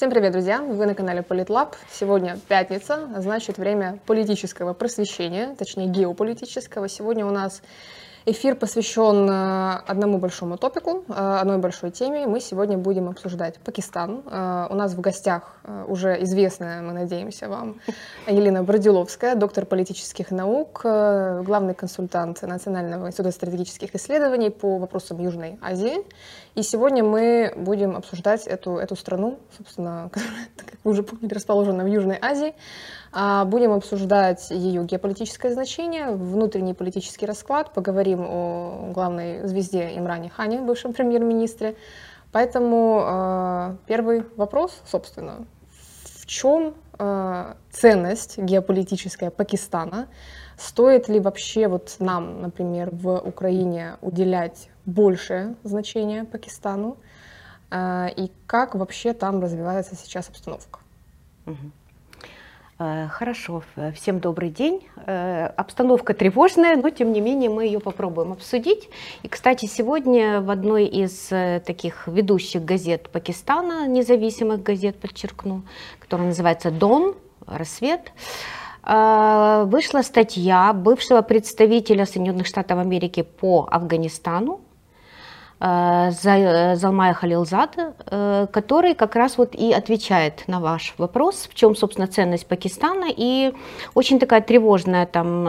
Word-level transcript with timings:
Всем 0.00 0.08
привет, 0.08 0.32
друзья! 0.32 0.62
Вы 0.62 0.86
на 0.86 0.94
канале 0.94 1.22
Политлаб. 1.22 1.76
Сегодня 1.92 2.38
пятница, 2.48 3.08
а 3.14 3.20
значит 3.20 3.58
время 3.58 3.98
политического 4.06 4.72
просвещения, 4.72 5.54
точнее 5.58 5.88
геополитического. 5.88 6.88
Сегодня 6.88 7.26
у 7.26 7.30
нас 7.30 7.62
Эфир 8.26 8.54
посвящен 8.54 9.28
э, 9.30 9.80
одному 9.86 10.18
большому 10.18 10.58
топику, 10.58 11.04
э, 11.08 11.38
одной 11.40 11.56
большой 11.56 11.90
теме. 11.90 12.26
Мы 12.26 12.40
сегодня 12.40 12.76
будем 12.76 13.08
обсуждать 13.08 13.58
Пакистан. 13.60 14.22
Э, 14.26 14.66
у 14.68 14.74
нас 14.74 14.92
в 14.92 15.00
гостях 15.00 15.56
уже 15.88 16.22
известная, 16.22 16.82
мы 16.82 16.92
надеемся 16.92 17.48
вам, 17.48 17.80
Елена 18.26 18.62
Бродиловская, 18.62 19.36
доктор 19.36 19.64
политических 19.64 20.30
наук, 20.30 20.80
главный 20.82 21.74
консультант 21.74 22.42
Национального 22.42 23.06
института 23.06 23.30
стратегических 23.30 23.94
исследований 23.94 24.50
по 24.50 24.78
вопросам 24.78 25.18
Южной 25.20 25.58
Азии. 25.62 26.04
И 26.54 26.62
сегодня 26.62 27.04
мы 27.04 27.52
будем 27.56 27.96
обсуждать 27.96 28.46
эту, 28.46 28.76
эту 28.76 28.96
страну, 28.96 29.38
собственно, 29.56 30.10
которая, 30.12 30.48
как 30.56 30.78
вы 30.84 30.90
уже 30.90 31.02
поняли, 31.02 31.32
расположена 31.32 31.84
в 31.84 31.86
Южной 31.86 32.18
Азии. 32.20 32.54
А, 33.12 33.44
будем 33.44 33.72
обсуждать 33.72 34.50
ее 34.50 34.84
геополитическое 34.84 35.52
значение, 35.52 36.12
внутренний 36.12 36.74
политический 36.74 37.26
расклад, 37.26 37.72
поговорим 37.72 38.24
о 38.24 38.92
главной 38.94 39.46
звезде 39.48 39.96
Имране 39.96 40.30
Хане, 40.30 40.60
бывшем 40.60 40.92
премьер-министре. 40.92 41.74
Поэтому 42.30 43.02
а, 43.02 43.76
первый 43.86 44.24
вопрос, 44.36 44.80
собственно, 44.86 45.44
в 46.20 46.26
чем 46.26 46.74
а, 46.98 47.56
ценность 47.72 48.38
геополитическая 48.38 49.30
Пакистана? 49.30 50.06
Стоит 50.56 51.08
ли 51.08 51.18
вообще 51.18 51.66
вот 51.66 51.96
нам, 51.98 52.42
например, 52.42 52.90
в 52.92 53.16
Украине 53.16 53.96
уделять 54.02 54.68
большее 54.84 55.56
значение 55.64 56.24
Пакистану? 56.24 56.98
И 57.72 58.30
как 58.46 58.74
вообще 58.74 59.14
там 59.14 59.40
развивается 59.40 59.94
сейчас 59.94 60.28
обстановка? 60.28 60.80
Угу. 61.46 61.70
Э, 62.82 63.08
хорошо, 63.08 63.62
всем 63.94 64.20
добрый 64.20 64.48
день. 64.48 64.88
Э, 65.06 65.48
обстановка 65.54 66.14
тревожная, 66.14 66.76
но 66.76 66.88
тем 66.88 67.12
не 67.12 67.20
менее 67.20 67.50
мы 67.50 67.66
ее 67.66 67.78
попробуем 67.78 68.32
обсудить. 68.32 68.88
И, 69.22 69.28
кстати, 69.28 69.66
сегодня 69.66 70.40
в 70.40 70.48
одной 70.48 70.86
из 70.86 71.30
э, 71.30 71.60
таких 71.60 72.08
ведущих 72.08 72.64
газет 72.64 73.10
Пакистана, 73.10 73.86
независимых 73.86 74.62
газет, 74.62 74.98
подчеркну, 74.98 75.62
которая 75.98 76.28
называется 76.28 76.70
«Дон», 76.70 77.16
«Рассвет», 77.46 78.12
вышла 78.82 80.00
статья 80.00 80.72
бывшего 80.72 81.20
представителя 81.20 82.06
Соединенных 82.06 82.46
Штатов 82.46 82.78
Америки 82.78 83.20
по 83.20 83.68
Афганистану, 83.70 84.62
Э, 84.62 84.69
э, 84.69 84.69
Залмая 85.60 87.12
Халилзада, 87.12 87.92
э, 88.06 88.46
который 88.50 88.94
как 88.94 89.14
раз 89.14 89.36
вот 89.36 89.54
и 89.54 89.72
отвечает 89.72 90.44
на 90.46 90.58
ваш 90.58 90.94
вопрос, 90.96 91.48
в 91.50 91.54
чем, 91.54 91.76
собственно, 91.76 92.06
ценность 92.06 92.46
Пакистана. 92.46 93.08
И 93.14 93.52
очень 93.94 94.18
такая 94.18 94.40
тревожная 94.40 95.04
там, 95.04 95.44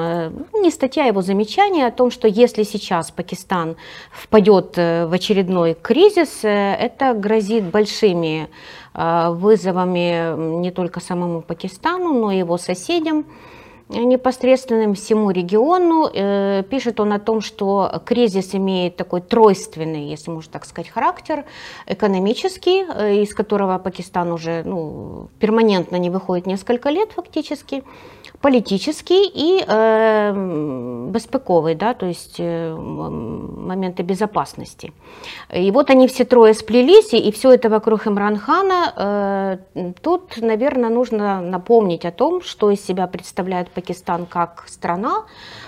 не 0.53 0.69
статья, 0.69 1.05
а 1.05 1.07
его 1.07 1.21
замечание 1.21 1.87
о 1.87 1.91
том, 1.91 2.11
что 2.11 2.27
если 2.27 2.63
сейчас 2.63 3.09
Пакистан 3.09 3.77
впадет 4.11 4.75
в 4.75 5.13
очередной 5.13 5.77
кризис, 5.81 6.39
это 6.43 7.13
грозит 7.13 7.63
большими 7.63 8.49
вызовами 8.93 10.59
не 10.59 10.71
только 10.71 10.99
самому 10.99 11.41
Пакистану, 11.41 12.11
но 12.11 12.31
и 12.31 12.39
его 12.39 12.57
соседям 12.57 13.25
непосредственным 13.91 14.93
всему 14.93 15.31
региону. 15.31 16.09
Э, 16.13 16.63
пишет 16.69 16.99
он 16.99 17.13
о 17.13 17.19
том, 17.19 17.41
что 17.41 18.01
кризис 18.05 18.55
имеет 18.55 18.95
такой 18.95 19.21
тройственный, 19.21 20.09
если 20.09 20.31
можно 20.31 20.51
так 20.51 20.65
сказать, 20.65 20.89
характер, 20.89 21.45
экономический, 21.87 22.85
э, 22.87 23.21
из 23.21 23.33
которого 23.33 23.77
Пакистан 23.77 24.31
уже 24.31 24.63
ну, 24.63 25.29
перманентно 25.39 25.97
не 25.97 26.09
выходит 26.09 26.45
несколько 26.45 26.89
лет 26.89 27.11
фактически, 27.11 27.83
политический 28.41 29.29
и 29.33 29.63
э, 29.67 30.33
безпековый, 31.09 31.75
да, 31.75 31.93
то 31.93 32.07
есть 32.07 32.35
э, 32.39 32.75
моменты 32.75 34.03
безопасности. 34.03 34.93
И 35.53 35.71
вот 35.71 35.89
они 35.89 36.07
все 36.07 36.25
трое 36.25 36.53
сплелись, 36.53 37.13
и 37.13 37.31
все 37.31 37.51
это 37.51 37.69
вокруг 37.69 38.07
Имранхана. 38.07 39.59
Э, 39.75 39.91
тут, 40.01 40.37
наверное, 40.37 40.89
нужно 40.89 41.41
напомнить 41.41 42.05
о 42.05 42.11
том, 42.11 42.41
что 42.41 42.71
из 42.71 42.85
себя 42.85 43.07
представляет 43.07 43.69
Пакистан 43.69 44.25
как 44.25 44.63
страна, 44.67 45.25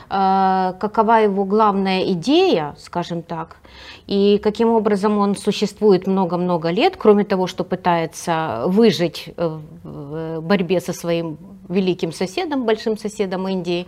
э, 0.09 0.73
какова 0.79 1.21
его 1.21 1.45
главная 1.45 2.11
идея, 2.13 2.75
скажем 2.79 3.21
так, 3.21 3.57
и 4.07 4.39
каким 4.43 4.69
образом 4.69 5.19
он 5.19 5.35
существует 5.35 6.07
много-много 6.07 6.71
лет, 6.71 6.95
кроме 6.97 7.23
того, 7.23 7.47
что 7.47 7.63
пытается 7.63 8.63
выжить 8.65 9.33
в 9.37 10.39
борьбе 10.41 10.79
со 10.79 10.93
своим 10.93 11.37
великим 11.69 12.11
соседом, 12.11 12.65
большим 12.65 12.97
соседом 12.97 13.47
Индии. 13.47 13.87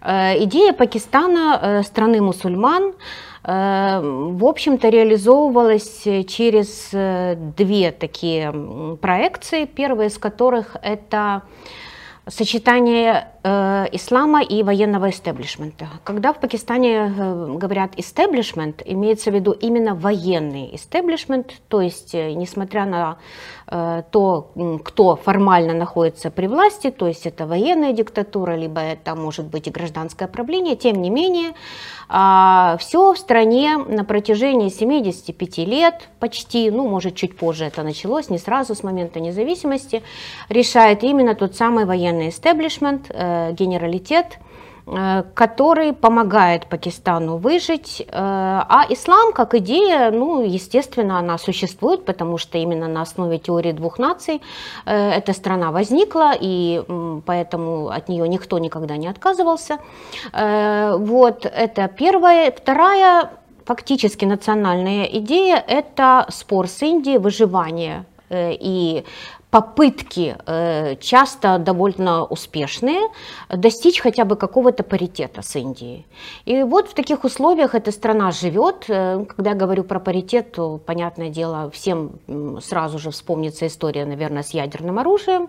Э, 0.00 0.42
идея 0.44 0.72
Пакистана, 0.72 1.58
э, 1.60 1.82
страны 1.82 2.20
мусульман, 2.20 2.92
э, 3.44 4.00
в 4.02 4.44
общем-то 4.44 4.88
реализовывалась 4.88 6.02
через 6.26 6.90
две 7.56 7.92
такие 7.92 8.52
проекции, 9.00 9.64
первая 9.64 10.08
из 10.08 10.18
которых 10.18 10.76
это 10.82 11.42
сочетание 12.28 13.28
э, 13.42 13.86
ислама 13.92 14.42
и 14.42 14.62
военного 14.62 15.10
истеблишмента. 15.10 15.88
Когда 16.04 16.32
в 16.32 16.40
Пакистане 16.40 17.12
э, 17.16 17.56
говорят 17.58 17.92
истеблишмент, 17.96 18.82
имеется 18.84 19.30
в 19.30 19.34
виду 19.34 19.52
именно 19.52 19.94
военный 19.94 20.74
истеблишмент, 20.74 21.54
то 21.68 21.80
есть 21.80 22.14
э, 22.14 22.32
несмотря 22.32 22.84
на 22.84 23.16
то, 23.70 24.50
кто 24.84 25.16
формально 25.16 25.74
находится 25.74 26.30
при 26.30 26.46
власти, 26.46 26.90
то 26.90 27.06
есть 27.06 27.26
это 27.26 27.46
военная 27.46 27.92
диктатура, 27.92 28.56
либо 28.56 28.80
это 28.80 29.14
может 29.14 29.46
быть 29.46 29.66
и 29.66 29.70
гражданское 29.70 30.26
правление, 30.26 30.76
тем 30.76 31.02
не 31.02 31.10
менее, 31.10 31.50
э, 32.08 32.76
все 32.78 33.12
в 33.12 33.18
стране 33.18 33.76
на 33.76 34.04
протяжении 34.04 34.70
75 34.70 35.58
лет 35.58 36.08
почти, 36.18 36.70
ну 36.70 36.88
может 36.88 37.14
чуть 37.14 37.36
позже 37.36 37.64
это 37.64 37.82
началось, 37.82 38.30
не 38.30 38.38
сразу 38.38 38.74
с 38.74 38.82
момента 38.82 39.20
независимости, 39.20 40.02
решает 40.48 41.04
именно 41.04 41.34
тот 41.34 41.54
самый 41.54 41.84
военный 41.84 42.30
истеблишмент, 42.30 43.06
э, 43.10 43.52
генералитет, 43.52 44.38
э, 44.38 44.47
который 45.34 45.92
помогает 45.92 46.66
Пакистану 46.66 47.36
выжить. 47.36 48.00
Э, 48.00 48.06
а 48.12 48.86
ислам 48.88 49.32
как 49.32 49.54
идея, 49.54 50.10
ну, 50.10 50.42
естественно, 50.42 51.18
она 51.18 51.36
существует, 51.38 52.04
потому 52.04 52.38
что 52.38 52.58
именно 52.58 52.88
на 52.88 53.02
основе 53.02 53.38
теории 53.38 53.72
двух 53.72 53.98
наций 53.98 54.40
эта 54.86 55.32
страна 55.32 55.70
возникла, 55.70 56.32
и 56.40 56.82
поэтому 57.26 57.88
от 57.88 58.08
нее 58.08 58.26
никто 58.28 58.58
никогда 58.58 58.96
не 58.96 59.08
отказывался. 59.08 59.78
Вот, 60.32 61.44
это 61.44 61.88
первая. 61.88 62.50
Вторая 62.50 63.30
фактически 63.66 64.24
национальная 64.24 65.04
идея– 65.04 65.62
это 65.68 66.26
спор 66.30 66.68
с 66.68 66.82
Индией, 66.82 67.18
выживание 67.18 68.04
и 68.30 69.04
попытки, 69.50 70.36
э, 70.46 70.96
часто 70.96 71.58
довольно 71.58 72.24
успешные, 72.24 73.00
достичь 73.48 74.00
хотя 74.00 74.24
бы 74.24 74.36
какого-то 74.36 74.82
паритета 74.82 75.42
с 75.42 75.56
Индией. 75.56 76.06
И 76.44 76.62
вот 76.62 76.88
в 76.88 76.94
таких 76.94 77.24
условиях 77.24 77.74
эта 77.74 77.90
страна 77.90 78.30
живет. 78.30 78.84
Э, 78.88 79.24
когда 79.24 79.50
я 79.50 79.56
говорю 79.56 79.84
про 79.84 80.00
паритет, 80.00 80.52
то, 80.52 80.78
понятное 80.78 81.30
дело, 81.30 81.70
всем 81.70 82.12
сразу 82.60 82.98
же 82.98 83.10
вспомнится 83.10 83.66
история, 83.66 84.04
наверное, 84.04 84.42
с 84.42 84.50
ядерным 84.50 84.98
оружием. 84.98 85.48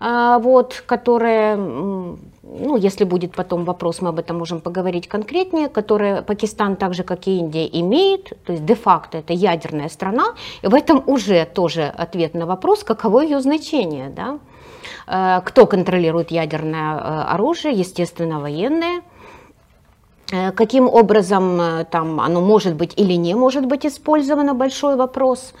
А, 0.00 0.38
вот, 0.38 0.82
которые, 0.86 1.56
ну, 2.50 2.76
если 2.76 3.04
будет 3.04 3.34
потом 3.34 3.64
вопрос, 3.64 4.00
мы 4.00 4.08
об 4.08 4.18
этом 4.18 4.38
можем 4.38 4.60
поговорить 4.60 5.08
конкретнее, 5.08 5.68
которые 5.68 6.22
Пакистан, 6.22 6.76
так 6.76 6.94
же 6.94 7.02
как 7.02 7.26
и 7.26 7.38
Индия, 7.38 7.68
имеет, 7.80 8.32
то 8.44 8.52
есть 8.52 8.64
де-факто 8.64 9.18
это 9.18 9.32
ядерная 9.32 9.88
страна, 9.88 10.34
и 10.62 10.66
в 10.66 10.74
этом 10.74 11.02
уже 11.06 11.44
тоже 11.44 11.82
ответ 11.84 12.34
на 12.34 12.46
вопрос, 12.46 12.84
каково 12.84 13.20
ее 13.20 13.40
значение, 13.40 14.08
да? 14.10 14.38
А, 15.06 15.40
кто 15.40 15.66
контролирует 15.66 16.30
ядерное 16.30 16.98
а, 16.98 17.34
оружие, 17.34 17.74
естественно, 17.74 18.40
военные, 18.40 19.02
Каким 20.54 20.90
образом 20.90 21.86
там 21.90 22.20
оно 22.20 22.42
может 22.42 22.74
быть 22.74 22.92
или 23.00 23.14
не 23.14 23.34
может 23.34 23.64
быть 23.64 23.86
использовано, 23.86 24.52
большой 24.52 24.96
вопрос. 24.96 25.54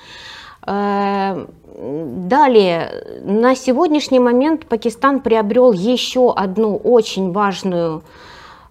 Далее, 1.80 3.20
на 3.22 3.54
сегодняшний 3.54 4.18
момент 4.18 4.66
Пакистан 4.66 5.20
приобрел 5.20 5.72
еще 5.72 6.32
одну 6.32 6.76
очень 6.76 7.30
важную 7.32 8.02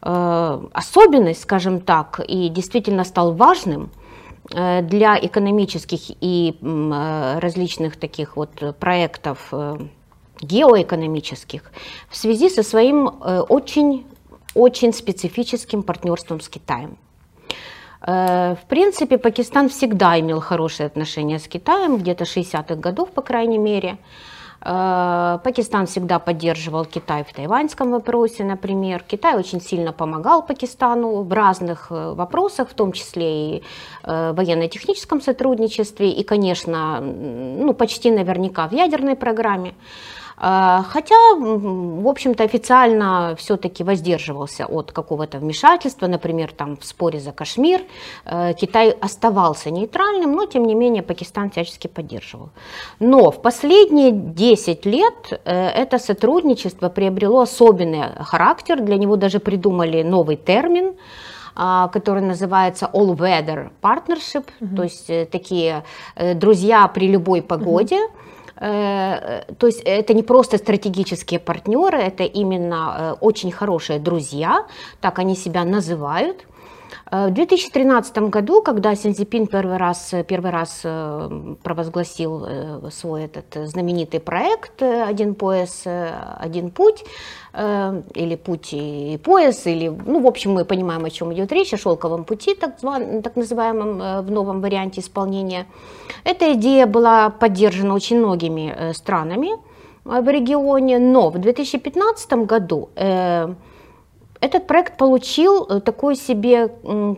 э, 0.02 0.62
особенность, 0.74 1.42
скажем 1.42 1.80
так, 1.80 2.20
и 2.28 2.50
действительно 2.50 3.06
стал 3.06 3.34
важным 3.34 3.90
э, 4.54 4.82
для 4.82 5.18
экономических 5.18 6.12
и 6.20 6.58
э, 6.62 7.40
различных 7.40 7.96
таких 7.96 8.36
вот 8.36 8.52
проектов 8.80 9.54
геоэкономических 10.42 11.72
в 12.10 12.16
связи 12.16 12.50
со 12.50 12.64
своим 12.64 13.08
э, 13.08 13.40
очень 13.40 14.06
очень 14.54 14.92
специфическим 14.92 15.84
партнерством 15.84 16.42
с 16.42 16.50
Китаем. 16.50 16.98
Э, 18.08 18.56
в 18.56 18.66
принципе, 18.68 19.18
Пакистан 19.18 19.68
всегда 19.68 20.20
имел 20.20 20.40
хорошие 20.40 20.88
отношения 20.88 21.40
с 21.40 21.48
Китаем, 21.48 21.98
где-то 21.98 22.24
60-х 22.24 22.76
годов, 22.76 23.12
по 23.12 23.22
крайней 23.22 23.58
мере. 23.58 23.98
Э, 24.62 25.40
Пакистан 25.44 25.86
всегда 25.88 26.18
поддерживал 26.20 26.86
Китай 26.86 27.26
в 27.26 27.34
тайваньском 27.34 27.92
вопросе, 27.92 28.46
например. 28.46 29.04
Китай 29.06 29.36
очень 29.36 29.60
сильно 29.60 29.92
помогал 29.92 30.42
Пакистану 30.42 31.24
в 31.24 31.34
разных 31.34 31.88
э, 31.90 32.14
вопросах, 32.14 32.70
в 32.70 32.74
том 32.74 32.94
числе 32.94 33.58
и 33.58 33.64
в 34.04 34.34
военно-техническом 34.34 35.22
сотрудничестве, 35.22 36.10
и, 36.10 36.24
конечно, 36.24 37.02
ну, 37.02 37.74
почти 37.74 38.10
наверняка 38.10 38.68
в 38.70 38.72
ядерной 38.72 39.16
программе. 39.16 39.74
А, 40.40 40.84
хотя, 40.84 41.16
в 41.36 42.08
общем-то, 42.08 42.44
официально 42.44 43.36
все-таки 43.38 43.84
воздерживался 43.84 44.68
от 44.68 44.92
какого-то 44.92 45.40
вмешательства, 45.40 46.06
например, 46.06 46.52
там 46.52 46.78
в 46.78 46.86
споре 46.86 47.20
за 47.20 47.32
Кашмир. 47.32 47.82
Э, 48.26 48.54
Китай 48.54 48.92
оставался 48.92 49.72
нейтральным, 49.72 50.36
но, 50.36 50.46
тем 50.46 50.68
не 50.68 50.76
менее, 50.76 51.02
Пакистан 51.02 51.50
всячески 51.50 51.88
поддерживал. 51.88 52.50
Но 53.00 53.32
в 53.32 53.42
последние 53.42 54.12
10 54.12 54.86
лет 54.86 55.42
э, 55.44 55.70
это 55.70 55.98
сотрудничество 55.98 56.90
приобрело 56.90 57.42
особенный 57.42 58.04
характер, 58.20 58.80
для 58.82 58.98
него 58.98 59.16
даже 59.16 59.40
придумали 59.40 60.04
новый 60.04 60.36
термин, 60.36 60.94
а, 61.56 61.88
который 61.88 62.22
называется 62.22 62.88
All 62.94 63.16
Weather 63.16 63.72
Partnership, 63.82 64.46
mm-hmm. 64.62 64.76
то 64.76 64.84
есть 64.84 65.10
э, 65.10 65.26
такие 65.26 65.84
друзья 66.36 66.88
при 66.88 67.08
любой 67.08 67.42
погоде. 67.42 67.96
Mm-hmm 67.96 68.28
то 68.60 69.68
есть 69.68 69.82
это 69.86 70.14
не 70.14 70.24
просто 70.24 70.58
стратегические 70.58 71.40
партнеры, 71.40 72.00
это 72.00 72.24
именно 72.24 72.96
э, 72.98 73.16
очень 73.22 73.52
хорошие 73.52 74.00
друзья, 74.00 74.66
так 75.00 75.20
они 75.20 75.36
себя 75.36 75.64
называют. 75.64 76.46
Э, 77.12 77.28
в 77.28 77.34
2013 77.34 78.18
году, 78.30 78.64
когда 78.64 78.96
Синзипин 78.96 79.46
первый 79.48 79.78
раз, 79.78 80.12
первый 80.28 80.52
раз 80.52 80.82
провозгласил 81.64 82.90
свой 82.90 83.26
этот 83.26 83.70
знаменитый 83.70 84.20
проект 84.20 84.82
«Один 84.82 85.36
пояс, 85.36 85.84
один 85.86 86.72
путь», 86.72 87.06
или 87.58 88.36
«Путь 88.36 88.70
и 88.74 89.20
пояс», 89.24 89.66
или, 89.66 89.90
ну, 89.90 90.20
в 90.22 90.28
общем, 90.28 90.52
мы 90.52 90.64
понимаем, 90.64 91.06
о 91.06 91.10
чем 91.10 91.34
идет 91.34 91.52
речь, 91.52 91.74
о 91.74 91.78
шелковом 91.78 92.24
пути, 92.24 92.54
так, 92.54 92.78
так 93.24 93.36
называемом, 93.36 94.24
в 94.24 94.32
новом 94.32 94.62
варианте 94.62 95.02
исполнения. 95.02 95.66
Эта 96.24 96.54
идея 96.54 96.86
была 96.86 97.30
поддержана 97.30 97.96
очень 97.96 98.20
многими 98.20 98.94
странами 98.94 99.50
в 100.04 100.30
регионе, 100.30 101.00
но 101.00 101.30
в 101.32 101.40
2015 101.40 102.34
году 102.46 102.90
этот 104.40 104.68
проект 104.68 104.98
получил 104.98 105.66
э, 105.66 105.80
такой 105.80 106.16
себе, 106.16 106.68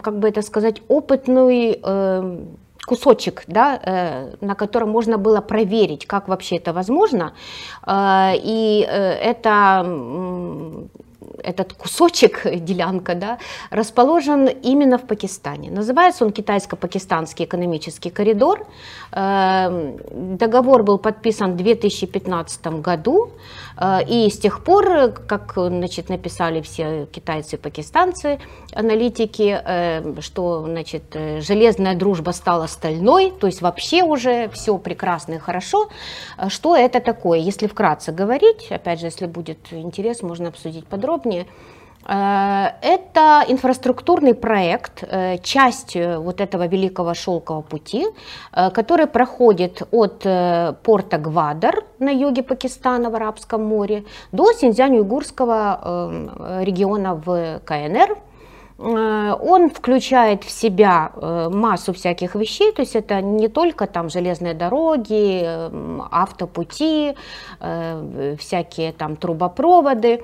как 0.01 0.19
бы 0.19 0.29
это 0.29 0.41
сказать, 0.41 0.81
опытный 0.87 1.79
э, 1.81 2.39
кусочек, 2.89 3.43
да, 3.47 3.79
э, 3.83 4.35
на 4.41 4.55
котором 4.55 4.89
можно 4.89 5.17
было 5.17 5.41
проверить, 5.41 6.05
как 6.07 6.27
вообще 6.27 6.57
это 6.57 6.73
возможно. 6.73 7.33
И 8.45 8.87
это 8.89 9.85
этот 11.43 11.73
кусочек, 11.73 12.41
делянка, 12.65 13.15
да, 13.15 13.37
расположен 13.71 14.47
именно 14.47 14.97
в 14.97 15.07
Пакистане. 15.07 15.71
Называется 15.71 16.25
он 16.25 16.31
Китайско-Пакистанский 16.31 17.45
экономический 17.45 18.09
коридор. 18.09 18.65
Договор 19.11 20.83
был 20.83 20.97
подписан 20.97 21.53
в 21.53 21.57
2015 21.57 22.67
году. 22.81 23.31
Э, 23.79 24.03
и 24.05 24.29
с 24.29 24.37
тех 24.37 24.63
пор, 24.63 25.11
как 25.27 25.53
значит, 25.55 26.09
написали 26.09 26.61
все 26.61 27.07
китайцы 27.11 27.55
и 27.55 27.59
пакистанцы, 27.59 28.39
аналитики, 28.73 29.59
э, 29.63 30.21
что 30.21 30.65
значит, 30.65 31.03
э, 31.13 31.41
железная 31.41 31.95
дружба 31.95 32.31
стала 32.31 32.67
стальной, 32.67 33.31
то 33.31 33.47
есть 33.47 33.61
вообще 33.61 34.03
уже 34.03 34.49
все 34.49 34.77
прекрасно 34.77 35.35
и 35.35 35.37
хорошо. 35.37 35.89
Что 36.47 36.75
это 36.75 36.99
такое? 36.99 37.39
Если 37.39 37.67
вкратце 37.67 38.11
говорить, 38.11 38.67
опять 38.71 38.99
же, 38.99 39.07
если 39.07 39.25
будет 39.25 39.71
интерес, 39.71 40.21
можно 40.21 40.49
обсудить 40.49 40.85
подробнее. 40.85 41.45
Э, 42.05 42.69
это 42.81 43.43
инфраструктурный 43.47 44.33
проект, 44.33 45.03
э, 45.03 45.37
часть 45.43 45.95
э, 45.95 46.17
вот 46.17 46.41
этого 46.41 46.67
великого 46.67 47.13
шелкового 47.13 47.61
пути, 47.61 48.07
который 48.73 49.07
проходит 49.07 49.81
от 49.91 50.25
порта 50.83 51.17
Гвадар 51.17 51.83
на 51.99 52.09
юге 52.09 52.43
Пакистана 52.43 53.09
в 53.09 53.15
Арабском 53.15 53.63
море 53.63 54.03
до 54.31 54.51
Синьцзянь-Уйгурского 54.53 56.61
региона 56.63 57.15
в 57.15 57.59
КНР, 57.65 58.17
он 58.77 59.69
включает 59.69 60.43
в 60.43 60.49
себя 60.49 61.11
массу 61.51 61.93
всяких 61.93 62.35
вещей, 62.35 62.71
то 62.71 62.81
есть 62.81 62.95
это 62.95 63.21
не 63.21 63.49
только 63.49 63.87
там 63.87 64.09
железные 64.09 64.53
дороги, 64.53 65.45
автопути, 66.11 67.15
всякие 68.37 68.93
там 68.93 69.17
трубопроводы, 69.17 70.23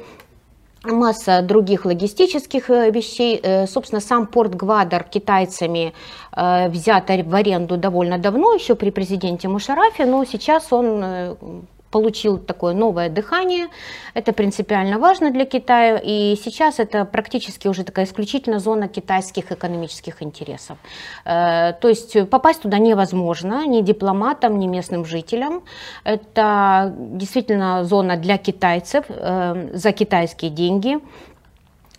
масса 0.91 1.41
других 1.41 1.85
логистических 1.85 2.69
э, 2.69 2.91
вещей. 2.91 3.39
Э, 3.41 3.67
собственно, 3.67 4.01
сам 4.01 4.27
порт 4.27 4.55
Гвадар 4.55 5.03
китайцами 5.03 5.93
э, 6.35 6.69
взят 6.69 7.09
в 7.09 7.35
аренду 7.35 7.77
довольно 7.77 8.17
давно, 8.17 8.53
еще 8.53 8.75
при 8.75 8.91
президенте 8.91 9.47
Мушарафе, 9.47 10.05
но 10.05 10.25
сейчас 10.25 10.71
он 10.71 11.65
получил 11.91 12.37
такое 12.37 12.73
новое 12.73 13.09
дыхание. 13.09 13.67
Это 14.13 14.33
принципиально 14.33 14.99
важно 14.99 15.31
для 15.31 15.45
Китая. 15.45 15.97
И 16.03 16.35
сейчас 16.35 16.79
это 16.79 17.05
практически 17.05 17.67
уже 17.67 17.83
такая 17.83 18.05
исключительно 18.05 18.59
зона 18.59 18.87
китайских 18.87 19.51
экономических 19.51 20.21
интересов. 20.21 20.77
Э, 21.25 21.73
то 21.73 21.87
есть 21.87 22.29
попасть 22.29 22.61
туда 22.61 22.77
невозможно 22.79 23.65
ни 23.67 23.81
дипломатам, 23.81 24.59
ни 24.59 24.67
местным 24.67 25.05
жителям. 25.05 25.63
Это 26.03 26.93
действительно 26.97 27.83
зона 27.83 28.17
для 28.17 28.37
китайцев 28.37 29.05
э, 29.09 29.69
за 29.73 29.91
китайские 29.91 30.51
деньги. 30.51 30.99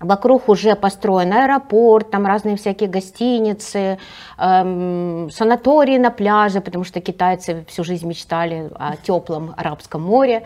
Вокруг 0.00 0.50
уже 0.50 0.76
построен 0.76 1.32
аэропорт, 1.32 2.10
там 2.10 2.26
разные 2.26 2.56
всякие 2.56 2.88
гостиницы, 2.88 3.98
эм, 4.36 5.30
санатории 5.30 5.96
на 5.96 6.10
пляже, 6.10 6.60
потому 6.60 6.84
что 6.84 7.00
китайцы 7.00 7.64
всю 7.66 7.82
жизнь 7.82 8.06
мечтали 8.06 8.70
о 8.74 8.96
теплом 8.96 9.54
Арабском 9.56 10.02
море, 10.02 10.42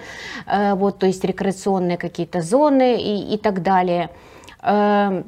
э, 0.47 0.75
вот, 0.75 1.01
то 1.01 1.07
есть 1.07 1.25
рекреационные 1.25 1.97
какие-то 1.97 2.43
зоны 2.43 3.01
и, 3.01 3.35
и 3.35 3.39
так 3.39 3.63
далее. 3.63 4.11
Э, 4.63 5.25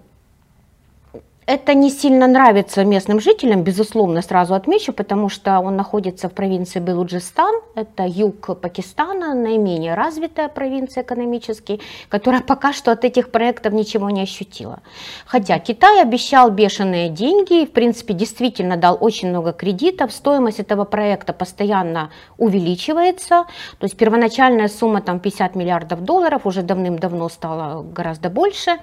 это 1.47 1.75
не 1.75 1.91
сильно 1.91 2.29
нравится 2.29 2.85
местным 2.85 3.21
жителям, 3.21 3.65
безусловно, 3.65 4.23
сразу 4.23 4.55
отмечу, 4.55 4.93
потому 4.93 5.29
что 5.29 5.59
он 5.59 5.77
находится 5.77 6.29
в 6.29 6.33
провинции 6.33 6.79
Белуджистан, 6.79 7.55
это 7.75 8.05
юг 8.07 8.61
Пакистана, 8.61 9.35
наименее 9.35 9.95
развитая 9.95 10.49
провинция 10.49 11.03
экономически, 11.03 11.81
которая 12.09 12.43
пока 12.43 12.73
что 12.73 12.93
от 12.93 13.05
этих 13.05 13.31
проектов 13.33 13.73
ничего 13.73 14.11
не 14.11 14.23
ощутила. 14.23 14.81
Хотя 15.27 15.59
Китай 15.59 16.01
обещал 16.01 16.51
бешеные 16.51 17.09
деньги, 17.09 17.67
в 17.67 17.73
принципе, 17.73 18.15
действительно 18.15 18.77
дал 18.77 18.97
очень 19.01 19.29
много 19.29 19.53
кредитов, 19.53 20.13
стоимость 20.13 20.61
этого 20.61 20.85
проекта 20.85 21.33
постоянно 21.33 22.11
увеличивается, 22.39 23.47
то 23.79 23.85
есть 23.85 23.97
первоначальная 23.97 24.69
сумма 24.69 25.01
там 25.01 25.19
50 25.19 25.57
миллиардов 25.57 26.05
долларов 26.05 26.47
уже 26.47 26.63
давным-давно 26.63 27.29
стала 27.29 27.83
гораздо 27.83 28.31
больше. 28.31 28.79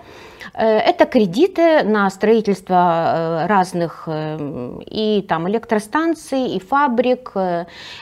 Э, 0.54 0.78
это 0.78 1.06
кредиты 1.06 1.84
на 1.84 2.10
строительство 2.10 2.49
э, 2.54 3.46
разных 3.48 4.04
э, 4.08 4.80
и 4.86 5.22
там 5.28 5.48
электростанций, 5.50 6.56
и 6.56 6.60
фабрик, 6.60 7.34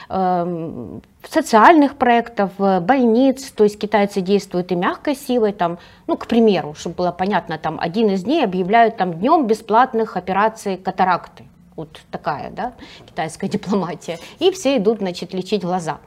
эм, 0.08 1.02
социальных 1.28 1.96
проектов, 1.96 2.52
больниц, 2.58 3.50
то 3.50 3.64
есть 3.64 3.78
китайцы 3.78 4.20
действуют 4.20 4.72
и 4.72 4.76
мягкой 4.76 5.16
силой, 5.16 5.52
там, 5.52 5.78
ну, 6.06 6.16
к 6.16 6.26
примеру, 6.26 6.74
чтобы 6.74 6.96
было 6.96 7.12
понятно, 7.12 7.58
там 7.58 7.78
один 7.80 8.10
из 8.10 8.22
дней 8.22 8.44
объявляют 8.44 8.96
там 8.96 9.14
днем 9.14 9.46
бесплатных 9.46 10.16
операций 10.16 10.76
катаракты, 10.76 11.44
вот 11.78 12.00
такая, 12.10 12.50
да, 12.50 12.74
китайская 13.06 13.48
дипломатия, 13.56 14.18
и 14.40 14.50
все 14.50 14.76
идут, 14.76 14.98
значит, 14.98 15.32
лечить 15.32 15.62
глаза. 15.62 15.98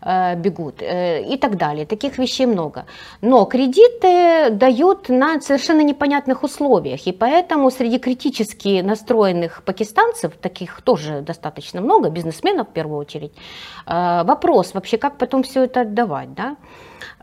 Э, 0.00 0.36
бегут 0.36 0.80
э, 0.80 1.22
и 1.22 1.36
так 1.36 1.56
далее. 1.56 1.84
Таких 1.84 2.18
вещей 2.18 2.46
много. 2.46 2.84
Но 3.20 3.44
кредиты 3.44 4.50
дают 4.50 5.08
на 5.08 5.40
совершенно 5.40 5.82
непонятных 5.82 6.44
условиях, 6.44 7.06
и 7.06 7.12
поэтому 7.12 7.70
среди 7.70 7.98
критически 7.98 8.80
настроенных 8.80 9.62
пакистанцев, 9.64 10.32
таких 10.40 10.82
тоже 10.82 11.20
достаточно 11.20 11.80
много, 11.80 12.10
бизнесменов 12.10 12.68
в 12.68 12.72
первую 12.72 12.98
очередь, 12.98 13.32
э, 13.86 14.22
вопрос 14.24 14.74
вообще, 14.74 14.98
как 14.98 15.18
потом 15.18 15.42
все 15.42 15.64
это 15.64 15.80
отдавать, 15.80 16.32
да? 16.34 16.56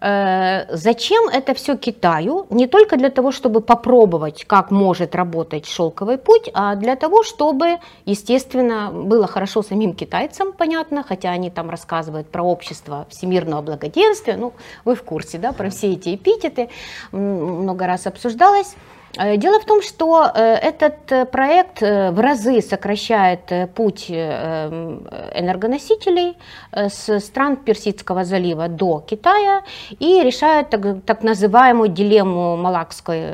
Э, 0.02 0.66
зачем 0.76 1.30
это 1.30 1.54
все 1.54 1.78
Китаю? 1.78 2.48
Не 2.50 2.68
только 2.68 2.98
для 2.98 3.10
того, 3.10 3.32
чтобы 3.32 3.62
попробовать, 3.62 4.46
как 4.46 4.72
может 4.72 5.16
работать 5.16 5.66
шелковый 5.66 6.18
путь, 6.18 6.50
а 6.54 6.76
для 6.76 6.96
того, 6.96 7.24
чтобы, 7.24 7.78
естественно, 8.06 8.92
было 8.92 9.28
хорошо 9.28 9.62
самим 9.62 9.94
китайцам, 9.94 10.54
понятно, 10.54 11.04
хотя 11.04 11.32
они 11.32 11.50
там 11.50 11.70
рассказывают 11.70 12.28
про 12.30 12.44
общество 12.44 13.06
всемирного 13.10 13.62
благоденствия, 13.62 14.38
ну, 14.38 14.54
вы 14.84 14.96
в 14.96 15.04
курсе, 15.04 15.38
да, 15.38 15.54
про 15.54 15.70
все 15.70 15.94
эти 15.94 16.16
эпитеты, 16.16 16.70
много 17.12 17.88
раз 17.88 18.08
обсуждалось. 18.08 18.76
Э, 19.18 19.38
дело 19.38 19.60
в 19.60 19.66
том, 19.66 19.82
что 19.82 20.30
э, 20.34 20.56
этот 20.56 21.12
э, 21.12 21.26
проект 21.26 21.82
в 21.82 22.20
разы 22.20 22.62
сокращает 22.62 23.74
путь 23.74 24.10
энергоносителей 24.10 26.38
с 26.72 27.20
стран 27.20 27.58
Персидского 27.58 28.24
залива 28.24 28.68
до 28.68 29.00
Китая 29.00 29.64
и 30.00 30.22
решает 30.24 30.70
так, 30.70 31.04
так 31.06 31.24
называемую 31.24 31.90
дилемму 31.90 32.58
Малакской, 32.58 33.34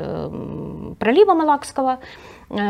пролива 0.98 1.34
Малакского, 1.34 1.98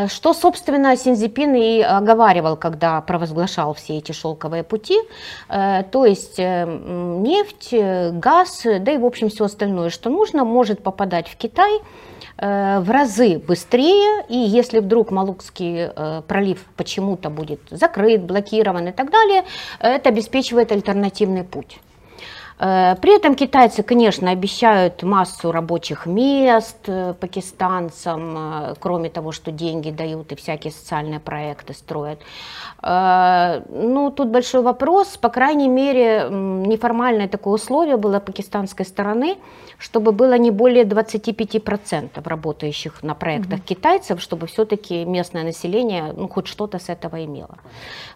что, 0.08 0.32
собственно, 0.32 0.96
Синзипин 0.96 1.54
и 1.54 1.80
оговаривал, 1.80 2.56
когда 2.56 3.00
провозглашал 3.00 3.74
все 3.74 3.98
эти 3.98 4.12
шелковые 4.12 4.62
пути, 4.62 4.96
то 5.48 6.06
есть 6.06 6.38
нефть, 6.38 7.74
газ, 8.12 8.62
да 8.64 8.92
и, 8.92 8.98
в 8.98 9.04
общем, 9.04 9.28
все 9.28 9.44
остальное, 9.44 9.90
что 9.90 10.10
нужно, 10.10 10.44
может 10.44 10.82
попадать 10.82 11.28
в 11.28 11.36
Китай– 11.36 11.80
в 12.38 12.90
разы 12.90 13.38
быстрее, 13.38 14.24
и 14.28 14.36
если 14.36 14.80
вдруг 14.80 15.10
Малукский 15.10 15.90
э, 15.94 16.22
пролив 16.26 16.64
почему-то 16.76 17.30
будет 17.30 17.60
закрыт, 17.70 18.22
блокирован 18.22 18.88
и 18.88 18.92
так 18.92 19.10
далее, 19.10 19.44
это 19.78 20.08
обеспечивает 20.08 20.72
альтернативный 20.72 21.44
путь. 21.44 21.78
Э, 22.62 22.96
при 23.00 23.16
этом 23.16 23.34
китайцы, 23.34 23.82
конечно, 23.82 24.30
обещают 24.30 25.02
массу 25.02 25.50
рабочих 25.50 26.06
мест 26.06 26.88
пакистанцам, 27.20 28.76
кроме 28.78 29.10
того, 29.10 29.32
что 29.32 29.50
деньги 29.50 29.90
дают 29.90 30.32
и 30.32 30.36
всякие 30.36 30.72
социальные 30.72 31.20
проекты 31.20 31.74
строят. 31.74 32.20
Ну, 32.82 34.12
тут 34.16 34.28
большой 34.28 34.62
вопрос. 34.62 35.16
По 35.16 35.28
крайней 35.28 35.68
мере, 35.68 36.28
неформальное 36.30 37.28
такое 37.28 37.54
условие 37.54 37.96
было 37.96 38.20
пакистанской 38.20 38.86
стороны– 38.86 39.36
чтобы 39.82 40.12
было 40.12 40.38
не 40.38 40.52
более 40.52 40.84
25% 40.84 42.28
работающих 42.28 43.02
на 43.02 43.14
проектах 43.14 43.58
угу. 43.58 43.66
китайцев, 43.66 44.22
чтобы 44.22 44.46
все-таки 44.46 45.04
местное 45.04 45.42
население 45.42 46.12
ну, 46.16 46.28
хоть 46.28 46.46
что-то 46.46 46.78
с 46.78 46.88
этого 46.88 47.24
имело. 47.24 47.56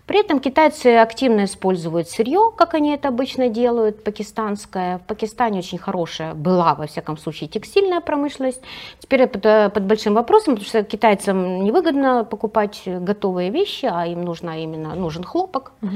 При 0.06 0.20
этом 0.20 0.38
китайцы 0.38 0.98
активно 0.98 1.44
используют 1.44 2.08
сырье, 2.08 2.52
как 2.56 2.74
они 2.74 2.94
это 2.94 3.08
обычно 3.08 3.48
делают, 3.48 4.04
пакистанское. 4.36 4.98
В 4.98 5.02
Пакистане 5.02 5.58
очень 5.58 5.78
хорошая 5.78 6.34
была, 6.34 6.74
во 6.74 6.86
всяком 6.86 7.16
случае, 7.16 7.48
текстильная 7.48 8.00
промышленность. 8.00 8.60
Теперь 8.98 9.26
под, 9.26 9.42
под 9.72 9.84
большим 9.84 10.14
вопросом, 10.14 10.54
потому 10.54 10.68
что 10.68 10.82
китайцам 10.82 11.64
невыгодно 11.64 12.24
покупать 12.24 12.82
готовые 12.86 13.50
вещи, 13.50 13.88
а 13.90 14.06
им 14.06 14.22
нужно 14.22 14.62
именно 14.62 14.94
нужен 14.94 15.24
хлопок. 15.24 15.72
Угу. 15.82 15.90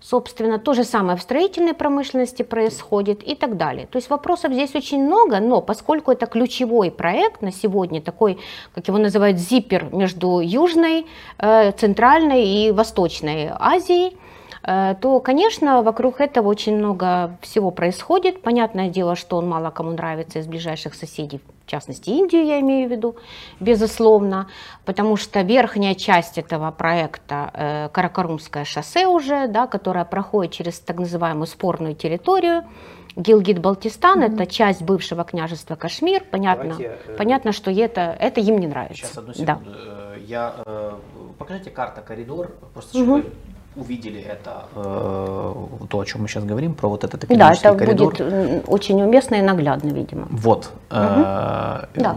Собственно, 0.00 0.58
то 0.58 0.74
же 0.74 0.84
самое 0.84 1.16
в 1.16 1.22
строительной 1.22 1.74
промышленности 1.74 2.42
происходит 2.44 3.22
и 3.22 3.34
так 3.34 3.56
далее. 3.56 3.86
То 3.86 3.98
есть 3.98 4.10
вопросов 4.10 4.52
здесь 4.52 4.74
очень 4.74 5.04
много, 5.04 5.40
но 5.40 5.60
поскольку 5.60 6.12
это 6.12 6.26
ключевой 6.26 6.90
проект 6.90 7.42
на 7.42 7.52
сегодня, 7.52 8.00
такой, 8.00 8.38
как 8.74 8.88
его 8.88 8.98
называют, 8.98 9.38
зиппер 9.38 9.88
между 9.92 10.40
Южной, 10.40 11.06
э, 11.38 11.72
Центральной 11.72 12.44
и 12.44 12.72
Восточной 12.72 13.50
Азией, 13.58 14.16
то, 14.62 15.20
конечно, 15.20 15.82
вокруг 15.82 16.20
этого 16.20 16.48
очень 16.48 16.76
много 16.76 17.36
всего 17.40 17.70
происходит. 17.70 18.42
Понятное 18.42 18.90
дело, 18.90 19.16
что 19.16 19.38
он 19.38 19.48
мало 19.48 19.70
кому 19.70 19.92
нравится 19.92 20.38
из 20.38 20.46
ближайших 20.46 20.94
соседей, 20.94 21.40
в 21.64 21.70
частности 21.70 22.10
Индию 22.10 22.44
я 22.44 22.58
имею 22.60 22.88
в 22.88 22.90
виду, 22.90 23.14
безусловно, 23.60 24.48
потому 24.84 25.16
что 25.16 25.42
верхняя 25.42 25.94
часть 25.94 26.36
этого 26.36 26.72
проекта, 26.72 27.50
э, 27.54 27.88
Каракарумское 27.92 28.64
шоссе 28.64 29.06
уже, 29.06 29.46
да, 29.46 29.68
которое 29.68 30.04
проходит 30.04 30.52
через 30.52 30.80
так 30.80 30.98
называемую 30.98 31.46
спорную 31.46 31.94
территорию, 31.94 32.64
Гилгит-Балтистан 33.14 34.22
mm-hmm. 34.22 34.34
это 34.34 34.46
часть 34.46 34.82
бывшего 34.82 35.22
княжества 35.22 35.76
Кашмир. 35.76 36.24
Понятно, 36.30 36.70
Давайте, 36.70 36.98
э, 37.06 37.16
понятно, 37.16 37.52
что 37.52 37.70
это, 37.70 38.16
это 38.18 38.40
им 38.40 38.58
не 38.58 38.66
нравится. 38.66 39.06
Сейчас 39.06 39.18
одну 39.18 39.32
секунду. 39.32 39.62
Да. 39.64 40.14
Э, 40.16 40.18
я 40.26 40.54
э, 40.66 40.92
покажите 41.38 41.70
карта 41.70 42.00
коридор, 42.00 42.56
просто 42.72 42.98
чтобы 42.98 43.20
mm-hmm 43.20 43.49
увидели 43.76 44.20
это, 44.20 44.64
э, 44.74 45.54
то, 45.88 46.00
о 46.00 46.04
чем 46.04 46.22
мы 46.22 46.28
сейчас 46.28 46.44
говорим, 46.44 46.74
про 46.74 46.88
вот 46.88 47.04
этот 47.04 47.24
экономический 47.24 47.68
да, 47.68 47.74
это 47.74 47.78
коридор. 47.78 48.12
будет 48.12 48.68
очень 48.68 49.00
уместно 49.00 49.36
и 49.36 49.42
наглядно, 49.42 49.90
видимо. 49.90 50.26
Вот. 50.30 50.70
Угу. 50.90 50.98
Э, 50.98 51.86
да. 51.94 52.16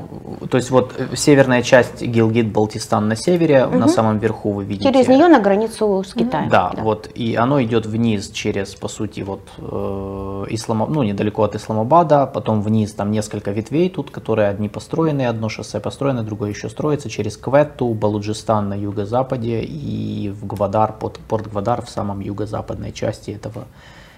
То 0.49 0.57
есть 0.57 0.71
вот 0.71 0.93
северная 1.15 1.61
часть 1.61 2.01
Гилгит-Балтистан 2.01 3.07
на 3.07 3.15
севере, 3.15 3.65
угу. 3.65 3.77
на 3.77 3.87
самом 3.87 4.17
верху 4.17 4.51
вы 4.51 4.63
видите. 4.63 4.91
Через 4.91 5.07
нее 5.07 5.27
на 5.27 5.39
границу 5.39 6.03
с 6.03 6.13
Китаем. 6.13 6.49
Да, 6.49 6.71
да, 6.75 6.81
вот. 6.81 7.09
И 7.13 7.35
оно 7.35 7.61
идет 7.61 7.85
вниз 7.85 8.31
через, 8.31 8.73
по 8.73 8.87
сути, 8.87 9.21
вот 9.21 9.41
э, 9.59 10.45
Ислама, 10.49 10.87
ну, 10.87 11.03
недалеко 11.03 11.43
от 11.43 11.55
Исламабада, 11.55 12.25
потом 12.25 12.63
вниз 12.63 12.93
там 12.93 13.11
несколько 13.11 13.51
ветвей 13.51 13.89
тут, 13.89 14.09
которые 14.09 14.47
одни 14.47 14.69
построены, 14.69 15.27
одно 15.27 15.49
шоссе 15.49 15.79
построено, 15.79 16.23
другое 16.23 16.49
еще 16.49 16.67
строится, 16.67 17.11
через 17.11 17.37
Кветту, 17.37 17.93
Балуджистан 17.93 18.69
на 18.69 18.73
юго-западе 18.73 19.61
и 19.61 20.29
в 20.29 20.47
Гвадар 20.47 20.93
под 20.93 21.19
порт 21.19 21.42
Порт 21.43 21.51
Гвадар 21.51 21.81
в 21.81 21.89
самом 21.89 22.21
юго-западной 22.21 22.91
части 22.91 23.31
этого, 23.31 23.65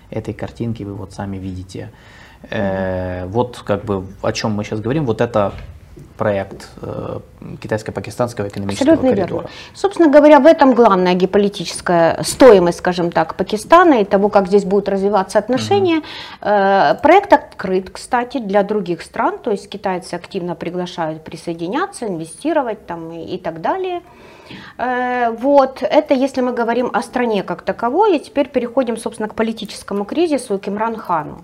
этой 0.10 0.34
картинки 0.34 0.84
вы 0.84 0.94
вот 0.94 1.14
сами 1.14 1.38
видите. 1.38 1.92
Э, 2.50 3.26
вот 3.28 3.64
как 3.66 3.84
бы 3.86 4.06
о 4.22 4.32
чем 4.32 4.52
мы 4.52 4.64
сейчас 4.64 4.80
говорим, 4.80 5.06
вот 5.06 5.22
это 5.22 5.54
проект 6.18 6.70
э, 6.82 7.20
китайско-пакистанского 7.62 8.50
экономического 8.50 8.94
Абсолютно 8.94 9.10
коридора. 9.10 9.42
Верно. 9.42 9.50
Собственно 9.74 10.12
говоря, 10.12 10.40
в 10.40 10.46
этом 10.46 10.74
главная 10.74 11.14
геополитическая 11.14 12.22
стоимость, 12.24 12.80
скажем 12.80 13.12
так, 13.12 13.36
Пакистана 13.36 14.02
и 14.02 14.06
того, 14.06 14.30
как 14.30 14.48
здесь 14.48 14.66
будут 14.66 14.90
развиваться 14.90 15.40
отношения. 15.40 15.98
Угу. 16.42 17.02
Проект 17.02 17.34
открыт, 17.34 17.90
кстати, 17.90 18.40
для 18.40 18.64
других 18.64 19.02
стран, 19.02 19.40
то 19.40 19.52
есть 19.52 19.70
китайцы 19.70 20.14
активно 20.14 20.56
приглашают 20.56 21.24
присоединяться, 21.24 22.08
инвестировать 22.08 22.86
там 22.86 23.12
и, 23.12 23.36
и 23.36 23.38
так 23.38 23.62
далее. 23.62 24.02
Э, 24.78 25.32
вот, 25.32 25.82
это 25.82 26.14
если 26.14 26.42
мы 26.42 26.54
говорим 26.54 26.90
о 26.94 27.02
стране 27.02 27.44
как 27.44 27.62
таковой, 27.62 28.18
и 28.18 28.20
теперь 28.20 28.50
переходим, 28.50 28.98
собственно, 28.98 29.30
к 29.30 29.36
политическому 29.36 30.06
кризису, 30.06 30.60
к 30.60 30.68
Имран 30.68 30.96
Хану. 30.96 31.44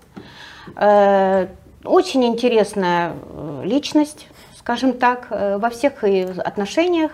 Э, 0.76 1.48
очень 1.84 2.24
интересная 2.26 3.14
э, 3.14 3.62
личность, 3.66 4.28
скажем 4.58 4.94
так, 4.94 5.28
во 5.32 5.70
всех 5.70 6.04
отношениях. 6.04 7.12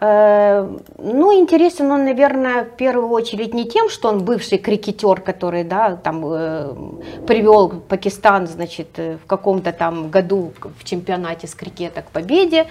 Ну, 0.00 1.40
интересен 1.40 1.90
он, 1.90 2.04
наверное, 2.04 2.64
в 2.64 2.76
первую 2.76 3.08
очередь 3.10 3.54
не 3.54 3.64
тем, 3.64 3.88
что 3.88 4.08
он 4.08 4.24
бывший 4.24 4.58
крикетер, 4.58 5.20
который, 5.20 5.64
да, 5.64 5.96
там 5.96 6.20
привел 7.26 7.68
Пакистан, 7.88 8.46
значит, 8.46 8.98
в 8.98 9.26
каком-то 9.26 9.72
там 9.72 10.10
году 10.10 10.52
в 10.78 10.84
чемпионате 10.84 11.46
с 11.46 11.54
крикета 11.54 12.02
к 12.02 12.10
победе, 12.10 12.66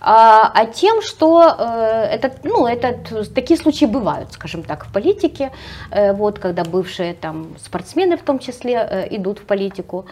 а, 0.00 0.50
а 0.54 0.66
тем, 0.66 1.02
что 1.02 1.54
э, 1.58 2.14
этот, 2.14 2.42
ну, 2.44 2.66
этот, 2.66 3.34
такие 3.34 3.58
случаи 3.58 3.84
бывают, 3.84 4.32
скажем 4.32 4.62
так, 4.62 4.86
в 4.86 4.92
политике, 4.92 5.52
э, 5.90 6.12
вот, 6.14 6.38
когда 6.38 6.64
бывшие 6.64 7.12
там 7.14 7.48
спортсмены 7.58 8.16
в 8.16 8.22
том 8.22 8.38
числе 8.38 8.74
э, 8.74 9.16
идут 9.16 9.40
в 9.40 9.44
политику. 9.44 10.06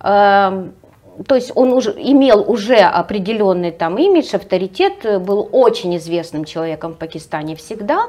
Эм, 0.00 0.74
то 1.26 1.34
есть 1.34 1.52
он 1.54 1.72
уже 1.72 1.90
имел 1.90 2.48
уже 2.48 2.76
определенный 2.76 3.72
там 3.72 3.98
имидж, 3.98 4.34
авторитет, 4.34 5.22
был 5.22 5.48
очень 5.52 5.96
известным 5.96 6.44
человеком 6.44 6.94
в 6.94 6.96
Пакистане 6.96 7.54
всегда, 7.54 8.06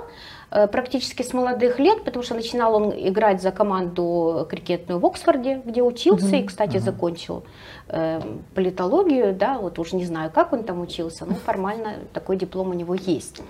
практически 0.71 1.23
с 1.23 1.33
молодых 1.33 1.79
лет, 1.79 2.03
потому 2.05 2.23
что 2.23 2.35
начинал 2.35 2.75
он 2.75 2.93
играть 2.95 3.41
за 3.41 3.51
команду 3.51 4.47
крикетную 4.49 4.99
в 4.99 5.05
Оксфорде, 5.05 5.61
где 5.65 5.81
учился 5.81 6.27
угу, 6.27 6.35
и, 6.35 6.43
кстати, 6.43 6.77
угу. 6.77 6.85
закончил 6.85 7.43
э, 7.87 8.21
политологию, 8.55 9.33
да, 9.33 9.57
вот 9.57 9.79
уже 9.79 9.95
не 9.95 10.05
знаю, 10.05 10.31
как 10.31 10.53
он 10.53 10.63
там 10.63 10.81
учился, 10.81 11.25
но 11.25 11.35
формально 11.35 11.95
такой 12.13 12.37
диплом 12.37 12.69
у 12.69 12.73
него 12.73 12.95
есть. 12.95 13.41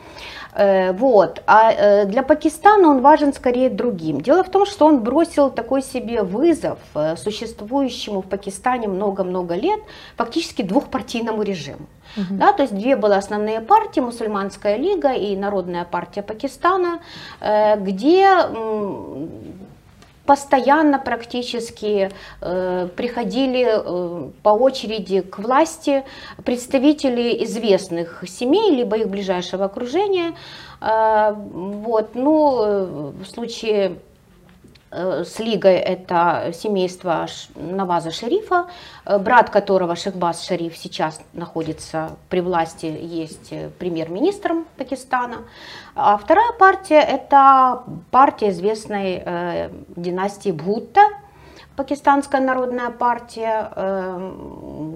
Э, 0.55 0.93
вот, 0.93 1.41
а 1.47 1.71
э, 1.71 2.05
для 2.05 2.21
Пакистана 2.21 2.89
он 2.89 3.01
важен 3.01 3.33
скорее 3.33 3.69
другим. 3.69 4.21
Дело 4.21 4.43
в 4.43 4.49
том, 4.49 4.65
что 4.65 4.85
он 4.85 4.99
бросил 4.99 5.49
такой 5.49 5.81
себе 5.81 6.21
вызов 6.21 6.77
э, 6.95 7.15
существующему 7.15 8.21
в 8.21 8.25
Пакистане 8.25 8.87
много-много 8.87 9.55
лет 9.55 9.79
фактически 10.15 10.61
двухпартийному 10.61 11.41
режиму. 11.41 11.87
Угу. 12.17 12.35
Да, 12.35 12.53
то 12.53 12.63
есть 12.63 12.75
две 12.75 12.95
были 12.95 13.13
основные 13.13 13.61
партии, 13.61 13.99
мусульманская 13.99 14.77
лига 14.77 15.13
и 15.13 15.35
Народная 15.35 15.85
партия 15.85 16.21
Пакистана, 16.21 16.99
где 17.39 18.29
постоянно 20.25 20.99
практически 20.99 22.11
э, 22.41 22.87
приходили 22.95 23.67
э, 23.67 24.29
по 24.41 24.49
очереди 24.49 25.21
к 25.21 25.39
власти 25.39 26.03
представители 26.45 27.43
известных 27.43 28.23
семей, 28.27 28.71
либо 28.71 28.97
их 28.97 29.09
ближайшего 29.09 29.65
окружения. 29.65 30.35
Э, 30.79 31.33
вот, 31.35 32.15
ну, 32.15 32.63
э, 32.63 33.11
в 33.23 33.25
случае 33.25 33.97
с 34.93 35.39
Лигой 35.39 35.75
это 35.75 36.51
семейство 36.53 37.25
Наваза 37.55 38.11
Шерифа, 38.11 38.67
э, 39.05 39.17
брат 39.17 39.49
которого 39.49 39.95
Шехбаз 39.95 40.45
Шериф 40.45 40.77
сейчас 40.77 41.21
находится 41.33 42.11
при 42.29 42.41
власти, 42.41 42.85
есть 42.85 43.51
э, 43.51 43.69
премьер-министром 43.79 44.65
Пакистана. 44.77 45.37
А 45.95 46.17
вторая 46.17 46.53
партия 46.53 47.01
это 47.01 47.83
партия 48.11 48.49
известной 48.49 49.21
э, 49.25 49.69
династии 49.95 50.51
Бхутта, 50.51 51.01
Пакистанская 51.75 52.39
народная 52.39 52.91
партия, 52.91 53.71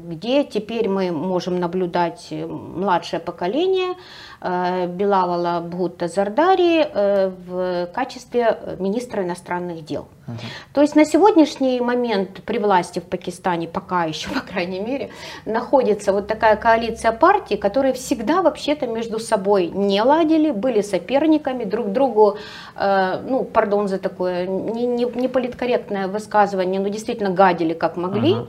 где 0.06 0.44
теперь 0.44 0.88
мы 0.88 1.10
можем 1.10 1.60
наблюдать 1.60 2.28
младшее 2.32 3.20
поколение, 3.20 3.96
Э, 4.37 4.37
Белавала 4.42 5.62
Бхутта 5.62 6.08
Зардари 6.08 6.82
э, 6.82 7.32
в 7.48 7.88
качестве 7.88 8.78
министра 8.78 9.24
иностранных 9.24 9.84
дел. 9.84 10.08
Угу. 10.28 10.38
То 10.74 10.82
есть 10.82 10.96
на 10.96 11.06
сегодняшний 11.06 11.82
момент 11.82 12.42
при 12.46 12.60
власти 12.60 13.00
в 13.00 13.04
Пакистане, 13.04 13.68
пока 13.68 14.04
еще, 14.04 14.30
по 14.34 14.42
крайней 14.42 14.80
мере, 14.80 15.10
находится 15.46 16.14
вот 16.14 16.28
такая 16.28 16.56
коалиция 16.56 17.12
партий, 17.12 17.58
которые 17.58 17.94
всегда 17.94 18.42
вообще-то 18.42 18.88
между 18.88 19.20
собой 19.20 19.68
не 19.68 20.02
ладили, 20.02 20.52
были 20.52 20.82
соперниками, 20.82 21.64
друг 21.64 21.92
другу, 21.92 22.38
э, 22.76 23.22
ну, 23.28 23.44
пардон 23.44 23.88
за 23.88 23.98
такое 23.98 24.46
не, 24.46 24.86
не, 24.86 25.06
не 25.06 25.28
политкорректное 25.28 26.08
высказывание, 26.08 26.80
но 26.80 26.90
действительно 26.90 27.32
гадили 27.32 27.74
как 27.74 27.98
могли. 27.98 28.34
Угу. 28.34 28.48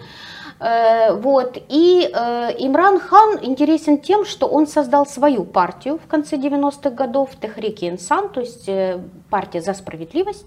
Э, 0.60 1.12
вот. 1.14 1.56
И 1.68 2.10
э, 2.12 2.50
Имран 2.58 2.98
Хан 2.98 3.38
интересен 3.42 3.98
тем, 3.98 4.24
что 4.24 4.46
он 4.46 4.66
создал 4.66 5.06
свою 5.06 5.44
партию 5.44 5.98
в 5.98 6.06
конце 6.06 6.36
90-х 6.36 6.90
годов, 6.90 7.30
Техрики 7.40 7.88
Инсан, 7.88 8.28
то 8.28 8.40
есть 8.40 8.68
э, 8.68 9.00
партия 9.30 9.60
за 9.60 9.74
справедливость. 9.74 10.46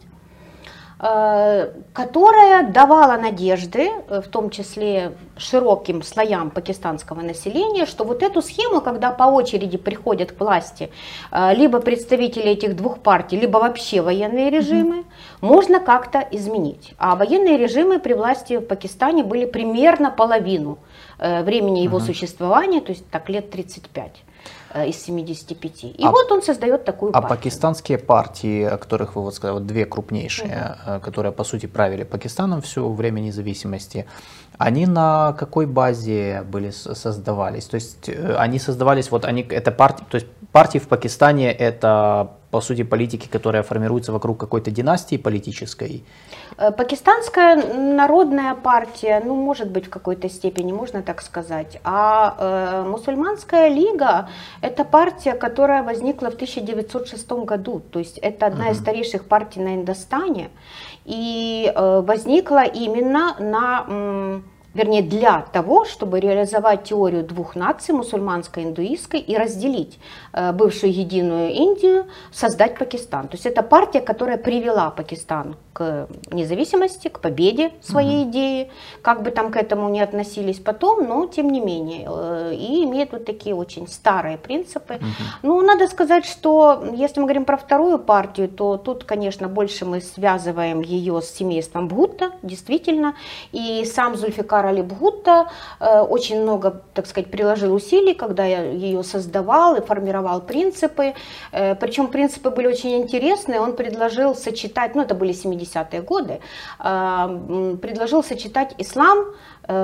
Э, 1.03 1.71
которая 1.93 2.71
давала 2.71 3.17
надежды, 3.17 3.89
э, 3.89 4.21
в 4.21 4.27
том 4.27 4.51
числе 4.51 5.13
широким 5.35 6.03
слоям 6.03 6.51
пакистанского 6.51 7.21
населения, 7.21 7.87
что 7.87 8.03
вот 8.03 8.21
эту 8.21 8.43
схему, 8.43 8.81
когда 8.81 9.09
по 9.09 9.23
очереди 9.23 9.79
приходят 9.79 10.31
к 10.31 10.39
власти 10.39 10.91
э, 11.31 11.55
либо 11.55 11.79
представители 11.79 12.51
этих 12.51 12.75
двух 12.75 12.99
партий, 12.99 13.35
либо 13.39 13.57
вообще 13.57 14.01
военные 14.01 14.51
режимы, 14.51 14.97
mm 14.97 15.05
можно 15.41 15.79
как-то 15.79 16.19
изменить. 16.31 16.93
А 16.99 17.15
военные 17.15 17.57
режимы 17.57 17.97
при 17.97 18.13
власти 18.13 18.57
в 18.57 18.61
Пакистане 18.61 19.23
были 19.23 19.45
примерно 19.45 20.11
половину 20.11 20.77
времени 21.17 21.79
его 21.79 21.97
mm 21.97 22.05
существования, 22.05 22.79
то 22.79 22.91
есть 22.91 23.09
так 23.09 23.27
лет 23.27 23.49
35. 23.49 24.23
Э, 24.73 24.87
из 24.87 25.03
75. 25.03 25.83
И 25.83 25.95
а, 26.03 26.11
вот 26.11 26.31
он 26.31 26.41
создает 26.41 26.85
такую 26.85 27.09
а 27.09 27.21
партию. 27.21 27.31
А 27.31 27.35
пакистанские 27.35 27.97
партии, 27.97 28.63
о 28.63 28.77
которых 28.77 29.15
вы 29.15 29.23
вот 29.23 29.35
сказали, 29.35 29.59
вот 29.59 29.67
две 29.67 29.85
крупнейшие, 29.85 30.77
угу. 30.85 31.01
которые 31.01 31.31
по 31.31 31.43
сути 31.43 31.65
правили 31.65 32.03
Пакистаном 32.03 32.61
все 32.61 32.87
время 32.87 33.19
независимости, 33.19 34.05
они 34.57 34.85
на 34.85 35.33
какой 35.33 35.65
базе 35.65 36.43
были 36.43 36.71
создавались? 36.71 37.65
То 37.65 37.75
есть 37.75 38.09
э, 38.09 38.35
они 38.37 38.59
создавались, 38.59 39.11
вот 39.11 39.25
они, 39.25 39.41
это 39.41 39.71
партии, 39.71 40.05
то 40.09 40.15
есть 40.15 40.27
партии 40.51 40.79
в 40.79 40.87
Пакистане 40.87 41.51
это 41.51 42.31
по 42.51 42.61
сути 42.61 42.83
политики, 42.83 43.27
которая 43.27 43.63
формируется 43.63 44.11
вокруг 44.11 44.39
какой-то 44.39 44.71
династии 44.71 45.17
политической? 45.17 46.05
Э, 46.57 46.71
пакистанская 46.71 47.55
народная 47.55 48.55
партия, 48.55 49.21
ну, 49.23 49.35
может 49.35 49.69
быть, 49.69 49.85
в 49.85 49.89
какой-то 49.89 50.29
степени, 50.29 50.71
можно 50.71 51.01
так 51.01 51.21
сказать. 51.21 51.79
А 51.83 52.35
э, 52.37 52.89
мусульманская 52.89 53.69
лига– 53.69 54.29
это 54.61 54.83
партия, 54.83 55.33
которая 55.33 55.83
возникла 55.83 56.29
в 56.31 56.35
1906 56.35 57.31
году. 57.31 57.81
То 57.91 57.99
есть 57.99 58.17
это 58.17 58.47
одна 58.47 58.65
угу. 58.65 58.73
из 58.73 58.79
старейших 58.79 59.25
партий 59.25 59.59
на 59.59 59.75
Индостане. 59.75 60.49
И 61.05 61.71
э, 61.73 62.01
возникла 62.01 62.63
именно 62.63 63.35
на 63.39 64.41
вернее 64.73 65.01
для 65.01 65.41
того, 65.51 65.85
чтобы 65.85 66.19
реализовать 66.19 66.83
теорию 66.83 67.23
двух 67.23 67.55
наций, 67.55 67.93
мусульманской 67.93 68.63
и 68.63 68.65
индуистской, 68.67 69.19
и 69.19 69.37
разделить 69.37 69.99
э, 70.33 70.51
бывшую 70.51 70.93
единую 70.93 71.51
Индию, 71.51 72.05
создать 72.31 72.77
Пакистан. 72.77 73.27
То 73.27 73.35
есть 73.35 73.45
это 73.45 73.63
партия, 73.63 74.01
которая 74.01 74.37
привела 74.37 74.89
Пакистан 74.89 75.55
к 75.73 76.07
независимости, 76.31 77.07
к 77.07 77.19
победе 77.19 77.71
своей 77.81 78.23
угу. 78.23 78.31
идеи, 78.31 78.71
как 79.01 79.23
бы 79.23 79.31
там 79.31 79.51
к 79.51 79.57
этому 79.57 79.89
не 79.89 80.01
относились 80.01 80.59
потом, 80.59 81.07
но 81.07 81.27
тем 81.27 81.49
не 81.49 81.59
менее, 81.59 82.07
э, 82.07 82.53
и 82.55 82.83
имеет 82.83 83.11
вот 83.11 83.25
такие 83.25 83.55
очень 83.55 83.87
старые 83.87 84.37
принципы. 84.37 84.95
Угу. 84.95 85.03
Ну, 85.43 85.61
надо 85.61 85.87
сказать, 85.87 86.25
что 86.25 86.83
если 86.93 87.19
мы 87.19 87.25
говорим 87.25 87.45
про 87.45 87.57
вторую 87.57 87.99
партию, 87.99 88.47
то 88.47 88.77
тут, 88.77 89.03
конечно, 89.03 89.47
больше 89.47 89.85
мы 89.85 90.01
связываем 90.01 90.81
ее 90.81 91.21
с 91.21 91.29
семейством 91.29 91.87
Бхутта, 91.87 92.31
действительно, 92.41 93.15
и 93.51 93.85
сам 93.85 94.15
Зульфикар 94.15 94.60
Ильфар 94.61 94.65
Алибгутта 94.65 95.47
э, 95.79 95.99
очень 96.01 96.41
много, 96.41 96.81
так 96.93 97.07
сказать, 97.07 97.31
приложил 97.31 97.73
усилий, 97.73 98.13
когда 98.13 98.45
я 98.45 98.63
ее 98.63 99.03
создавал 99.03 99.75
и 99.75 99.81
формировал 99.81 100.41
принципы. 100.41 101.13
Э, 101.51 101.75
Причем 101.75 102.07
принципы 102.07 102.49
были 102.49 102.67
очень 102.67 103.01
интересные. 103.01 103.59
Он 103.59 103.75
предложил 103.75 104.35
сочетать, 104.35 104.95
ну 104.95 105.01
это 105.01 105.15
были 105.15 105.33
70-е 105.33 106.01
годы, 106.01 106.39
э, 106.79 107.77
предложил 107.81 108.23
сочетать 108.23 108.75
ислам, 108.77 109.25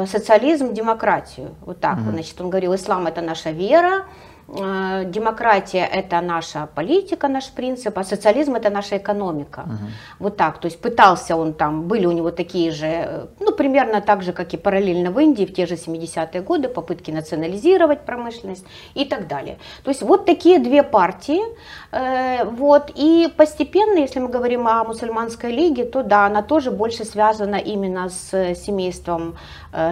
социализм, 0.05 0.73
демократию. 0.73 1.49
Вот 1.61 1.79
так. 1.79 1.97
Mm-hmm. 1.97 2.11
Значит, 2.11 2.41
он 2.41 2.49
говорил, 2.49 2.73
ислам 2.73 3.07
это 3.07 3.21
наша 3.21 3.51
вера, 3.51 4.05
демократия 4.47 5.85
это 5.85 6.21
наша 6.21 6.69
политика, 6.73 7.27
наш 7.27 7.51
принцип, 7.51 7.97
а 7.97 8.03
социализм 8.03 8.55
это 8.55 8.69
наша 8.69 8.97
экономика. 8.97 9.65
Угу. 9.65 9.89
Вот 10.19 10.37
так. 10.37 10.59
То 10.59 10.67
есть 10.67 10.81
пытался 10.81 11.35
он 11.35 11.53
там, 11.53 11.87
были 11.87 12.05
у 12.05 12.11
него 12.11 12.31
такие 12.31 12.71
же, 12.71 12.85
э, 12.85 13.25
ну 13.41 13.51
примерно 13.51 13.99
так 14.01 14.23
же, 14.23 14.31
как 14.31 14.53
и 14.53 14.57
параллельно 14.57 15.11
в 15.11 15.19
Индии 15.19 15.45
в 15.45 15.53
те 15.53 15.65
же 15.65 15.75
70-е 15.75 16.41
годы, 16.41 16.69
попытки 16.69 17.11
национализировать 17.11 18.05
промышленность 18.05 18.65
и 18.95 19.03
так 19.03 19.27
далее. 19.27 19.57
То 19.83 19.91
есть 19.91 20.01
вот 20.01 20.25
такие 20.25 20.59
две 20.59 20.81
партии. 20.81 21.41
Э, 21.91 22.45
вот, 22.45 22.91
и 22.95 23.27
постепенно, 23.35 23.99
если 23.99 24.21
мы 24.21 24.29
говорим 24.29 24.65
о 24.67 24.83
мусульманской 24.85 25.51
лиге, 25.51 25.83
то 25.83 26.03
да, 26.03 26.25
она 26.25 26.41
тоже 26.41 26.71
больше 26.71 27.03
связана 27.03 27.57
именно 27.57 28.09
с 28.09 28.55
семейством 28.55 29.35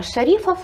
шарифов. 0.01 0.59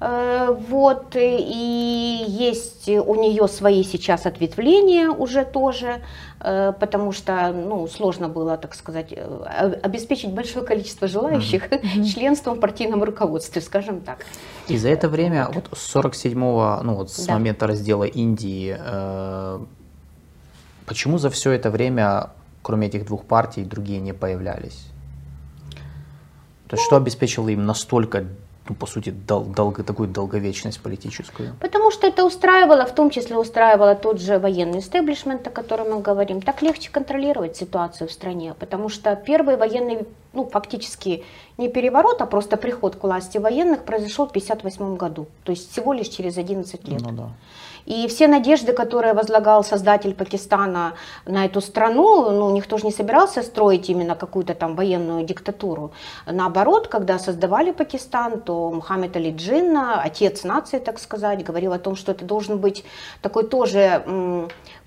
Э, 0.00 0.56
вот, 0.68 1.14
и 1.14 2.24
есть 2.26 2.88
у 2.88 3.14
нее 3.16 3.46
свои 3.48 3.84
сейчас 3.84 4.24
ответвления 4.24 5.10
уже 5.10 5.44
тоже, 5.44 6.00
э, 6.40 6.72
потому 6.80 7.12
что 7.12 7.52
ну, 7.52 7.86
сложно 7.86 8.28
было, 8.30 8.56
так 8.56 8.74
сказать, 8.74 9.12
э, 9.12 9.80
обеспечить 9.82 10.32
большое 10.32 10.64
количество 10.64 11.06
желающих 11.06 11.68
mm-hmm. 11.68 12.04
членством 12.14 12.56
в 12.56 12.60
партийном 12.60 13.04
руководстве, 13.04 13.60
скажем 13.60 14.00
так. 14.00 14.24
И 14.68 14.78
за 14.78 14.88
это 14.88 15.10
время, 15.10 15.50
вот 15.52 15.68
с 15.76 15.94
47-го, 15.94 16.82
ну 16.82 16.94
вот 16.94 17.10
с 17.10 17.26
да. 17.26 17.34
момента 17.34 17.66
раздела 17.66 18.04
Индии, 18.04 18.78
почему 20.86 21.18
за 21.18 21.28
все 21.28 21.50
это 21.50 21.70
время, 21.70 22.30
кроме 22.62 22.86
этих 22.86 23.04
двух 23.04 23.26
партий, 23.26 23.64
другие 23.64 24.00
не 24.00 24.14
появлялись? 24.14 24.86
То 26.68 26.76
есть, 26.76 26.86
что 26.86 26.96
обеспечило 26.96 27.48
им 27.48 27.66
настолько 27.66 28.24
ну, 28.68 28.74
по 28.74 28.86
сути, 28.86 29.10
дол, 29.10 29.44
долго, 29.44 29.82
такую 29.82 30.08
долговечность 30.08 30.80
политическую? 30.80 31.54
Потому 31.60 31.90
что 31.90 32.06
это 32.06 32.24
устраивало, 32.24 32.86
в 32.86 32.94
том 32.94 33.10
числе 33.10 33.36
устраивало 33.36 33.94
тот 33.94 34.20
же 34.20 34.38
военный 34.38 34.78
истеблишмент, 34.78 35.46
о 35.46 35.50
котором 35.50 35.90
мы 35.90 36.00
говорим. 36.00 36.40
Так 36.42 36.62
легче 36.62 36.90
контролировать 36.90 37.56
ситуацию 37.56 38.08
в 38.08 38.12
стране, 38.12 38.54
потому 38.58 38.88
что 38.88 39.16
первый 39.16 39.56
военный, 39.56 40.06
ну, 40.32 40.46
фактически 40.46 41.24
не 41.58 41.68
переворот, 41.68 42.22
а 42.22 42.26
просто 42.26 42.56
приход 42.56 42.96
к 42.96 43.02
власти 43.02 43.38
военных 43.38 43.84
произошел 43.84 44.26
в 44.26 44.30
1958 44.30 44.96
году, 44.96 45.26
то 45.44 45.52
есть 45.52 45.72
всего 45.72 45.92
лишь 45.92 46.08
через 46.08 46.38
11 46.38 46.88
лет. 46.88 47.00
Ну, 47.00 47.12
да. 47.12 47.30
И 47.90 48.06
все 48.06 48.28
надежды, 48.28 48.72
которые 48.72 49.14
возлагал 49.14 49.64
создатель 49.64 50.14
Пакистана 50.14 50.92
на 51.26 51.44
эту 51.44 51.60
страну, 51.60 52.30
ну, 52.30 52.50
никто 52.54 52.78
же 52.78 52.86
не 52.86 52.92
собирался 52.92 53.42
строить 53.42 53.90
именно 53.90 54.14
какую-то 54.14 54.54
там 54.54 54.76
военную 54.76 55.24
диктатуру. 55.24 55.90
Наоборот, 56.24 56.86
когда 56.86 57.18
создавали 57.18 57.72
Пакистан, 57.72 58.42
то 58.42 58.70
Мухаммед 58.70 59.16
Али 59.16 59.32
Джинна, 59.32 60.00
отец 60.00 60.44
нации, 60.44 60.78
так 60.78 61.00
сказать, 61.00 61.42
говорил 61.42 61.72
о 61.72 61.80
том, 61.80 61.96
что 61.96 62.12
это 62.12 62.24
должен 62.24 62.58
быть 62.58 62.84
такой 63.22 63.42
тоже 63.42 64.04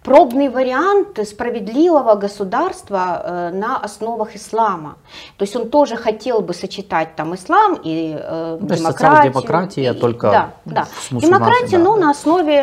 пробный 0.03 0.49
вариант 0.49 1.19
справедливого 1.27 2.15
государства 2.15 3.21
э, 3.23 3.49
на 3.53 3.77
основах 3.77 4.35
ислама. 4.35 4.97
То 5.37 5.43
есть 5.43 5.55
он 5.55 5.69
тоже 5.69 5.95
хотел 5.95 6.41
бы 6.41 6.53
сочетать 6.53 7.15
там 7.15 7.33
ислам 7.35 7.79
и 7.83 8.15
э, 8.19 8.57
То 8.59 8.75
демократию. 8.75 9.31
демократия 9.31 9.91
и, 9.91 9.99
только 9.99 10.31
да, 10.31 10.53
да. 10.65 10.87
Демократия, 11.11 11.77
да, 11.77 11.83
да. 11.83 11.95
на 11.95 12.11
основе 12.11 12.59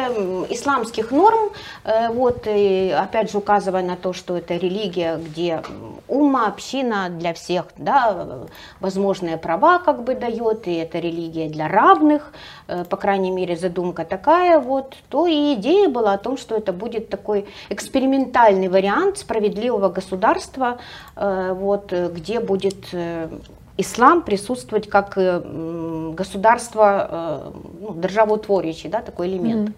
исламских 0.51 1.11
норм, 1.11 1.51
э, 1.85 2.09
вот, 2.11 2.47
и 2.47 2.91
опять 2.91 3.31
же 3.33 3.39
указывая 3.39 3.83
на 3.83 3.97
то, 3.97 4.13
что 4.13 4.37
это 4.37 4.57
религия, 4.57 5.17
где 5.17 5.63
ума, 6.09 6.47
община 6.47 7.09
для 7.09 7.33
всех, 7.33 7.67
да, 7.77 8.47
возможные 8.81 9.39
права 9.39 9.79
как 9.79 10.05
бы 10.05 10.15
дает, 10.15 10.69
и 10.69 10.75
это 10.75 10.99
религия 10.99 11.49
для 11.49 11.69
равных, 11.69 12.33
э, 12.69 12.85
по 12.85 12.97
крайней 12.97 13.31
мере 13.31 13.57
задумка 13.57 14.05
такая 14.05 14.61
вот, 14.61 14.97
то 15.09 15.27
и 15.27 15.55
идея 15.55 15.89
была 15.89 16.13
о 16.13 16.19
том, 16.19 16.37
что 16.37 16.55
это 16.57 16.73
будет 16.73 17.09
такой 17.09 17.30
такой 17.31 17.47
экспериментальный 17.69 18.69
вариант 18.69 19.19
справедливого 19.19 19.89
государства, 19.89 20.79
вот, 21.17 21.93
где 21.93 22.41
будет 22.41 22.87
ислам 23.77 24.23
присутствовать 24.23 24.89
как 24.89 25.15
государство, 26.15 27.53
ну, 27.81 27.95
державоутворящий, 27.95 28.91
да, 28.91 29.01
такой 29.01 29.29
элемент. 29.29 29.69
Mm-hmm. 29.69 29.75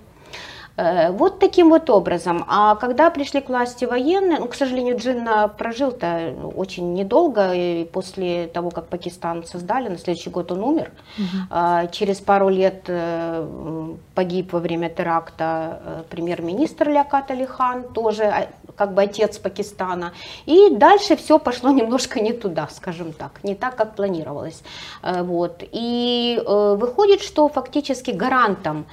Э, 0.77 1.11
вот 1.11 1.39
таким 1.39 1.69
вот 1.69 1.91
образом. 1.91 2.45
А 2.49 2.75
когда 2.77 3.11
пришли 3.11 3.41
к 3.41 3.49
власти 3.49 3.85
военные, 3.85 4.39
ну, 4.39 4.47
к 4.47 4.55
сожалению, 4.55 4.97
Джинна 4.97 5.49
прожил-то 5.49 6.35
очень 6.57 6.95
недолго, 6.95 7.53
и 7.53 7.85
после 7.85 8.47
того, 8.47 8.71
как 8.71 8.87
Пакистан 8.87 9.45
создали, 9.45 9.89
на 9.89 9.99
следующий 9.99 10.31
год 10.31 10.53
он 10.53 10.63
умер. 10.63 10.91
Угу. 11.19 11.89
Через 11.93 12.21
пару 12.21 12.49
лет 12.49 12.85
э, 12.87 13.95
погиб 14.15 14.53
во 14.53 14.61
время 14.61 14.89
теракта 14.89 15.81
э, 15.85 16.03
премьер-министр 16.09 16.89
Лякат 16.89 17.31
Алихан, 17.31 17.85
тоже 17.93 18.25
а, 18.25 18.49
как 18.77 18.95
бы 18.95 19.03
отец 19.03 19.39
Пакистана. 19.39 20.13
И 20.47 20.71
дальше 20.71 21.17
все 21.17 21.39
пошло 21.39 21.71
немножко 21.81 22.21
не 22.21 22.33
туда, 22.33 22.69
скажем 22.71 23.13
так, 23.13 23.41
не 23.43 23.55
так, 23.55 23.77
как 23.77 23.95
планировалось. 23.95 24.63
Вот. 25.03 25.63
И 25.73 26.43
выходит, 26.47 27.21
что 27.21 27.49
фактически 27.49 28.11
гарантом 28.11 28.87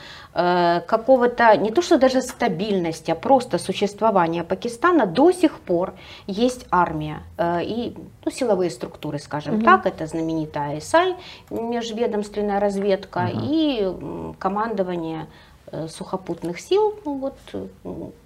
какого-то, 0.88 1.58
не 1.58 1.72
то 1.72 1.82
что 1.82 1.98
даже 1.98 2.22
стабильности, 2.22 3.12
а 3.12 3.16
просто 3.16 3.58
существования 3.58 4.44
Пакистана 4.44 5.06
до 5.06 5.32
сих 5.32 5.60
пор 5.60 5.94
есть 6.28 6.66
армия 6.72 7.24
э, 7.38 7.64
и 7.64 7.94
ну, 8.24 8.32
силовые 8.32 8.70
структуры, 8.70 9.20
скажем 9.20 9.56
угу. 9.56 9.66
так, 9.66 9.86
это 9.86 10.06
знаменитая 10.06 10.80
ИСАЙ, 10.80 11.16
межведомственная 11.50 12.60
разведка 12.60 13.30
угу. 13.34 13.42
и 13.44 13.94
командование 14.40 15.28
э, 15.72 15.88
сухопутных 15.88 16.60
сил, 16.60 16.96
ну, 17.04 17.16
вот, 17.18 17.38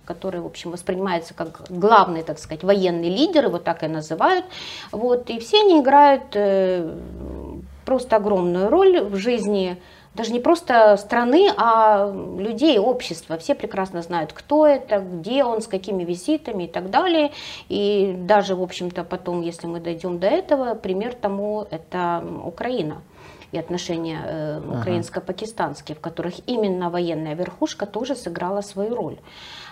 которые, 0.05 0.41
в 0.41 0.45
общем, 0.45 0.71
воспринимаются 0.71 1.33
как 1.33 1.61
главные, 1.69 2.23
так 2.23 2.37
сказать, 2.37 2.63
военные 2.63 3.09
лидеры, 3.09 3.49
вот 3.49 3.63
так 3.63 3.83
и 3.83 3.87
называют. 3.87 4.45
Вот, 4.91 5.29
и 5.29 5.39
все 5.39 5.61
они 5.61 5.79
играют 5.79 6.35
э, 6.35 6.95
просто 7.85 8.17
огромную 8.17 8.69
роль 8.69 9.01
в 9.01 9.15
жизни 9.15 9.77
даже 10.15 10.31
не 10.31 10.39
просто 10.39 10.95
страны, 10.97 11.49
а 11.57 12.11
людей, 12.37 12.77
общества. 12.77 13.37
Все 13.37 13.55
прекрасно 13.55 14.01
знают, 14.01 14.33
кто 14.33 14.67
это, 14.67 14.99
где 14.99 15.43
он, 15.43 15.61
с 15.61 15.67
какими 15.67 16.03
визитами 16.03 16.63
и 16.65 16.67
так 16.67 16.89
далее. 16.89 17.31
И 17.69 18.15
даже, 18.17 18.55
в 18.55 18.61
общем-то, 18.61 19.03
потом, 19.03 19.41
если 19.41 19.67
мы 19.67 19.79
дойдем 19.79 20.19
до 20.19 20.27
этого, 20.27 20.75
пример 20.75 21.13
тому 21.13 21.65
это 21.71 22.23
Украина 22.45 23.01
и 23.51 23.57
отношения 23.59 24.19
э, 24.25 24.61
украинско-пакистанские, 24.61 25.95
в 25.95 25.99
которых 25.99 26.33
именно 26.47 26.89
военная 26.89 27.35
верхушка 27.35 27.85
тоже 27.85 28.15
сыграла 28.15 28.61
свою 28.61 28.95
роль. 28.95 29.17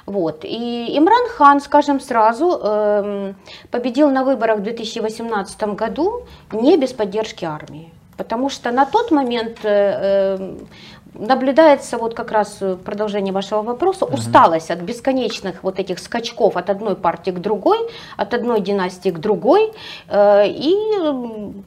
Вот. 0.05 0.45
И 0.45 0.97
Имран 0.97 1.29
Хан, 1.29 1.59
скажем 1.59 1.99
сразу, 1.99 2.59
э, 2.61 3.33
победил 3.71 4.09
на 4.09 4.23
выборах 4.23 4.59
в 4.59 4.63
2018 4.63 5.75
году 5.75 6.23
не 6.51 6.77
без 6.77 6.93
поддержки 6.93 7.45
армии. 7.45 7.91
Потому 8.21 8.49
что 8.49 8.71
на 8.71 8.85
тот 8.85 9.09
момент 9.09 9.57
э, 9.63 10.37
э, 10.37 10.57
наблюдается 11.13 11.97
вот 11.97 12.13
как 12.13 12.31
раз 12.31 12.59
продолжение 12.83 13.33
вашего 13.33 13.61
вопроса, 13.61 14.05
угу. 14.05 14.15
усталость 14.15 14.71
от 14.71 14.79
бесконечных 14.79 15.63
вот 15.63 15.79
этих 15.79 15.99
скачков 15.99 16.57
от 16.57 16.69
одной 16.69 16.95
партии 16.95 17.31
к 17.31 17.39
другой, 17.39 17.79
от 18.17 18.33
одной 18.33 18.61
династии 18.61 19.09
к 19.09 19.19
другой, 19.19 19.71
э, 20.07 20.47
и 20.47 20.73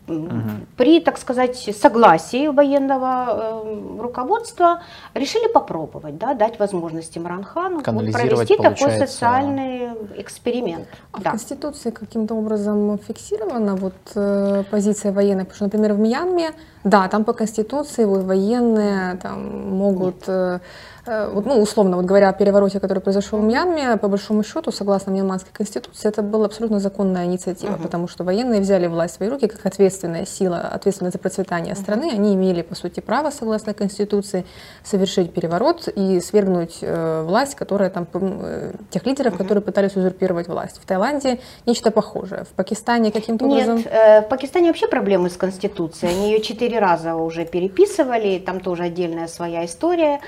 угу. 0.06 0.30
при, 0.76 1.00
так 1.00 1.18
сказать, 1.18 1.56
согласии 1.56 2.48
военного 2.48 3.64
э, 3.64 4.00
руководства 4.00 4.82
решили 5.14 5.52
попробовать, 5.52 6.18
да, 6.18 6.34
дать 6.34 6.58
возможность 6.58 7.16
Имранхану 7.18 7.82
вот, 7.84 8.12
провести 8.12 8.56
такой 8.56 8.90
социальный 8.92 9.90
эксперимент. 10.16 10.86
А 11.12 11.20
да. 11.20 11.30
в 11.30 11.32
Конституции 11.32 11.90
каким-то 11.90 12.34
образом 12.34 12.98
фиксирована 12.98 13.76
вот 13.76 13.94
э, 14.14 14.64
позиция 14.70 15.12
военной, 15.12 15.44
потому 15.44 15.56
что, 15.56 15.64
например, 15.64 15.92
в 15.94 15.98
Мьянме 15.98 16.52
да, 16.84 17.08
там 17.08 17.24
по 17.24 17.32
Конституции 17.32 18.04
военные 18.04 19.16
там, 19.16 19.33
могут. 19.36 20.28
Э, 20.28 20.60
ну, 21.06 21.60
условно, 21.60 21.96
вот 21.96 22.06
говоря 22.06 22.30
о 22.30 22.32
перевороте, 22.32 22.80
который 22.80 23.00
произошел 23.00 23.38
в 23.38 23.42
Мьянме, 23.42 23.96
по 23.96 24.08
большому 24.08 24.42
счету, 24.42 24.72
согласно 24.72 25.10
Мьянманской 25.10 25.52
конституции, 25.52 26.08
это 26.08 26.22
была 26.22 26.46
абсолютно 26.46 26.80
законная 26.80 27.26
инициатива, 27.26 27.72
uh-huh. 27.72 27.82
потому 27.82 28.08
что 28.08 28.24
военные 28.24 28.60
взяли 28.60 28.86
власть 28.86 29.14
в 29.14 29.16
свои 29.18 29.28
руки 29.28 29.46
как 29.46 29.64
ответственная 29.66 30.24
сила, 30.24 30.60
ответственная 30.60 31.12
за 31.12 31.18
процветание 31.18 31.74
uh-huh. 31.74 31.80
страны. 31.80 32.10
Они 32.12 32.34
имели, 32.34 32.62
по 32.62 32.74
сути, 32.74 33.00
право, 33.00 33.30
согласно 33.30 33.74
конституции, 33.74 34.44
совершить 34.82 35.32
переворот 35.32 35.88
и 35.88 36.20
свергнуть 36.20 36.78
э, 36.80 37.22
власть, 37.22 37.54
которая 37.54 37.90
там, 37.90 38.06
э, 38.14 38.72
тех 38.90 39.04
лидеров, 39.06 39.34
uh-huh. 39.34 39.38
которые 39.38 39.62
пытались 39.62 39.96
узурпировать 39.96 40.48
власть. 40.48 40.78
В 40.80 40.86
Таиланде 40.86 41.38
нечто 41.66 41.90
похожее. 41.90 42.44
В 42.44 42.54
Пакистане 42.54 43.12
каким-то 43.12 43.46
образом... 43.46 43.76
Нет, 43.76 43.88
э, 43.90 44.20
в 44.22 44.28
Пакистане 44.28 44.68
вообще 44.68 44.88
проблемы 44.88 45.28
с 45.28 45.36
конституцией. 45.36 46.12
Они 46.12 46.30
ее 46.32 46.40
четыре 46.40 46.78
раза 46.78 47.14
уже 47.14 47.44
переписывали, 47.44 48.38
там 48.38 48.60
тоже 48.60 48.84
отдельная 48.84 49.28
своя 49.28 49.64
история. 49.64 50.20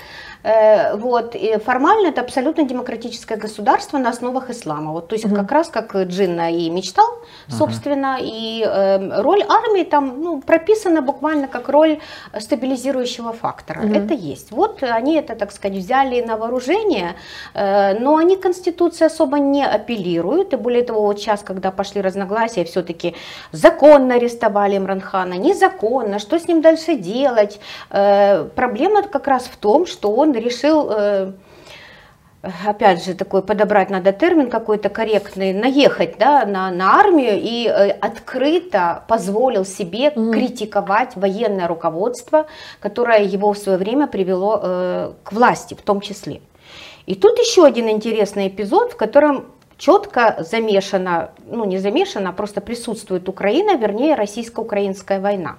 Э, 0.47 0.95
вот, 0.95 1.35
и 1.35 1.57
формально 1.57 2.07
это 2.07 2.21
абсолютно 2.21 2.63
демократическое 2.63 3.35
государство 3.35 3.97
на 3.97 4.09
основах 4.09 4.49
ислама. 4.49 4.93
Вот, 4.93 5.09
то 5.09 5.15
есть 5.15 5.25
угу. 5.25 5.35
как 5.35 5.51
раз 5.51 5.67
как 5.67 5.93
Джинна 5.95 6.51
и 6.51 6.69
мечтал, 6.69 7.05
собственно, 7.49 8.15
угу. 8.15 8.25
и 8.25 8.63
э, 8.65 9.21
роль 9.21 9.43
армии 9.43 9.83
там 9.83 10.21
ну, 10.21 10.41
прописана 10.41 11.01
буквально 11.01 11.47
как 11.47 11.67
роль 11.67 11.99
стабилизирующего 12.39 13.33
фактора. 13.33 13.81
Угу. 13.81 13.93
Это 13.93 14.13
есть. 14.13 14.51
Вот 14.51 14.83
они 14.83 15.15
это, 15.15 15.35
так 15.35 15.51
сказать, 15.51 15.77
взяли 15.77 16.21
на 16.21 16.37
вооружение, 16.37 17.15
э, 17.53 17.99
но 17.99 18.15
они 18.15 18.37
Конституции 18.37 19.05
особо 19.05 19.39
не 19.39 19.65
апеллируют. 19.65 20.53
И 20.53 20.55
более 20.55 20.83
того, 20.83 21.01
вот 21.01 21.19
сейчас, 21.19 21.41
когда 21.41 21.71
пошли 21.71 21.99
разногласия, 22.01 22.63
все-таки 22.63 23.15
законно 23.51 24.15
арестовали 24.15 24.77
Имранхана, 24.77 25.33
незаконно, 25.33 26.19
что 26.19 26.39
с 26.39 26.47
ним 26.47 26.61
дальше 26.61 26.95
делать. 26.95 27.59
Э, 27.89 28.45
проблема 28.55 29.01
как 29.01 29.27
раз 29.27 29.43
в 29.43 29.57
том, 29.57 29.85
что 29.85 30.11
он 30.11 30.36
решил, 30.39 30.89
э, 30.91 31.33
опять 32.65 33.03
же, 33.03 33.13
такой 33.13 33.41
подобрать 33.41 33.89
надо 33.89 34.11
термин 34.11 34.49
какой-то 34.49 34.89
корректный, 34.89 35.53
наехать 35.53 36.17
да, 36.17 36.45
на, 36.45 36.71
на 36.71 36.99
армию 36.99 37.39
и 37.41 37.67
э, 37.67 37.89
открыто 37.89 39.03
позволил 39.07 39.65
себе 39.65 40.07
mm. 40.09 40.33
критиковать 40.33 41.15
военное 41.15 41.67
руководство, 41.67 42.47
которое 42.79 43.23
его 43.23 43.53
в 43.53 43.57
свое 43.57 43.77
время 43.77 44.07
привело 44.07 44.59
э, 44.61 45.13
к 45.23 45.33
власти 45.33 45.73
в 45.73 45.81
том 45.81 46.01
числе. 46.01 46.41
И 47.05 47.15
тут 47.15 47.37
еще 47.39 47.65
один 47.65 47.89
интересный 47.89 48.49
эпизод, 48.49 48.93
в 48.93 48.97
котором 48.97 49.45
четко 49.77 50.37
замешана, 50.39 51.29
ну 51.45 51.65
не 51.65 51.77
замешана, 51.77 52.29
а 52.29 52.33
просто 52.33 52.61
присутствует 52.61 53.29
Украина, 53.29 53.77
вернее 53.77 54.15
российско-украинская 54.15 55.19
война. 55.19 55.55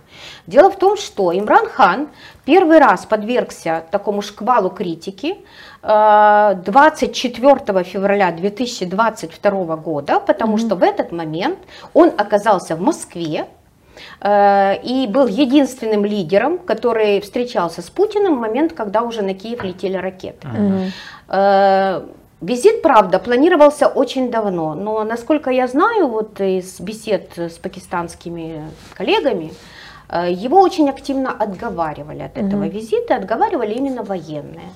Дело 0.46 0.70
в 0.70 0.76
том, 0.76 0.96
что 0.96 1.32
Имран 1.32 1.66
Хан 1.66 2.08
первый 2.44 2.78
раз 2.78 3.06
подвергся 3.06 3.84
такому 3.90 4.22
шквалу 4.22 4.70
критики 4.70 5.38
24 5.82 7.56
э, 7.66 7.84
февраля 7.84 8.32
2022 8.32 9.76
года, 9.76 10.20
потому 10.20 10.56
mm-hmm. 10.56 10.66
что 10.66 10.74
в 10.74 10.82
этот 10.82 11.12
момент 11.12 11.58
он 11.94 12.08
оказался 12.18 12.74
в 12.74 12.80
Москве, 12.80 13.46
э, 14.20 14.82
и 14.82 15.06
был 15.06 15.28
единственным 15.28 16.04
лидером, 16.04 16.58
который 16.58 17.20
встречался 17.20 17.82
с 17.82 17.90
Путиным 17.90 18.36
в 18.36 18.40
момент, 18.40 18.72
когда 18.72 19.02
уже 19.02 19.22
на 19.22 19.34
Киев 19.34 19.62
летели 19.62 19.96
ракеты. 19.96 20.48
Mm-hmm. 20.48 22.08
Визит, 22.40 22.82
правда, 22.82 23.18
планировался 23.18 23.88
очень 23.88 24.30
давно, 24.30 24.74
но, 24.74 25.02
насколько 25.02 25.50
я 25.50 25.66
знаю, 25.66 26.06
вот 26.06 26.40
из 26.40 26.78
бесед 26.78 27.36
с 27.36 27.58
пакистанскими 27.58 28.70
коллегами, 28.94 29.52
э, 30.08 30.30
его 30.30 30.60
очень 30.60 30.88
активно 30.88 31.32
отговаривали 31.32 32.22
от 32.22 32.38
этого 32.38 32.62
угу. 32.62 32.70
визита, 32.70 33.16
отговаривали 33.16 33.74
именно 33.74 34.04
военные 34.04 34.70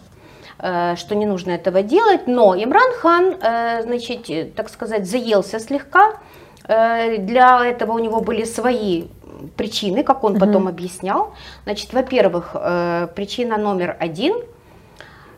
э, 0.58 0.96
что 0.96 1.14
не 1.14 1.24
нужно 1.24 1.52
этого 1.52 1.82
делать, 1.82 2.26
но 2.26 2.56
Имран 2.56 2.92
Хан, 2.98 3.36
э, 3.40 3.82
значит, 3.82 4.54
так 4.56 4.68
сказать, 4.68 5.08
заелся 5.08 5.60
слегка, 5.60 6.14
для 6.64 7.66
этого 7.66 7.92
у 7.92 7.98
него 7.98 8.20
были 8.20 8.44
свои 8.44 9.06
причины, 9.56 10.04
как 10.04 10.22
он 10.22 10.38
потом 10.38 10.68
объяснял. 10.68 11.34
Значит, 11.64 11.92
во-первых, 11.92 12.54
причина 13.16 13.56
номер 13.56 13.96
один– 13.98 14.34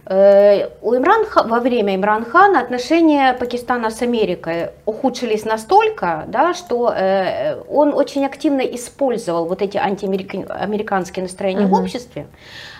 у 0.06 0.94
Имран, 0.94 1.24
во 1.46 1.60
время 1.60 1.94
Имран 1.94 2.26
Хана 2.26 2.60
отношения 2.60 3.32
Пакистана 3.32 3.90
с 3.90 4.02
Америкой 4.02 4.70
ухудшились 4.84 5.46
настолько, 5.46 6.24
да, 6.28 6.52
что 6.52 6.92
э, 6.92 7.62
он 7.68 7.94
очень 7.94 8.26
активно 8.26 8.60
использовал 8.60 9.46
вот 9.46 9.62
эти 9.62 9.78
антиамериканские 9.78 11.22
настроения 11.22 11.64
uh-huh. 11.64 11.68
в 11.68 11.80
обществе. 11.80 12.26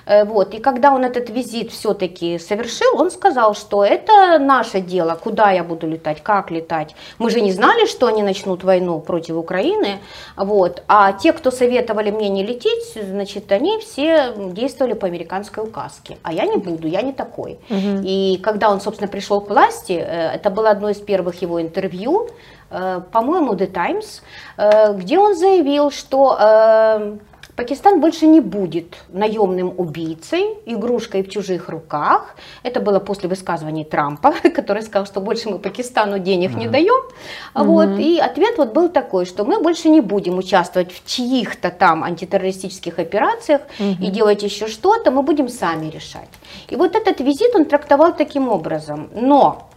Э, 0.07 0.25
вот. 0.25 0.55
И 0.55 0.59
когда 0.59 0.93
он 0.93 1.05
этот 1.05 1.31
визит 1.31 1.71
все-таки 1.71 2.39
совершил, 2.39 3.01
он 3.01 3.11
сказал, 3.11 3.55
что 3.55 3.85
это 3.85 4.39
наше 4.39 4.81
дело, 4.81 5.19
куда 5.23 5.51
я 5.51 5.65
буду 5.65 5.87
летать, 5.87 6.23
как 6.23 6.51
летать. 6.51 6.95
Мы 7.19 7.31
же 7.31 7.41
не 7.41 7.53
знали, 7.53 7.87
что 7.87 8.07
они 8.07 8.23
начнут 8.23 8.65
войну 8.65 9.01
против 9.01 9.37
Украины. 9.37 9.99
Вот. 10.37 10.83
А 10.89 11.13
те, 11.13 11.33
кто 11.33 11.51
советовали 11.51 12.11
мне 12.11 12.29
не 12.29 12.45
лететь, 12.45 12.95
значит, 12.95 13.53
они 13.53 13.79
все 13.79 14.33
действовали 14.37 14.95
по 14.95 15.07
американской 15.07 15.65
указке. 15.65 16.19
А 16.23 16.33
я 16.33 16.47
не 16.47 16.57
буду, 16.57 16.89
я 16.89 17.03
не 17.03 17.13
такой. 17.13 17.59
Угу. 17.71 18.03
И 18.03 18.41
когда 18.43 18.71
он, 18.71 18.81
собственно, 18.81 19.09
пришел 19.09 19.41
к 19.41 19.49
власти, 19.49 19.93
это 19.93 20.51
было 20.51 20.71
одно 20.71 20.91
из 20.91 20.99
первых 20.99 21.43
его 21.43 21.61
интервью, 21.61 22.29
по-моему, 22.71 23.53
The 23.55 23.67
Times, 23.67 24.23
где 24.97 25.19
он 25.19 25.37
заявил, 25.37 25.91
что 25.91 27.19
Пакистан 27.57 28.01
больше 28.01 28.27
не 28.27 28.41
будет 28.41 28.97
наемным 29.09 29.73
убийцей, 29.77 30.59
игрушкой 30.67 31.23
в 31.23 31.31
чужих 31.31 31.69
руках. 31.69 32.35
Это 32.65 32.81
было 32.81 32.99
после 32.99 33.29
высказываний 33.29 33.85
Трампа, 33.85 34.33
который 34.55 34.83
сказал, 34.83 35.07
что 35.07 35.21
больше 35.21 35.51
мы 35.51 35.59
Пакистану 35.59 36.19
денег 36.19 36.51
mm-hmm. 36.51 36.59
не 36.59 36.69
даем. 36.69 37.05
Mm-hmm. 37.55 37.65
Вот, 37.65 37.99
и 37.99 38.19
ответ 38.19 38.59
вот 38.59 38.73
был 38.73 38.89
такой, 38.89 39.25
что 39.25 39.45
мы 39.45 39.61
больше 39.61 39.89
не 39.89 40.01
будем 40.01 40.39
участвовать 40.39 40.93
в 40.93 41.07
чьих-то 41.07 41.71
там 41.71 42.03
антитеррористических 42.03 42.99
операциях 42.99 43.63
mm-hmm. 43.79 44.03
и 44.03 44.11
делать 44.11 44.43
еще 44.43 44.67
что-то, 44.67 45.13
мы 45.13 45.23
будем 45.23 45.49
сами 45.49 45.91
решать. 45.91 46.29
И 46.69 46.77
вот 46.77 46.97
этот 46.97 47.21
визит 47.21 47.55
он 47.55 47.67
трактовал 47.67 48.13
таким 48.15 48.49
образом. 48.49 49.11
Но 49.15 49.69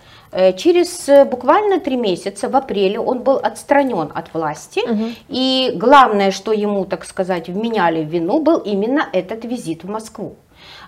через 0.53 1.09
э, 1.09 1.25
буквально 1.25 1.79
три 1.79 1.95
месяца, 1.95 2.49
в 2.49 2.55
апреле, 2.55 2.99
он 2.99 3.19
был 3.19 3.37
отстранен 3.37 4.11
от 4.13 4.33
власти. 4.33 4.79
Угу. 4.79 5.05
И 5.29 5.71
главное, 5.75 6.31
что 6.31 6.51
ему, 6.51 6.85
так 6.85 7.05
сказать, 7.05 7.47
вменяли 7.49 8.03
в 8.03 8.07
вину, 8.07 8.39
был 8.39 8.57
именно 8.59 9.07
этот 9.13 9.45
визит 9.45 9.83
в 9.83 9.89
Москву 9.89 10.35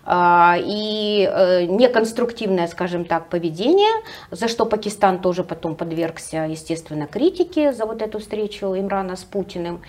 а, 0.05 0.57
и 0.59 1.29
э, 1.31 1.65
неконструктивное, 1.65 2.67
скажем 2.67 3.05
так, 3.05 3.29
поведение, 3.29 4.03
за 4.31 4.47
что 4.47 4.65
Пакистан 4.65 5.19
тоже 5.19 5.43
потом 5.43 5.75
подвергся, 5.75 6.47
естественно, 6.49 7.07
критике 7.07 7.73
за 7.73 7.85
вот 7.85 8.01
эту 8.01 8.19
встречу 8.19 8.67
Имрана 8.67 9.15
с 9.15 9.23
Путиным. 9.23 9.81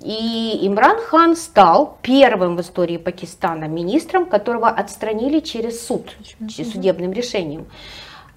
И 0.00 0.60
Имран 0.62 0.98
Хан 1.00 1.36
стал 1.36 1.98
первым 2.02 2.56
в 2.56 2.60
истории 2.60 2.98
Пакистана 2.98 3.64
министром, 3.64 4.26
которого 4.26 4.68
отстранили 4.68 5.40
через 5.40 5.84
суд, 5.86 6.16
судебным 6.48 7.12
решением. 7.12 7.66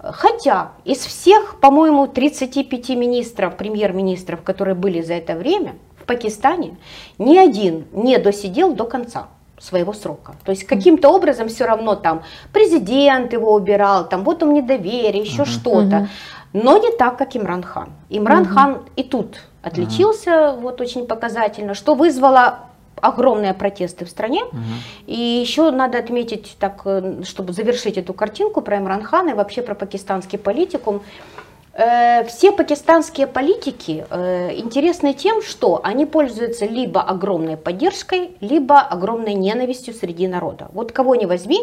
Хотя 0.02 0.72
из 0.84 0.98
всех, 0.98 1.60
по-моему, 1.60 2.08
35 2.08 2.90
министров, 2.90 3.56
премьер-министров, 3.56 4.42
которые 4.42 4.74
были 4.74 5.00
за 5.00 5.14
это 5.14 5.36
время 5.36 5.76
в 5.96 6.06
Пакистане, 6.06 6.76
ни 7.18 7.36
один 7.38 7.86
не 7.92 8.18
досидел 8.18 8.74
до 8.74 8.84
конца 8.84 9.28
своего 9.60 9.92
срока. 9.92 10.34
То 10.44 10.50
есть 10.50 10.64
каким-то 10.64 11.08
образом 11.08 11.48
все 11.48 11.66
равно 11.66 11.94
там 11.94 12.22
президент 12.52 13.32
его 13.32 13.54
убирал, 13.54 14.08
там 14.08 14.24
вот 14.24 14.42
он 14.42 14.54
недоверие, 14.54 15.22
еще 15.22 15.42
uh-huh. 15.42 15.46
что-то. 15.46 15.96
Uh-huh. 15.96 16.08
Но 16.52 16.78
не 16.78 16.90
так, 16.96 17.16
как 17.16 17.36
Имран 17.36 17.62
Хан. 17.62 17.90
Имран 18.10 18.42
uh-huh. 18.42 18.54
Хан 18.54 18.82
и 18.96 19.04
тут 19.04 19.40
отличился 19.62 20.30
uh-huh. 20.30 20.60
вот 20.60 20.80
очень 20.80 21.06
показательно, 21.06 21.74
что 21.74 21.94
вызвало 21.94 22.71
огромные 23.02 23.52
протесты 23.52 24.06
в 24.06 24.08
стране. 24.08 24.42
Угу. 24.44 24.60
И 25.06 25.16
еще 25.44 25.70
надо 25.70 25.98
отметить, 25.98 26.56
так, 26.58 26.82
э, 26.86 27.22
чтобы 27.24 27.52
завершить 27.52 27.98
эту 27.98 28.14
картинку 28.14 28.62
про 28.62 28.78
Имран 28.78 29.02
Хана 29.02 29.30
и 29.30 29.34
вообще 29.34 29.60
про 29.60 29.74
пакистанский 29.74 30.38
политикум. 30.38 31.02
Э, 31.74 32.24
все 32.24 32.52
пакистанские 32.52 33.26
политики 33.26 34.06
э, 34.08 34.56
интересны 34.56 35.14
тем, 35.14 35.42
что 35.42 35.80
они 35.82 36.06
пользуются 36.06 36.64
либо 36.64 37.02
огромной 37.02 37.56
поддержкой, 37.56 38.30
либо 38.40 38.80
огромной 38.80 39.34
ненавистью 39.34 39.94
среди 39.94 40.28
народа. 40.28 40.68
Вот 40.72 40.92
кого 40.92 41.16
не 41.16 41.26
возьми, 41.26 41.60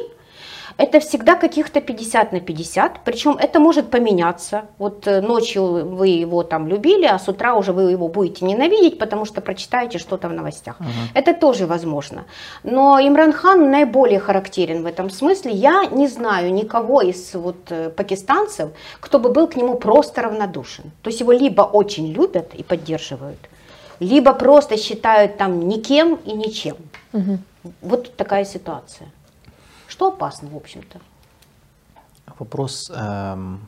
это 0.79 1.01
всегда 1.01 1.35
каких-то 1.35 1.81
50 1.81 2.31
на 2.31 2.39
50, 2.39 3.01
причем 3.03 3.37
это 3.37 3.59
может 3.59 3.91
поменяться. 3.91 4.61
Вот 4.77 5.07
э, 5.07 5.19
ночью 5.19 5.85
вы 5.85 6.07
его 6.07 6.43
там 6.43 6.69
любили, 6.69 7.05
а 7.05 7.19
с 7.19 7.27
утра 7.27 7.55
уже 7.55 7.73
вы 7.73 7.91
его 7.91 8.07
будете 8.07 8.45
ненавидеть, 8.45 8.97
потому 8.97 9.25
что 9.25 9.41
прочитаете 9.41 9.99
что-то 9.99 10.29
в 10.29 10.33
новостях. 10.33 10.79
Угу. 10.79 10.89
Это 11.15 11.33
тоже 11.33 11.65
возможно. 11.65 12.23
Но 12.63 12.97
Имран 12.97 13.33
Хан 13.33 13.69
наиболее 13.69 14.19
характерен 14.21 14.83
в 14.83 14.85
этом 14.85 15.09
смысле. 15.09 15.51
Я 15.51 15.85
не 15.91 16.07
знаю 16.07 16.53
никого 16.53 17.01
из 17.01 17.33
вот 17.33 17.57
э, 17.71 17.89
пакистанцев, 17.89 18.69
кто 19.01 19.19
бы 19.19 19.33
был 19.33 19.47
к 19.47 19.57
нему 19.57 19.75
просто 19.75 20.21
равнодушен. 20.21 20.91
То 21.01 21.09
есть 21.09 21.19
его 21.19 21.33
либо 21.33 21.63
очень 21.63 22.13
любят 22.13 22.55
и 22.55 22.63
поддерживают, 22.63 23.39
либо 23.99 24.33
просто 24.33 24.77
считают 24.77 25.37
там 25.37 25.67
никем 25.67 26.15
и 26.25 26.31
ничем. 26.31 26.77
Угу. 27.11 27.37
Вот 27.81 28.15
такая 28.15 28.45
ситуация 28.45 29.09
что 29.99 30.07
опасно, 30.07 30.47
в 30.47 30.55
общем-то. 30.55 31.01
Вопрос, 32.39 32.89
эм, 32.89 33.67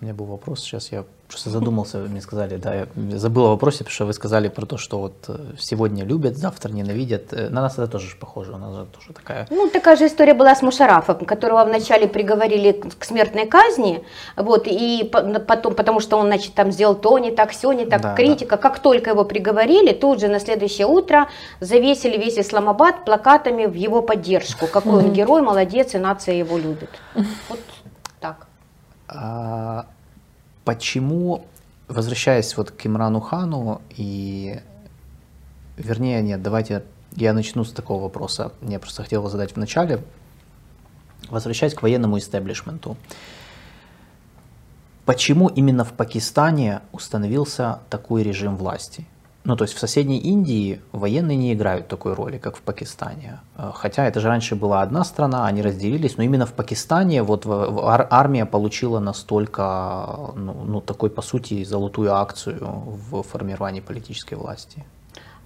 у 0.00 0.04
меня 0.04 0.14
был 0.14 0.26
вопрос, 0.26 0.60
сейчас 0.60 0.92
я 0.92 1.04
Просто 1.30 1.50
задумался, 1.50 1.98
мне 1.98 2.20
сказали, 2.20 2.56
да, 2.56 2.74
я 2.74 2.86
забыл 3.16 3.44
о 3.44 3.48
вопросе, 3.50 3.78
потому 3.78 3.92
что 3.92 4.04
вы 4.06 4.12
сказали 4.12 4.48
про 4.48 4.66
то, 4.66 4.78
что 4.78 4.98
вот 4.98 5.14
э, 5.28 5.36
сегодня 5.60 6.04
любят, 6.04 6.36
завтра 6.36 6.72
ненавидят. 6.72 7.32
Э, 7.32 7.48
на 7.50 7.60
нас 7.60 7.74
это 7.74 7.86
тоже 7.86 8.16
похоже, 8.18 8.52
у 8.52 8.58
нас 8.58 8.74
же 8.74 8.86
тоже 8.86 9.12
такая... 9.12 9.46
Ну, 9.48 9.70
такая 9.70 9.96
же 9.96 10.08
история 10.08 10.34
была 10.34 10.56
с 10.56 10.62
Мушарафом, 10.62 11.24
которого 11.24 11.64
вначале 11.64 12.08
приговорили 12.08 12.72
к 12.72 13.04
смертной 13.04 13.46
казни, 13.46 14.02
вот, 14.36 14.66
и 14.66 15.08
потом, 15.46 15.76
потому 15.76 16.00
что 16.00 16.16
он, 16.16 16.26
значит, 16.26 16.54
там 16.54 16.72
сделал 16.72 16.96
то 16.96 17.16
не 17.20 17.30
так, 17.30 17.50
все 17.50 17.70
не 17.70 17.86
так, 17.86 18.02
да, 18.02 18.14
критика. 18.16 18.56
Да. 18.56 18.62
Как 18.62 18.80
только 18.80 19.10
его 19.10 19.24
приговорили, 19.24 19.92
тут 19.92 20.18
же 20.18 20.26
на 20.26 20.40
следующее 20.40 20.88
утро 20.88 21.28
завесили 21.60 22.18
весь 22.18 22.38
Исламабад 22.38 23.04
плакатами 23.04 23.66
в 23.66 23.74
его 23.74 24.02
поддержку. 24.02 24.66
Какой 24.66 25.04
он 25.04 25.12
герой, 25.12 25.42
молодец, 25.42 25.94
и 25.94 25.98
нация 25.98 26.34
его 26.34 26.58
любит. 26.58 26.90
Вот. 27.48 27.60
А, 29.12 29.86
Почему, 30.64 31.46
возвращаясь 31.88 32.56
вот 32.56 32.70
к 32.70 32.86
Имрану 32.86 33.20
Хану 33.20 33.80
и, 33.96 34.60
вернее, 35.76 36.22
нет, 36.22 36.42
давайте 36.42 36.84
я 37.16 37.32
начну 37.32 37.64
с 37.64 37.72
такого 37.72 38.02
вопроса. 38.02 38.52
Я 38.62 38.78
просто 38.78 39.02
хотел 39.02 39.22
его 39.22 39.28
задать 39.28 39.52
в 39.52 39.56
начале. 39.56 40.00
Возвращаясь 41.28 41.74
к 41.74 41.82
военному 41.82 42.18
истеблишменту. 42.18 42.96
Почему 45.06 45.48
именно 45.48 45.84
в 45.84 45.92
Пакистане 45.92 46.82
установился 46.92 47.80
такой 47.88 48.22
режим 48.22 48.56
власти? 48.56 49.06
Ну, 49.44 49.56
то 49.56 49.64
есть 49.64 49.74
в 49.74 49.78
соседней 49.78 50.18
Индии 50.18 50.80
военные 50.92 51.36
не 51.36 51.54
играют 51.54 51.88
такой 51.88 52.12
роли, 52.12 52.36
как 52.38 52.56
в 52.56 52.60
Пакистане. 52.60 53.40
Э, 53.56 53.70
хотя 53.74 54.06
это 54.06 54.20
же 54.20 54.28
раньше 54.28 54.54
была 54.54 54.82
одна 54.82 55.04
страна, 55.04 55.46
они 55.46 55.62
разделились, 55.62 56.18
но 56.18 56.24
именно 56.24 56.46
в 56.46 56.52
Пакистане 56.52 57.22
вот 57.22 57.46
армия 57.46 58.44
получила 58.44 58.98
настолько, 58.98 60.32
ну, 60.36 60.54
ну 60.66 60.80
такой 60.80 61.08
по 61.10 61.22
сути, 61.22 61.64
золотую 61.64 62.14
акцию 62.14 62.58
в 63.10 63.22
формировании 63.22 63.80
политической 63.80 64.34
власти. 64.34 64.84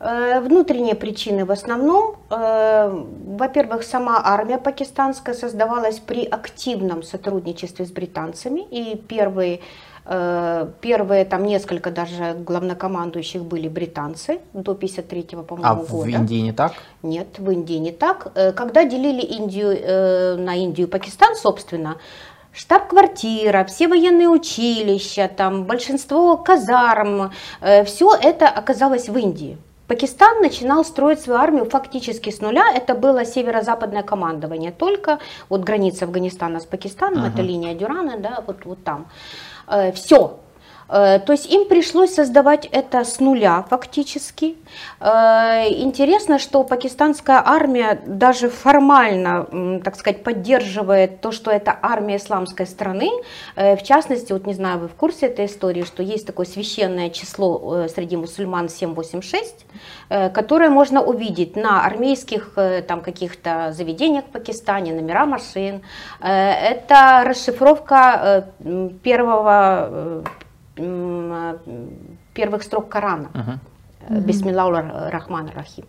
Э, 0.00 0.40
внутренние 0.40 0.94
причины 0.94 1.44
в 1.44 1.50
основном. 1.50 2.16
Э, 2.30 2.90
во-первых, 3.38 3.84
сама 3.84 4.20
армия 4.24 4.58
пакистанская 4.58 5.34
создавалась 5.34 6.00
при 6.00 6.24
активном 6.24 7.02
сотрудничестве 7.02 7.86
с 7.86 7.92
британцами. 7.92 8.60
И 8.70 8.96
первые 8.96 9.60
первые 10.04 11.24
там 11.24 11.44
несколько 11.44 11.90
даже 11.90 12.34
главнокомандующих 12.34 13.42
были 13.42 13.68
британцы 13.68 14.40
до 14.52 14.72
53-го, 14.72 15.42
по-моему, 15.42 15.70
а 15.70 15.74
года. 15.76 15.88
А 15.90 15.96
в 15.96 16.08
Индии 16.08 16.40
не 16.42 16.52
так? 16.52 16.72
Нет, 17.02 17.38
в 17.38 17.50
Индии 17.50 17.78
не 17.78 17.92
так. 17.92 18.32
Э, 18.34 18.52
когда 18.52 18.84
делили 18.84 19.22
Индию 19.22 19.70
э, 19.70 20.36
на 20.36 20.54
Индию 20.56 20.88
и 20.88 20.90
Пакистан, 20.90 21.36
собственно, 21.36 21.96
штаб-квартира, 22.52 23.64
все 23.64 23.88
военные 23.88 24.28
училища, 24.28 25.30
там 25.34 25.64
большинство 25.64 26.36
казарм, 26.36 27.32
все 27.84 28.14
это 28.14 28.48
оказалось 28.48 29.08
в 29.08 29.16
Индии. 29.16 29.58
Пакистан 29.86 30.40
начинал 30.40 30.84
строить 30.84 31.20
свою 31.20 31.38
армию 31.38 31.66
фактически 31.66 32.30
с 32.30 32.40
нуля. 32.40 32.72
Это 32.74 32.94
было 32.94 33.24
северо-западное 33.24 34.02
командование 34.02 34.72
только. 34.72 35.18
Вот 35.50 35.60
граница 35.60 36.06
Афганистана 36.06 36.60
с 36.60 36.64
Пакистаном, 36.64 37.24
uh-huh. 37.24 37.28
это 37.28 37.42
линия 37.42 37.74
Дюрана, 37.74 38.18
да, 38.18 38.42
вот, 38.46 38.64
вот 38.64 38.82
там. 38.82 39.06
Э, 39.66 39.92
все. 39.92 40.38
Э, 40.88 41.18
то 41.18 41.32
есть 41.32 41.50
им 41.50 41.66
пришлось 41.68 42.14
создавать 42.14 42.66
это 42.66 43.04
с 43.04 43.20
нуля 43.20 43.64
фактически. 43.68 44.56
Э, 45.00 45.68
интересно, 45.68 46.38
что 46.38 46.64
пакистанская 46.64 47.42
армия 47.44 48.00
даже 48.06 48.48
формально, 48.48 49.80
так 49.82 49.96
сказать, 49.96 50.22
поддерживает 50.22 51.20
то, 51.20 51.32
что 51.32 51.50
это 51.50 51.76
армия 51.82 52.16
исламской 52.16 52.66
страны. 52.66 53.10
В 53.56 53.82
частности, 53.82 54.32
вот 54.32 54.46
не 54.46 54.54
знаю, 54.54 54.78
вы 54.78 54.88
в 54.88 54.94
курсе 54.94 55.26
этой 55.26 55.46
истории, 55.46 55.82
что 55.82 56.02
есть 56.02 56.26
такое 56.26 56.46
священное 56.46 57.10
число 57.10 57.86
среди 57.88 58.16
мусульман 58.16 58.68
786, 58.68 59.66
которое 60.08 60.70
можно 60.70 61.02
увидеть 61.02 61.56
на 61.56 61.84
армейских 61.84 62.56
там 62.86 63.00
каких-то 63.00 63.72
заведениях 63.72 64.24
в 64.24 64.28
Пакистане, 64.28 64.92
номера 64.92 65.26
машин. 65.26 65.82
Это 66.20 67.24
расшифровка 67.26 68.48
первого 69.02 70.24
первых 70.74 72.62
строк 72.62 72.88
Корана. 72.88 73.30
Uh-huh. 73.32 74.20
Бисмилла 74.20 75.10
Рахман 75.10 75.50
Рахим. 75.54 75.86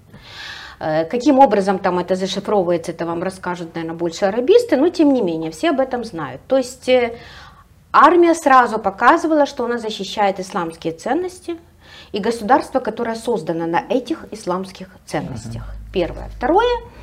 Э, 0.80 1.06
каким 1.06 1.40
образом 1.40 1.80
там 1.80 2.00
это 2.00 2.16
зашифровывается, 2.16 2.92
это 2.92 3.06
вам 3.06 3.24
расскажут, 3.24 3.76
наверное, 3.76 3.98
больше 3.98 4.26
арабисты, 4.26 4.78
но 4.78 4.90
тем 4.90 5.14
не 5.14 5.22
менее, 5.22 5.52
все 5.52 5.70
об 5.70 5.80
этом 5.80 6.04
знают. 6.04 6.42
То 6.48 6.58
есть 6.58 6.90
э, 6.90 7.18
армия 7.92 8.36
сразу 8.36 8.80
показывала, 8.80 9.46
что 9.46 9.66
она 9.66 9.78
защищает 9.78 10.40
исламские 10.40 10.94
ценности 10.94 11.58
и 12.12 12.20
государство, 12.20 12.80
которое 12.80 13.16
создано 13.16 13.66
на 13.68 13.84
этих 13.90 14.26
исламских 14.32 14.90
ценностях. 15.06 15.64
Первое. 15.94 16.30
Второе, 16.38 16.80
Э, 16.86 16.95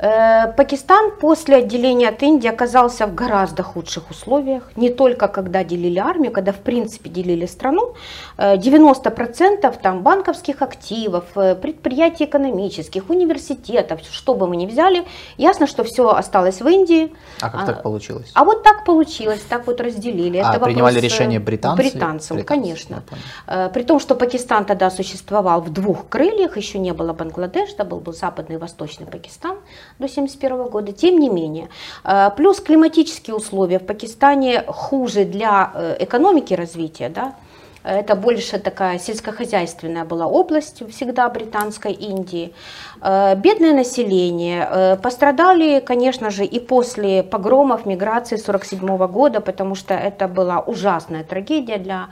Пакистан 0.00 1.10
после 1.20 1.56
отделения 1.56 2.08
от 2.08 2.22
Индии 2.22 2.48
оказался 2.48 3.06
в 3.06 3.14
гораздо 3.14 3.62
худших 3.62 4.10
условиях. 4.10 4.70
Не 4.74 4.88
только 4.88 5.28
когда 5.28 5.62
делили 5.62 5.98
армию, 5.98 6.32
когда 6.32 6.52
в 6.52 6.60
принципе 6.60 7.10
делили 7.10 7.44
страну. 7.44 7.94
90% 8.38 9.58
э, 9.62 9.72
там 9.82 10.02
банковских 10.02 10.62
активов, 10.62 11.24
э, 11.36 11.54
предприятий 11.54 12.24
экономических, 12.24 13.10
университетов, 13.10 14.00
что 14.10 14.34
бы 14.34 14.46
мы 14.46 14.56
ни 14.56 14.66
взяли, 14.66 15.04
ясно, 15.36 15.66
что 15.66 15.84
все 15.84 16.08
осталось 16.08 16.62
в 16.62 16.68
Индии. 16.68 17.12
А 17.42 17.50
как 17.50 17.62
а, 17.62 17.66
так 17.66 17.82
получилось? 17.82 18.30
А 18.34 18.44
вот 18.44 18.62
так 18.62 18.86
получилось, 18.86 19.42
так 19.48 19.66
вот 19.66 19.82
разделили. 19.82 20.38
А, 20.38 20.54
Это 20.54 20.64
принимали 20.64 20.98
решение 20.98 21.40
британцы? 21.40 21.82
Британцам, 21.82 22.36
британцы, 22.38 22.44
конечно. 22.44 23.02
При 23.74 23.82
том, 23.82 24.00
что 24.00 24.14
Пакистан 24.14 24.64
тогда 24.64 24.90
существовал 24.90 25.60
в 25.60 25.70
двух 25.70 26.08
крыльях, 26.08 26.56
еще 26.56 26.78
не 26.78 26.92
было 26.92 27.12
Бангладеш, 27.12 27.74
да 27.74 27.84
был, 27.84 28.00
был 28.00 28.14
западный 28.14 28.56
и 28.56 28.58
восточный 28.58 29.06
Пакистан 29.06 29.58
до 30.00 30.06
1971 30.06 30.70
года. 30.70 30.92
Тем 30.92 31.18
не 31.18 31.28
менее, 31.28 31.68
э, 32.04 32.30
плюс 32.36 32.60
климатические 32.60 33.36
условия 33.36 33.78
в 33.78 33.86
Пакистане 33.86 34.62
хуже 34.66 35.24
для 35.24 35.70
э, 35.74 35.96
экономики 36.00 36.54
развития, 36.54 37.08
да, 37.08 37.34
это 37.82 38.14
больше 38.14 38.58
такая 38.58 38.98
сельскохозяйственная 38.98 40.04
была 40.04 40.26
область 40.26 40.82
всегда 40.90 41.28
британской 41.30 41.92
Индии. 41.92 42.52
Э, 43.02 43.34
бедное 43.36 43.74
население. 43.74 44.98
Пострадали, 45.02 45.80
конечно 45.80 46.30
же, 46.30 46.44
и 46.44 46.60
после 46.60 47.22
погромов 47.22 47.86
миграции 47.86 48.36
1947 48.36 49.06
года, 49.06 49.40
потому 49.40 49.74
что 49.74 49.94
это 49.94 50.28
была 50.28 50.60
ужасная 50.60 51.24
трагедия 51.24 51.78
для 51.78 52.08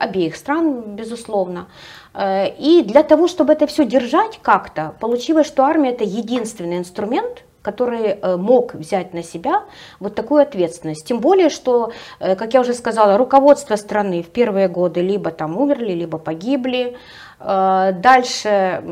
обеих 0.00 0.34
стран, 0.34 0.82
безусловно. 0.96 1.66
Э, 2.14 2.48
и 2.48 2.82
для 2.82 3.02
того, 3.02 3.28
чтобы 3.28 3.52
это 3.52 3.66
все 3.66 3.84
держать 3.84 4.38
как-то, 4.42 4.94
получилось, 5.00 5.46
что 5.46 5.64
армия 5.64 5.90
это 5.90 6.04
единственный 6.04 6.78
инструмент, 6.78 7.44
который 7.62 8.18
э, 8.20 8.36
мог 8.36 8.74
взять 8.74 9.14
на 9.14 9.22
себя 9.22 9.62
вот 10.00 10.14
такую 10.14 10.42
ответственность. 10.42 11.06
Тем 11.06 11.20
более, 11.20 11.48
что, 11.48 11.92
э, 12.18 12.34
как 12.34 12.54
я 12.54 12.60
уже 12.60 12.74
сказала, 12.74 13.16
руководство 13.16 13.76
страны 13.76 14.22
в 14.22 14.30
первые 14.30 14.68
годы 14.68 15.00
либо 15.00 15.30
там 15.30 15.56
умерли, 15.56 15.92
либо 15.92 16.18
погибли, 16.18 16.96
дальше 17.44 18.82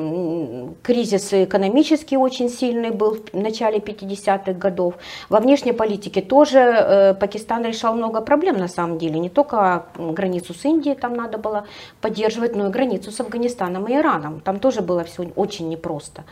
кризис 0.82 1.32
экономический 1.32 2.16
очень 2.16 2.48
сильный 2.48 2.90
был 2.90 3.18
в 3.32 3.34
начале 3.34 3.78
50-х 3.78 4.52
годов. 4.52 4.94
Во 5.28 5.40
внешней 5.40 5.72
политике 5.72 6.20
тоже 6.20 6.58
э, 6.58 7.14
Пакистан 7.14 7.64
решал 7.64 7.94
много 7.94 8.20
проблем 8.20 8.56
на 8.56 8.68
самом 8.68 8.98
деле. 8.98 9.18
Не 9.18 9.28
только 9.28 9.86
границу 9.96 10.54
с 10.54 10.64
Индией 10.64 10.96
там 10.96 11.14
надо 11.14 11.38
было 11.38 11.66
поддерживать, 12.00 12.56
но 12.56 12.66
и 12.66 12.70
границу 12.70 13.10
с 13.10 13.20
Афганистаном 13.20 13.86
и 13.86 13.94
Ираном. 13.94 14.40
Там 14.40 14.58
тоже 14.58 14.80
было 14.80 15.04
все 15.04 15.30
очень 15.36 15.68
непросто. 15.68 16.24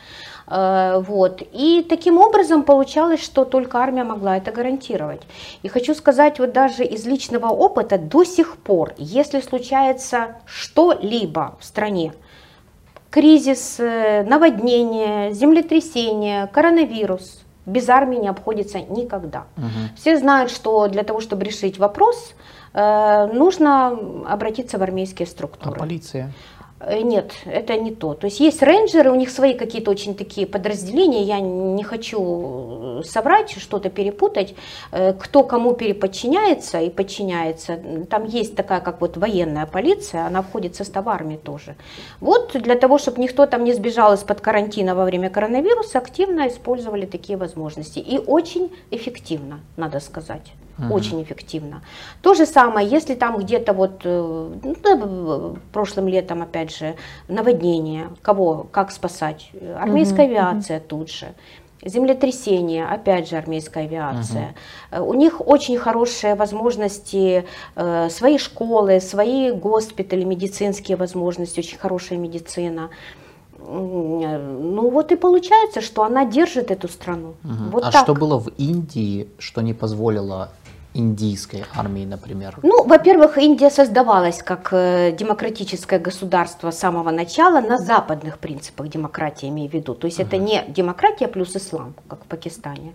Э, 0.50 1.00
вот. 1.00 1.42
И 1.52 1.84
таким 1.88 2.18
образом 2.18 2.62
получалось, 2.62 3.22
что 3.22 3.44
только 3.44 3.78
армия 3.78 4.04
могла 4.04 4.36
это 4.36 4.50
гарантировать. 4.50 5.22
И 5.62 5.68
хочу 5.68 5.94
сказать, 5.94 6.38
вот 6.38 6.52
даже 6.52 6.84
из 6.84 7.06
личного 7.06 7.48
опыта 7.48 7.98
до 7.98 8.24
сих 8.24 8.56
пор, 8.56 8.94
если 8.96 9.40
случается 9.40 10.36
что-либо 10.46 11.56
в 11.60 11.64
стране, 11.64 12.12
кризис, 13.10 13.76
э, 13.78 14.24
наводнение, 14.24 15.32
землетрясение, 15.32 16.46
коронавирус. 16.46 17.42
Без 17.66 17.86
армии 17.90 18.16
не 18.16 18.28
обходится 18.28 18.80
никогда. 18.80 19.44
Угу. 19.58 19.96
Все 19.96 20.16
знают, 20.16 20.50
что 20.50 20.88
для 20.88 21.02
того, 21.02 21.20
чтобы 21.20 21.44
решить 21.44 21.78
вопрос, 21.78 22.34
э, 22.72 23.26
нужно 23.26 23.88
обратиться 24.26 24.78
в 24.78 24.82
армейские 24.82 25.26
структуры. 25.26 25.76
А 25.76 25.78
полиция? 25.78 26.32
Э, 26.80 27.02
нет, 27.02 27.32
это 27.44 27.76
не 27.76 27.90
то. 27.94 28.14
То 28.14 28.26
есть 28.26 28.40
есть 28.40 28.62
рейнджеры, 28.62 29.10
у 29.10 29.14
них 29.14 29.30
свои 29.30 29.54
какие-то 29.54 29.90
очень 29.90 30.14
такие 30.14 30.46
подразделения, 30.46 31.22
я 31.22 31.40
не 31.40 31.82
хочу 31.82 33.02
соврать, 33.04 33.50
что-то 33.50 33.90
перепутать, 33.90 34.54
э, 34.92 35.12
кто 35.12 35.42
кому 35.42 35.74
переподчиняется 35.74 36.80
и 36.80 36.90
подчиняется. 36.90 37.78
Там 38.08 38.24
есть 38.26 38.54
такая, 38.54 38.80
как 38.80 39.00
вот 39.00 39.16
военная 39.16 39.66
полиция, 39.66 40.26
она 40.26 40.42
входит 40.42 40.74
в 40.74 40.76
состав 40.76 41.06
армии 41.08 41.36
тоже. 41.36 41.74
Вот 42.20 42.52
для 42.54 42.76
того, 42.76 42.98
чтобы 42.98 43.20
никто 43.20 43.46
там 43.46 43.64
не 43.64 43.72
сбежал 43.72 44.14
из-под 44.14 44.40
карантина 44.40 44.94
во 44.94 45.04
время 45.04 45.30
коронавируса, 45.30 45.98
активно 45.98 46.46
использовали 46.48 47.06
такие 47.06 47.36
возможности. 47.36 47.98
И 47.98 48.18
очень 48.18 48.70
эффективно, 48.90 49.60
надо 49.76 50.00
сказать 50.00 50.52
угу. 50.78 50.94
очень 50.94 51.22
эффективно. 51.22 51.82
То 52.22 52.34
же 52.34 52.46
самое, 52.46 52.88
если 52.88 53.14
там 53.14 53.38
где-то 53.38 53.72
вот 53.72 54.00
э, 54.04 54.50
ну, 54.62 55.56
прошлым 55.72 56.08
летом, 56.08 56.42
опять 56.42 56.76
же, 56.76 56.94
наводнение, 57.28 58.08
кого, 58.22 58.66
как 58.70 58.90
спасать? 58.90 59.50
Армейская 59.76 60.26
угу. 60.26 60.32
авиация 60.32 60.78
угу. 60.78 60.86
тут 60.88 61.10
же. 61.10 61.34
Землетрясение, 61.84 62.86
опять 62.86 63.28
же, 63.28 63.36
армейская 63.36 63.84
авиация. 63.84 64.54
Угу. 64.90 65.04
У 65.04 65.14
них 65.14 65.46
очень 65.46 65.78
хорошие 65.78 66.34
возможности, 66.34 67.44
э, 67.76 68.08
свои 68.10 68.38
школы, 68.38 69.00
свои 69.00 69.52
госпитали, 69.52 70.24
медицинские 70.24 70.96
возможности, 70.96 71.60
очень 71.60 71.78
хорошая 71.78 72.18
медицина. 72.18 72.90
Ну 73.60 74.90
вот 74.90 75.12
и 75.12 75.16
получается, 75.16 75.80
что 75.80 76.02
она 76.02 76.24
держит 76.24 76.70
эту 76.70 76.88
страну. 76.88 77.34
Угу. 77.44 77.70
Вот 77.72 77.84
а 77.84 77.92
так. 77.92 78.02
что 78.04 78.14
было 78.14 78.38
в 78.38 78.48
Индии, 78.56 79.28
что 79.38 79.60
не 79.60 79.74
позволило 79.74 80.50
индийской 80.98 81.64
армии, 81.74 82.04
например? 82.04 82.58
Ну, 82.62 82.84
во-первых, 82.84 83.38
Индия 83.38 83.70
создавалась 83.70 84.42
как 84.42 84.68
э, 84.72 85.12
демократическое 85.12 85.98
государство 85.98 86.70
с 86.70 86.78
самого 86.78 87.10
начала 87.10 87.60
на 87.60 87.78
западных 87.78 88.38
принципах 88.38 88.88
демократии, 88.88 89.48
имею 89.48 89.70
в 89.70 89.74
виду. 89.74 89.94
То 89.94 90.06
есть 90.06 90.18
uh-huh. 90.18 90.26
это 90.26 90.36
не 90.36 90.64
демократия 90.68 91.28
плюс 91.28 91.56
ислам, 91.56 91.94
как 92.08 92.24
в 92.24 92.26
Пакистане, 92.26 92.94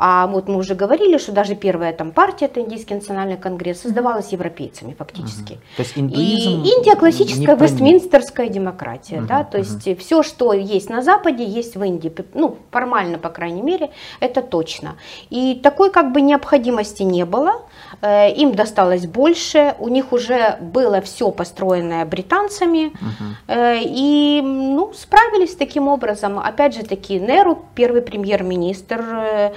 а 0.00 0.28
вот 0.28 0.46
мы 0.48 0.56
уже 0.56 0.76
говорили, 0.76 1.18
что 1.18 1.32
даже 1.32 1.56
первая 1.56 1.92
там 1.92 2.12
партия, 2.12 2.44
это 2.44 2.60
Индийский 2.60 2.94
национальный 2.94 3.36
конгресс, 3.36 3.80
создавалась 3.80 4.30
европейцами 4.30 4.94
фактически. 4.96 5.54
Угу. 5.54 5.60
То 5.76 5.82
есть 5.82 5.98
индуизм 5.98 6.50
И 6.62 6.70
Индия 6.70 6.94
классическая 6.94 7.56
вестминстерская 7.56 8.48
демократия, 8.48 9.18
угу, 9.18 9.26
да, 9.26 9.42
то 9.42 9.58
угу. 9.58 9.66
есть 9.66 9.98
все, 10.00 10.22
что 10.22 10.52
есть 10.52 10.88
на 10.88 11.02
Западе, 11.02 11.44
есть 11.44 11.76
в 11.76 11.82
Индии, 11.82 12.14
ну 12.34 12.58
формально 12.70 13.18
по 13.18 13.28
крайней 13.28 13.62
мере, 13.62 13.90
это 14.20 14.40
точно. 14.40 14.96
И 15.30 15.56
такой 15.56 15.90
как 15.90 16.12
бы 16.12 16.20
необходимости 16.20 17.02
не 17.02 17.24
было, 17.24 17.62
э, 18.00 18.32
им 18.34 18.54
досталось 18.54 19.06
больше, 19.06 19.74
у 19.80 19.88
них 19.88 20.12
уже 20.12 20.58
было 20.60 21.00
все 21.00 21.32
построенное 21.32 22.04
британцами, 22.06 22.86
угу. 22.86 23.54
и 23.80 24.40
ну 24.44 24.92
справились 24.94 25.56
таким 25.56 25.88
образом. 25.88 26.38
Опять 26.38 26.76
же 26.76 26.84
таки 26.84 27.18
Неру, 27.18 27.64
первый 27.74 28.02
премьер-министр 28.02 29.00
э, 29.02 29.52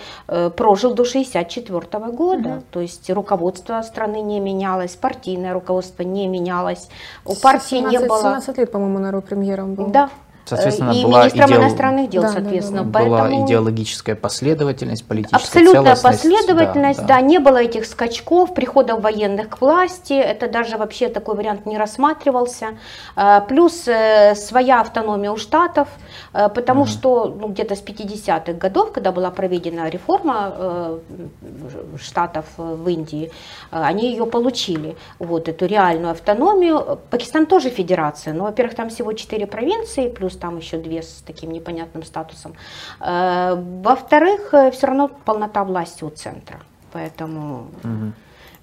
прожил 0.56 0.94
до 0.94 1.04
64 1.04 1.82
года, 2.12 2.50
угу. 2.50 2.64
то 2.72 2.80
есть 2.80 3.10
руководство 3.10 3.82
страны 3.82 4.22
не 4.22 4.40
менялось, 4.40 4.96
партийное 4.96 5.54
руководство 5.54 6.04
не 6.04 6.28
менялось, 6.28 6.88
у 7.26 7.36
партии 7.36 7.78
17, 7.82 8.00
не 8.00 8.08
было... 8.08 8.22
17 8.22 8.58
лет, 8.58 8.72
по-моему, 8.72 9.00
Нару 9.00 9.22
премьером 9.22 9.76
был. 9.76 9.88
Да, 9.88 10.10
Соответственно, 10.46 10.92
и 10.92 11.04
была 11.04 11.20
министром 11.20 11.50
идеол... 11.50 11.62
иностранных 11.62 12.10
дел, 12.10 12.22
да, 12.24 12.30
соответственно. 12.30 12.84
Да, 12.84 13.00
да, 13.00 13.00
да. 13.00 13.06
Была 13.06 13.46
идеологическая 13.46 14.16
последовательность, 14.16 15.06
политическая 15.06 15.38
Абсолютная 15.38 15.96
последовательность, 15.96 17.02
да, 17.02 17.08
да. 17.08 17.16
да, 17.16 17.22
не 17.22 17.40
было 17.40 17.58
этих 17.58 17.86
скачков, 17.86 18.54
приходов 18.54 19.02
военных 19.02 19.50
к 19.50 19.62
власти, 19.62 20.14
это 20.14 20.48
даже 20.50 20.78
вообще 20.78 21.10
такой 21.10 21.36
вариант 21.36 21.66
не 21.66 21.78
рассматривался. 21.78 22.78
А, 23.16 23.42
плюс 23.42 23.88
э, 23.88 24.36
своя 24.36 24.82
автономия 24.82 25.32
у 25.32 25.38
штатов, 25.38 25.88
э, 26.34 26.50
потому 26.50 26.82
угу. 26.82 26.90
что 26.90 27.26
ну, 27.40 27.48
где-то 27.48 27.76
с 27.76 27.84
50-х 27.84 28.54
годов, 28.54 28.92
когда 28.92 29.12
была 29.12 29.32
проведена 29.32 29.90
реформа 29.90 30.54
э, 30.56 31.00
штатов 32.02 32.46
в 32.58 32.88
Индии, 32.88 33.32
они 33.72 34.12
ее 34.12 34.26
получили, 34.26 34.96
вот 35.20 35.48
эту 35.48 35.66
реальную 35.66 36.12
автономию. 36.12 37.00
Пакистан 37.10 37.46
тоже 37.46 37.70
федерация, 37.70 38.34
но, 38.34 38.46
во-первых, 38.46 38.76
там 38.76 38.90
всего 38.90 39.14
4 39.14 39.48
провинции, 39.48 40.10
плюс 40.10 40.31
там 40.38 40.58
еще 40.58 40.78
две 40.78 41.02
с 41.02 41.24
таким 41.26 41.52
непонятным 41.52 42.04
статусом. 42.04 42.54
Э, 43.00 43.56
во-вторых, 43.84 44.54
э, 44.54 44.72
все 44.72 44.88
равно 44.88 45.10
полнота 45.26 45.64
власти 45.64 46.04
у 46.04 46.10
центра. 46.10 46.60
Поэтому 46.94 47.68
угу. 47.84 48.14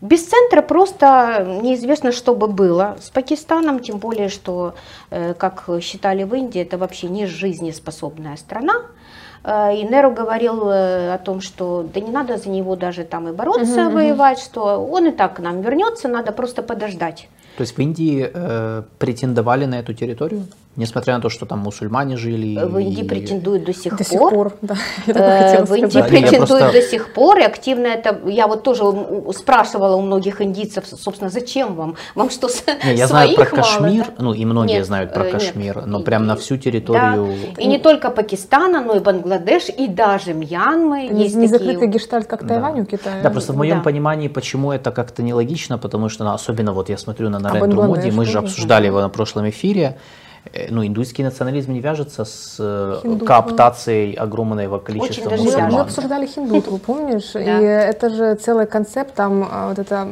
без 0.00 0.26
центра 0.26 0.62
просто 0.62 1.60
неизвестно, 1.62 2.12
что 2.12 2.34
бы 2.34 2.46
было 2.46 2.96
с 3.00 3.10
Пакистаном, 3.10 3.80
тем 3.80 3.98
более, 3.98 4.28
что, 4.28 4.74
э, 5.10 5.34
как 5.34 5.68
считали 5.80 6.24
в 6.24 6.34
Индии, 6.34 6.60
это 6.60 6.78
вообще 6.78 7.08
не 7.08 7.26
жизнеспособная 7.26 8.36
страна. 8.36 8.74
И 9.46 9.86
Неру 9.88 10.10
говорил 10.10 10.68
о 10.68 11.18
том, 11.24 11.40
что 11.40 11.86
да 11.94 12.00
не 12.00 12.10
надо 12.10 12.36
за 12.36 12.50
него 12.50 12.74
даже 12.74 13.04
там 13.04 13.28
и 13.28 13.32
бороться, 13.32 13.86
угу, 13.86 13.94
воевать, 13.94 14.40
что 14.40 14.84
он 14.84 15.06
и 15.06 15.10
так 15.12 15.36
к 15.36 15.38
нам 15.38 15.62
вернется, 15.62 16.08
надо 16.08 16.32
просто 16.32 16.62
подождать. 16.62 17.28
То 17.58 17.62
есть 17.62 17.76
в 17.76 17.80
Индии 17.80 18.30
э, 18.32 18.82
претендовали 19.00 19.64
на 19.64 19.80
эту 19.80 19.92
территорию? 19.92 20.46
Несмотря 20.76 21.16
на 21.16 21.20
то, 21.20 21.28
что 21.28 21.44
там 21.44 21.58
мусульмане 21.58 22.16
жили. 22.16 22.64
В 22.64 22.78
Индии 22.78 23.02
и- 23.02 23.08
претендуют 23.08 23.64
до 23.64 23.74
сих 23.74 23.96
До 23.96 24.04
сих 24.04 24.16
пор. 24.16 24.32
пор, 24.32 24.52
да. 24.62 24.76
Э, 25.08 25.64
В 25.64 25.74
Индии 25.74 25.90
сказать. 25.90 26.08
Претендуют 26.08 26.48
просто- 26.48 26.70
до 26.72 26.82
сих 26.82 27.12
пор, 27.14 27.38
и 27.38 27.42
активно 27.42 27.88
это, 27.88 28.16
я 28.28 28.46
вот 28.46 28.62
тоже 28.62 28.84
спрашивала 29.34 29.96
у 29.96 30.02
многих 30.02 30.40
индийцев, 30.40 30.84
собственно, 30.86 31.30
зачем 31.30 31.74
вам? 31.74 31.96
Вам 32.14 32.30
что, 32.30 32.48
Не, 32.84 32.94
я 32.94 33.06
знаю 33.08 33.34
про 33.34 33.44
мало, 33.46 33.56
Кашмир, 33.56 34.04
да? 34.06 34.12
ну 34.22 34.32
и 34.34 34.44
многие 34.44 34.74
Нет, 34.74 34.86
знают 34.86 35.12
про 35.12 35.22
э, 35.22 35.24
нет. 35.24 35.32
Кашмир, 35.32 35.84
но 35.86 35.98
И- 35.98 36.04
прям 36.04 36.26
на 36.26 36.36
всю 36.36 36.56
территорию. 36.58 37.26
Да. 37.56 37.60
И 37.60 37.66
не 37.66 37.78
только 37.78 38.10
Пакистана, 38.10 38.80
но 38.80 38.94
и 38.94 39.00
Бангладеш, 39.00 39.70
и 39.70 39.88
даже 39.88 40.32
Мьянмы. 40.32 41.08
Не, 41.08 41.24
есть 41.24 41.34
не 41.34 41.48
такие- 41.48 41.58
закрытый 41.72 41.88
гештальт, 41.88 42.28
как 42.28 42.42
Да. 42.42 42.54
Тайвань 42.54 42.82
у 42.82 42.84
Китая. 42.84 43.16
Да, 43.20 43.30
просто 43.30 43.52
в 43.52 43.56
моем 43.56 43.78
Да. 43.78 43.82
понимании, 43.82 44.28
почему 44.28 44.70
это 44.70 44.92
как-то 44.92 45.24
нелогично, 45.24 45.76
потому 45.76 46.08
что, 46.08 46.22
ну, 46.22 46.30
особенно 46.34 46.72
вот 46.72 46.88
я 46.88 46.98
смотрю 46.98 47.30
на 47.30 47.40
Нарендру 47.54 47.82
Моди, 47.84 48.10
мы 48.10 48.24
же 48.24 48.38
обсуждали 48.38 48.86
его 48.86 49.00
на 49.00 49.08
прошлом 49.08 49.48
эфире, 49.48 49.96
э, 50.52 50.68
ну, 50.70 50.84
индуистский 50.86 51.24
национализм 51.24 51.72
не 51.72 51.80
вяжется 51.80 52.24
с 52.24 52.56
э, 52.58 52.98
Хиндуизмом. 53.02 53.26
кооптацией 53.26 54.14
огромного 54.14 54.78
количества 54.78 55.30
даже 55.30 55.42
Мы, 55.42 55.50
мы 55.50 55.56
мусульман. 55.60 55.80
обсуждали 55.80 56.26
хиндутву, 56.26 56.78
помнишь? 56.78 57.34
И 57.34 57.38
это 57.38 58.10
же 58.10 58.34
целый 58.36 58.66
концепт, 58.66 59.14
там 59.14 59.48
а, 59.50 59.68
вот 59.68 59.78
это... 59.78 60.06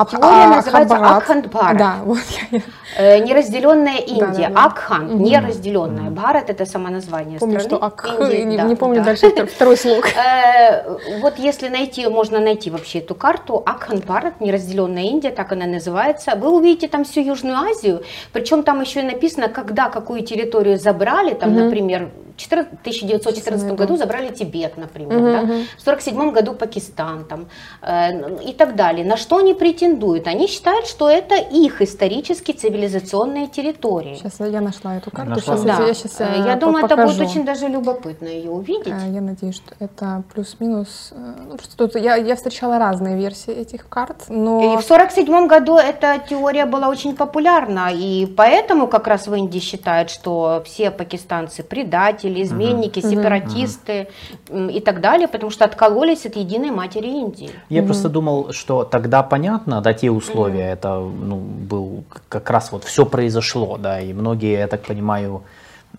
м, 0.00 0.06
ап- 0.06 0.10
Теория 0.10 0.44
а, 0.44 0.56
называется 0.56 0.94
Хабарат. 0.94 1.16
Акханд 1.22 1.46
Бхарат. 1.46 1.76
Да, 1.78 1.94
вот 2.04 2.18
я, 2.52 2.60
Э, 2.98 3.18
Неразделенная 3.20 3.98
Индия, 3.98 4.48
да, 4.48 4.54
да. 4.54 4.64
Акхан, 4.64 5.04
Мгм. 5.14 5.22
неразделенная. 5.22 6.10
Бхарат 6.10 6.50
это 6.50 6.66
само 6.66 6.88
название 6.88 7.38
помню, 7.38 7.60
страны. 7.60 7.76
что 7.78 7.84
Ак, 7.86 8.04
Индии, 8.20 8.42
не, 8.42 8.56
да, 8.56 8.62
не 8.64 8.74
помню 8.74 8.96
да. 8.96 9.04
дальше 9.04 9.26
втор- 9.26 9.46
второй 9.46 9.76
слог. 9.76 10.04
Э, 10.16 10.98
Вот 11.22 11.38
если 11.38 11.68
найти, 11.68 12.06
можно 12.08 12.40
найти 12.40 12.70
вообще 12.70 12.98
эту 12.98 13.14
карту, 13.14 13.62
Акхан 13.64 13.98
Бхарат, 14.00 14.40
неразделенная 14.40 15.04
Индия, 15.04 15.30
так 15.30 15.52
она 15.52 15.66
называется. 15.66 16.32
Вы 16.34 16.50
увидите 16.50 16.88
там 16.88 17.04
всю 17.04 17.20
Южную 17.20 17.56
Азию, 17.58 18.02
причем 18.32 18.62
там 18.64 18.80
еще 18.80 19.00
и 19.00 19.04
написано, 19.04 19.48
когда 19.48 19.88
какую 19.88 20.22
территорию 20.22 20.76
забрали, 20.76 21.34
там, 21.34 21.50
Мгм. 21.50 21.64
например, 21.66 22.08
14 22.40 22.80
1914 22.80 23.62
найду. 23.62 23.76
году 23.76 23.96
забрали 23.96 24.28
Тибет, 24.34 24.76
например, 24.76 25.18
Мгм, 25.18 25.32
да? 25.32 25.40
в 25.40 25.82
1947 25.82 26.32
году 26.32 26.54
Пакистан 26.54 27.24
там, 27.24 27.46
э, 27.82 28.38
и 28.44 28.52
так 28.52 28.74
далее. 28.76 29.04
На 29.04 29.16
что 29.16 29.36
они 29.36 29.54
претендуют? 29.54 30.26
Они 30.26 30.46
считают, 30.46 30.86
что 30.86 31.08
это 31.08 31.34
их 31.36 31.82
исторически 31.82 32.52
цивилизационные 32.52 33.46
территории. 33.48 34.14
Сейчас 34.14 34.40
я 34.40 34.60
нашла 34.60 34.96
эту 34.96 35.10
карту. 35.10 35.30
Нашла? 35.30 35.56
Сейчас 35.56 35.78
Да. 35.78 35.86
я, 35.86 35.94
сейчас 35.94 36.20
Э, 36.20 36.42
я 36.46 36.56
думаю, 36.56 36.84
это 36.84 36.96
будет 36.96 37.20
очень 37.20 37.44
даже 37.44 37.68
любопытно 37.68 38.28
ее 38.28 38.50
увидеть. 38.50 38.94
Я 39.12 39.20
надеюсь, 39.20 39.56
что 39.56 39.74
это 39.78 40.22
плюс-минус. 40.34 41.10
э, 41.12 41.16
Ну, 41.48 41.56
просто 41.56 41.76
тут 41.76 41.96
я, 41.96 42.16
я 42.16 42.34
встречала 42.36 42.78
разные 42.78 43.16
версии 43.16 43.52
этих 43.52 43.88
карт, 43.88 44.24
но... 44.28 44.60
И 44.60 44.76
в 44.76 44.84
1947 44.90 45.46
году 45.48 45.76
эта 45.76 46.18
теория 46.28 46.66
была 46.66 46.88
очень 46.88 47.16
популярна, 47.16 47.90
и 47.92 48.26
поэтому 48.26 48.86
как 48.86 49.06
раз 49.08 49.26
в 49.26 49.34
Индии 49.34 49.58
считают, 49.58 50.10
что 50.10 50.62
все 50.64 50.90
пакистанцы 50.90 51.62
предатели, 51.62 52.29
изменники, 52.34 53.00
Мгм. 53.00 53.10
сепаратисты 53.10 54.08
и 54.50 54.80
так 54.80 55.00
далее, 55.00 55.28
потому 55.28 55.50
что 55.50 55.64
откололись 55.64 56.26
от 56.26 56.36
единой 56.36 56.70
матери 56.70 57.08
Индии. 57.08 57.50
Я 57.68 57.82
просто 57.82 58.08
думал, 58.08 58.52
что 58.52 58.84
тогда 58.84 59.22
понятно, 59.22 59.80
да, 59.80 59.92
те 59.92 60.10
условия, 60.10 60.72
это 60.72 60.98
ну, 60.98 61.36
был 61.36 62.04
как 62.28 62.50
раз 62.50 62.72
вот 62.72 62.84
все 62.84 63.04
произошло, 63.06 63.78
да, 63.78 64.00
и 64.00 64.12
многие, 64.12 64.58
я 64.58 64.66
так 64.66 64.82
понимаю, 64.82 65.42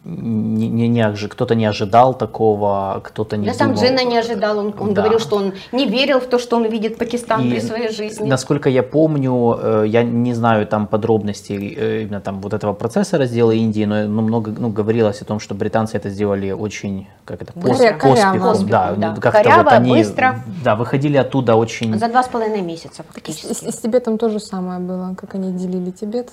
не, 0.04 0.68
не, 0.68 0.88
не 0.88 1.28
кто-то 1.28 1.54
не 1.54 1.66
ожидал 1.66 2.16
такого, 2.16 3.02
кто-то 3.04 3.38
не 3.38 3.46
Да 3.48 3.54
сам 3.54 3.74
думал. 3.74 3.84
Джина 3.84 4.04
не 4.04 4.18
ожидал, 4.18 4.58
он, 4.58 4.74
он 4.80 4.94
Да. 4.94 5.02
говорил, 5.02 5.20
что 5.20 5.36
он 5.36 5.54
не 5.72 5.86
верил 5.86 6.20
в 6.20 6.26
то, 6.26 6.40
что 6.40 6.56
он 6.56 6.64
увидит 6.66 6.98
Пакистан 6.98 7.42
И 7.46 7.52
при 7.52 7.60
своей 7.60 7.90
жизни. 7.90 8.28
Насколько 8.28 8.70
я 8.70 8.82
помню, 8.82 9.58
э, 9.62 9.84
я 9.88 10.04
не 10.04 10.34
знаю 10.34 10.66
там 10.66 10.88
подробностей 10.88 11.76
э, 11.78 12.02
именно 12.04 12.20
там 12.20 12.42
вот 12.42 12.54
этого 12.54 12.74
процесса 12.74 13.18
раздела 13.20 13.52
Индии, 13.52 13.86
но 13.86 14.08
ну, 14.08 14.22
много 14.22 14.52
ну, 14.58 14.70
говорилось 14.70 15.22
о 15.22 15.26
том, 15.26 15.40
что 15.40 15.54
британцы 15.54 15.98
это 15.98 16.10
сделали 16.10 16.52
очень 16.52 17.08
как 17.26 17.44
это 17.44 17.54
Быстро. 17.56 17.86
пос- 17.90 18.00
поспехом, 18.00 18.42
Коряво. 18.42 18.64
да, 18.66 18.94
Да. 18.98 19.10
ну, 19.16 19.22
как-то 19.22 19.44
Коряво, 19.44 19.64
вот 19.64 19.74
они 19.74 19.92
быстро. 19.92 20.40
да 20.64 20.76
выходили 20.76 21.18
оттуда 21.18 21.56
очень 21.56 21.98
За 22.00 22.08
два 22.08 22.24
с 22.24 22.28
половиной 22.28 22.62
месяца 22.62 23.04
И 23.04 23.06
с, 23.06 23.14
фактически. 23.14 23.66
и 23.68 23.72
с 23.72 23.78
Тибетом 23.78 24.18
то 24.18 24.30
же 24.30 24.40
самое 24.40 24.80
было, 24.80 25.14
как 25.16 25.36
они 25.36 25.52
делили 25.52 25.92
Тибет. 25.92 26.30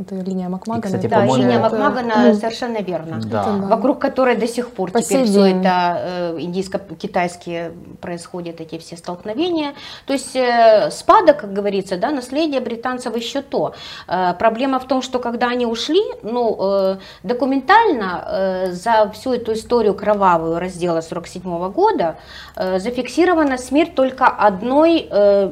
Это 0.00 0.14
линия 0.16 0.48
Макмагана. 0.48 0.82
кстати, 0.82 1.06
Да, 1.06 1.24
линия 1.24 1.58
это- 1.58 1.76
Макмагана 1.76 2.34
совершенно 2.34 2.78
верно. 2.78 3.20
да. 3.24 3.44
Вокруг 3.68 3.98
которой 3.98 4.36
до 4.36 4.46
сих 4.46 4.70
пор 4.70 4.90
По 4.90 5.02
теперь 5.02 5.24
все 5.24 5.32
день. 5.44 5.60
это 5.60 5.98
э, 6.00 6.36
индийско-китайские 6.40 7.72
происходят, 8.00 8.60
эти 8.60 8.78
все 8.78 8.96
столкновения. 8.96 9.74
То 10.06 10.12
есть 10.12 10.34
э, 10.36 10.90
спада, 10.90 11.32
как 11.34 11.52
говорится, 11.52 11.96
да, 11.96 12.10
наследие 12.10 12.60
британцев 12.60 13.16
еще 13.16 13.42
то. 13.42 13.74
Э, 14.08 14.34
проблема 14.38 14.78
в 14.78 14.84
том, 14.86 15.02
что 15.02 15.18
когда 15.18 15.48
они 15.48 15.66
ушли, 15.66 16.02
ну, 16.22 16.96
документально 17.22 18.68
за 18.72 19.10
всю 19.14 19.32
эту 19.34 19.52
историю 19.52 19.94
кровавую 19.94 20.58
раздела 20.58 21.00
47 21.00 21.70
года 21.70 22.16
зафиксирована 22.56 23.58
смерть 23.58 23.94
только 23.94 24.26
одной 24.26 25.08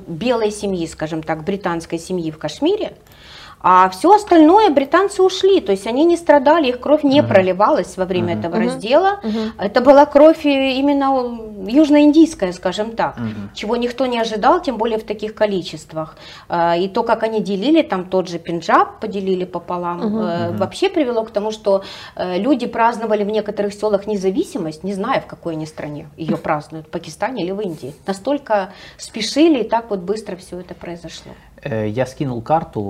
белой 0.06 0.50
семьи, 0.50 0.86
скажем 0.86 1.22
так, 1.22 1.44
британской 1.44 1.98
семьи 1.98 2.30
в 2.30 2.38
Кашмире. 2.38 2.92
А 3.66 3.88
все 3.88 4.12
остальное 4.12 4.68
британцы 4.68 5.22
ушли, 5.22 5.60
то 5.62 5.72
есть 5.72 5.86
они 5.86 6.04
не 6.04 6.18
страдали, 6.18 6.68
их 6.68 6.80
кровь 6.80 7.02
не 7.02 7.22
проливалась 7.22 7.96
во 7.96 8.04
время 8.04 8.34
этого 8.34 8.56
Мгм. 8.56 8.64
раздела. 8.66 9.20
Мгм. 9.22 9.52
Это 9.58 9.80
была 9.80 10.04
кровь 10.04 10.44
э, 10.44 10.72
именно 10.72 11.06
южноиндийская, 11.66 12.52
скажем 12.52 12.94
так, 12.94 13.16
Мгм. 13.18 13.50
чего 13.54 13.76
никто 13.76 14.04
не 14.04 14.18
ожидал, 14.20 14.60
тем 14.60 14.76
более 14.76 14.98
в 14.98 15.04
таких 15.04 15.34
количествах. 15.34 16.16
А, 16.48 16.76
И 16.76 16.88
то, 16.88 17.02
как 17.04 17.22
они 17.22 17.40
делили, 17.40 17.80
там 17.80 18.04
тот 18.04 18.28
же 18.28 18.38
Пенджаб 18.38 19.00
поделили 19.00 19.44
пополам, 19.46 19.98
Мгм. 20.00 20.56
вообще 20.58 20.90
привело 20.90 21.24
к 21.24 21.30
тому, 21.30 21.50
что 21.50 21.82
э, 22.16 22.38
люди 22.38 22.66
праздновали 22.66 23.24
в 23.24 23.30
некоторых 23.30 23.72
селах 23.72 24.06
независимость, 24.06 24.84
не 24.84 24.92
зная, 24.92 25.20
в 25.22 25.26
какой 25.26 25.54
они 25.54 25.64
стране 25.66 26.08
ее 26.18 26.36
празднуют, 26.36 26.88
в 26.88 26.90
Пакистане 26.90 27.42
или 27.44 27.52
в 27.52 27.60
Индии. 27.60 27.94
Настолько 28.06 28.72
спешили, 28.98 29.60
и 29.60 29.68
так 29.68 29.88
вот 29.88 30.00
быстро 30.00 30.36
все 30.36 30.60
это 30.60 30.74
произошло. 30.74 31.32
Э, 31.64 31.88
Я 31.88 32.04
скинул 32.06 32.42
карту, 32.42 32.80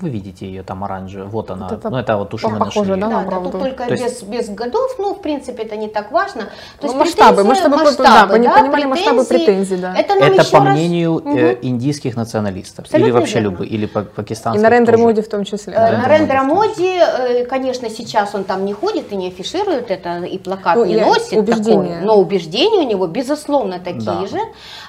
вы 0.00 0.08
видите 0.08 0.44
ее 0.46 0.62
там 0.64 0.82
оранжевая, 0.82 1.28
вот 1.28 1.50
она, 1.50 1.68
Вот 1.68 1.78
это 1.78 1.90
ну 1.90 1.96
это 1.98 2.16
вот 2.16 2.30
то, 2.30 2.38
что 2.38 2.48
мы 2.48 2.58
похоже, 2.58 2.96
да? 2.96 3.06
Да, 3.08 3.22
на 3.22 3.30
да, 3.30 3.40
тут 3.40 3.52
только 3.52 3.84
То 3.86 3.94
есть- 3.94 4.22
без, 4.24 4.46
без 4.48 4.48
годов, 4.48 4.96
ну, 4.98 5.14
в 5.14 5.20
принципе, 5.22 5.62
это 5.62 5.76
не 5.76 5.86
так 5.88 6.10
важно. 6.10 6.42
То 6.80 6.88
Ну, 6.88 6.94
масштабы, 6.94 7.44
масштабы, 7.44 7.76
масштабы, 7.76 8.02
да, 8.04 8.26
вы 8.26 8.38
не 8.40 8.48
да, 8.48 8.54
понимали 8.58 8.84
масштабы 8.86 9.24
претензий, 9.24 9.76
да. 9.76 9.94
Это 9.96 10.14
Это 10.14 10.44
по 10.50 10.58
раз- 10.64 10.74
мнению 10.74 11.22
Мгм. 11.24 11.38
индийских 11.62 12.16
националистов, 12.16 12.86
Абсолютно 12.86 13.06
или 13.06 13.12
вообще 13.12 13.34
верно. 13.34 13.46
любых, 13.50 13.70
или 13.70 13.86
па- 13.86 14.00
И 14.00 14.04
пакистанских 14.04 14.62
Нарендра 14.62 14.92
тоже. 14.92 15.04
Моди 15.04 15.20
в 15.22 15.28
том 15.28 15.44
числе. 15.44 15.72
Э, 15.74 15.96
Моди, 16.08 16.52
Моди, 16.52 16.98
э, 16.98 17.44
конечно, 17.44 17.88
сейчас 17.88 18.34
он 18.34 18.42
там 18.44 18.64
не 18.64 18.72
ходит 18.72 19.12
и 19.12 19.16
не 19.16 19.28
афиширует 19.28 19.90
это, 19.92 20.18
и 20.24 20.38
плакат 20.38 20.76
Ну, 20.76 20.84
не 20.86 20.96
носит 20.96 21.34
убеждения. 21.38 21.94
такой, 21.94 22.06
но 22.06 22.16
убеждения 22.18 22.80
у 22.80 22.88
него, 22.88 23.06
безусловно, 23.06 23.78
такие 23.78 24.00
Да. 24.22 24.26
же, 24.26 24.38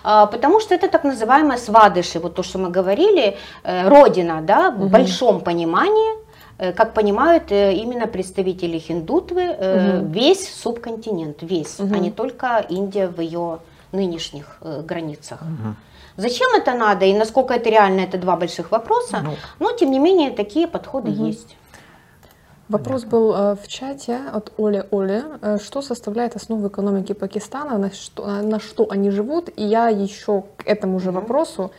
а, 0.03 0.25
потому 0.25 0.59
что 0.59 0.73
это 0.73 0.87
так 0.87 1.03
называемые 1.03 1.57
свадыши, 1.59 2.19
вот 2.19 2.33
то, 2.35 2.41
что 2.43 2.57
мы 2.57 2.69
говорили, 2.69 3.02
э, 3.07 3.87
родина, 3.89 4.41
да, 4.41 4.71
в 4.71 4.89
большом 4.89 5.41
понимании, 5.41 6.13
э, 6.57 6.71
как 6.73 6.93
понимают 6.93 7.51
э, 7.51 7.73
именно 7.73 8.07
представители 8.07 8.79
хиндутвы, 8.79 9.43
Мгм. 9.43 10.11
весь 10.11 10.53
субконтинент, 10.53 11.37
весь, 11.41 11.79
а 11.79 11.83
Мгм. 11.83 12.01
не 12.01 12.11
только 12.11 12.65
Индия 12.69 13.07
в 13.07 13.21
ее 13.21 13.59
нынешних 13.91 14.57
границах. 14.87 15.41
Мгм. 15.41 15.75
Зачем 16.17 16.47
это 16.55 16.73
надо 16.73 17.05
и 17.05 17.13
насколько 17.13 17.53
это 17.53 17.69
реально, 17.69 18.01
это 18.01 18.17
два 18.17 18.35
больших 18.35 18.71
вопроса, 18.71 19.21
Ну. 19.23 19.31
но 19.59 19.71
тем 19.71 19.91
не 19.91 19.99
менее 19.99 20.31
такие 20.31 20.67
подходы 20.67 21.11
Мгм. 21.11 21.25
есть. 21.27 21.57
Вопрос 22.69 23.03
был 23.03 23.31
в 23.33 23.67
чате 23.67 24.17
от 24.33 24.51
Оли 24.57 24.83
Оли. 24.91 25.23
Что 25.63 25.81
составляет 25.81 26.35
основу 26.35 26.67
экономики 26.67 27.13
Пакистана, 27.13 27.77
на 27.77 27.91
что, 27.91 28.25
на 28.41 28.59
что 28.59 28.87
они 28.89 29.11
живут? 29.11 29.49
И 29.55 29.63
я 29.63 29.89
еще 29.89 30.43
к 30.57 30.65
этому 30.65 30.99
же 30.99 31.11
Мгм. 31.11 31.19
вопросу. 31.21 31.71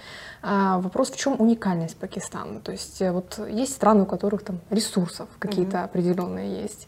А, 0.46 0.78
Вопрос, 0.78 1.10
в 1.10 1.16
чем 1.16 1.40
уникальность 1.40 1.96
Пакистана? 1.96 2.60
То 2.60 2.72
есть 2.72 3.00
э, 3.00 3.12
вот 3.12 3.40
есть 3.48 3.72
страны, 3.72 4.02
у 4.02 4.06
которых 4.06 4.44
там 4.44 4.60
ресурсов 4.68 5.26
какие-то 5.38 5.84
определенные 5.84 6.62
есть. 6.62 6.86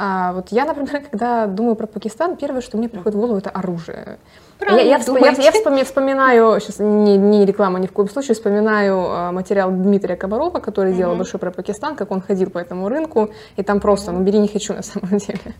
А 0.00 0.32
вот 0.32 0.48
я, 0.50 0.64
например, 0.64 1.02
когда 1.10 1.46
думаю 1.46 1.74
про 1.74 1.86
Пакистан, 1.86 2.36
первое, 2.36 2.60
что 2.60 2.76
мне 2.78 2.88
приходит 2.88 3.14
в 3.16 3.20
голову, 3.20 3.38
это 3.38 3.50
оружие. 3.50 4.18
Я, 4.60 4.66
Правильно 4.66 4.88
я, 4.90 4.96
я- 4.98 5.04
думаете. 5.04 5.42
я 5.42 5.50
вспоми- 5.52 5.84
вспоминаю, 5.84 6.60
сейчас 6.60 6.78
не, 6.80 7.16
не 7.16 7.44
реклама 7.46 7.78
ни 7.78 7.86
в 7.86 7.92
коем 7.92 8.08
случае, 8.08 8.34
вспоминаю 8.34 8.96
э, 8.96 9.30
материал 9.30 9.70
Дмитрия 9.70 10.16
Комарова, 10.16 10.58
который 10.60 10.92
делал 10.94 11.12
Мгм. 11.12 11.18
большой 11.22 11.40
про 11.40 11.50
Пакистан, 11.52 11.94
как 11.96 12.10
он 12.10 12.20
ходил 12.20 12.50
по 12.50 12.58
этому 12.58 12.88
рынку, 12.88 13.30
и 13.56 13.62
там 13.62 13.78
просто, 13.80 14.10
ну 14.12 14.20
бери 14.20 14.38
не 14.38 14.48
хочу 14.48 14.74
на 14.74 14.82
самом 14.82 15.18
деле. 15.18 15.54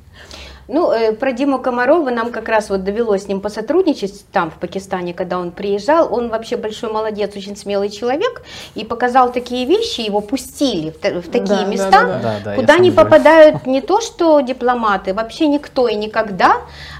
Ну, 0.70 0.90
э, 0.92 1.12
про 1.12 1.32
Диму 1.32 1.58
Комарова 1.60 2.10
нам 2.10 2.30
как 2.30 2.46
раз 2.48 2.68
вот 2.68 2.84
довелось 2.84 3.22
с 3.24 3.28
ним 3.28 3.40
посотрудничать 3.40 4.26
там, 4.32 4.50
в 4.50 4.56
Пакистане, 4.58 5.14
когда 5.14 5.38
он 5.38 5.50
приезжал. 5.50 6.12
Он 6.12 6.28
вообще 6.28 6.58
большой 6.58 6.92
молодец, 6.92 7.34
очень 7.36 7.56
смелый 7.56 7.88
человек, 7.88 8.42
и 8.74 8.84
показал 8.84 9.32
такие 9.32 9.64
вещи, 9.64 10.02
его 10.02 10.20
пустили 10.20 10.90
в, 10.90 11.22
в 11.22 11.30
такие 11.30 11.60
Да, 11.60 11.64
места, 11.64 11.90
да, 11.90 12.04
да. 12.04 12.18
Да, 12.22 12.34
да, 12.44 12.50
я 12.54 12.60
куда 12.60 12.76
не 12.78 12.90
попадают 12.90 13.64
не 13.74 13.80
то 13.80 14.02
что 14.02 14.27
дипломаты, 14.40 15.14
вообще 15.14 15.48
никто 15.48 15.88
и 15.88 15.96
никогда. 15.96 16.52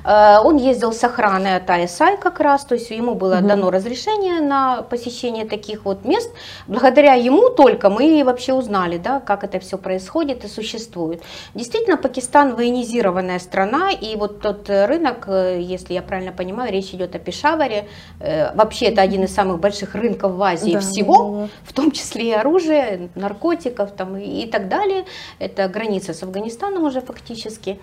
Э, 0.04 0.38
Он 0.44 0.56
ездил 0.56 0.92
с 0.92 1.04
охраной 1.04 1.56
от 1.56 1.70
АСАИ 1.70 2.16
как 2.16 2.40
раз, 2.40 2.64
то 2.64 2.74
есть 2.74 2.90
ему 2.90 3.14
было 3.14 3.40
дано 3.40 3.70
разрешение 3.70 4.40
на 4.40 4.82
посещение 4.82 5.44
таких 5.44 5.84
вот 5.84 6.04
мест. 6.04 6.30
Благодаря 6.66 7.14
ему 7.14 7.50
только 7.50 7.90
мы 7.90 8.22
вообще 8.24 8.52
узнали, 8.52 8.98
да, 8.98 9.20
как 9.20 9.44
это 9.44 9.58
все 9.58 9.76
происходит 9.78 10.44
и 10.44 10.48
существует. 10.48 11.22
Действительно, 11.54 11.96
Пакистан 11.96 12.54
военизированная 12.56 13.38
страна, 13.38 13.90
и 13.90 14.16
вот 14.16 14.40
тот 14.40 14.68
рынок, 14.68 15.24
э, 15.28 15.60
если 15.60 15.94
я 15.94 16.02
правильно 16.02 16.32
понимаю, 16.32 16.72
речь 16.72 16.94
идет 16.94 17.14
о 17.14 17.18
Пешаваре, 17.18 17.88
э, 18.20 18.54
вообще 18.54 18.86
это 18.86 19.02
один 19.02 19.24
из 19.24 19.34
самых 19.34 19.60
больших 19.60 19.94
рынков 19.94 20.32
в 20.32 20.42
Азии 20.42 20.72
Да, 20.72 20.80
всего, 20.80 21.14
да. 21.42 21.48
в 21.64 21.72
том 21.72 21.90
числе 21.90 22.28
и 22.28 22.32
оружие, 22.32 23.08
наркотиков 23.14 23.90
там, 23.92 24.16
и, 24.16 24.42
и 24.42 24.46
так 24.46 24.68
далее. 24.68 25.04
Это 25.38 25.68
граница 25.68 26.12
с 26.12 26.22
Афганистаном 26.22 26.84
уже 26.84 27.00
фактически. 27.08 27.78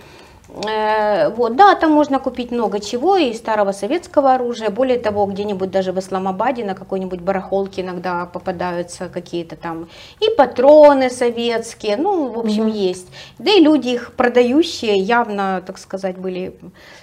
Э, 0.50 1.30
Вот, 1.30 1.56
да, 1.56 1.76
там 1.76 1.92
можно 1.92 2.20
купить 2.20 2.52
много 2.52 2.80
чего, 2.80 3.18
и 3.18 3.34
старого 3.34 3.72
советского 3.72 4.34
оружия. 4.36 4.70
Более 4.70 5.00
того, 5.00 5.26
где-нибудь 5.26 5.72
даже 5.72 5.92
в 5.92 5.98
Исламабаде 6.00 6.64
на 6.64 6.76
какой-нибудь 6.76 7.20
барахолке 7.22 7.82
иногда 7.82 8.26
попадаются 8.26 9.10
какие-то 9.10 9.56
там 9.56 9.88
и 10.22 10.30
патроны 10.38 11.10
советские, 11.10 11.98
ну, 11.98 12.30
в 12.32 12.40
общем, 12.40 12.68
есть. 12.68 13.08
Да 13.40 13.52
и 13.52 13.60
люди 13.60 13.90
их 13.90 14.14
продающие 14.14 14.96
явно, 14.98 15.64
так 15.66 15.78
сказать, 15.80 16.18
были 16.18 16.54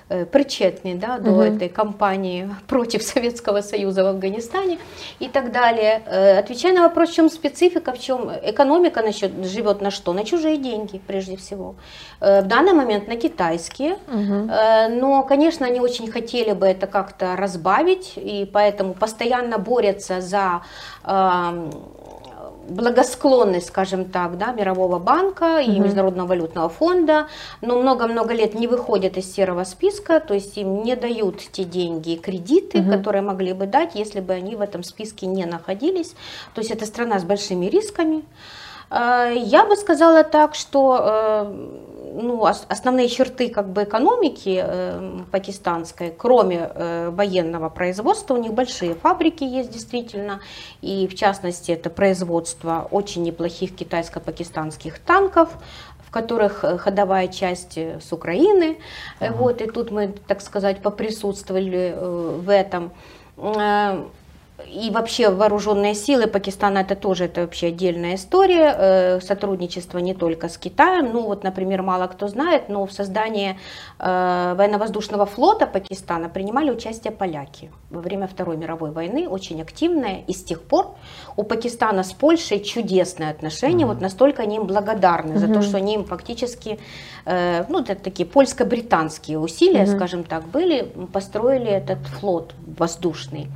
э, 0.09 0.25
причетны 0.25 0.95
да, 0.95 1.19
до 1.19 1.31
Мгм. 1.31 1.41
этой 1.41 1.69
кампании 1.69 2.49
против 2.69 3.03
Советского 3.03 3.61
Союза 3.63 4.05
в 4.05 4.07
Афганистане 4.07 4.79
и 5.21 5.29
так 5.29 5.51
далее. 5.53 6.03
Э, 6.07 6.39
Отвечая 6.39 6.73
на 6.75 6.83
вопрос, 6.83 7.11
в 7.11 7.15
чем 7.15 7.29
специфика, 7.31 7.93
в 7.93 7.99
чем 7.99 8.31
экономика 8.45 9.03
насчет, 9.03 9.33
живет 9.45 9.81
на 9.81 9.91
что? 9.91 10.13
На 10.13 10.25
чужие 10.25 10.57
деньги, 10.57 11.01
прежде 11.07 11.37
всего. 11.37 11.75
В 12.21 12.43
данный 12.43 12.73
момент 12.73 13.09
на 13.09 13.17
китайские. 13.33 13.97
Э, 14.09 14.89
Но, 14.89 15.23
конечно, 15.23 15.67
они 15.67 15.81
очень 15.81 16.11
хотели 16.11 16.53
бы 16.53 16.67
это 16.67 16.87
как-то 16.87 17.37
разбавить, 17.37 18.13
и 18.17 18.49
поэтому 18.53 18.95
постоянно 18.95 19.59
борются 19.59 20.21
за 20.21 20.61
эм, 21.05 21.71
благосклонность, 22.69 23.67
скажем 23.69 24.05
так, 24.05 24.39
да, 24.39 24.53
Мирового 24.53 24.99
банка 24.99 25.61
и 25.61 25.71
Мгм. 25.71 25.83
Международного 25.83 26.29
валютного 26.29 26.69
фонда, 26.69 27.27
но 27.61 27.79
много-много 27.83 28.35
лет 28.35 28.55
не 28.55 28.69
выходят 28.69 29.17
из 29.17 29.35
серого 29.35 29.65
списка, 29.65 30.21
то 30.21 30.35
есть 30.35 30.57
им 30.59 30.83
не 30.85 30.95
дают 30.97 31.39
те 31.53 31.65
деньги 31.65 32.11
и 32.13 32.17
кредиты, 32.19 32.79
Мгм. 32.81 32.91
которые 32.93 33.23
могли 33.23 33.53
бы 33.53 33.67
дать, 33.67 33.95
если 33.95 34.21
бы 34.21 34.33
они 34.35 34.57
в 34.57 34.61
этом 34.61 34.83
списке 34.85 35.27
не 35.27 35.45
находились. 35.47 36.15
То 36.55 36.61
есть 36.61 36.71
это 36.71 36.87
страна 36.87 37.19
с 37.19 37.25
большими 37.25 37.67
рисками. 37.67 38.23
Э, 38.91 39.33
Я 39.37 39.65
бы 39.65 39.77
сказала 39.77 40.23
так, 40.23 40.55
что 40.55 40.99
э, 41.01 41.55
ну, 42.15 42.43
ос- 42.43 42.67
основные 42.69 43.09
черты 43.09 43.49
как 43.49 43.69
бы 43.69 43.85
экономики 43.85 44.63
э, 44.63 45.21
пакистанской, 45.31 46.15
кроме 46.17 46.71
э, 46.75 47.11
военного 47.11 47.69
производства, 47.69 48.35
у 48.35 48.37
них 48.37 48.53
большие 48.53 48.95
фабрики 48.95 49.45
есть 49.45 49.71
действительно, 49.71 50.41
и 50.83 51.07
в 51.07 51.15
частности 51.15 51.73
это 51.73 51.91
производство 51.91 52.87
очень 52.91 53.23
неплохих 53.23 53.75
китайско-пакистанских 53.75 54.99
танков, 54.99 55.49
в 56.07 56.11
которых 56.11 56.65
э, 56.65 56.79
ходовая 56.79 57.29
часть 57.29 57.79
э, 57.79 57.99
с 58.01 58.13
Украины, 58.13 58.79
Э, 59.21 59.33
вот, 59.33 59.61
и 59.63 59.67
тут 59.67 59.91
мы, 59.91 60.15
так 60.27 60.41
сказать, 60.41 60.83
поприсутствовали 60.83 61.95
э, 61.95 62.41
в 62.45 62.51
этом. 62.51 62.91
И 64.69 64.91
вообще 64.91 65.31
вооруженные 65.31 65.95
силы 65.95 66.27
Пакистана 66.27 66.79
это 66.79 66.97
тоже 66.97 67.25
это 67.25 67.43
вообще 67.43 67.69
отдельная 67.69 68.15
история. 68.15 68.75
Э, 68.77 69.21
Сотрудничество 69.21 69.99
не 69.99 70.15
только 70.15 70.49
с 70.49 70.59
Китаем. 70.59 71.13
Ну 71.13 71.23
вот, 71.23 71.45
например, 71.45 71.83
мало 71.83 72.07
кто 72.07 72.29
знает, 72.29 72.69
но 72.69 72.87
в 72.87 72.93
создании 72.93 73.59
э, 73.99 74.55
военно-воздушного 74.57 75.27
флота 75.27 75.67
Пакистана 75.67 76.29
принимали 76.29 76.71
участие 76.71 77.13
поляки 77.13 77.71
во 77.91 78.01
время 78.01 78.27
Второй 78.27 78.57
мировой 78.57 78.91
войны, 78.91 79.29
очень 79.29 79.61
активное. 79.63 80.23
И 80.27 80.33
с 80.33 80.43
тех 80.43 80.63
пор 80.63 80.95
у 81.37 81.43
Пакистана 81.43 82.03
с 82.03 82.13
Польшей 82.13 82.61
чудесные 82.61 83.31
отношения. 83.31 83.87
Вот 83.87 84.01
настолько 84.01 84.43
они 84.43 84.57
им 84.57 84.67
благодарны 84.67 85.39
за 85.39 85.49
то, 85.49 85.63
что 85.63 85.77
они 85.77 85.95
им 85.95 86.05
фактически, 86.05 86.79
э, 87.25 87.65
ну 87.69 87.81
это 87.81 87.95
такие 87.95 88.27
польско-британские 88.27 89.39
усилия, 89.39 89.83
Мгм. 89.85 89.97
скажем 89.97 90.25
так, 90.25 90.47
были, 90.47 90.83
построили 91.13 91.71
этот 91.71 91.99
флот 92.07 92.55
воздушный. 92.79 93.49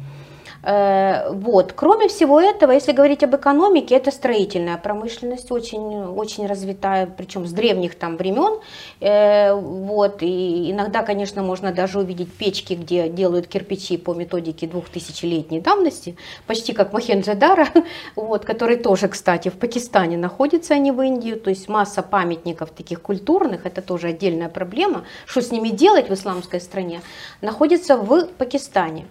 Э, 0.66 1.30
Вот. 1.30 1.72
Кроме 1.72 2.08
всего 2.08 2.40
этого, 2.40 2.72
если 2.72 2.92
говорить 2.92 3.22
об 3.22 3.36
экономике, 3.36 3.94
это 3.94 4.10
строительная 4.10 4.76
промышленность 4.76 5.52
очень, 5.52 6.04
очень 6.04 6.46
развитая, 6.46 7.06
причем 7.06 7.46
с 7.46 7.52
древних 7.52 7.94
там 7.94 8.16
времен. 8.16 8.58
Э, 9.00 9.54
Вот. 9.54 10.22
И 10.22 10.72
иногда, 10.72 11.02
конечно, 11.02 11.42
можно 11.42 11.72
даже 11.72 12.00
увидеть 12.00 12.32
печки, 12.32 12.74
где 12.74 13.08
делают 13.08 13.46
кирпичи 13.46 13.96
по 13.96 14.14
методике 14.14 14.66
двухтысячелетней 14.66 15.60
давности, 15.60 16.16
почти 16.46 16.72
как 16.72 16.92
Мохенджо-Даро, 16.92 17.66
вот, 18.16 18.44
который 18.44 18.76
тоже, 18.76 19.06
кстати, 19.08 19.50
в 19.50 19.54
Пакистане 19.54 20.16
находится, 20.16 20.74
а 20.74 20.78
не 20.78 20.90
в 20.90 21.00
Индии. 21.00 21.34
То 21.34 21.50
есть 21.50 21.68
масса 21.68 22.02
памятников 22.02 22.70
таких 22.70 23.02
культурных, 23.02 23.66
это 23.66 23.82
тоже 23.82 24.08
отдельная 24.08 24.48
проблема, 24.48 25.04
что 25.26 25.40
с 25.40 25.52
ними 25.52 25.68
делать 25.68 26.08
в 26.10 26.14
исламской 26.14 26.60
стране, 26.60 27.00
находится 27.40 27.96
в 27.96 28.26
Пакистане. 28.38 29.04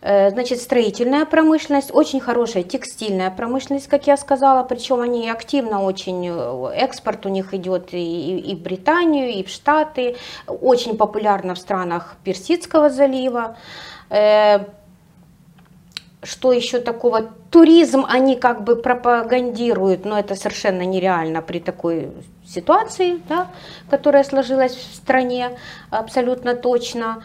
Э, 0.00 0.30
Значит, 0.30 0.60
строительная 0.60 1.24
промышленность, 1.24 1.90
очень 1.94 2.20
хорошая 2.20 2.62
текстильная 2.62 3.30
промышленность, 3.30 3.88
как 3.88 4.06
я 4.06 4.16
сказала, 4.16 4.62
причем 4.62 5.00
они 5.00 5.28
активно 5.30 5.82
очень, 5.82 6.28
э, 6.28 6.70
экспорт 6.76 7.26
у 7.26 7.28
них 7.28 7.52
идет 7.54 7.92
и, 7.94 8.38
и- 8.38 8.54
в 8.54 8.60
Британию, 8.62 9.28
и 9.30 9.42
в 9.42 9.48
Штаты, 9.48 10.16
очень 10.46 10.96
популярно 10.96 11.54
в 11.54 11.58
странах 11.58 12.16
Персидского 12.24 12.90
залива. 12.90 13.56
Э, 14.10 14.60
Что 16.22 16.52
еще 16.52 16.80
такого? 16.80 17.30
Туризм 17.50 18.04
они 18.08 18.34
как 18.36 18.64
бы 18.64 18.74
пропагандируют, 18.74 20.04
но 20.04 20.18
это 20.18 20.34
совершенно 20.34 20.82
нереально 20.82 21.42
при 21.42 21.60
такой 21.60 22.08
ситуации, 22.44 23.20
да, 23.28 23.46
которая 23.88 24.24
сложилась 24.24 24.74
в 24.74 24.96
стране 24.96 25.50
абсолютно 25.90 26.54
точно. 26.56 27.22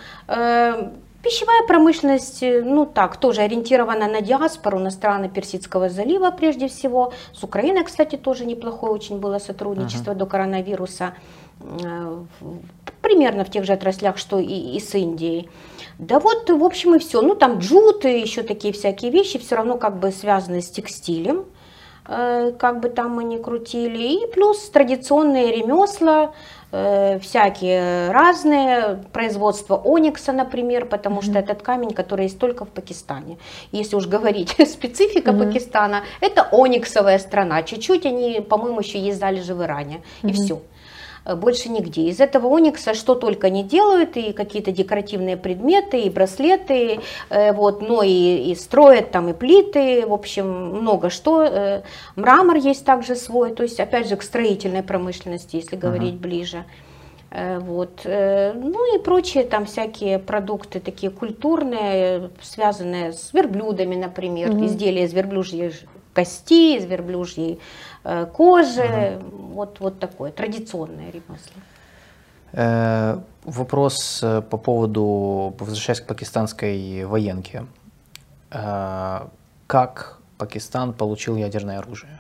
Пищевая 1.24 1.64
промышленность, 1.66 2.44
э, 2.44 2.62
ну 2.62 2.86
так, 2.86 3.16
тоже 3.16 3.42
ориентирована 3.42 4.08
на 4.10 4.20
диаспору, 4.20 4.78
на 4.80 4.92
страны 4.92 5.30
Персидского 5.30 5.88
залива 5.88 6.32
прежде 6.32 6.68
всего. 6.68 7.14
С 7.32 7.44
Украиной, 7.44 7.86
кстати, 7.86 8.18
тоже 8.18 8.46
неплохое 8.46 8.92
очень 8.92 9.20
было 9.20 9.40
сотрудничество 9.40 10.16
до 10.16 10.26
коронавируса. 10.26 11.14
Э, 11.62 12.24
Примерно 13.02 13.44
в 13.44 13.50
тех 13.50 13.66
же 13.66 13.74
отраслях, 13.74 14.18
что 14.18 14.40
и, 14.40 14.76
и 14.76 14.80
с 14.80 14.96
Индией. 14.96 15.50
Да 15.98 16.20
вот, 16.20 16.50
в 16.50 16.64
общем, 16.64 16.96
и 16.96 17.00
все. 17.00 17.22
Ну, 17.22 17.36
там 17.36 17.60
джут 17.60 18.06
и 18.06 18.20
еще 18.20 18.44
такие 18.44 18.74
всякие 18.74 19.12
вещи, 19.12 19.40
все 19.40 19.56
равно 19.56 19.78
как 19.78 20.00
бы 20.00 20.12
связаны 20.12 20.62
с 20.62 20.70
текстилем, 20.70 21.46
э, 22.08 22.52
как 22.58 22.82
бы 22.82 22.90
там 22.90 23.12
мы 23.12 23.24
ни 23.24 23.38
крутили. 23.38 24.24
И 24.24 24.28
плюс 24.32 24.70
традиционные 24.70 25.56
ремесла, 25.56 26.34
всякие 27.22 28.12
разные, 28.12 29.04
производство 29.12 29.76
оникса, 29.76 30.32
например, 30.32 30.86
потому 30.86 31.22
что 31.22 31.38
это 31.38 31.54
камень, 31.54 31.94
который 31.94 32.24
есть 32.26 32.40
только 32.40 32.66
в 32.66 32.70
Пакистане. 32.70 33.38
Если 33.72 33.96
уж 33.96 34.08
говорить 34.08 34.56
специфика 34.68 35.32
Мгм. 35.34 35.46
Пакистана, 35.48 36.02
это 36.20 36.48
ониксовая 36.52 37.20
страна. 37.20 37.62
Чуть-чуть 37.62 38.06
они, 38.08 38.42
по-моему, 38.42 38.80
еще 38.80 38.98
есть 39.00 39.20
залежи 39.20 39.54
в 39.54 39.62
Иране. 39.62 40.02
И 40.24 40.28
Мгм. 40.28 40.34
все 40.34 40.62
больше 41.26 41.70
нигде. 41.70 42.04
Из 42.10 42.20
этого 42.20 42.48
оникса 42.48 42.94
что 42.94 43.16
только 43.16 43.50
не 43.50 43.64
делают, 43.64 44.18
и 44.18 44.34
какие-то 44.34 44.72
декоративные 44.72 45.38
предметы, 45.38 46.02
и 46.02 46.10
браслеты, 46.10 47.00
э, 47.30 47.54
вот, 47.54 47.82
но 47.82 48.04
и, 48.04 48.52
и 48.52 48.56
строят 48.56 49.12
там 49.12 49.30
и 49.30 49.34
плиты, 49.34 50.06
в 50.06 50.14
общем, 50.14 50.46
много 50.82 51.10
что. 51.10 51.44
Э, 51.44 51.82
Мрамор 52.16 52.58
есть 52.58 52.86
также 52.86 53.16
свой, 53.16 53.52
то 53.54 53.64
есть, 53.64 53.80
опять 53.80 54.08
же, 54.10 54.16
к 54.16 54.24
строительной 54.24 54.84
промышленности, 54.84 55.56
если 55.56 55.76
говорить 55.76 56.16
ближе. 56.16 56.66
Э, 57.32 57.60
Вот. 57.60 58.02
э, 58.04 58.54
Ну 58.54 58.96
и 58.96 59.00
прочие 59.02 59.44
там 59.44 59.66
всякие 59.66 60.20
продукты 60.20 60.80
такие 60.80 61.10
культурные, 61.12 62.30
связанные 62.42 63.14
с 63.14 63.34
верблюдами, 63.34 63.96
например, 63.96 64.52
Мгм. 64.52 64.66
изделия 64.66 65.04
из 65.06 65.14
верблюжьей 65.14 65.74
кости, 66.14 66.78
из 66.78 66.86
верблюжьей 66.86 67.60
э, 68.04 68.26
кожи, 68.26 69.20
вот, 69.32 69.80
вот 69.80 70.00
такое, 70.00 70.32
традиционное 70.32 71.12
ремесло. 71.12 71.62
Э, 72.54 73.20
Вопрос 73.46 74.22
э, 74.24 74.42
по 74.42 74.58
поводу, 74.58 75.54
возвращаясь 75.60 76.00
к 76.02 76.08
пакистанской 76.08 77.04
военке. 77.06 77.66
Э, 78.52 79.28
Как 79.68 80.20
Пакистан 80.38 80.94
получил 80.94 81.36
ядерное 81.36 81.80
оружие? 81.80 82.20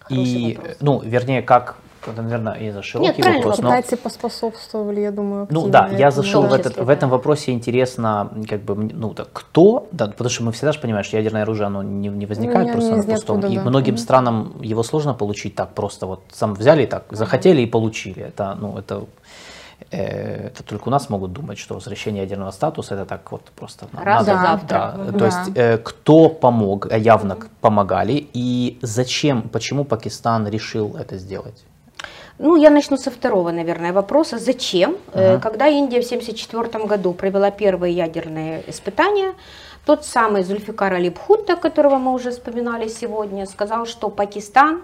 Хороший 0.00 0.24
И, 0.28 0.56
вопрос. 0.56 0.76
ну, 0.80 1.00
вернее, 1.00 1.42
как 1.42 1.76
это, 2.10 2.22
наверное, 2.22 2.54
из-за 2.54 2.82
широкий 2.82 3.22
правильно, 3.22 3.44
вопрос. 3.46 3.58
но- 3.58 3.68
Китайцы 3.68 3.96
поспособствовали, 3.96 5.00
я 5.00 5.10
думаю, 5.10 5.46
Ну 5.50 5.68
да, 5.68 5.88
я 5.88 6.10
зашел 6.10 6.42
в, 6.42 6.52
этот, 6.52 6.76
в 6.76 6.88
этом 6.88 7.10
вопросе 7.10 7.52
интересно, 7.52 8.30
как 8.48 8.62
бы, 8.62 8.74
ну 8.74 9.14
так, 9.14 9.28
кто, 9.32 9.88
да, 9.92 10.06
потому 10.08 10.30
что 10.30 10.44
мы 10.44 10.52
всегда 10.52 10.72
же 10.72 10.80
понимаем, 10.80 11.04
что 11.04 11.16
ядерное 11.16 11.42
оружие, 11.42 11.66
оно 11.66 11.82
не, 11.82 12.08
не 12.08 12.26
возникает 12.26 12.66
не- 12.66 12.72
просто 12.72 12.96
на 12.96 13.02
пустом, 13.02 13.36
ниоткуда, 13.40 13.46
и 13.48 13.56
да. 13.56 13.62
многим 13.70 13.94
Мгм. 13.94 13.98
странам 14.02 14.54
его 14.60 14.82
сложно 14.82 15.14
получить 15.14 15.54
так 15.54 15.74
просто, 15.74 16.06
вот 16.06 16.20
сам 16.32 16.54
взяли 16.54 16.82
и 16.82 16.86
так, 16.86 17.04
захотели 17.10 17.62
и 17.62 17.66
получили, 17.66 18.22
это, 18.22 18.56
ну, 18.60 18.76
это, 18.78 19.04
э, 19.90 20.46
это 20.48 20.62
только 20.62 20.88
у 20.88 20.90
нас 20.90 21.10
могут 21.10 21.32
думать, 21.32 21.58
что 21.58 21.74
возвращение 21.74 22.22
ядерного 22.22 22.50
статуса, 22.52 22.94
это 22.94 23.04
так 23.04 23.30
вот 23.32 23.42
просто 23.56 23.86
Раз 23.92 24.26
надо- 24.26 24.42
завтра. 24.42 24.94
да, 24.96 25.04
Да. 25.12 25.18
то 25.18 25.24
есть 25.26 25.50
э, 25.54 25.78
кто 25.78 26.28
помог, 26.28 26.86
э, 26.90 26.98
явно 26.98 27.36
помогали, 27.60 28.28
и 28.32 28.78
зачем, 28.82 29.42
почему 29.42 29.84
Пакистан 29.84 30.48
решил 30.48 30.96
это 30.96 31.18
сделать? 31.18 31.64
Ну, 32.42 32.56
я 32.56 32.70
начну 32.70 32.96
со 32.96 33.10
второго, 33.10 33.52
наверное, 33.52 33.92
вопроса. 33.92 34.36
Зачем? 34.38 34.96
Э, 35.14 35.38
Когда 35.38 35.68
Индия 35.68 36.00
в 36.00 36.04
1974 36.04 36.86
году 36.86 37.12
провела 37.14 37.52
первые 37.52 37.94
ядерные 37.94 38.64
испытания, 38.66 39.34
тот 39.86 40.04
самый 40.04 40.42
Зульфикар 40.42 40.92
Али 40.94 41.10
Бхутто, 41.10 41.54
которого 41.54 41.98
мы 41.98 42.12
уже 42.12 42.30
вспоминали 42.30 42.88
сегодня, 42.88 43.46
сказал, 43.46 43.86
что 43.86 44.08
Пакистан 44.08 44.82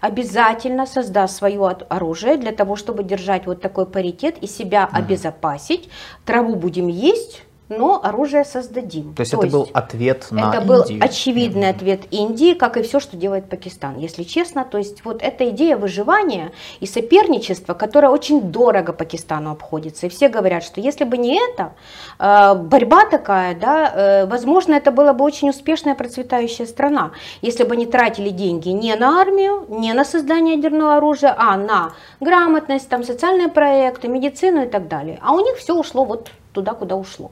обязательно 0.00 0.86
создаст 0.86 1.36
свое 1.36 1.76
оружие 1.88 2.36
для 2.36 2.52
того, 2.52 2.76
чтобы 2.76 3.02
держать 3.02 3.46
вот 3.46 3.60
такой 3.60 3.86
паритет 3.86 4.36
и 4.40 4.46
себя 4.46 4.88
обезопасить. 4.92 5.90
Траву 6.24 6.54
будем 6.54 6.86
есть, 6.86 7.42
но 7.68 8.00
оружие 8.02 8.44
создадим. 8.44 9.14
То 9.14 9.20
есть 9.20 9.32
это 9.32 9.46
был 9.46 9.68
ответ 9.72 10.26
на 10.30 10.50
это 10.50 10.60
был 10.60 10.82
Индию? 10.82 11.04
очевидный 11.04 11.70
ответ 11.70 12.02
Индии, 12.10 12.52
как 12.54 12.76
и 12.76 12.82
все, 12.82 13.00
что 13.00 13.16
делает 13.16 13.48
Пакистан, 13.48 13.98
если 13.98 14.22
честно. 14.22 14.64
То 14.64 14.78
есть 14.78 15.04
вот 15.04 15.22
эта 15.22 15.48
идея 15.48 15.76
выживания 15.76 16.52
и 16.80 16.86
соперничества, 16.86 17.74
которая 17.74 18.10
очень 18.10 18.42
дорого 18.42 18.92
Пакистану 18.92 19.50
обходится. 19.50 20.06
И 20.06 20.08
все 20.10 20.28
говорят, 20.28 20.62
что 20.62 20.80
если 20.80 21.04
бы 21.04 21.16
не 21.16 21.38
это, 21.38 21.72
э, 22.18 22.54
борьба 22.54 23.06
такая, 23.06 23.54
да, 23.54 23.92
э, 23.94 24.26
возможно, 24.26 24.74
это 24.74 24.90
была 24.90 25.14
бы 25.14 25.24
очень 25.24 25.48
успешная 25.48 25.94
процветающая 25.94 26.66
страна, 26.66 27.12
если 27.40 27.64
бы 27.64 27.72
они 27.74 27.86
тратили 27.86 28.28
деньги 28.28 28.68
не 28.68 28.94
на 28.96 29.20
армию, 29.20 29.64
не 29.68 29.92
на 29.94 30.04
создание 30.04 30.56
ядерного 30.56 30.96
оружия, 30.96 31.34
а 31.38 31.56
на 31.56 31.92
грамотность, 32.20 32.88
там, 32.88 33.04
социальные 33.04 33.48
проекты, 33.48 34.08
медицину 34.08 34.64
и 34.64 34.66
так 34.66 34.88
далее. 34.88 35.18
А 35.22 35.32
у 35.32 35.40
них 35.40 35.56
все 35.56 35.74
ушло 35.74 36.04
вот 36.04 36.30
туда, 36.54 36.72
куда 36.72 36.96
ушло. 36.96 37.30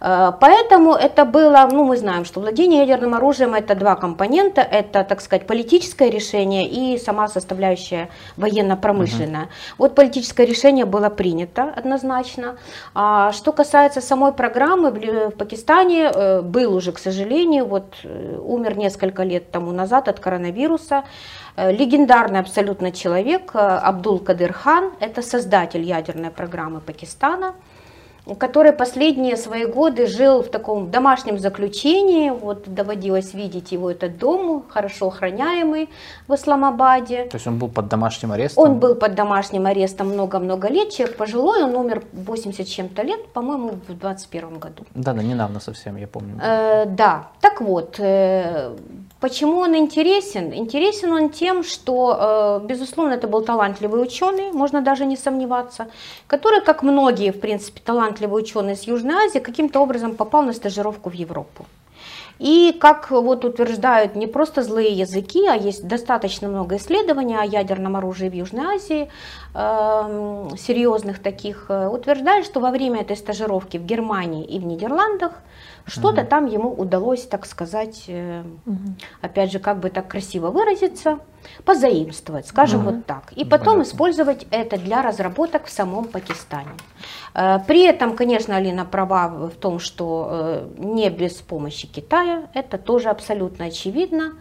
Э, 0.00 0.32
Поэтому 0.40 0.92
это 0.92 1.24
было, 1.24 1.68
ну 1.72 1.84
мы 1.84 1.96
знаем, 1.96 2.24
что 2.24 2.40
владение 2.40 2.80
ядерным 2.80 3.14
оружием 3.14 3.54
это 3.54 3.74
два 3.74 3.94
компонента, 3.94 4.60
это, 4.60 5.04
так 5.04 5.20
сказать, 5.20 5.46
политическое 5.46 6.10
решение 6.10 6.68
и 6.68 6.98
сама 6.98 7.28
составляющая 7.28 8.08
военно-промышленная. 8.36 9.48
Вот 9.78 9.94
политическое 9.94 10.46
решение 10.46 10.84
было 10.84 11.08
принято 11.08 11.72
однозначно. 11.76 12.56
А 12.94 13.32
что 13.32 13.52
касается 13.52 14.00
самой 14.00 14.32
программы 14.32 14.90
в 14.90 15.30
Пакистане, 15.30 16.10
э, 16.12 16.42
был 16.42 16.74
уже, 16.74 16.92
к 16.92 16.98
сожалению, 16.98 17.66
вот 17.66 17.94
э, 18.04 18.38
умер 18.42 18.76
несколько 18.76 19.22
лет 19.22 19.50
тому 19.50 19.72
назад 19.72 20.08
от 20.08 20.20
коронавируса. 20.20 21.04
Легендарный 21.56 22.40
абсолютно 22.40 22.92
человек 22.92 23.52
Абдул 23.54 24.18
Кадыр 24.18 24.52
Хан, 24.52 24.92
это 25.00 25.22
создатель 25.22 25.80
ядерной 25.80 26.30
программы 26.30 26.80
Пакистана 26.80 27.54
который 28.34 28.72
последние 28.72 29.36
свои 29.36 29.66
годы 29.66 30.06
жил 30.06 30.42
в 30.42 30.48
таком 30.48 30.90
домашнем 30.90 31.38
заключении. 31.38 32.30
Вот 32.30 32.72
доводилось 32.72 33.34
видеть 33.34 33.72
его 33.72 33.90
этот 33.90 34.18
дом, 34.18 34.64
хорошо 34.68 35.08
охраняемый 35.08 35.88
в 36.26 36.34
Исламабаде. 36.34 37.24
То 37.24 37.36
есть 37.36 37.46
он 37.46 37.58
был 37.58 37.68
под 37.68 37.88
домашним 37.88 38.32
арестом? 38.32 38.64
Он 38.64 38.78
был 38.78 38.94
под 38.94 39.14
домашним 39.14 39.66
арестом 39.66 40.08
много-много 40.08 40.68
лет, 40.68 40.90
человек 40.90 41.16
пожилой, 41.16 41.62
он 41.62 41.76
умер 41.76 42.02
80 42.12 42.66
с 42.66 42.70
чем-то 42.70 43.02
лет, 43.02 43.28
по-моему, 43.28 43.78
в 43.88 43.94
21 43.94 44.58
году. 44.58 44.84
Да, 44.94 45.12
да, 45.12 45.22
недавно 45.22 45.60
совсем, 45.60 45.96
я 45.96 46.08
помню. 46.08 46.40
Э, 46.42 46.84
да, 46.86 47.28
так 47.40 47.60
вот, 47.60 48.00
э, 48.00 48.76
почему 49.20 49.58
он 49.58 49.76
интересен? 49.76 50.52
Интересен 50.52 51.12
он 51.12 51.30
тем, 51.30 51.62
что, 51.62 52.60
э, 52.62 52.66
безусловно, 52.66 53.14
это 53.14 53.28
был 53.28 53.42
талантливый 53.42 54.02
ученый, 54.02 54.52
можно 54.52 54.82
даже 54.82 55.06
не 55.06 55.16
сомневаться, 55.16 55.86
который, 56.26 56.60
как 56.60 56.82
многие, 56.82 57.30
в 57.30 57.40
принципе, 57.40 57.80
талантливые 57.84 58.15
ученые 58.24 58.74
из 58.74 58.82
Южной 58.82 59.14
Азии, 59.26 59.38
каким-то 59.38 59.80
образом 59.80 60.16
попал 60.16 60.42
на 60.42 60.52
стажировку 60.52 61.10
в 61.10 61.12
Европу. 61.12 61.66
И 62.38 62.76
как 62.78 63.10
вот 63.10 63.44
утверждают 63.44 64.14
не 64.14 64.26
просто 64.26 64.62
злые 64.62 64.92
языки, 64.92 65.46
а 65.46 65.54
есть 65.54 65.86
достаточно 65.86 66.48
много 66.48 66.76
исследований 66.76 67.36
о 67.36 67.44
ядерном 67.44 67.96
оружии 67.96 68.28
в 68.28 68.34
Южной 68.34 68.76
Азии, 68.76 69.10
эм, 69.54 70.56
серьезных 70.58 71.22
таких, 71.22 71.66
э, 71.70 71.88
утверждают, 71.88 72.44
что 72.44 72.60
во 72.60 72.70
время 72.70 73.00
этой 73.00 73.16
стажировки 73.16 73.78
в 73.78 73.86
Германии 73.86 74.44
и 74.44 74.58
в 74.58 74.66
Нидерландах 74.66 75.32
что-то 75.86 76.24
там 76.24 76.46
ему 76.46 76.72
удалось, 76.72 77.22
так 77.26 77.46
сказать, 77.46 78.04
э, 78.08 78.42
опять 79.20 79.52
же, 79.52 79.58
как 79.58 79.78
бы 79.78 79.90
так 79.90 80.08
красиво 80.08 80.50
выразиться, 80.50 81.20
позаимствовать, 81.64 82.46
скажем 82.46 82.82
вот 82.82 83.06
так. 83.06 83.32
И 83.32 83.44
потом 83.44 83.74
Понятно. 83.74 83.82
использовать 83.90 84.46
это 84.50 84.78
для 84.78 85.02
разработок 85.02 85.66
в 85.66 85.70
самом 85.70 86.04
Пакистане. 86.06 86.70
Э, 87.34 87.60
При 87.66 87.84
этом, 87.84 88.16
конечно, 88.16 88.56
Алина 88.56 88.84
права 88.84 89.28
в 89.28 89.54
том, 89.54 89.78
что 89.78 90.28
э, 90.30 90.68
не 90.78 91.08
без 91.10 91.34
помощи 91.34 91.86
Китая, 91.86 92.48
это 92.52 92.78
тоже 92.78 93.08
абсолютно 93.08 93.66
очевидно. 93.66 94.32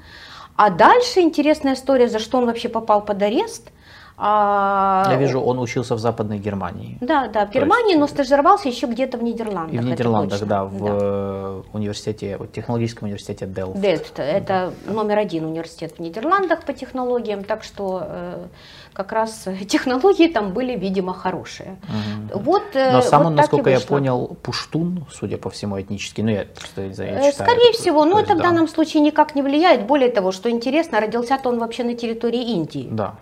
А 0.56 0.70
дальше 0.70 1.20
интересная 1.20 1.74
история, 1.74 2.08
за 2.08 2.20
что 2.20 2.38
он 2.38 2.46
вообще 2.46 2.70
попал 2.70 3.04
под 3.06 3.22
арест. 3.22 3.72
А, 4.18 5.07
Я 5.09 5.18
вижу, 5.18 5.41
он 5.41 5.59
учился 5.59 5.95
в 5.95 5.99
Западной 5.99 6.39
Германии. 6.39 6.97
Да, 7.01 7.28
да, 7.28 7.45
в 7.45 7.51
Германии, 7.51 7.91
есть- 7.91 7.99
но 7.99 8.07
стажировался 8.07 8.70
еще 8.70 8.88
где-то 8.88 9.18
в 9.18 9.24
Нидерландах. 9.24 9.74
И 9.74 9.78
в 9.78 9.86
Нидерландах, 9.86 10.45
да, 10.45 10.63
в 10.63 10.86
э, 10.86 11.61
университете, 11.74 12.38
вот, 12.38 12.53
технологическом 12.53 13.07
университете 13.07 13.45
Делфт. 13.45 13.80
Дельфт, 13.80 14.20
это 14.20 14.74
номер 14.88 15.18
один 15.18 15.45
университет 15.45 15.95
в 15.97 15.99
Нидерландах 15.99 16.63
по 16.63 16.72
технологиям, 16.72 17.43
так 17.43 17.63
что 17.63 18.03
э, 18.05 18.45
как 18.93 19.11
раз 19.11 19.47
технологии 19.68 20.30
там 20.30 20.53
были, 20.53 20.78
видимо, 20.78 21.13
хорошие. 21.13 21.78
Мгм. 21.84 22.41
Вот, 22.43 22.63
э, 22.74 22.93
Но 22.93 23.01
сам 23.01 23.24
вот 23.24 23.28
он, 23.28 23.36
насколько 23.36 23.70
я 23.70 23.82
понял, 23.82 24.38
пуштун, 24.41 25.05
судя 25.11 25.38
по 25.38 25.49
всему, 25.49 25.80
этнический. 25.82 26.24
Ну, 26.24 26.30
я 26.30 26.45
просто 26.45 26.84
я 26.84 26.91
читаю 27.32 27.34
Скорее 27.34 27.70
это, 27.72 27.80
всего, 27.80 28.05
но 28.05 28.20
есть, 28.20 28.30
это 28.30 28.36
в 28.36 28.38
да. 28.38 28.43
данном 28.45 28.70
случае 28.70 29.03
никак 29.03 29.36
не 29.36 29.41
влияет. 29.41 29.86
Более 29.88 30.09
того, 30.09 30.32
что 30.32 30.49
интересно, 30.49 31.01
родился-то 31.01 31.49
он 31.49 31.59
вообще 31.59 31.84
на 31.84 31.95
территории 31.95 32.53
Индии. 32.53 32.88
Да. 32.89 33.16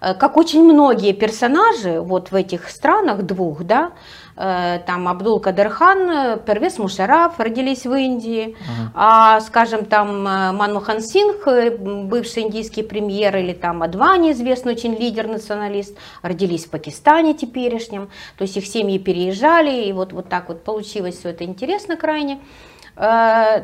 Э, 0.00 0.14
Как 0.14 0.36
очень 0.36 0.62
многие 0.62 1.12
персонажи 1.12 2.00
вот 2.00 2.30
в 2.30 2.34
этих 2.34 2.68
странах 2.68 3.22
двух, 3.22 3.64
да, 3.64 3.92
э, 4.36 4.80
там 4.86 5.08
Абдул 5.08 5.40
Кадыр 5.40 5.68
Хан, 5.68 6.10
э, 6.10 6.38
Первес 6.46 6.78
Мушараф 6.78 7.38
родились 7.40 7.86
в 7.86 7.94
Индии, 7.94 8.56
а, 8.94 9.40
скажем, 9.40 9.84
там 9.84 10.22
Манмохан 10.24 11.00
Сингх, 11.00 11.46
бывший 12.08 12.44
индийский 12.44 12.82
премьер, 12.82 13.36
или 13.36 13.52
там 13.52 13.82
Адвани, 13.82 14.32
известный 14.32 14.72
очень 14.72 14.94
лидер-националист, 14.94 15.96
родились 16.22 16.66
в 16.66 16.70
Пакистане 16.70 17.34
теперешнем, 17.34 18.08
то 18.36 18.42
есть 18.42 18.56
их 18.56 18.66
семьи 18.66 18.98
переезжали, 18.98 19.84
и 19.84 19.92
вот, 19.92 20.12
вот 20.12 20.28
так 20.28 20.48
вот 20.48 20.62
получилось 20.62 21.18
все 21.18 21.30
это 21.30 21.44
интересно 21.44 21.96
крайне. 21.96 22.40
Э, 22.98 23.62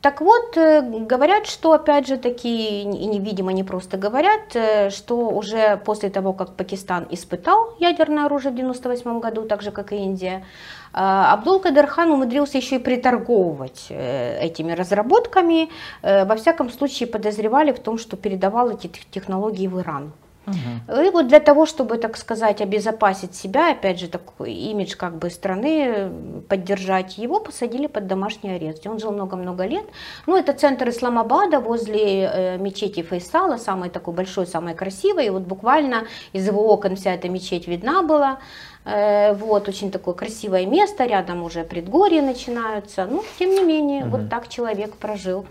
Так 0.00 0.20
вот, 0.20 0.56
э, 0.56 0.80
говорят, 0.82 1.46
что 1.46 1.72
опять 1.72 2.06
же 2.06 2.16
таки, 2.16 2.82
и 2.82 3.06
невидимо 3.06 3.52
не 3.52 3.64
просто 3.64 3.96
говорят, 3.96 4.54
э, 4.54 4.90
что 4.90 5.28
уже 5.28 5.76
после 5.84 6.08
того, 6.08 6.32
как 6.32 6.54
Пакистан 6.54 7.06
испытал 7.10 7.74
ядерное 7.80 8.26
оружие 8.26 8.52
в 8.52 8.54
1998 8.54 9.20
году, 9.20 9.42
так 9.42 9.62
же 9.62 9.72
как 9.72 9.92
и 9.92 9.96
Индия, 9.96 10.44
Абдул 10.92 11.60
Кадыр 11.60 11.86
Хан 11.86 12.10
умудрился 12.10 12.58
еще 12.58 12.76
и 12.76 12.78
приторговывать 12.78 13.86
этими 13.90 14.72
разработками. 14.72 15.68
Во 16.02 16.34
всяком 16.34 16.68
случае 16.70 17.06
подозревали 17.08 17.70
в 17.72 17.78
том, 17.78 17.96
что 17.96 18.16
передавал 18.16 18.70
эти 18.70 18.88
тех- 18.88 19.08
технологии 19.10 19.68
в 19.68 19.78
Иран. 19.80 20.12
И 20.46 21.10
вот 21.10 21.28
для 21.28 21.40
того, 21.40 21.66
чтобы, 21.66 21.98
так 21.98 22.16
сказать, 22.16 22.60
обезопасить 22.60 23.34
себя, 23.34 23.72
опять 23.72 24.00
же, 24.00 24.08
такой 24.08 24.52
имидж 24.52 24.96
как 24.96 25.18
бы 25.18 25.30
страны 25.30 25.84
э, 25.86 26.10
поддержать, 26.48 27.18
его 27.18 27.40
посадили 27.40 27.86
под 27.86 28.06
домашний 28.06 28.50
арест. 28.50 28.86
Он 28.86 28.98
жил 28.98 29.12
много-много 29.12 29.66
лет. 29.66 29.84
Ну, 30.26 30.36
это 30.36 30.52
центр 30.52 30.88
Исламабада 30.88 31.60
возле 31.60 32.24
э, 32.24 32.58
мечети 32.58 33.02
Фейсала, 33.02 33.58
самый 33.58 33.90
такой 33.90 34.14
большой, 34.14 34.46
самый 34.46 34.74
красивый. 34.74 35.26
И 35.26 35.30
вот 35.30 35.42
буквально 35.42 36.06
из 36.32 36.46
его 36.46 36.72
окон 36.72 36.96
вся 36.96 37.14
эта 37.14 37.28
мечеть 37.28 37.68
видна 37.68 38.02
была. 38.02 38.38
Э, 38.84 39.34
вот, 39.34 39.68
очень 39.68 39.90
такое 39.90 40.14
красивое 40.14 40.66
место, 40.66 41.04
рядом 41.04 41.42
уже 41.42 41.64
предгорья 41.64 42.22
начинаются. 42.22 43.06
Ну, 43.06 43.22
тем 43.38 43.50
не 43.50 43.62
менее, 43.62 44.04
вот 44.06 44.28
так 44.30 44.48
человек 44.48 44.96
прожил 44.96 45.44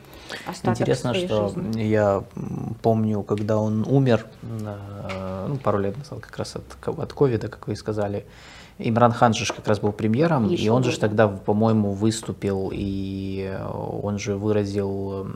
остаток 0.46 0.80
Интересно, 0.80 1.14
что 1.14 1.50
жизни. 1.50 1.82
я 1.82 2.24
помню, 2.82 3.24
когда 3.24 3.58
он 3.58 3.86
умер, 3.88 4.26
э, 4.44 5.46
ну, 5.48 5.58
пару 5.58 5.80
лет 5.80 5.98
назад, 5.98 6.20
как 6.20 6.38
раз 6.38 6.56
от, 6.56 7.00
от 7.00 7.14
ковида, 7.14 7.48
как 7.48 7.68
вы 7.68 7.74
и 7.74 7.76
сказали, 7.76 8.26
Имран 8.78 9.12
Хан 9.12 9.34
же 9.34 9.46
как 9.54 9.68
раз 9.68 9.80
был 9.80 9.92
премьером, 9.92 10.48
и 10.48 10.54
Еще 10.54 10.72
он 10.72 10.84
же 10.84 10.98
тогда, 10.98 11.28
по-моему, 11.28 11.92
выступил, 11.92 12.72
и 12.74 13.54
он 14.02 14.20
же 14.20 14.38
выразил 14.38 15.28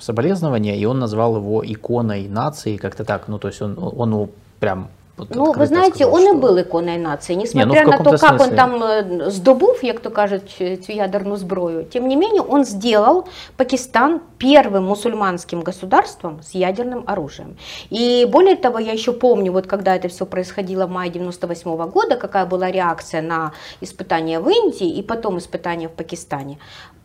соболезнования, 0.00 0.76
и 0.76 0.84
он 0.84 0.98
назвал 0.98 1.36
его 1.36 1.62
иконой 1.64 2.28
нации, 2.28 2.76
как-то 2.76 3.04
так, 3.04 3.28
ну, 3.28 3.38
то 3.38 3.48
есть 3.48 3.62
он, 3.62 3.78
он 3.78 4.10
его 4.10 4.30
прям 4.58 4.88
ну, 5.29 5.51
ви 5.51 5.65
знаєте, 5.65 5.95
сказав, 5.95 6.13
он 6.13 6.21
що... 6.21 6.33
і 6.33 6.37
був 6.37 6.59
іконою 6.59 6.99
нації, 6.99 7.37
несмотря 7.37 7.83
не, 7.83 7.85
ну, 7.85 7.91
на 7.91 7.97
то, 7.97 8.17
как 8.17 8.41
он 8.41 8.49
там 8.49 8.83
э, 8.83 9.29
здобув, 9.29 9.79
як 9.83 9.99
то 9.99 10.11
кажуть, 10.11 10.61
цю 10.85 10.93
ядерну 10.93 11.37
зброю, 11.37 11.83
тем 11.83 12.07
не 12.07 12.17
менее 12.17 12.41
он 12.49 12.65
сделал 12.65 13.25
Пакистан 13.55 14.21
первым 14.37 14.81
мусульманским 14.81 15.61
государством 15.61 16.39
с 16.43 16.55
ядерным 16.55 17.03
оружием. 17.05 17.55
И 17.89 18.27
более 18.31 18.55
того, 18.55 18.79
я 18.79 18.93
еще 18.93 19.11
помню, 19.11 19.51
вот 19.51 19.67
когда 19.67 19.95
это 19.95 20.07
все 20.07 20.25
происходило 20.25 20.85
в 20.85 20.91
мае 20.91 21.09
98 21.09 21.71
-го 21.71 21.91
года, 21.91 22.15
какая 22.17 22.45
была 22.45 22.71
реакция 22.71 23.21
на 23.21 23.51
испытания 23.81 24.39
в 24.39 24.49
Индии 24.49 24.99
и 24.99 25.01
потом 25.01 25.37
испытания 25.37 25.87
в 25.87 25.91
Пакистане 25.91 26.57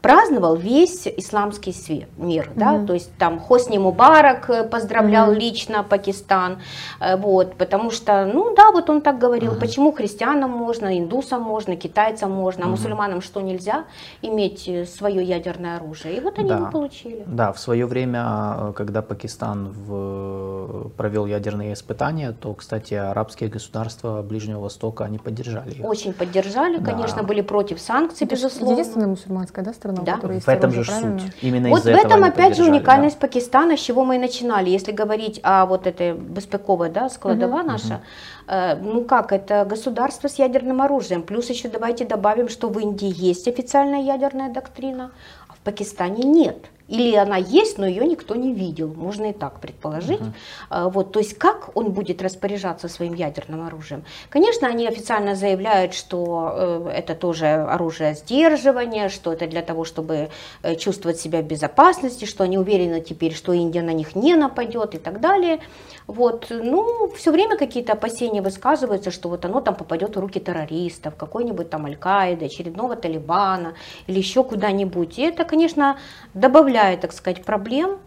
праздновал 0.05 0.55
весь 0.55 1.07
исламский 1.07 1.73
свет, 1.73 2.09
мир, 2.17 2.51
mm-hmm. 2.53 2.59
да, 2.59 2.85
то 2.85 2.93
есть 2.93 3.11
там 3.17 3.39
Хосни 3.39 3.79
Мубарак 3.79 4.49
э, 4.51 4.63
поздравлял 4.63 5.31
mm-hmm. 5.31 5.39
лично 5.39 5.83
Пакистан, 5.83 6.59
э, 6.99 7.17
вот, 7.17 7.55
потому 7.55 7.89
что, 7.89 8.29
ну 8.31 8.53
да, 8.55 8.71
вот 8.71 8.87
он 8.91 9.01
так 9.01 9.17
говорил, 9.17 9.53
mm-hmm. 9.53 9.59
почему 9.59 9.91
христианам 9.91 10.51
можно, 10.51 10.95
индусам 10.95 11.41
можно, 11.41 11.75
китайцам 11.75 12.31
можно, 12.31 12.65
а 12.65 12.67
мусульманам 12.67 13.21
что 13.21 13.41
нельзя 13.41 13.85
иметь 14.21 14.67
э, 14.67 14.85
свое 14.85 15.23
ядерное 15.23 15.77
оружие, 15.77 16.17
и 16.17 16.19
вот 16.19 16.37
они 16.37 16.49
да. 16.49 16.57
его 16.57 16.69
получили. 16.69 17.23
Да, 17.25 17.51
в 17.51 17.57
свое 17.57 17.87
время, 17.87 18.73
когда 18.75 19.01
Пакистан 19.01 19.69
в... 19.71 20.89
провел 20.97 21.25
ядерные 21.25 21.73
испытания, 21.73 22.31
то, 22.31 22.53
кстати, 22.53 22.93
арабские 22.93 23.49
государства 23.49 24.21
Ближнего 24.21 24.59
Востока, 24.59 25.05
они 25.05 25.17
поддержали 25.17 25.71
их. 25.71 25.83
Очень 25.83 26.13
поддержали, 26.13 26.77
да. 26.77 26.91
конечно, 26.91 27.23
были 27.23 27.41
против 27.41 27.81
санкций, 27.81 28.27
Это 28.27 28.35
безусловно. 28.35 28.73
Единственная 28.73 29.07
мусульманская, 29.07 29.65
да, 29.65 29.73
страна? 29.73 29.94
Страну, 29.95 30.05
да. 30.05 30.15
которая 30.15 30.37
есть 30.37 30.47
В 30.47 30.49
этом 30.49 30.71
же 30.71 30.83
правильно? 30.83 31.19
суть. 31.19 31.31
Именно 31.41 31.69
вот 31.69 31.83
в 31.83 31.87
этом 31.87 32.23
опять 32.23 32.55
же 32.55 32.63
уникальность 32.63 33.19
да. 33.19 33.27
Пакистана, 33.27 33.77
с 33.77 33.79
чего 33.79 34.03
мы 34.03 34.15
и 34.15 34.19
начинали. 34.19 34.69
Если 34.69 34.91
говорить 34.91 35.39
о 35.43 35.65
вот 35.65 35.87
этой 35.87 36.13
беспековой 36.13 36.89
да, 36.89 37.09
складова 37.09 37.59
угу, 37.59 37.67
наша, 37.67 37.95
угу. 37.95 38.03
Э, 38.47 38.75
ну 38.75 39.03
как, 39.03 39.31
это 39.31 39.65
государство 39.65 40.27
с 40.27 40.35
ядерным 40.35 40.81
оружием. 40.81 41.23
Плюс 41.23 41.49
еще 41.49 41.67
давайте 41.67 42.05
добавим, 42.05 42.49
что 42.49 42.69
в 42.69 42.79
Индии 42.79 43.11
есть 43.15 43.47
официальная 43.47 44.01
ядерная 44.01 44.49
доктрина, 44.49 45.11
а 45.47 45.53
в 45.53 45.57
Пакистане 45.59 46.23
нет. 46.23 46.57
Или 46.87 47.15
она 47.15 47.37
есть, 47.37 47.77
но 47.77 47.87
ее 47.87 48.05
никто 48.05 48.35
не 48.35 48.53
видел, 48.53 48.93
можно 48.93 49.31
и 49.31 49.33
так 49.33 49.59
предположить. 49.59 50.21
Uh-huh. 50.69 50.91
Вот, 50.91 51.11
то 51.11 51.19
есть 51.19 51.37
как 51.37 51.75
он 51.75 51.91
будет 51.91 52.21
распоряжаться 52.21 52.87
своим 52.87 53.15
ядерным 53.15 53.65
оружием? 53.65 54.03
Конечно, 54.29 54.67
они 54.67 54.87
официально 54.87 55.35
заявляют, 55.35 55.95
что 55.95 56.53
э, 56.53 56.91
это 56.95 57.15
тоже 57.15 57.47
оружие 57.47 58.13
сдерживания, 58.13 59.09
что 59.09 59.33
это 59.33 59.47
для 59.47 59.63
того, 59.63 59.83
чтобы 59.83 60.29
э, 60.61 60.75
чувствовать 60.75 61.19
себя 61.19 61.41
в 61.41 61.45
безопасности, 61.45 62.25
что 62.25 62.43
они 62.43 62.57
уверены 62.57 63.01
теперь, 63.01 63.33
что 63.33 63.53
Индия 63.53 63.81
на 63.81 63.93
них 63.93 64.15
не 64.15 64.35
нападет 64.35 64.93
и 64.93 64.99
так 64.99 65.19
далее. 65.19 65.59
Вот, 66.07 66.47
ну, 66.49 67.11
все 67.15 67.31
время 67.31 67.57
какие-то 67.57 67.93
опасения 67.93 68.41
высказываются, 68.41 69.09
что 69.09 69.29
вот 69.29 69.43
оно 69.45 69.59
там 69.59 69.73
попадет 69.75 70.15
в 70.15 70.19
руки 70.19 70.39
террористов, 70.39 71.15
какой-нибудь 71.15 71.69
там 71.69 71.85
Аль-Каиды, 71.85 72.45
очередного 72.45 72.95
Талибана 72.95 73.73
или 74.07 74.19
еще 74.19 74.43
куда-нибудь. 74.43 75.17
И 75.17 75.23
это, 75.23 75.45
конечно, 75.45 75.97
добавляет, 76.35 77.01
так 77.01 77.11
сказать, 77.11 77.43
проблем 77.43 77.97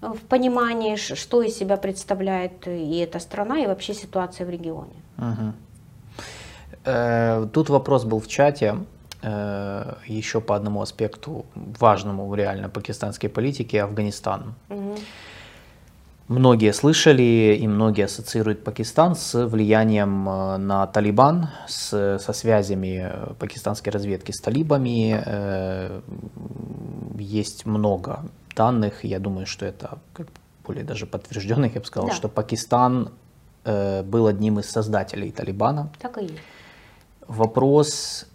в 0.00 0.18
понимании, 0.28 0.96
что 0.96 1.42
из 1.42 1.56
себя 1.56 1.76
представляет 1.76 2.66
и 2.66 2.98
эта 2.98 3.20
страна, 3.20 3.60
и 3.60 3.66
вообще 3.66 3.94
ситуация 3.94 4.46
в 4.46 4.50
регионе. 4.50 5.02
Угу. 5.18 5.52
Тут 7.52 7.70
вопрос 7.70 8.04
был 8.04 8.18
в 8.18 8.26
чате 8.26 8.76
э, 9.22 9.94
еще 10.06 10.40
по 10.40 10.54
одному 10.54 10.82
аспекту, 10.82 11.46
важному 11.54 12.34
реально 12.34 12.68
пакистанской 12.68 13.30
политики, 13.30 13.76
Афганистан. 13.76 14.54
Угу. 14.68 14.96
Многие 16.28 16.72
слышали 16.72 17.58
и 17.60 17.68
многие 17.68 18.06
ассоциируют 18.06 18.64
Пакистан 18.64 19.14
с 19.14 19.46
влиянием 19.46 20.26
э, 20.26 20.56
на 20.56 20.86
Талибан, 20.86 21.50
с, 21.68 22.18
со 22.18 22.32
связями 22.32 23.10
э, 23.12 23.34
пакистанской 23.38 23.92
разведки 23.92 24.32
с 24.32 24.40
талибами. 24.40 25.22
Э, 25.22 26.00
есть 27.18 27.66
много 27.66 28.24
данных, 28.56 29.04
я 29.04 29.18
думаю, 29.18 29.44
что 29.44 29.66
это 29.66 29.98
более 30.64 30.84
даже 30.84 31.04
подтвержденных, 31.04 31.74
я 31.74 31.80
бы 31.82 31.86
сказал, 31.86 32.08
да. 32.08 32.14
что 32.14 32.28
Пакистан 32.28 33.10
был 33.64 34.26
одним 34.26 34.60
из 34.60 34.70
создателей 34.70 35.30
Талибана. 35.30 35.90
Так 35.98 36.18
и 36.18 36.24
есть. 36.24 36.34
Вопрос, 37.26 38.26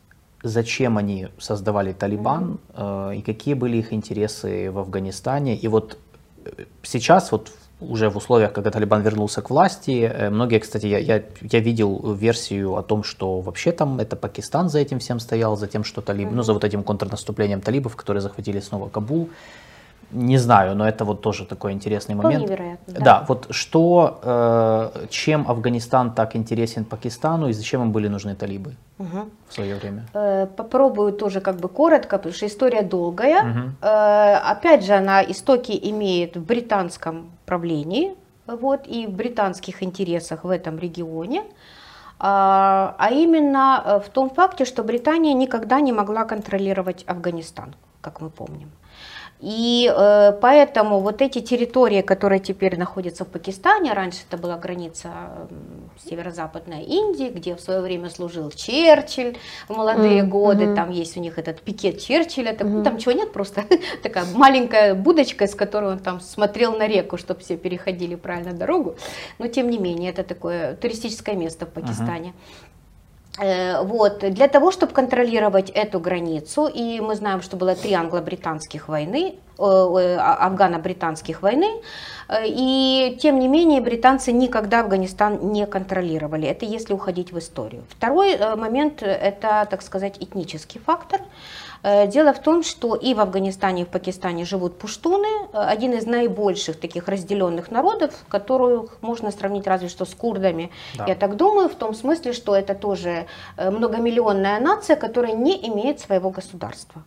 зачем 0.41 0.97
они 0.97 1.27
создавали 1.37 1.93
Талибан 1.93 2.59
mm-hmm. 2.73 3.17
и 3.17 3.21
какие 3.21 3.53
были 3.53 3.77
их 3.77 3.93
интересы 3.93 4.71
в 4.71 4.79
Афганистане. 4.79 5.55
И 5.55 5.67
вот 5.67 5.99
сейчас 6.81 7.31
вот 7.31 7.51
уже 7.82 8.09
в 8.09 8.17
условиях, 8.17 8.53
когда 8.53 8.71
Талибан 8.71 9.01
вернулся 9.01 9.41
к 9.41 9.49
власти. 9.49 10.11
Э, 10.11 10.30
многие, 10.30 10.59
кстати, 10.59 10.86
я, 10.86 10.97
я, 10.97 11.23
я 11.41 11.59
видел 11.59 12.13
версию 12.13 12.75
о 12.75 12.84
том, 12.84 13.03
что 13.03 13.41
вообще 13.41 13.71
там 13.71 13.99
это 13.99 14.15
Пакистан 14.15 14.69
за 14.69 14.80
этим 14.80 14.99
всем 14.99 15.19
стоял, 15.19 15.55
за 15.55 15.67
тем, 15.67 15.84
что 15.84 16.01
талиб, 16.01 16.27
mm-hmm. 16.27 16.36
ну, 16.36 16.43
за 16.43 16.53
вот 16.53 16.63
этим 16.63 16.84
контрнаступлением 16.84 17.61
талибов, 17.61 17.95
которые 17.95 18.21
захватили 18.21 18.59
снова 18.59 18.89
Кабул. 18.89 19.30
Не 20.12 20.38
знаю, 20.38 20.76
но 20.76 20.88
это 20.88 21.05
вот 21.05 21.22
тоже 21.22 21.45
такой 21.45 21.72
интересный 21.72 22.16
момент. 22.16 22.43
Невероятно. 22.43 22.93
Да. 22.93 22.99
да, 22.99 23.26
вот 23.28 23.47
что, 23.51 24.20
э, 24.24 25.05
чем 25.10 25.45
Афганистан 25.47 26.14
так 26.14 26.36
интересен 26.36 26.84
Пакистану 26.84 27.49
и 27.49 27.53
зачем 27.53 27.82
им 27.84 27.91
были 27.91 28.07
нужны 28.07 28.36
талибы 28.36 28.76
угу. 28.97 29.30
в 29.47 29.53
свое 29.53 29.76
время? 29.76 30.05
Э, 30.14 30.47
попробую 30.47 31.14
тоже 31.14 31.41
как 31.41 31.57
бы 31.57 31.70
коротко, 31.70 32.18
потому 32.18 32.34
что 32.34 32.47
история 32.47 32.82
долгая. 32.82 33.43
Угу. 33.43 33.60
Э, 33.82 34.36
опять 34.51 34.84
же, 34.84 34.93
она 34.93 35.22
истоки 35.22 35.80
имеет 35.91 36.38
в 36.38 36.43
британском 36.43 37.30
правлении, 37.45 38.16
вот, 38.47 38.88
и 38.88 39.05
в 39.05 39.12
британских 39.12 39.84
интересах 39.84 40.43
в 40.43 40.49
этом 40.49 40.80
регионе. 40.80 41.43
А, 42.22 42.95
а 42.97 43.12
именно 43.12 44.01
в 44.05 44.10
том 44.10 44.30
факте, 44.30 44.66
что 44.66 44.84
Британия 44.84 45.34
никогда 45.34 45.80
не 45.80 45.93
могла 45.93 46.26
контролировать 46.26 47.05
Афганистан, 47.07 47.76
как 48.01 48.22
мы 48.22 48.30
помним. 48.30 48.72
И 49.41 49.89
э, 49.89 50.33
поэтому 50.41 50.99
вот 50.99 51.21
эти 51.21 51.39
территории, 51.39 52.01
которые 52.01 52.39
теперь 52.39 52.77
находятся 52.77 53.23
в 53.23 53.29
Пакистане, 53.29 53.93
раньше 53.93 54.19
это 54.27 54.37
была 54.37 54.57
граница 54.57 55.07
э, 55.07 56.09
северо-западной 56.09 56.83
Индии, 56.83 57.29
где 57.29 57.55
в 57.55 57.61
свое 57.61 57.79
время 57.79 58.09
служил 58.09 58.51
Черчилль 58.51 59.37
в 59.69 59.77
молодые 59.77 60.23
mm-hmm. 60.23 60.27
годы, 60.27 60.75
там 60.75 60.91
есть 60.91 61.15
у 61.15 61.21
них 61.21 61.37
этот 61.37 61.61
пикет 61.61 62.01
Черчилля, 62.01 62.51
так, 62.53 62.67
mm-hmm. 62.67 62.83
там 62.83 62.97
чего 62.97 63.13
нет, 63.13 63.31
просто 63.31 63.63
такая 64.03 64.25
маленькая 64.35 64.93
будочка, 64.93 65.47
с 65.47 65.55
которой 65.55 65.93
он 65.93 65.99
там 65.99 66.19
смотрел 66.19 66.77
на 66.77 66.85
реку, 66.85 67.15
чтобы 67.17 67.39
все 67.39 67.55
переходили 67.55 68.15
правильно 68.15 68.51
дорогу, 68.51 68.95
но 69.37 69.47
тем 69.47 69.69
не 69.69 69.77
менее 69.77 70.09
это 70.09 70.23
такое 70.23 70.75
туристическое 70.75 71.35
место 71.35 71.65
в 71.65 71.69
Пакистане. 71.69 72.29
Mm-hmm. 72.29 72.69
Э, 73.38 73.84
вот, 73.84 74.19
для 74.19 74.47
того, 74.47 74.71
чтобы 74.71 74.93
контролировать 74.93 75.69
эту 75.69 75.99
границу, 75.99 76.67
и 76.67 76.99
мы 76.99 77.15
знаем, 77.15 77.41
что 77.41 77.57
было 77.57 77.75
три 77.75 77.93
англо-британских 77.93 78.88
войны, 78.88 79.36
э, 79.57 79.61
э, 79.61 80.17
а, 80.17 80.47
афгано-британских 80.47 81.41
войны, 81.41 81.82
и 82.45 83.17
тем 83.21 83.39
не 83.39 83.47
менее 83.47 83.82
британцы 83.82 84.32
никогда 84.32 84.82
Афганистан 84.82 85.51
не 85.51 85.65
контролировали. 85.65 86.47
Это 86.47 86.65
если 86.65 86.93
уходить 86.93 87.32
в 87.32 87.39
историю. 87.39 87.84
Второй 87.89 88.38
момент– 88.55 89.01
это, 89.03 89.67
так 89.69 89.82
сказать, 89.82 90.17
этнический 90.19 90.80
фактор. 90.80 91.21
Э, 91.84 92.07
дело 92.07 92.34
в 92.34 92.39
том, 92.39 92.63
что 92.63 92.95
и 92.95 93.13
в 93.13 93.19
Афганистане, 93.19 93.84
и 93.84 93.86
в 93.86 93.89
Пакистане 93.89 94.45
живут 94.45 94.77
пуштуны, 94.77 95.27
э, 95.27 95.57
один 95.57 95.93
из 95.93 96.05
наибольших 96.05 96.80
таких 96.80 97.07
разделенных 97.07 97.71
народов, 97.71 98.13
которых 98.27 98.97
можно 99.01 99.32
сравнить 99.32 99.67
разве 99.67 99.89
что 99.89 100.05
с 100.05 100.13
курдами. 100.13 100.71
Да. 100.97 101.05
Я 101.07 101.15
так 101.15 101.36
думаю, 101.36 101.69
в 101.69 101.75
том 101.75 101.93
смысле, 101.93 102.34
что 102.34 102.55
это 102.55 102.75
тоже 102.75 103.25
э, 103.57 103.71
многомиллионная 103.71 104.59
нация, 104.59 104.95
которая 104.95 105.34
не 105.34 105.67
имеет 105.67 105.99
своего 105.99 106.30
государства. 106.30 107.03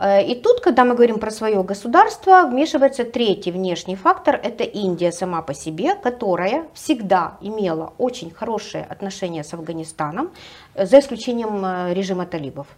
И 0.00 0.40
тут, 0.44 0.60
когда 0.60 0.84
мы 0.84 0.94
говорим 0.94 1.18
про 1.18 1.32
свое 1.32 1.60
государство, 1.64 2.46
вмешивается 2.46 3.02
третий 3.04 3.50
внешний 3.50 3.96
фактор, 3.96 4.40
это 4.40 4.62
Индия 4.62 5.10
сама 5.10 5.42
по 5.42 5.54
себе, 5.54 5.96
которая 5.96 6.66
всегда 6.72 7.36
имела 7.40 7.92
очень 7.98 8.30
хорошие 8.30 8.84
отношения 8.84 9.42
с 9.42 9.52
Афганистаном, 9.54 10.30
за 10.76 11.00
исключением 11.00 11.92
режима 11.92 12.26
талибов. 12.26 12.68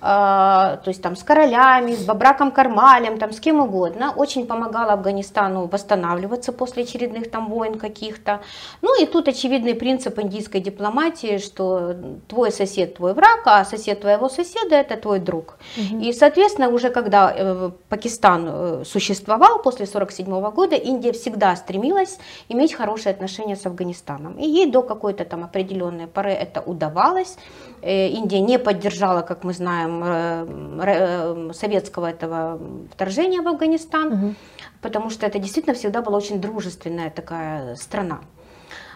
А, 0.00 0.76
то 0.84 0.90
есть 0.90 1.02
там 1.02 1.16
с 1.16 1.22
королями, 1.24 1.94
с 1.94 2.04
Бабраком 2.04 2.52
Кармалем, 2.52 3.18
там 3.18 3.32
с 3.32 3.40
кем 3.40 3.60
угодно, 3.60 4.12
очень 4.14 4.46
помогала 4.46 4.92
Афганистану 4.92 5.66
восстанавливаться 5.66 6.52
после 6.52 6.84
очередных 6.84 7.30
там 7.30 7.48
войн 7.48 7.78
каких-то. 7.78 8.40
Ну 8.80 9.00
и 9.02 9.06
тут 9.06 9.26
очевидный 9.28 9.74
принцип 9.74 10.18
индийской 10.18 10.60
дипломатии, 10.60 11.38
что 11.38 11.96
твой 12.28 12.52
сосед 12.52 12.94
твой 12.96 13.12
враг, 13.12 13.40
а 13.46 13.64
сосед 13.64 14.00
твоего 14.00 14.28
соседа 14.28 14.76
это 14.76 14.96
твой 14.96 15.18
друг. 15.18 15.58
Угу. 15.76 16.00
И 16.00 16.12
соответственно 16.12 16.68
уже 16.68 16.90
когда 16.90 17.34
э, 17.36 17.70
Пакистан 17.88 18.48
э, 18.48 18.82
существовал 18.84 19.62
после 19.62 19.84
1947 19.84 20.50
года, 20.54 20.76
Индия 20.76 21.12
всегда 21.12 21.56
стремилась 21.56 22.18
иметь 22.48 22.72
хорошие 22.72 23.12
отношения 23.12 23.56
с 23.56 23.66
Афганистаном. 23.66 24.38
И 24.38 24.46
ей 24.46 24.70
до 24.70 24.82
какой-то 24.82 25.24
там 25.24 25.42
определенной 25.44 26.06
поры 26.06 26.30
это 26.30 26.60
удавалось. 26.60 27.36
Э, 27.82 28.08
Индия 28.08 28.40
не 28.40 28.58
поддержала, 28.58 29.22
как 29.22 29.44
мы 29.44 29.52
знаем, 29.52 29.87
знаем, 29.88 31.52
советского 31.52 32.06
этого 32.10 32.60
вторжения 32.92 33.40
в 33.40 33.48
Афганистан, 33.48 34.12
угу. 34.12 34.34
потому 34.82 35.10
что 35.10 35.26
это 35.26 35.38
действительно 35.38 35.74
всегда 35.74 36.02
была 36.02 36.18
очень 36.18 36.40
дружественная 36.40 37.10
такая 37.10 37.74
страна. 37.76 38.20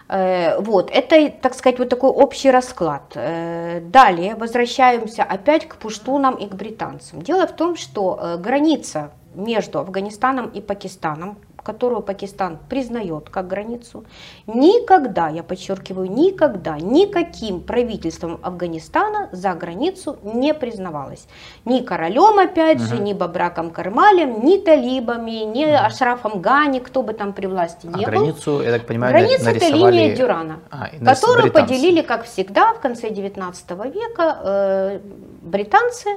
Вот, 0.09 0.91
это, 0.91 1.29
так 1.41 1.53
сказать, 1.55 1.79
вот 1.79 1.89
такой 1.89 2.09
общий 2.09 2.51
расклад. 2.51 3.13
Далее 3.13 4.35
возвращаемся 4.35 5.23
опять 5.23 5.67
к 5.67 5.77
пуштунам 5.77 6.35
и 6.35 6.47
к 6.47 6.53
британцам. 6.53 7.21
Дело 7.21 7.47
в 7.47 7.53
том, 7.53 7.75
что 7.77 8.37
граница 8.37 9.11
между 9.33 9.79
Афганистаном 9.79 10.49
и 10.49 10.61
Пакистаном, 10.61 11.37
которую 11.63 12.01
Пакистан 12.01 12.59
признает 12.69 13.29
как 13.29 13.47
границу, 13.47 14.05
никогда, 14.47 15.29
я 15.29 15.43
подчеркиваю, 15.43 16.11
никогда 16.11 16.77
никаким 16.77 17.61
правительством 17.61 18.39
Афганистана 18.43 19.29
за 19.31 19.53
границу 19.53 20.17
не 20.23 20.53
признавалась. 20.53 21.27
Ни 21.65 21.79
королем, 21.79 22.39
опять 22.39 22.81
угу. 22.81 22.87
же, 22.87 22.99
ни 22.99 23.13
Бабраком 23.13 23.71
Кармалем, 23.71 24.45
ни 24.45 24.57
талибами, 24.57 25.43
ни 25.43 25.65
угу. 25.65 25.75
Ашрафом 25.75 26.41
Гани, 26.41 26.79
кто 26.79 27.03
бы 27.03 27.13
там 27.13 27.33
при 27.33 27.47
власти 27.47 27.89
а 27.91 27.97
не 27.97 28.05
границу, 28.05 28.51
был. 28.51 28.61
я 28.61 28.71
так 28.71 28.85
понимаю, 28.85 29.13
Граница 29.13 29.45
нарисовали... 29.45 29.77
это 29.77 29.91
линия 29.91 30.15
Дюрана, 30.15 30.59
а, 30.69 30.89
которую 31.03 31.51
поделили, 31.51 32.01
как 32.01 32.25
всегда, 32.25 32.73
в 32.73 32.79
конце 32.79 33.09
19 33.09 33.71
века 33.93 34.37
э, 34.43 34.99
британцы. 35.41 36.09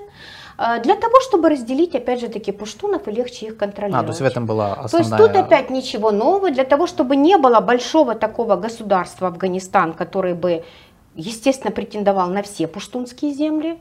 А, 0.59 0.79
для 0.79 0.95
того, 0.95 1.21
чтобы 1.21 1.51
разделить, 1.51 1.95
опять 1.95 2.21
же, 2.21 2.29
таки 2.29 2.53
пуштунов 2.53 3.09
и 3.09 3.11
легче 3.11 3.47
их 3.47 3.57
контролировать. 3.57 4.05
А, 4.05 4.07
то 4.07 4.11
есть 4.11 4.21
в 4.21 4.25
этом 4.25 4.47
была 4.47 4.73
основная... 4.75 5.19
То 5.19 5.23
есть 5.25 5.35
тут 5.35 5.45
опять 5.45 5.71
ничего 5.71 6.11
нового, 6.11 6.51
для 6.51 6.65
того, 6.65 6.87
чтобы 6.87 7.17
не 7.17 7.37
было 7.37 7.61
большого 7.61 8.15
такого 8.15 8.57
государства 8.57 9.29
Афганистан, 9.29 9.93
который 9.93 10.35
бы, 10.35 10.65
естественно, 11.15 11.73
претендовал 11.73 12.31
на 12.31 12.43
все 12.43 12.67
пуштунские 12.67 13.33
земли, 13.33 13.79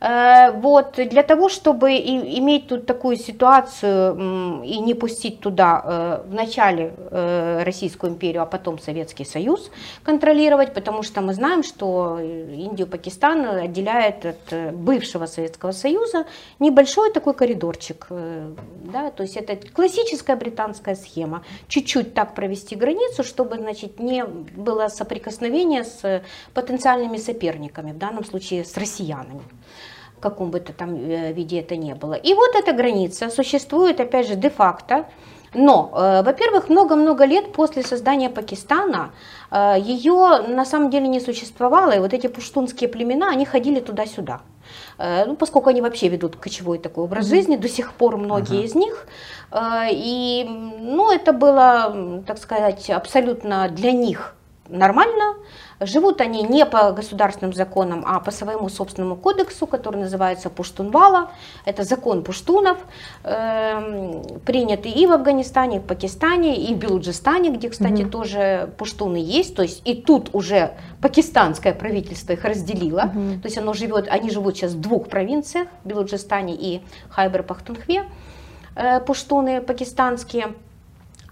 вот, 0.00 0.96
для 0.96 1.22
того, 1.22 1.48
чтобы 1.48 1.92
иметь 1.92 2.68
тут 2.68 2.86
такую 2.86 3.16
ситуацию 3.16 4.62
и 4.62 4.78
не 4.78 4.94
пустить 4.94 5.40
туда 5.40 5.82
э, 5.84 6.22
вначале 6.28 6.94
э, 7.10 7.62
Российскую 7.64 8.12
империю, 8.12 8.42
а 8.42 8.46
потом 8.46 8.78
Советский 8.78 9.24
Союз 9.24 9.70
контролировать, 10.02 10.74
потому 10.74 11.02
что 11.02 11.20
мы 11.20 11.32
знаем, 11.32 11.62
что 11.62 12.18
Индию 12.20 12.86
Пакистан 12.86 13.46
отделяет 13.46 14.26
от 14.26 14.74
бывшего 14.74 15.26
Советского 15.26 15.72
Союза 15.72 16.26
небольшой 16.58 17.12
такой 17.12 17.34
коридорчик. 17.34 18.06
Да, 18.10 19.10
то 19.10 19.22
есть 19.22 19.36
это 19.36 19.56
классическая 19.56 20.36
британская 20.36 20.96
схема. 20.96 21.42
Чуть-чуть 21.68 22.14
так 22.14 22.34
провести 22.34 22.76
границу, 22.76 23.24
чтобы 23.24 23.56
значит, 23.56 23.98
не 24.00 24.24
было 24.24 24.88
соприкосновения 24.88 25.84
с 25.84 26.22
потенциальными 26.52 27.16
соперниками, 27.16 27.92
в 27.92 27.98
данном 27.98 28.24
случае 28.24 28.64
с 28.64 28.76
россиянами 28.76 29.42
каком 30.24 30.50
бы 30.50 30.60
то 30.60 30.72
там 30.72 30.94
э, 30.94 31.32
виде 31.32 31.60
это 31.60 31.76
ни 31.76 31.92
было. 31.92 32.14
И 32.14 32.34
вот 32.34 32.54
эта 32.54 32.72
граница 32.72 33.30
существует, 33.30 34.00
опять 34.00 34.26
же, 34.26 34.36
де-факто, 34.36 35.04
но, 35.52 35.90
э, 35.92 36.22
во-первых, 36.22 36.70
много-много 36.70 37.26
лет 37.26 37.52
после 37.52 37.82
создания 37.82 38.30
Пакистана 38.30 39.10
э, 39.50 39.76
ее 39.78 40.42
на 40.48 40.64
самом 40.64 40.90
деле 40.90 41.08
не 41.08 41.20
существовало, 41.20 41.92
и 41.92 41.98
вот 41.98 42.14
эти 42.14 42.28
пуштунские 42.28 42.88
племена, 42.88 43.28
они 43.30 43.44
ходили 43.44 43.80
туда-сюда. 43.80 44.40
Ну, 44.98 45.36
поскольку 45.36 45.70
они 45.70 45.82
вообще 45.82 46.08
ведут 46.08 46.36
кочевой 46.36 46.78
такой 46.78 47.04
образ 47.04 47.26
mm-hmm. 47.26 47.36
жизни, 47.36 47.56
до 47.56 47.68
сих 47.68 47.92
пор 47.92 48.16
многие 48.16 48.60
mm-hmm. 48.60 48.64
из 48.64 48.74
них, 48.74 49.06
и, 49.92 50.46
ну, 50.80 51.12
это 51.12 51.32
было, 51.32 52.22
так 52.26 52.38
сказать, 52.38 52.90
абсолютно 52.90 53.68
для 53.68 53.92
них 53.92 54.34
нормально, 54.68 55.34
Живут 55.86 56.20
они 56.20 56.42
не 56.42 56.66
по 56.66 56.92
государственным 56.92 57.52
законам, 57.52 58.04
а 58.06 58.20
по 58.20 58.30
своему 58.30 58.68
собственному 58.68 59.16
кодексу, 59.16 59.66
который 59.66 60.00
называется 60.00 60.50
Пуштунвала. 60.50 61.30
Это 61.64 61.84
закон 61.84 62.22
пуштунов, 62.22 62.78
э, 63.22 64.22
принятый 64.44 64.92
и 64.92 65.06
в 65.06 65.12
Афганистане, 65.12 65.76
и 65.76 65.80
в 65.80 65.84
Пакистане, 65.84 66.56
и 66.56 66.74
в 66.74 66.78
Белуджистане, 66.78 67.50
где, 67.50 67.68
кстати, 67.68 68.02
угу. 68.02 68.10
тоже 68.10 68.70
пуштуны 68.78 69.16
есть. 69.16 69.54
То 69.54 69.62
есть 69.62 69.82
и 69.84 69.94
тут 69.94 70.30
уже 70.32 70.74
пакистанское 71.00 71.74
правительство 71.74 72.32
их 72.32 72.44
разделило. 72.44 73.10
Угу. 73.14 73.40
То 73.42 73.46
есть 73.46 73.58
оно 73.58 73.72
живет, 73.72 74.08
они 74.08 74.30
живут 74.30 74.56
сейчас 74.56 74.72
в 74.72 74.80
двух 74.80 75.08
провинциях, 75.08 75.68
Белуджистане 75.84 76.54
и 76.54 76.82
Хайбер-Пахтунхве, 77.14 78.04
э, 78.76 79.00
пуштуны 79.00 79.60
пакистанские. 79.60 80.54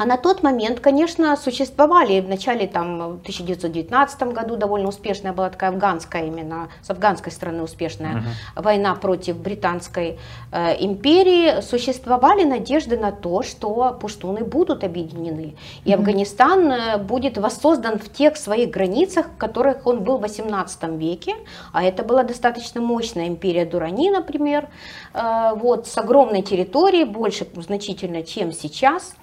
А 0.02 0.04
на 0.04 0.16
тот 0.16 0.42
момент, 0.42 0.80
конечно, 0.80 1.36
существовали 1.36 2.20
в 2.20 2.28
начале 2.28 2.66
там, 2.66 2.98
в 2.98 3.20
1919 3.20 4.22
году 4.32 4.56
довольно 4.56 4.88
успешная 4.88 5.32
была 5.32 5.48
такая 5.48 5.70
афганская 5.70 6.26
именно, 6.26 6.70
с 6.82 6.90
афганской 6.90 7.30
стороны 7.30 7.62
успешная 7.62 8.24
uh-huh. 8.56 8.62
война 8.62 8.96
против 8.96 9.36
британской 9.36 10.18
э, 10.50 10.84
империи. 10.84 11.60
Существовали 11.60 12.42
надежды 12.42 12.98
на 12.98 13.12
то, 13.12 13.44
что 13.44 13.96
пуштуны 14.00 14.42
будут 14.42 14.82
объединены. 14.82 15.54
И 15.84 15.90
uh-huh. 15.90 15.94
Афганистан 15.94 16.72
э, 16.72 16.98
будет 16.98 17.38
воссоздан 17.38 18.00
в 18.00 18.12
тех 18.12 18.36
своих 18.36 18.70
границах, 18.70 19.26
в 19.28 19.36
которых 19.36 19.86
он 19.86 20.02
был 20.02 20.18
в 20.18 20.22
18 20.22 20.82
веке. 20.98 21.36
А 21.72 21.84
это 21.84 22.02
была 22.02 22.24
достаточно 22.24 22.80
мощная 22.80 23.28
империя 23.28 23.64
Дурани, 23.64 24.10
например, 24.10 24.68
э, 25.14 25.52
вот, 25.54 25.86
с 25.86 25.96
огромной 25.96 26.42
территорией, 26.42 27.04
больше 27.04 27.46
значительно, 27.54 28.24
чем 28.24 28.50
сейчас. 28.50 29.14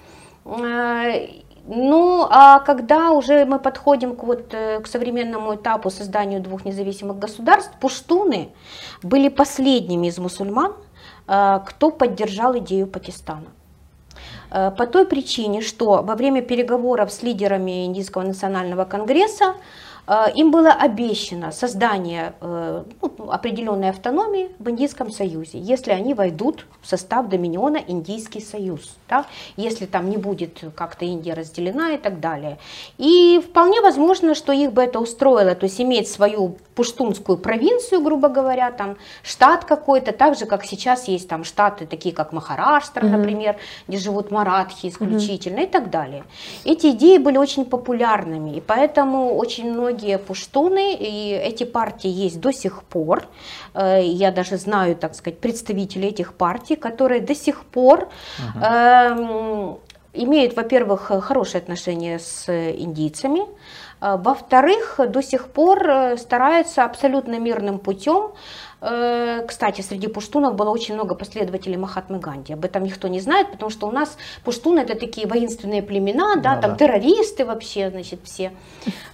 Э, 0.49 1.27
ну, 1.67 2.25
а 2.29 2.59
когда 2.59 3.11
уже 3.11 3.45
мы 3.45 3.59
подходим 3.59 4.15
к, 4.15 4.23
вот, 4.23 4.53
э, 4.53 4.79
к 4.79 4.87
современному 4.87 5.55
этапу 5.55 5.89
созданию 5.89 6.41
двух 6.41 6.65
независимых 6.65 7.19
государств, 7.19 7.71
пуштуны 7.79 8.49
были 9.03 9.29
последними 9.29 10.07
из 10.07 10.17
мусульман, 10.17 10.73
э, 11.27 11.59
кто 11.65 11.91
поддержал 11.91 12.57
идею 12.57 12.87
Пакистана. 12.87 13.47
По 14.49 14.87
той 14.87 15.05
причине, 15.05 15.61
что 15.61 16.01
во 16.01 16.15
время 16.15 16.41
переговоров 16.41 17.11
с 17.11 17.21
лидерами 17.21 17.85
Индийского 17.85 18.23
национального 18.23 18.83
конгресса 18.83 19.53
им 20.35 20.49
было 20.49 20.71
обещано 20.71 21.51
создание 21.51 22.33
э, 22.41 22.83
ну, 22.99 23.31
определенной 23.31 23.89
автономии 23.89 24.49
в 24.57 24.67
Индийском 24.69 25.11
Союзе, 25.11 25.59
если 25.59 25.91
они 25.91 26.15
войдут 26.15 26.65
в 26.81 26.87
состав 26.87 27.29
доминиона 27.29 27.77
Индийский 27.87 28.41
Союз, 28.41 28.97
да, 29.07 29.25
если 29.55 29.85
там 29.85 30.09
не 30.09 30.17
будет 30.17 30.63
как-то 30.75 31.05
Индия 31.05 31.33
разделена 31.33 31.91
и 31.91 31.97
так 31.97 32.19
далее. 32.19 32.57
И 32.97 33.39
вполне 33.39 33.81
возможно, 33.81 34.33
что 34.33 34.51
их 34.51 34.73
бы 34.73 34.81
это 34.81 34.99
устроило, 34.99 35.53
то 35.53 35.65
есть 35.65 35.79
иметь 35.79 36.07
свою 36.07 36.55
пуштунскую 36.73 37.37
провинцию, 37.37 38.01
грубо 38.01 38.29
говоря, 38.29 38.71
там 38.71 38.95
штат 39.21 39.65
какой-то, 39.65 40.11
так 40.11 40.37
же, 40.37 40.45
как 40.45 40.65
сейчас 40.65 41.07
есть 41.07 41.27
там 41.27 41.43
штаты, 41.43 41.85
такие 41.85 42.15
как 42.15 42.31
Махараштра, 42.31 43.01
mm-hmm. 43.03 43.17
например, 43.17 43.57
где 43.87 43.97
живут 43.97 44.31
маратхи 44.31 44.87
исключительно 44.87 45.59
mm-hmm. 45.59 45.63
и 45.65 45.67
так 45.67 45.89
далее. 45.89 46.23
Эти 46.63 46.91
идеи 46.91 47.17
были 47.17 47.37
очень 47.37 47.65
популярными, 47.65 48.55
и 48.55 48.61
поэтому 48.61 49.35
очень 49.35 49.71
многие 49.71 49.98
пуштуны, 50.17 50.93
и 50.93 51.31
эти 51.31 51.63
партии 51.63 52.09
есть 52.09 52.39
до 52.39 52.51
сих 52.51 52.83
пор, 52.83 53.23
э, 53.73 54.01
я 54.03 54.31
даже 54.31 54.57
знаю, 54.57 54.95
так 54.95 55.15
сказать, 55.15 55.39
представителей 55.39 56.09
этих 56.09 56.33
партий, 56.33 56.75
которые 56.75 57.21
до 57.21 57.35
сих 57.35 57.63
пор 57.65 58.09
mm-hmm. 58.55 59.77
э, 60.13 60.21
имеют, 60.21 60.55
во-первых, 60.55 61.11
хорошие 61.21 61.59
отношения 61.59 62.19
с 62.19 62.49
индийцами, 62.49 63.41
а, 64.01 64.17
во-вторых, 64.17 64.99
до 65.07 65.21
сих 65.21 65.49
пор 65.49 65.89
э, 65.89 66.17
стараются 66.17 66.85
абсолютно 66.85 67.39
мирным 67.39 67.79
путем 67.79 68.31
Э, 68.31 68.68
кстати, 68.81 69.81
среди 69.81 70.07
пуштунов 70.07 70.55
было 70.55 70.69
очень 70.69 70.95
много 70.95 71.13
последователей 71.13 71.75
Махатмы 71.75 72.19
Ганди. 72.19 72.53
Об 72.53 72.63
этом 72.63 72.83
никто 72.83 73.09
не 73.09 73.19
знает, 73.19 73.51
потому 73.51 73.69
что 73.69 73.87
у 73.87 73.91
нас 73.91 74.17
пуштуны 74.45 74.79
это 74.79 74.95
такие 74.95 75.27
воинственные 75.27 75.83
племена, 75.83 76.37
да, 76.37 76.55
ну, 76.55 76.61
там 76.61 76.71
да. 76.71 76.77
террористы 76.77 77.45
вообще, 77.45 77.89
значит, 77.89 78.21
все. 78.23 78.51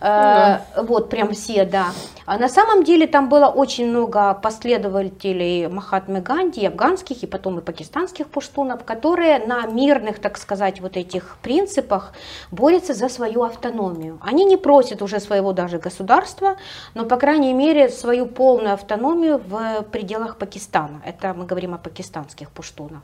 Э, 0.01 0.59
вот, 0.78 1.09
прям 1.09 1.32
все, 1.34 1.66
да. 1.66 1.88
А 2.28 2.38
на 2.38 2.49
самом 2.49 2.84
деле 2.84 3.07
там 3.07 3.28
было 3.28 3.47
очень 3.47 3.88
много 3.89 4.34
последователей 4.36 5.68
Махатмы 5.68 6.22
Ганди, 6.22 6.66
афганских 6.66 7.24
и 7.24 7.28
потом 7.28 7.59
и 7.59 7.61
пакистанских 7.61 8.28
пуштунов, 8.28 8.84
которые 8.84 9.39
на 9.39 9.66
мирных, 9.66 10.20
так 10.20 10.38
сказать, 10.38 10.80
вот 10.80 10.95
этих 10.97 11.38
принципах 11.41 12.13
борются 12.51 12.93
за 12.93 13.09
свою 13.09 13.43
автономию. 13.43 14.20
Они 14.22 14.45
не 14.45 14.57
просят 14.57 15.01
уже 15.01 15.20
своего 15.20 15.53
даже 15.53 15.80
государства, 15.80 16.57
но, 16.93 17.05
по 17.05 17.18
крайней 17.18 17.53
мере, 17.53 17.89
свою 17.89 18.28
полную 18.28 18.74
автономию 18.74 19.39
в 19.39 19.55
в 19.56 19.84
пределах 19.84 20.38
Пакистана. 20.38 21.01
Это 21.06 21.34
мы 21.34 21.45
говорим 21.45 21.74
о 21.74 21.78
пакистанских 21.78 22.49
пуштунах. 22.49 23.03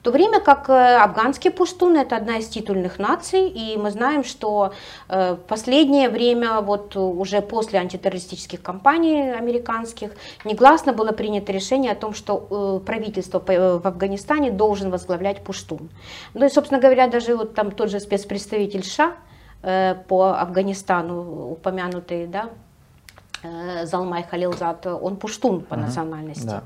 В 0.00 0.02
то 0.04 0.10
время 0.10 0.40
как 0.40 0.68
э, 0.68 0.96
афганские 0.96 1.50
пуштуны 1.50 1.98
это 1.98 2.16
одна 2.16 2.36
из 2.36 2.48
титульных 2.48 2.98
наций, 2.98 3.48
и 3.48 3.76
мы 3.78 3.90
знаем, 3.90 4.22
что 4.22 4.72
э, 5.08 5.34
в 5.34 5.38
последнее 5.48 6.08
время, 6.08 6.60
вот 6.60 6.96
уже 6.96 7.40
после 7.40 7.78
антитеррористических 7.78 8.62
кампаний 8.62 9.32
американских, 9.32 10.10
негласно 10.44 10.92
было 10.92 11.12
принято 11.12 11.52
решение 11.52 11.92
о 11.92 11.96
том, 11.96 12.12
что 12.14 12.46
э, 12.50 12.84
правительство 12.84 13.42
в 13.44 13.86
Афганистане 13.86 14.50
должен 14.50 14.90
возглавлять 14.90 15.42
пуштун. 15.42 15.88
Ну 16.34 16.46
и, 16.46 16.50
собственно 16.50 16.80
говоря, 16.80 17.08
даже 17.08 17.34
вот 17.34 17.54
там 17.54 17.70
тот 17.70 17.90
же 17.90 18.00
спецпредставитель 18.00 18.84
США 18.84 19.14
по 20.08 20.34
Афганистану 20.38 21.52
упомянутый, 21.52 22.26
да, 22.26 22.50
э, 22.50 22.63
Залмай 23.84 24.22
Халилзад, 24.30 24.86
он 24.86 25.16
пуштун 25.16 25.60
по 25.60 25.74
Мгм. 25.76 25.84
национальности. 25.86 26.46
Да. 26.46 26.62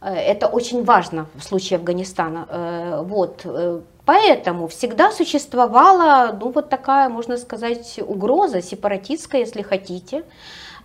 Э, 0.00 0.14
Это 0.14 0.46
очень 0.46 0.84
важно 0.84 1.26
в 1.34 1.42
случае 1.42 1.78
Афганистана. 1.78 2.46
Э, 2.48 3.02
Вот. 3.04 3.42
э, 3.44 3.80
Поэтому 4.04 4.66
всегда 4.68 5.10
существовала, 5.10 6.34
ну, 6.40 6.50
вот 6.50 6.70
такая, 6.70 7.10
можно 7.10 7.36
сказать, 7.36 8.00
угроза 8.06 8.62
сепаратистская, 8.62 9.42
если 9.42 9.60
хотите. 9.62 10.22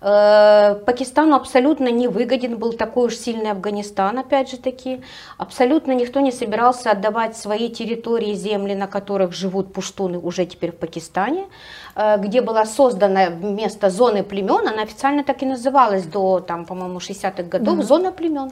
Э, 0.01 0.76
Пакистану 0.86 1.36
абсолютно 1.36 1.89
не 1.89 2.09
выгоден 2.09 2.57
был 2.57 2.74
такой 2.74 3.05
уж 3.07 3.15
сильный 3.15 3.51
Афганистан, 3.51 4.19
опять 4.19 4.51
же 4.51 4.57
таки. 4.57 5.01
Абсолютно 5.38 5.93
никто 5.93 6.19
не 6.19 6.32
собирался 6.34 6.91
отдавать 6.91 7.38
свои 7.38 7.69
территории, 7.69 8.34
земли, 8.34 8.76
на 8.76 8.88
которых 8.88 9.32
живут 9.32 9.71
пуштуны 9.71 10.17
уже 10.19 10.45
теперь 10.45 10.71
в 10.71 10.76
Пакистане, 10.76 11.43
э, 11.43 11.47
где 11.96 12.41
была 12.41 12.66
создана 12.66 13.30
вместо 13.30 13.89
зоны 13.89 14.24
племен, 14.24 14.68
она 14.68 14.82
официально 14.84 15.24
так 15.24 15.44
и 15.44 15.46
называлась 15.46 16.06
до, 16.06 16.39
там, 16.39 16.66
по-моему, 16.66 17.00
60-х 17.00 17.44
годов, 17.44 17.76
Мгм. 17.76 17.84
зона 17.84 18.12
племен 18.12 18.52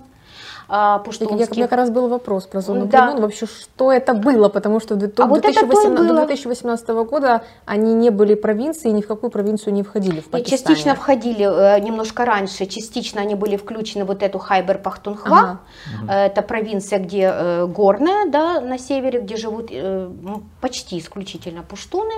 а, 0.74 0.96
И 0.96 0.98
как, 0.98 1.04
пуштунских. 1.06 1.70
как 1.70 1.78
раз 1.78 1.90
был 1.90 2.08
вопрос 2.08 2.46
про 2.46 2.62
зону 2.62 2.86
Да. 2.86 3.08
племен, 3.08 3.22
вообще 3.22 3.46
что 3.46 3.92
это 3.92 4.14
было, 4.14 4.48
потому 4.48 4.80
что 4.80 4.96
до, 4.96 5.08
до 5.08 5.24
А 5.24 5.26
вот 5.28 5.42
то 5.42 5.50
и 5.50 5.54
2018, 5.54 5.98
до 6.08 6.14
было. 6.14 6.26
2018 6.26 6.88
года 7.10 7.42
они 7.66 7.94
не 7.94 8.10
были 8.10 8.36
провинцией, 8.36 8.94
ни 8.94 9.02
в 9.02 9.08
какую 9.08 9.32
провинцию 9.32 9.74
не 9.74 9.84
входили 9.84 10.22
в 10.22 10.28
И 10.28 10.30
Пакистане. 10.30 10.58
частично 10.76 10.96
входили 10.96 11.46
э, 11.46 11.80
немножко 11.82 12.24
раньше, 12.24 12.66
частично 12.68 13.20
они 13.22 13.36
были 13.36 13.58
включены 13.58 14.06
в 14.06 14.08
вот 14.12 14.24
эту 14.24 14.38
Хайбер-Пахтунхва. 14.38 15.38
Ага. 15.38 15.60
Э, 16.08 16.26
Это 16.28 16.42
провинция, 16.42 17.00
где 17.00 17.30
э, 17.34 17.66
горная, 17.66 18.30
да, 18.30 18.62
на 18.62 18.78
севере, 18.78 19.20
где 19.20 19.36
живут 19.36 19.72
м, 19.72 20.44
почти 20.62 20.98
исключительно 21.00 21.64
пуштуны. 21.64 22.14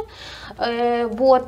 Вот. 0.57 1.47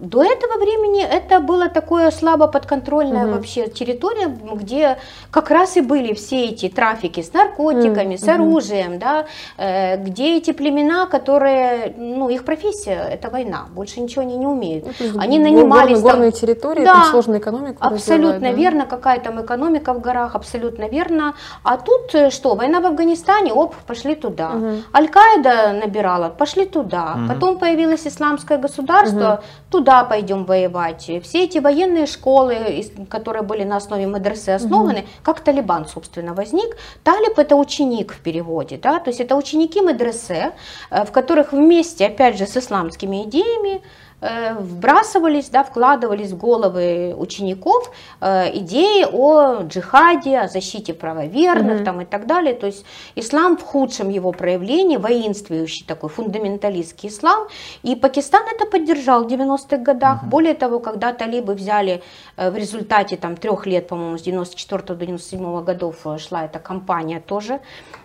До 0.00 0.22
этого 0.22 0.58
времени 0.58 1.02
это 1.02 1.40
было 1.40 1.68
такое 1.68 2.10
слабо 2.10 2.46
подконтрольная 2.46 3.24
Мгм. 3.24 3.32
вообще 3.34 3.66
территория, 3.68 4.28
где 4.54 4.96
как 5.30 5.50
раз 5.50 5.76
и 5.76 5.80
были 5.80 5.97
все 6.14 6.46
эти 6.46 6.68
трафики 6.68 7.20
с 7.22 7.32
наркотиками, 7.32 8.14
Мгм, 8.14 8.18
с 8.18 8.28
оружием, 8.28 8.98
да, 8.98 9.26
э, 9.56 9.96
где 9.96 10.36
эти 10.36 10.52
племена, 10.52 11.06
которые, 11.06 11.94
ну, 11.96 12.28
их 12.28 12.44
профессия 12.44 13.00
это 13.10 13.30
война, 13.30 13.66
больше 13.74 14.00
ничего 14.00 14.22
они 14.22 14.36
не 14.36 14.46
умеют. 14.46 14.84
Ну, 15.00 15.20
Они 15.20 15.38
гор- 15.38 15.44
нанимались 15.50 16.00
горные, 16.00 16.02
там- 16.02 16.10
горные 16.12 16.32
территории, 16.32 16.84
Да, 16.84 16.92
там 16.94 17.04
сложную 17.10 17.40
экономику 17.40 17.76
Абсолютно 17.80 18.40
да? 18.40 18.52
верно, 18.52 18.86
какая 18.86 19.20
там 19.20 19.40
экономика 19.40 19.92
в 19.94 20.00
горах, 20.00 20.34
абсолютно 20.34 20.88
верно. 20.88 21.34
А 21.62 21.76
тут 21.76 22.14
э, 22.14 22.30
что, 22.30 22.54
война 22.54 22.80
в 22.80 22.86
Афганистане, 22.86 23.52
оп, 23.52 23.74
пошли 23.86 24.14
туда. 24.14 24.50
Мгм. 24.50 24.82
Аль-Каида 24.94 25.72
набирала, 25.84 26.28
пошли 26.28 26.64
туда. 26.66 27.14
Мгм. 27.16 27.28
Потом 27.28 27.58
появилось 27.58 28.06
исламское 28.06 28.58
государство, 28.58 29.42
туда 29.70 30.04
пойдем 30.04 30.44
воевать. 30.44 31.10
Все 31.22 31.44
эти 31.44 31.58
военные 31.58 32.06
школы, 32.06 32.56
которые 33.10 33.42
были 33.42 33.64
на 33.64 33.76
основе 33.76 34.06
медресе 34.06 34.54
основаны, 34.54 35.04
как 35.22 35.40
Талибан, 35.40 35.86
собственно, 35.88 36.34
возник. 36.34 36.76
Талиб 37.02 37.38
это 37.38 37.56
ученик 37.56 38.12
в 38.12 38.20
переводе, 38.20 38.76
да, 38.76 39.00
то 39.00 39.10
есть 39.10 39.20
это 39.20 39.36
ученики 39.36 39.80
медресе, 39.80 40.52
э, 40.90 41.04
в 41.04 41.12
которых 41.12 41.52
вместе, 41.52 42.06
опять 42.06 42.38
же, 42.38 42.46
с 42.46 42.56
исламскими 42.56 43.24
идеями 43.24 43.82
вбрасывались, 44.20 45.48
да, 45.48 45.62
вкладывались 45.62 46.32
в 46.32 46.36
головы 46.38 47.14
учеников 47.16 47.92
э, 48.20 48.56
идеи 48.58 49.06
о 49.12 49.62
джихаде, 49.62 50.38
о 50.40 50.48
защите 50.48 50.92
правоверных 50.92 51.76
Мгм. 51.76 51.84
там, 51.84 52.00
и 52.00 52.04
так 52.04 52.26
далее. 52.26 52.54
То 52.54 52.66
есть 52.66 52.84
ислам 53.14 53.56
в 53.56 53.62
худшем 53.62 54.08
его 54.08 54.32
проявлении, 54.32 54.96
воинствующий 54.96 55.86
такой 55.86 56.10
фундаменталистский 56.10 57.08
ислам. 57.10 57.46
И 57.82 57.94
Пакистан 57.94 58.42
это 58.54 58.66
поддержал 58.66 59.24
в 59.24 59.26
90-х 59.28 59.76
годах. 59.78 60.24
Более 60.24 60.54
того, 60.54 60.80
когда 60.80 61.12
талибы 61.12 61.54
взяли 61.54 62.02
э, 62.36 62.50
в 62.50 62.56
результате 62.56 63.16
там, 63.16 63.36
трех 63.36 63.66
лет, 63.66 63.86
по-моему, 63.88 64.18
с 64.18 64.22
94 64.22 64.82
до 64.82 65.06
97 65.06 65.64
годов 65.64 65.96
э, 66.04 66.18
шла 66.18 66.44
эта 66.44 66.58
кампания 66.58 67.20
тоже, 67.20 67.60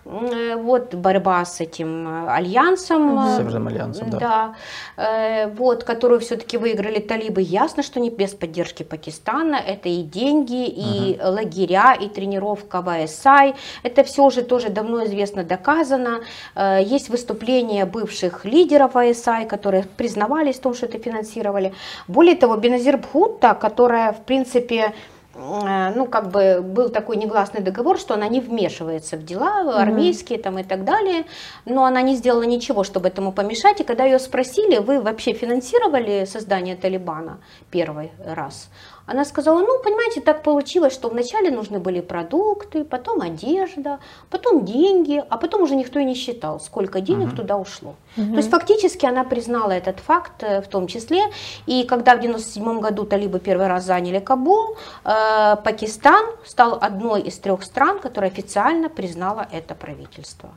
э, 0.05 0.55
вот 0.57 0.93
борьба 0.93 1.43
с 1.45 1.59
этим 1.59 2.07
э, 2.07 2.32
альянсом. 2.32 3.18
Э, 3.20 3.38
Северным 3.38 3.68
альянсом, 3.68 4.09
да. 4.11 4.20
да, 4.20 4.55
э, 4.97 5.47
вот, 5.47 5.84
которую 6.04 6.20
все-таки 6.20 6.58
выиграли 6.58 6.99
талибы. 6.99 7.41
Ясно, 7.41 7.82
что 7.82 8.01
не 8.01 8.10
без 8.10 8.32
поддержки 8.32 8.84
Пакистана. 8.84 9.56
Это 9.56 9.88
и 9.88 10.04
деньги, 10.04 10.68
и 10.68 11.18
лагеря, 11.24 11.93
и 11.93 12.10
тренировка 12.10 12.82
в 12.82 12.89
АСАИ. 12.89 13.54
Это 13.84 14.04
все 14.04 14.26
уже 14.26 14.41
тоже 14.41 14.68
давно 14.68 15.06
известно, 15.06 15.45
доказано. 15.45 16.20
Э, 16.56 16.80
Есть 16.84 17.08
выступления 17.08 17.86
бывших 17.86 18.43
лидеров 18.43 18.97
АСАИ, 18.97 19.47
которые 19.47 19.86
признавались 19.95 20.58
в 20.58 20.62
том, 20.62 20.74
что 20.74 20.88
это 20.88 20.99
финансировали. 20.99 21.74
Более 22.10 22.36
того, 22.36 22.58
Беназир 22.58 22.97
Бхутта, 22.97 23.54
которая, 23.54 24.12
в 24.12 24.26
принципе, 24.26 24.93
ну, 25.36 26.06
как 26.06 26.30
бы 26.30 26.62
был 26.62 26.90
такой 26.90 27.18
негласный 27.18 27.62
договор, 27.62 27.98
что 27.98 28.14
она 28.14 28.28
не 28.28 28.40
вмешивается 28.40 29.18
в 29.18 29.26
дела 29.26 29.82
армейские 29.82 30.38
там 30.38 30.60
и 30.60 30.64
так 30.64 30.84
далее, 30.84 31.26
но 31.66 31.86
она 31.86 32.02
не 32.04 32.16
сделала 32.16 32.44
ничего, 32.44 32.84
чтобы 32.84 33.08
этому 33.08 33.32
помешать. 33.32 33.82
И 33.82 33.84
когда 33.84 34.04
ее 34.06 34.20
спросили, 34.20 34.78
вы 34.78 35.02
вообще 35.02 35.34
финансировали 35.34 36.26
создание 36.26 36.76
Талибана 36.76 37.40
первый 37.72 38.12
раз? 38.24 38.70
Она 39.06 39.26
сказала, 39.26 39.60
ну, 39.60 39.82
понимаете, 39.84 40.22
так 40.22 40.43
получилось, 40.43 40.93
что 40.93 41.10
вначале 41.10 41.51
нужны 41.51 41.80
были 41.80 42.01
продукты, 42.01 42.86
потом 42.86 43.22
одежда, 43.22 43.99
потом 44.30 44.64
деньги, 44.64 45.24
а 45.30 45.38
потом 45.38 45.64
уже 45.64 45.76
никто 45.76 45.99
и 45.99 46.06
не 46.06 46.16
считал, 46.16 46.60
сколько 46.60 47.01
денег 47.01 47.36
туда 47.36 47.58
ушло. 47.58 47.95
То 48.16 48.38
есть 48.38 48.49
фактически 48.49 49.06
она 49.06 49.24
признала 49.24 49.72
этот 49.72 49.99
факт 49.99 50.43
э, 50.43 50.62
в 50.62 50.68
том 50.68 50.88
числе. 50.88 51.24
И 51.66 51.84
когда 51.84 52.16
в 52.16 52.20
97 52.20 52.80
году 52.80 53.06
талибы 53.06 53.39
первый 53.39 53.68
раз 53.68 53.86
заняли 53.86 54.20
Кабул, 54.20 54.78
э, 55.04 55.56
Пакистан 55.64 56.26
стал 56.45 56.78
одной 56.82 57.22
из 57.22 57.38
трех 57.39 57.64
стран, 57.64 57.99
которая 57.99 58.32
официально 58.32 58.89
признала 58.89 59.47
это 59.51 59.76
правительство. 59.76 60.49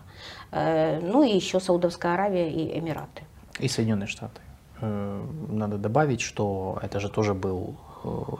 Э, 0.52 1.00
ну 1.00 1.22
и 1.22 1.34
еще 1.34 1.60
Саудовская 1.60 2.14
Аравия 2.14 2.50
и 2.50 2.78
Эмираты. 2.78 3.22
И 3.58 3.68
Соединенные 3.68 4.06
Штаты. 4.06 4.40
Э, 4.82 5.22
Надо 5.48 5.78
добавить, 5.78 6.20
что 6.20 6.78
это 6.82 7.00
же 7.00 7.08
тоже 7.08 7.32
был 7.34 7.74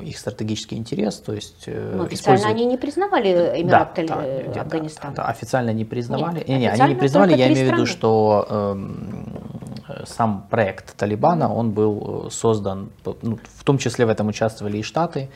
их 0.01 0.19
стратегический 0.19 0.77
интерес, 0.77 1.17
то 1.19 1.33
есть 1.33 1.65
э, 1.67 1.93
Но 1.97 2.05
официально 2.05 2.15
использовать- 2.15 2.55
они 2.55 2.67
не 2.67 2.77
признавали 2.77 3.35
Да, 3.35 3.61
Эмираты 3.61 4.07
да, 4.07 4.21
э, 4.25 4.53
да, 4.55 4.61
Афганистан. 4.63 5.15
да, 5.15 5.25
официально 5.25 5.71
не 5.71 5.85
признавали. 5.85 6.39
Нет, 6.39 6.49
Не, 6.49 6.59
не, 6.59 6.69
они 6.69 6.95
не 6.95 6.99
признавали, 6.99 7.37
я 7.37 7.49
имею 7.53 7.71
в 7.71 7.73
виду, 7.73 7.87
что 7.87 8.47
э, 8.49 10.05
сам 10.07 10.47
проект 10.51 10.97
Талибана, 10.97 11.53
он 11.53 11.71
был 11.73 12.27
э, 12.27 12.31
создан, 12.31 12.91
ну, 13.23 13.39
в 13.55 13.65
том 13.65 13.79
числе 13.79 14.07
в 14.07 14.09
этом 14.09 14.29
участвовали 14.29 14.79
и 14.79 14.83
Штаты. 14.83 15.29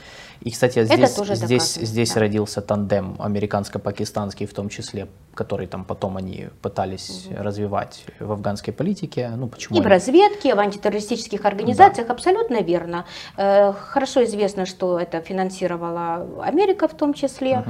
И, 0.43 0.51
кстати, 0.51 0.85
здесь, 0.85 1.17
здесь, 1.37 1.75
здесь 1.75 2.15
да. 2.15 2.21
родился 2.21 2.63
тандем 2.63 3.17
американско-пакистанский, 3.19 4.47
в 4.47 4.55
том 4.55 4.71
числе, 4.71 5.07
который 5.35 5.67
там 5.67 5.85
потом 5.85 6.17
они 6.17 6.49
пытались 6.63 7.29
развивать 7.37 8.07
в 8.19 8.33
афганской 8.33 8.73
политике. 8.73 9.31
Ну, 9.37 9.49
почему? 9.49 9.77
И 9.77 9.83
в 9.83 9.85
они- 9.85 9.95
разведке, 9.95 10.49
и 10.51 10.53
в 10.55 10.59
антитеррористических 10.59 11.45
организациях, 11.45 12.09
абсолютно 12.09 12.63
верно. 12.63 13.05
Э, 13.37 13.73
Хорошо 13.73 14.25
известно, 14.25 14.65
что 14.65 14.99
это 14.99 15.21
финансировала 15.21 16.27
Америка 16.43 16.89
в 16.89 16.95
том 16.95 17.13
числе. 17.13 17.65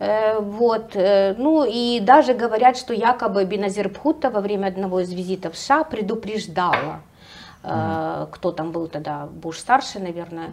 Э, 0.00 0.40
Вот. 0.40 0.96
э, 0.96 1.34
Ну 1.38 1.64
и 1.64 2.00
даже 2.00 2.34
говорят, 2.34 2.76
что 2.76 2.92
якобы 2.92 3.44
Беназир 3.44 3.88
Бхутта 3.88 4.30
во 4.30 4.40
время 4.40 4.66
одного 4.66 5.00
из 5.00 5.12
визитов 5.12 5.54
в 5.54 5.58
США 5.58 5.84
предупреждала 5.84 7.00
кто 8.30 8.52
там 8.52 8.70
был 8.70 8.86
тогда, 8.86 9.26
Буш 9.26 9.58
старший, 9.58 10.00
наверное, 10.00 10.50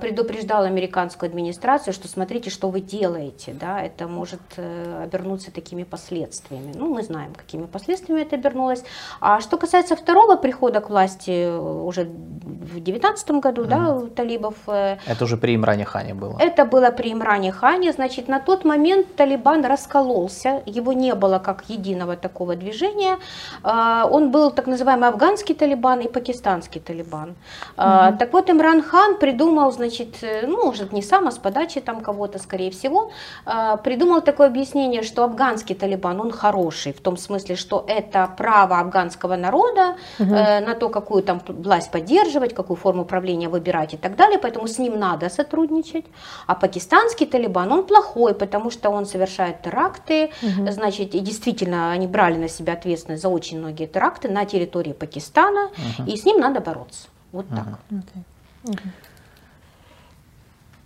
предупреждал 0.00 0.64
американскую 0.64 1.28
администрацию, 1.28 1.92
что 1.92 2.08
смотрите, 2.08 2.50
что 2.50 2.70
вы 2.70 2.80
делаете, 2.80 3.54
да, 3.60 3.82
это 3.82 4.08
может 4.08 4.40
э, 4.56 5.02
обернуться 5.04 5.50
такими 5.52 5.84
последствиями. 5.84 6.72
Ну, 6.74 6.94
мы 6.94 7.02
знаем, 7.02 7.34
какими 7.34 7.66
последствиями 7.66 8.22
это 8.22 8.36
обернулось. 8.36 8.82
А 9.20 9.40
что 9.40 9.58
касается 9.58 9.94
второго 9.96 10.36
прихода 10.36 10.80
к 10.80 10.88
власти 10.90 11.30
э, 11.30 11.58
уже 11.58 12.04
в 12.04 12.80
2019 12.80 13.30
году, 13.32 13.64
да, 13.64 13.94
у 13.94 14.06
талибов, 14.06 14.54
э, 14.66 14.96
Это 15.06 15.24
уже 15.24 15.36
при 15.36 15.54
Имране 15.54 15.84
Хане 15.84 16.14
было. 16.14 16.38
это 16.40 16.64
было 16.64 16.90
при 16.90 17.12
Имране 17.12 17.52
Хане, 17.52 17.92
значит, 17.92 18.28
на 18.28 18.40
тот 18.40 18.64
момент 18.64 19.14
Талибан 19.16 19.64
раскололся, 19.64 20.62
его 20.66 20.92
не 20.92 21.14
было 21.14 21.38
как 21.38 21.64
единого 21.68 22.16
такого 22.16 22.56
движения. 22.56 23.18
Он 23.62 24.30
был 24.30 24.50
так 24.50 24.66
называемый 24.66 25.08
афганский 25.08 25.54
Талибан 25.54 26.00
и 26.00 26.08
пакистанский 26.08 26.80
Талибан. 26.80 27.34
А, 27.76 28.12
Так 28.12 28.32
вот, 28.32 28.50
Имран 28.50 28.82
Хан 28.82 29.18
придумал, 29.18 29.65
значит, 29.70 30.22
э, 30.22 30.46
ну, 30.46 30.64
может, 30.64 30.92
не 30.92 31.02
сам, 31.02 31.28
а 31.28 31.30
с 31.30 31.38
подачи 31.38 31.80
там 31.80 32.00
кого-то, 32.00 32.38
скорее 32.38 32.70
всего, 32.70 33.10
а, 33.44 33.76
придумал 33.76 34.20
такое 34.22 34.46
объяснение, 34.46 35.02
что 35.02 35.24
афганский 35.24 35.74
Талибан, 35.74 36.20
он 36.20 36.30
хороший, 36.32 36.92
в 36.92 37.00
том 37.00 37.16
смысле, 37.16 37.56
что 37.56 37.84
это 37.88 38.28
право 38.36 38.78
афганского 38.78 39.36
народа 39.36 39.96
э, 40.18 40.60
на 40.60 40.74
то, 40.74 40.88
какую 40.88 41.22
там 41.22 41.40
власть 41.48 41.90
поддерживать, 41.90 42.54
какую 42.54 42.76
форму 42.76 43.04
правления 43.04 43.48
выбирать 43.48 43.94
и 43.94 43.96
так 43.96 44.16
далее, 44.16 44.38
поэтому 44.38 44.66
с 44.68 44.78
ним 44.78 44.98
надо 44.98 45.28
сотрудничать. 45.28 46.04
А 46.46 46.54
пакистанский 46.54 47.26
Талибан, 47.26 47.72
он 47.72 47.86
плохой, 47.86 48.34
потому 48.34 48.70
что 48.70 48.90
он 48.90 49.06
совершает 49.06 49.62
теракты, 49.62 50.30
значит, 50.70 51.14
и 51.14 51.20
действительно 51.20 51.90
они 51.90 52.06
брали 52.06 52.36
на 52.36 52.48
себя 52.48 52.72
ответственность 52.72 53.22
за 53.22 53.28
очень 53.28 53.58
многие 53.58 53.86
теракты 53.86 54.28
на 54.28 54.44
территории 54.44 54.92
Пакистана, 54.92 55.70
и 56.06 56.16
с 56.16 56.24
ним 56.24 56.40
надо 56.40 56.60
бороться. 56.60 57.08
Вот 57.32 57.46
так. 57.48 57.66
Окей. 57.90 58.22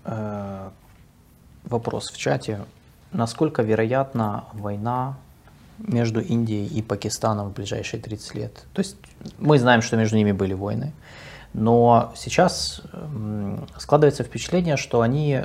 Э, 0.04 0.70
вопрос 1.64 2.10
в 2.10 2.16
чате. 2.16 2.60
Насколько 3.12 3.62
вероятна 3.62 4.44
война 4.52 5.16
между 5.78 6.20
Индией 6.20 6.66
и 6.66 6.82
Пакистаном 6.82 7.48
в 7.48 7.52
ближайшие 7.52 8.00
30 8.00 8.34
лет? 8.34 8.64
То 8.72 8.80
есть 8.80 8.96
мы 9.38 9.58
знаем, 9.58 9.82
что 9.82 9.96
между 9.96 10.16
ними 10.16 10.32
были 10.32 10.54
войны, 10.54 10.92
но 11.52 12.12
сейчас 12.16 12.82
складывается 13.78 14.22
впечатление, 14.22 14.76
что 14.76 15.00
они 15.00 15.44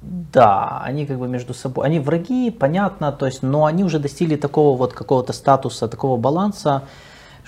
да, 0.00 0.80
они 0.84 1.06
как 1.06 1.18
бы 1.18 1.26
между 1.26 1.54
собой, 1.54 1.86
они 1.86 1.98
враги, 1.98 2.50
понятно, 2.50 3.10
то 3.10 3.26
есть, 3.26 3.42
но 3.42 3.64
они 3.64 3.82
уже 3.82 3.98
достигли 3.98 4.36
такого 4.36 4.76
вот 4.76 4.92
какого-то 4.92 5.32
статуса, 5.32 5.88
такого 5.88 6.16
баланса, 6.16 6.82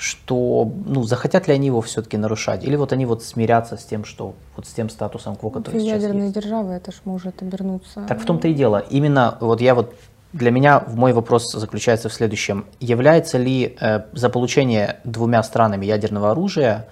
что, 0.01 0.73
ну, 0.87 1.03
захотят 1.03 1.47
ли 1.47 1.53
они 1.53 1.67
его 1.67 1.83
все-таки 1.83 2.17
нарушать, 2.17 2.65
или 2.65 2.75
вот 2.75 2.93
они 2.93 3.05
вот 3.05 3.23
смирятся 3.23 3.77
с 3.77 3.85
тем, 3.85 4.07
что 4.07 4.35
вот 4.57 4.67
с 4.67 4.71
тем 4.71 4.89
статусом 4.89 5.37
кво, 5.37 5.51
который 5.51 5.79
сейчас 5.79 6.03
ядерные 6.03 6.25
есть. 6.25 6.35
державы, 6.35 6.73
это 6.73 6.91
ж 6.91 6.97
может 7.05 7.43
обернуться. 7.43 8.07
Так 8.09 8.19
в 8.19 8.25
том-то 8.25 8.49
и 8.49 8.55
дело. 8.55 8.83
Именно 8.89 9.37
вот 9.41 9.61
я 9.61 9.75
вот 9.75 9.95
для 10.33 10.51
меня 10.51 10.83
мой 10.89 11.13
вопрос 11.13 11.53
заключается 11.53 12.09
в 12.09 12.15
следующем: 12.15 12.65
является 12.81 13.37
ли 13.37 13.77
э, 13.79 14.01
за 14.13 14.31
получение 14.31 15.01
двумя 15.05 15.43
странами 15.43 15.85
ядерного 15.85 16.31
оружия 16.31 16.89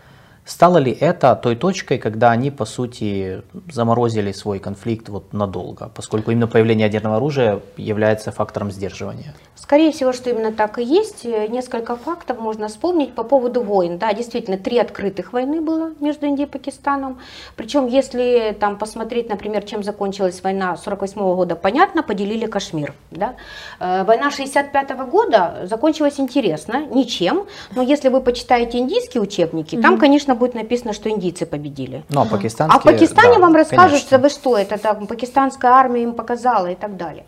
Стало 0.48 0.78
ли 0.78 0.90
это 0.90 1.36
той 1.36 1.56
точкой, 1.56 1.98
когда 1.98 2.30
они, 2.30 2.50
по 2.50 2.64
сути, 2.64 3.42
заморозили 3.70 4.32
свой 4.32 4.58
конфликт 4.60 5.10
вот 5.10 5.34
надолго, 5.34 5.90
поскольку 5.94 6.30
именно 6.30 6.46
появление 6.46 6.86
ядерного 6.86 7.16
оружия 7.16 7.60
является 7.76 8.32
фактором 8.32 8.70
сдерживания? 8.70 9.34
Скорее 9.56 9.92
всего, 9.92 10.14
что 10.14 10.30
именно 10.30 10.50
так 10.50 10.78
и 10.78 10.82
есть. 10.82 11.26
Несколько 11.26 11.96
фактов 11.96 12.38
можно 12.38 12.68
вспомнить 12.68 13.14
по 13.14 13.24
поводу 13.24 13.60
войн. 13.60 13.98
Да, 13.98 14.14
действительно, 14.14 14.56
три 14.56 14.78
открытых 14.78 15.34
войны 15.34 15.60
было 15.60 15.90
между 16.00 16.24
Индией 16.24 16.48
и 16.48 16.50
Пакистаном. 16.50 17.18
Причем, 17.54 17.86
если 17.86 18.56
там 18.58 18.78
посмотреть, 18.78 19.28
например, 19.28 19.64
чем 19.64 19.82
закончилась 19.82 20.42
война 20.42 20.78
48 20.78 21.20
года, 21.34 21.56
понятно, 21.56 22.02
поделили 22.02 22.46
Кашмир. 22.46 22.94
Да? 23.10 23.34
Э, 23.80 24.04
война 24.04 24.30
65 24.30 24.96
года 25.10 25.58
закончилась 25.64 26.18
интересно, 26.18 26.86
ничем. 26.86 27.44
Но 27.76 27.82
если 27.82 28.08
вы 28.08 28.22
почитаете 28.22 28.78
индийские 28.78 29.22
учебники, 29.22 29.76
там, 29.76 29.98
конечно, 29.98 30.37
будет 30.38 30.54
написано, 30.54 30.92
что 30.92 31.10
индийцы 31.10 31.46
победили. 31.46 32.04
Ну, 32.08 32.22
а 32.22 32.24
пакистанские... 32.24 32.76
А 32.76 32.80
в 32.80 32.82
Пакистане 32.82 33.34
да, 33.34 33.40
вам 33.40 33.54
расскажут, 33.54 34.00
что 34.00 34.18
вы 34.18 34.28
что, 34.28 34.56
это 34.56 34.78
там 34.78 35.06
пакистанская 35.06 35.72
армия 35.72 36.02
им 36.02 36.14
показала 36.14 36.68
и 36.68 36.74
так 36.74 36.96
далее. 36.96 37.24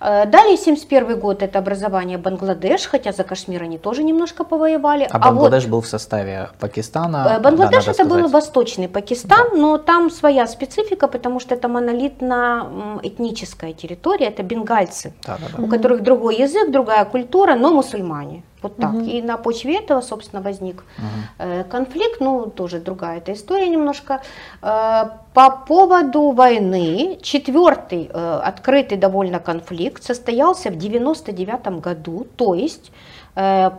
Э, 0.00 0.26
далее 0.26 0.56
71 0.56 1.18
год 1.18 1.42
это 1.42 1.58
образование 1.58 2.18
Бангладеш, 2.18 2.86
хотя 2.86 3.12
за 3.12 3.24
Кашмир 3.24 3.62
они 3.62 3.78
тоже 3.78 4.02
немножко 4.02 4.44
повоевали. 4.44 5.08
А, 5.10 5.16
а 5.16 5.18
Бангладеш 5.18 5.64
вот, 5.64 5.70
был 5.70 5.80
в 5.80 5.86
составе 5.86 6.50
Пакистана? 6.60 7.36
Э, 7.36 7.40
Бангладеш 7.40 7.84
да, 7.84 7.92
это 7.92 8.04
сказать. 8.04 8.22
был 8.22 8.28
восточный 8.28 8.88
Пакистан, 8.88 9.48
да. 9.52 9.56
но 9.56 9.78
там 9.78 10.10
своя 10.10 10.46
специфика, 10.46 11.08
потому 11.08 11.40
что 11.40 11.54
это 11.54 11.68
монолитно-этническая 11.68 13.72
территория, 13.72 14.26
это 14.26 14.42
бенгальцы, 14.42 15.12
да, 15.26 15.38
да, 15.38 15.56
да. 15.56 15.62
у 15.62 15.66
которых 15.66 16.02
другой 16.02 16.36
язык, 16.36 16.70
другая 16.70 17.04
культура, 17.04 17.54
но 17.54 17.72
мусульмане. 17.72 18.42
Вот 18.62 18.76
так. 18.76 18.94
Угу. 18.94 19.04
И 19.04 19.22
на 19.22 19.36
почве 19.36 19.78
этого, 19.78 20.00
собственно, 20.00 20.42
возник 20.42 20.84
угу. 20.98 21.64
конфликт. 21.70 22.20
Ну, 22.20 22.46
тоже 22.46 22.80
другая 22.80 23.18
эта 23.18 23.32
история 23.32 23.68
немножко. 23.68 24.22
Э, 24.62 25.04
по 25.34 25.50
поводу 25.50 26.30
войны, 26.30 27.18
четвертый 27.22 28.10
э, 28.12 28.40
открытый 28.44 28.98
довольно 28.98 29.38
конфликт 29.38 30.02
состоялся 30.02 30.70
в 30.70 30.76
99 30.76 31.80
году, 31.80 32.26
то 32.36 32.54
есть 32.54 32.92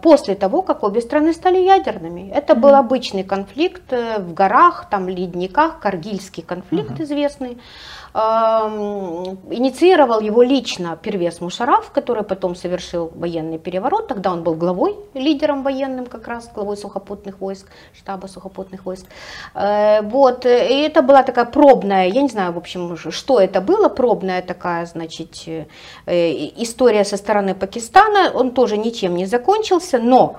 после 0.03 0.35
того, 0.35 0.61
как 0.61 0.83
обе 0.83 1.01
страны 1.01 1.33
стали 1.33 1.57
ядерными. 1.57 2.29
Это 2.29 2.53
mm 2.53 2.59
был 2.59 2.75
обычный 2.75 3.23
конфликт 3.23 3.91
в 3.91 4.31
горах, 4.31 4.87
там 4.91 5.09
ледниках, 5.09 5.79
Каргильский 5.79 6.43
конфликт 6.43 6.91
mm 6.91 7.03
известный. 7.03 7.57
Инициировал 8.13 10.19
его 10.19 10.41
лично 10.41 10.97
Первес 11.01 11.41
Мушараф, 11.41 11.91
который 11.91 12.23
потом 12.23 12.55
совершил 12.55 13.11
военный 13.15 13.59
переворот. 13.59 14.07
Тогда 14.07 14.31
он 14.31 14.43
был 14.43 14.55
главой, 14.55 14.95
лидером 15.13 15.63
военным 15.63 16.05
как 16.05 16.27
раз, 16.27 16.49
главой 16.53 16.77
сухопутных 16.77 17.39
войск, 17.39 17.67
штаба 17.93 18.27
сухопутных 18.27 18.85
войск. 18.85 19.05
Э, 19.53 20.01
вот, 20.01 20.45
и 20.45 20.49
это 20.49 21.01
была 21.01 21.23
такая 21.23 21.45
пробная, 21.45 22.07
я 22.07 22.21
не 22.21 22.29
знаю, 22.29 22.53
в 22.53 22.57
общем, 22.57 22.97
что 23.11 23.39
это 23.39 23.61
было, 23.61 23.89
пробная 23.89 24.41
такая, 24.41 24.85
значит, 24.85 25.43
э, 25.47 25.65
история 26.57 27.03
со 27.03 27.17
стороны 27.17 27.55
Пакистана. 27.55 28.31
Он 28.33 28.51
тоже 28.51 28.77
ничем 28.77 29.15
не 29.15 29.25
закончился, 29.25 29.99
но 29.99 30.37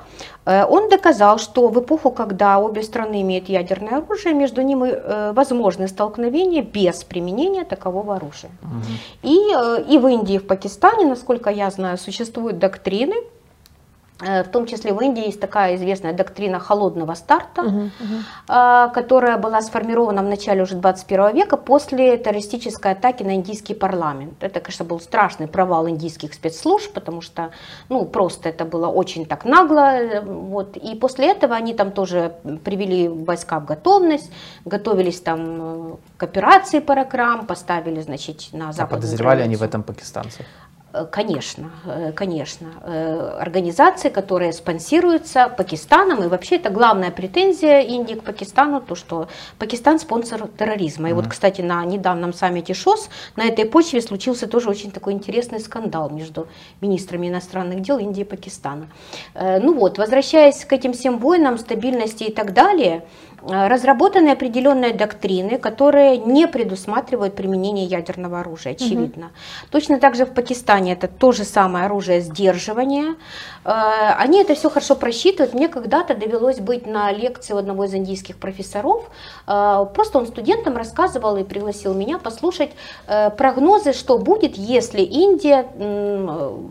Э, 0.48 0.64
он 0.64 0.88
доказал, 0.88 1.38
что 1.38 1.68
в 1.68 1.78
эпоху, 1.78 2.10
когда 2.10 2.58
обе 2.58 2.82
страны 2.82 3.20
имеют 3.20 3.50
ядерное 3.50 3.98
оружие, 3.98 4.34
между 4.34 4.62
ними 4.62 4.88
э, 4.88 5.32
возможны 5.32 5.88
столкновения 5.88 6.62
без 6.62 7.04
применения 7.04 7.57
такового 7.64 8.16
оружия. 8.16 8.50
Угу. 8.62 9.30
И, 9.30 9.36
э, 9.54 9.84
и 9.88 9.98
в 9.98 10.06
Индии, 10.06 10.34
и 10.34 10.38
в 10.38 10.46
Пакистане, 10.46 11.06
насколько 11.06 11.50
я 11.50 11.70
знаю, 11.70 11.98
существуют 11.98 12.58
доктрины, 12.58 13.16
в 14.20 14.48
том 14.50 14.66
числе 14.66 14.92
в 14.92 15.00
Индии 15.00 15.26
есть 15.26 15.40
такая 15.40 15.76
известная 15.76 16.12
доктрина 16.12 16.58
холодного 16.58 17.14
старта, 17.14 17.62
uh-huh, 17.62 17.90
uh-huh. 18.48 18.92
которая 18.92 19.38
была 19.38 19.60
сформирована 19.62 20.22
в 20.22 20.26
начале 20.26 20.62
уже 20.62 20.74
21 20.74 21.36
века 21.36 21.56
после 21.56 22.16
террористической 22.18 22.92
атаки 22.92 23.22
на 23.22 23.36
индийский 23.36 23.74
парламент. 23.74 24.34
Это, 24.40 24.60
конечно, 24.60 24.84
был 24.84 25.00
страшный 25.00 25.46
провал 25.46 25.88
индийских 25.88 26.34
спецслужб, 26.34 26.92
потому 26.92 27.20
что, 27.20 27.50
ну, 27.88 28.04
просто 28.04 28.48
это 28.48 28.64
было 28.64 28.88
очень 28.88 29.24
так 29.26 29.44
нагло. 29.44 29.94
Э, 29.94 30.20
вот. 30.20 30.76
И 30.76 30.94
после 30.96 31.30
этого 31.30 31.54
они 31.54 31.74
там 31.74 31.92
тоже 31.92 32.34
привели 32.64 33.08
войска 33.08 33.60
в 33.60 33.64
готовность, 33.66 34.30
готовились 34.64 35.20
там 35.20 35.98
к 36.16 36.22
операции 36.22 36.80
Паракрам, 36.80 37.46
поставили, 37.46 38.00
значит, 38.00 38.52
на 38.52 38.72
запад. 38.72 38.92
А 38.92 38.94
подозревали 38.96 39.38
границу. 39.38 39.44
они 39.44 39.56
в 39.56 39.62
этом 39.62 39.82
пакистанцев? 39.82 40.44
Э, 40.92 41.04
конечно, 41.04 41.70
э, 41.84 42.12
конечно. 42.12 42.68
Э, 42.82 43.38
организации, 43.40 44.08
которые 44.08 44.52
спонсируются 44.52 45.48
Пакистаном, 45.48 46.24
и 46.24 46.28
вообще 46.28 46.56
это 46.56 46.70
главная 46.70 47.10
претензия 47.10 47.80
Индии 47.80 48.14
к 48.14 48.24
Пакистану, 48.24 48.80
то, 48.80 48.94
что 48.94 49.28
Пакистан 49.58 49.98
спонсор 49.98 50.48
терроризма. 50.58 51.08
И 51.08 51.12
mm-hmm. 51.12 51.14
вот, 51.14 51.28
кстати, 51.28 51.60
на 51.60 51.84
недавнем 51.84 52.32
саммите 52.32 52.72
ШОС 52.72 53.10
на 53.36 53.44
этой 53.44 53.66
почве 53.66 54.00
случился 54.00 54.46
тоже 54.46 54.70
очень 54.70 54.90
такой 54.90 55.12
интересный 55.12 55.60
скандал 55.60 56.08
между 56.08 56.48
министрами 56.80 57.28
иностранных 57.28 57.80
дел 57.82 57.98
Индии 57.98 58.22
и 58.22 58.24
Пакистана. 58.24 58.88
Ну 59.34 59.74
вот, 59.74 59.98
возвращаясь 59.98 60.64
к 60.64 60.72
этим 60.72 60.92
всем 60.92 61.18
войнам, 61.18 61.58
стабильности 61.58 62.24
и 62.24 62.32
так 62.32 62.52
далее, 62.52 63.04
разработаны 63.46 64.30
определенные 64.30 64.92
доктрины, 64.92 65.58
которые 65.58 66.18
не 66.18 66.46
предусматривают 66.48 67.34
применение 67.34 67.86
ядерного 67.86 68.40
оружия, 68.40 68.72
очевидно. 68.72 69.26
Угу. 69.26 69.34
Точно 69.70 69.98
так 70.00 70.16
же 70.16 70.24
в 70.24 70.34
Пакистане 70.34 70.92
это 70.92 71.08
то 71.08 71.32
же 71.32 71.44
самое 71.44 71.86
оружие 71.86 72.20
сдерживания. 72.20 73.14
Э, 73.64 73.70
они 74.18 74.40
это 74.40 74.54
все 74.54 74.70
хорошо 74.70 74.96
просчитывают. 74.96 75.54
Мне 75.54 75.68
когда-то 75.68 76.14
довелось 76.14 76.58
быть 76.58 76.86
на 76.86 77.12
лекции 77.12 77.54
у 77.54 77.58
одного 77.58 77.84
из 77.84 77.94
индийских 77.94 78.36
профессоров. 78.36 79.08
Э, 79.46 79.86
просто 79.94 80.18
он 80.18 80.26
студентам 80.26 80.76
рассказывал 80.76 81.36
и 81.36 81.44
пригласил 81.44 81.94
меня 81.94 82.18
послушать 82.18 82.70
прогнозы, 83.36 83.92
что 83.92 84.18
будет, 84.18 84.56
если 84.56 85.02
Индия 85.02 85.66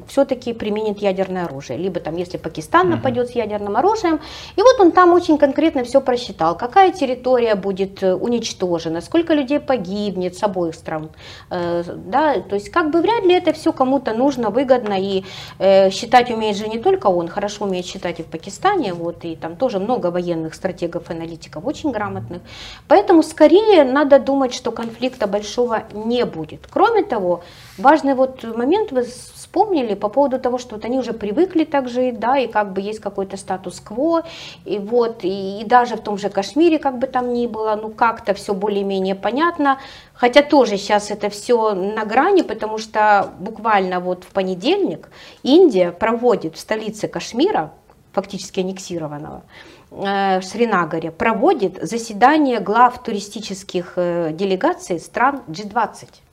все-таки 0.07 0.53
применит 0.53 0.99
ядерное 0.99 1.45
оружие. 1.45 1.79
Либо 1.79 1.99
там, 1.99 2.15
если 2.15 2.37
Пакистан 2.37 2.89
нападет 2.89 3.29
с 3.29 3.31
ядерным 3.31 3.77
оружием. 3.77 4.19
И 4.55 4.61
вот 4.61 4.79
он 4.79 4.91
там 4.91 5.13
очень 5.13 5.37
конкретно 5.37 5.83
все 5.83 6.01
просчитал 6.01 6.56
какая 6.57 6.91
территория 6.91 7.55
будет 7.55 8.03
э, 8.03 8.13
уничтожена, 8.13 9.01
сколько 9.01 9.33
людей 9.33 9.59
погибнет 9.59 10.35
с 10.35 10.43
обоих 10.43 10.75
стран. 10.75 11.09
Э, 11.49 11.83
да, 11.83 12.39
то 12.41 12.55
есть 12.55 12.69
как 12.69 12.91
бы 12.91 13.01
вряд 13.01 13.23
ли 13.23 13.33
это 13.33 13.53
все 13.53 13.71
кому-то 13.71 14.13
нужно, 14.13 14.49
выгодно, 14.49 14.99
и 14.99 15.23
э, 15.59 15.89
считать 15.91 16.31
умеет 16.31 16.57
же 16.57 16.67
не 16.67 16.79
только 16.79 17.07
он, 17.07 17.27
хорошо 17.27 17.65
умеет 17.65 17.85
считать 17.85 18.19
и 18.19 18.23
в 18.23 18.27
Пакистане, 18.27 18.93
вот, 18.93 19.23
и 19.25 19.35
там 19.35 19.55
тоже 19.55 19.79
много 19.79 20.11
военных 20.11 20.53
стратегов, 20.53 21.09
аналитиков, 21.09 21.65
очень 21.65 21.91
грамотных. 21.91 22.41
Поэтому 22.87 23.23
скорее 23.23 23.83
надо 23.83 24.19
думать, 24.19 24.53
что 24.53 24.71
конфликта 24.71 25.27
большого 25.27 25.83
не 25.93 26.25
будет. 26.25 26.67
Кроме 26.69 27.03
того, 27.03 27.43
важный 27.77 28.13
вот 28.13 28.43
момент, 28.43 28.91
вы 28.91 29.05
вспомнили 29.47 29.95
по 29.95 30.09
поводу 30.09 30.39
того, 30.39 30.57
что 30.57 30.75
вот 30.75 30.85
они 30.85 30.99
уже 30.99 31.13
привыкли 31.13 31.63
так 31.63 31.87
жить, 31.87 32.19
да, 32.19 32.37
и 32.37 32.47
как 32.47 32.73
бы 32.73 32.81
есть 32.81 32.99
какой-то 32.99 33.37
статус-кво, 33.37 34.23
и 34.65 34.77
вот, 34.77 35.23
и, 35.23 35.61
и 35.61 35.63
даже 35.63 35.95
в 35.95 36.01
том 36.01 36.17
же 36.17 36.29
Кашмире, 36.29 36.79
как 36.79 36.99
бы 36.99 37.07
там 37.07 37.33
ни 37.33 37.47
было, 37.47 37.79
ну 37.81 37.89
как-то 37.89 38.33
все 38.33 38.53
более-менее 38.53 39.15
понятно, 39.15 39.79
хотя 40.13 40.43
тоже 40.43 40.77
сейчас 40.77 41.11
это 41.11 41.29
все 41.29 41.73
на 41.73 42.03
грани, 42.03 42.41
потому 42.41 42.77
что 42.77 43.31
буквально 43.39 43.99
вот 44.01 44.25
в 44.25 44.27
понедельник 44.27 45.09
Индия 45.43 45.91
проводит 45.91 46.55
в 46.55 46.59
столице 46.59 47.07
Кашмира, 47.07 47.71
фактически 48.11 48.59
аннексированного, 48.59 49.43
э, 49.91 50.39
в 50.39 50.43
Сринагаре, 50.43 51.11
проводит 51.11 51.79
заседание 51.81 52.59
глав 52.59 53.01
туристических 53.01 53.93
э, 53.95 54.31
делегаций 54.33 54.99
стран 54.99 55.41
G20. 55.47 56.26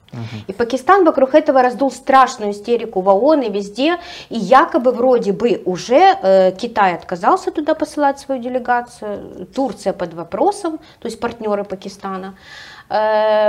И 0.49 0.53
Пакистан 0.53 1.05
вокруг 1.05 1.35
этого 1.35 1.62
раздул 1.62 1.91
страшную 1.91 2.53
истерику 2.53 3.01
в 3.01 3.09
ООН 3.09 3.43
и 3.43 3.51
везде. 3.51 3.99
И 4.31 4.39
якобы 4.39 4.93
вроде 4.93 5.33
бы 5.33 5.62
уже 5.65 6.16
э, 6.23 6.53
Китай 6.53 6.95
отказался 6.95 7.51
туда 7.51 7.74
посылать 7.74 8.19
свою 8.19 8.43
делегацию, 8.43 9.47
Турция 9.55 9.93
под 9.93 10.15
вопросом, 10.15 10.78
то 11.01 11.07
есть 11.09 11.20
партнеры 11.20 11.65
Пакистана. 11.65 12.35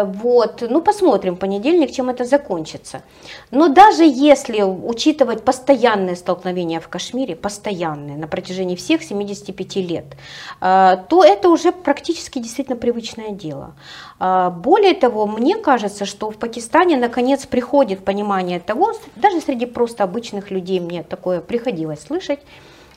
Вот, 0.05 0.63
ну 0.69 0.81
посмотрим 0.81 1.35
в 1.35 1.39
понедельник, 1.39 1.91
чем 1.91 2.09
это 2.09 2.25
закончится. 2.25 3.01
Но 3.51 3.67
даже 3.67 4.03
если 4.03 4.61
учитывать 4.61 5.43
постоянные 5.43 6.15
столкновения 6.15 6.79
в 6.79 6.87
Кашмире, 6.87 7.35
постоянные 7.35 8.17
на 8.17 8.27
протяжении 8.27 8.75
всех 8.75 9.03
75 9.03 9.75
лет, 9.75 10.05
э, 10.61 10.97
то 11.09 11.23
это 11.23 11.49
уже 11.49 11.71
практически 11.71 12.39
действительно 12.39 12.77
привычное 12.77 13.29
дело. 13.29 13.75
Э, 14.19 14.49
более 14.49 14.93
того, 14.93 15.27
мне 15.27 15.57
кажется, 15.57 16.05
что 16.05 16.31
в 16.31 16.37
Пакистане 16.37 16.97
наконец 16.97 17.45
приходит 17.45 18.03
понимание 18.03 18.59
того, 18.59 18.93
даже 19.15 19.41
среди 19.41 19.65
просто 19.65 20.03
обычных 20.03 20.51
людей 20.51 20.79
мне 20.79 21.03
такое 21.03 21.41
приходилось 21.41 22.01
слышать, 22.01 22.39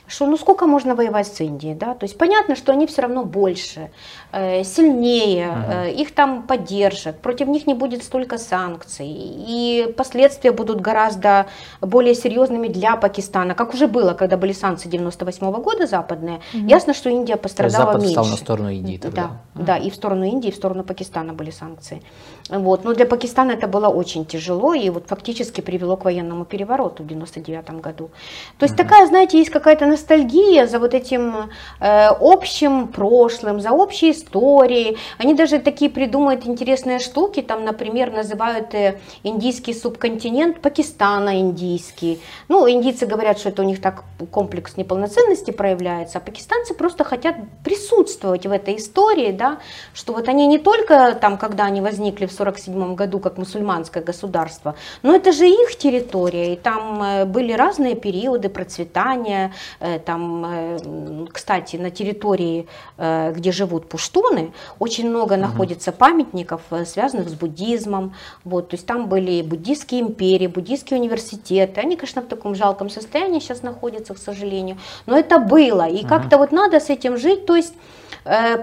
что 0.09 0.25
ну 0.25 0.37
сколько 0.37 0.65
можно 0.65 0.95
воевать 0.95 1.27
с 1.27 1.39
Индией, 1.39 1.75
да, 1.75 1.93
то 1.93 2.05
есть 2.05 2.17
понятно, 2.17 2.55
что 2.55 2.71
они 2.71 2.87
все 2.87 3.03
равно 3.03 3.23
больше, 3.23 3.91
э, 4.31 4.63
сильнее, 4.63 5.53
э, 5.69 5.91
их 5.91 6.13
там 6.13 6.43
поддержат, 6.43 7.21
против 7.21 7.47
них 7.47 7.67
не 7.67 7.75
будет 7.75 8.03
столько 8.03 8.37
санкций, 8.37 9.07
и 9.07 9.93
последствия 9.95 10.51
будут 10.51 10.81
гораздо 10.81 11.45
более 11.81 12.15
серьезными 12.15 12.67
для 12.67 12.95
Пакистана, 12.95 13.53
как 13.53 13.73
уже 13.73 13.87
было, 13.87 14.13
когда 14.13 14.35
были 14.35 14.51
санкции 14.53 14.89
98 14.89 15.47
-го 15.47 15.61
года 15.61 15.85
западные, 15.85 16.41
угу. 16.53 16.67
ясно, 16.67 16.93
что 16.93 17.09
Индия 17.09 17.37
пострадала 17.37 17.85
Запад 17.85 18.01
меньше. 18.01 18.13
стал 18.13 18.25
на 18.25 18.37
сторону 18.37 18.69
Индии 18.69 18.97
тогда. 18.97 19.31
Да, 19.53 19.63
да, 19.63 19.77
и 19.77 19.89
в 19.89 19.95
сторону 19.95 20.25
Индии, 20.25 20.47
и 20.47 20.51
в 20.51 20.55
сторону 20.55 20.83
Пакистана 20.83 21.33
были 21.33 21.51
санкции. 21.51 22.01
Вот. 22.49 22.83
Но 22.83 22.93
для 22.93 23.05
Пакистана 23.05 23.51
это 23.51 23.67
было 23.67 23.87
очень 23.87 24.25
тяжело 24.25 24.73
и 24.73 24.89
вот 24.89 25.05
фактически 25.07 25.61
привело 25.61 25.97
к 25.97 26.05
военному 26.05 26.45
перевороту 26.45 27.03
в 27.03 27.07
99 27.07 27.81
году. 27.81 28.09
То 28.57 28.65
есть 28.65 28.73
угу. 28.73 28.83
такая, 28.83 29.07
знаете, 29.07 29.37
есть 29.37 29.51
какая-то 29.51 29.85
ностальгия 29.85 30.67
за 30.67 30.79
вот 30.79 30.93
этим 30.93 31.49
э, 31.79 32.07
общим 32.19 32.87
прошлым, 32.87 33.61
за 33.61 33.71
общей 33.71 34.11
историей. 34.11 34.97
Они 35.19 35.35
даже 35.35 35.59
такие 35.59 35.91
придумывают 35.91 36.47
интересные 36.47 36.99
штуки, 36.99 37.41
там, 37.41 37.65
например, 37.65 38.11
называют 38.11 38.73
э, 38.73 38.99
индийский 39.23 39.73
субконтинент 39.73 40.59
Пакистана 40.59 41.39
индийский. 41.39 42.19
Ну, 42.47 42.69
индийцы 42.69 43.05
говорят, 43.05 43.39
что 43.39 43.49
это 43.49 43.61
у 43.61 43.65
них 43.65 43.81
так 43.81 44.03
комплекс 44.31 44.75
неполноценности 44.77 45.51
проявляется, 45.51 46.17
а 46.17 46.21
пакистанцы 46.21 46.73
просто 46.73 47.03
хотят 47.03 47.35
присутствовать 47.63 48.45
в 48.45 48.51
этой 48.51 48.77
истории, 48.77 49.31
да, 49.31 49.59
что 49.93 50.13
вот 50.13 50.27
они 50.27 50.47
не 50.47 50.57
только 50.57 51.13
там, 51.13 51.37
когда 51.37 51.65
они 51.65 51.81
возникли 51.81 52.25
в 52.25 52.31
1947 52.41 52.95
году 52.95 53.19
как 53.19 53.37
мусульманское 53.37 54.03
государство, 54.03 54.75
но 55.03 55.15
это 55.15 55.31
же 55.31 55.47
их 55.47 55.75
территория, 55.77 56.53
и 56.53 56.55
там 56.55 57.01
э, 57.03 57.25
были 57.25 57.53
разные 57.53 57.95
периоды 57.95 58.49
процветания, 58.49 59.53
э, 59.79 59.99
там, 59.99 60.45
э, 60.45 61.25
кстати, 61.31 61.75
на 61.77 61.91
территории, 61.91 62.67
где 62.97 63.51
живут 63.51 63.87
пуштуны, 63.89 64.51
очень 64.79 65.09
много 65.09 65.33
угу. 65.33 65.41
находится 65.41 65.91
памятников, 65.91 66.61
связанных 66.85 67.29
с 67.29 67.33
буддизмом, 67.33 68.13
вот, 68.43 68.69
то 68.69 68.75
есть 68.75 68.85
там 68.85 69.07
были 69.07 69.41
буддийские 69.41 70.01
империи, 70.01 70.47
буддийские 70.47 70.99
университеты, 70.99 71.81
они, 71.81 71.95
конечно, 71.95 72.21
в 72.21 72.27
таком 72.27 72.55
жалком 72.55 72.89
состоянии 72.89 73.39
сейчас 73.39 73.63
находятся, 73.63 74.13
к 74.13 74.17
сожалению, 74.17 74.77
но 75.05 75.17
это 75.17 75.39
было, 75.39 75.87
и 75.87 76.01
угу. 76.01 76.07
как-то 76.07 76.37
вот 76.37 76.51
надо 76.51 76.79
с 76.79 76.89
этим 76.89 77.17
жить, 77.17 77.45
то 77.45 77.55
есть 77.55 77.73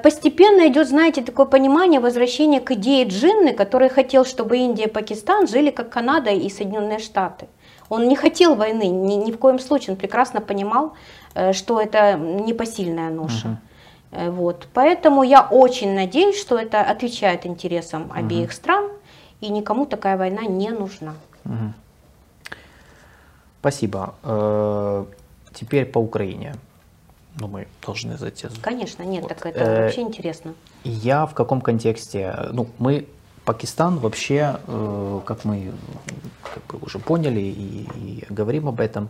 постепенно 0.03 0.69
идет, 0.69 0.89
знаете, 0.89 1.23
такое 1.23 1.47
понимание 1.47 2.01
возвращения 2.01 2.61
к 2.61 2.71
идее 2.73 3.05
Джинны, 3.07 3.53
который 3.53 3.89
хотел, 3.89 4.25
чтобы 4.25 4.59
Индия 4.59 4.85
и 4.85 4.91
Пакистан 4.91 5.47
жили 5.47 5.71
как 5.71 5.91
Канада 5.91 6.31
и 6.31 6.49
Соединенные 6.51 6.99
Штаты. 6.99 7.47
Он 7.89 8.09
не 8.09 8.17
хотел 8.17 8.55
войны, 8.55 8.89
ни, 8.89 9.15
ни 9.15 9.33
в 9.33 9.39
коем 9.39 9.59
случае, 9.59 9.93
он 9.93 9.97
прекрасно 9.97 10.41
понимал, 10.41 10.95
э, 11.35 11.53
что 11.53 11.81
это 11.81 12.15
непосильная 12.15 13.11
ноша. 13.11 13.49
Угу. 13.49 14.31
Вот. 14.31 14.69
Поэтому 14.73 15.23
я 15.25 15.43
очень 15.43 15.95
надеюсь, 15.95 16.41
что 16.41 16.57
это 16.57 16.81
отвечает 16.81 17.47
интересам 17.47 18.03
угу. 18.03 18.15
обеих 18.15 18.53
стран, 18.53 18.89
и 19.41 19.51
никому 19.51 19.87
такая 19.87 20.17
война 20.17 20.43
не 20.43 20.71
нужна. 20.71 21.15
Угу. 21.45 21.73
Спасибо. 23.61 24.15
Э, 24.23 25.05
теперь 25.53 25.87
по 25.87 25.99
Украине. 25.99 26.55
Ну, 27.39 27.49
мы 27.49 27.67
должны 27.85 28.17
зайти. 28.17 28.49
Конечно, 28.63 29.03
нет, 29.03 29.23
вот. 29.23 29.29
так 29.29 29.47
это 29.47 29.83
вообще 29.83 30.01
интересно. 30.01 30.55
Я 30.85 31.27
в 31.27 31.35
каком 31.35 31.61
контексте? 31.61 32.35
Ну, 32.53 32.69
мы 32.79 33.07
Пакистан 33.45 33.99
вообще, 33.99 34.59
э, 34.67 35.21
как 35.25 35.45
мы 35.45 35.73
как 36.43 36.67
бы 36.67 36.85
уже 36.85 36.99
поняли 36.99 37.41
и, 37.41 37.89
и 37.95 38.25
говорим 38.29 38.69
об 38.69 38.81
этом, 38.81 39.09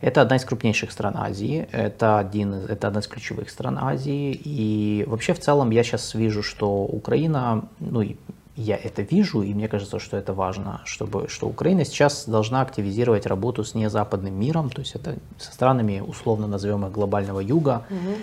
это 0.00 0.20
одна 0.20 0.36
из 0.36 0.44
крупнейших 0.44 0.90
стран 0.90 1.16
Азии, 1.16 1.68
это, 1.70 2.18
один, 2.18 2.54
это 2.54 2.88
одна 2.88 3.00
из 3.00 3.06
ключевых 3.06 3.50
стран 3.50 3.78
Азии. 3.80 4.32
И 4.44 5.04
вообще 5.06 5.32
в 5.32 5.40
целом 5.40 5.70
я 5.70 5.84
сейчас 5.84 6.14
вижу, 6.14 6.42
что 6.42 6.84
Украина, 6.84 7.64
ну 7.78 8.02
и 8.02 8.16
я 8.56 8.76
это 8.76 9.02
вижу, 9.02 9.42
и 9.42 9.54
мне 9.54 9.68
кажется, 9.68 9.98
что 9.98 10.16
это 10.16 10.34
важно, 10.34 10.82
чтобы, 10.84 11.28
что 11.28 11.48
Украина 11.48 11.84
сейчас 11.84 12.28
должна 12.28 12.60
активизировать 12.60 13.26
работу 13.26 13.64
с 13.64 13.74
незападным 13.74 14.34
миром, 14.38 14.68
то 14.70 14.80
есть 14.80 14.94
это 14.94 15.16
со 15.38 15.52
странами, 15.52 16.02
условно 16.06 16.46
назовем 16.46 16.84
их 16.84 16.92
глобального 16.92 17.40
юга. 17.40 17.86
Угу. 17.88 18.16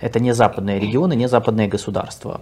Это 0.00 0.20
не 0.20 0.32
западные 0.32 0.80
регионы, 0.80 1.14
не 1.14 1.28
западные 1.28 1.68
государства. 1.68 2.40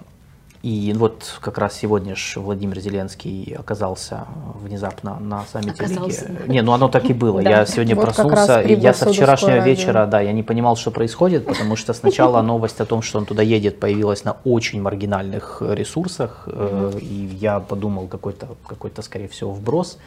И 0.66 0.93
вот 0.94 1.38
как 1.40 1.59
раз 1.59 1.78
сегодня 1.78 2.16
же 2.16 2.40
Владимир 2.40 2.80
Зеленский 2.80 3.55
оказался 3.56 4.26
внезапно 4.60 5.16
на 5.20 5.44
саммите 5.44 5.84
оказался. 5.84 6.26
Лиги. 6.26 6.51
Не, 6.51 6.62
ну 6.62 6.72
оно 6.72 6.88
так 6.88 7.05
и 7.05 7.12
было. 7.12 7.40
Да. 7.40 7.51
Я 7.51 7.66
сегодня 7.66 7.94
вот 7.94 8.06
проснулся, 8.06 8.62
и 8.62 8.74
я 8.74 8.93
со 8.93 9.12
вчерашнего 9.12 9.60
вечера, 9.60 10.06
да, 10.06 10.20
я 10.20 10.32
не 10.32 10.43
понимал, 10.43 10.74
что 10.74 10.90
происходит, 10.90 11.47
потому 11.47 11.76
что 11.76 11.93
сначала 11.93 12.43
новость 12.43 12.80
о 12.80 12.84
том, 12.84 13.01
что 13.01 13.18
он 13.18 13.26
туда 13.26 13.44
едет, 13.44 13.78
появилась 13.78 14.24
на 14.24 14.38
очень 14.43 14.82
маргинальных 14.82 15.62
ресурсах, 15.64 16.48
э, 16.48 16.98
и 17.01 17.36
я 17.40 17.60
подумал, 17.60 18.09
какой-то, 18.09 18.48
какой-то, 18.66 19.02
скорее 19.02 19.28
всего, 19.28 19.52
вброс. 19.52 19.98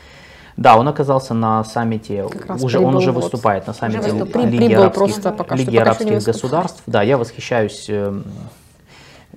Да, 0.57 0.75
он 0.75 0.89
оказался 0.89 1.33
на 1.33 1.63
саммите, 1.63 2.25
уже, 2.59 2.79
он 2.79 2.97
уже 2.97 3.13
вот. 3.13 3.23
выступает 3.23 3.65
на 3.67 3.73
саммите 3.73 4.11
Лиги 4.11 4.73
арабских, 4.73 5.51
Лиги 5.51 5.77
арабских 5.77 6.21
государств. 6.21 6.83
Да, 6.85 7.01
я 7.01 7.17
восхищаюсь 7.17 7.85
эм, 7.87 8.25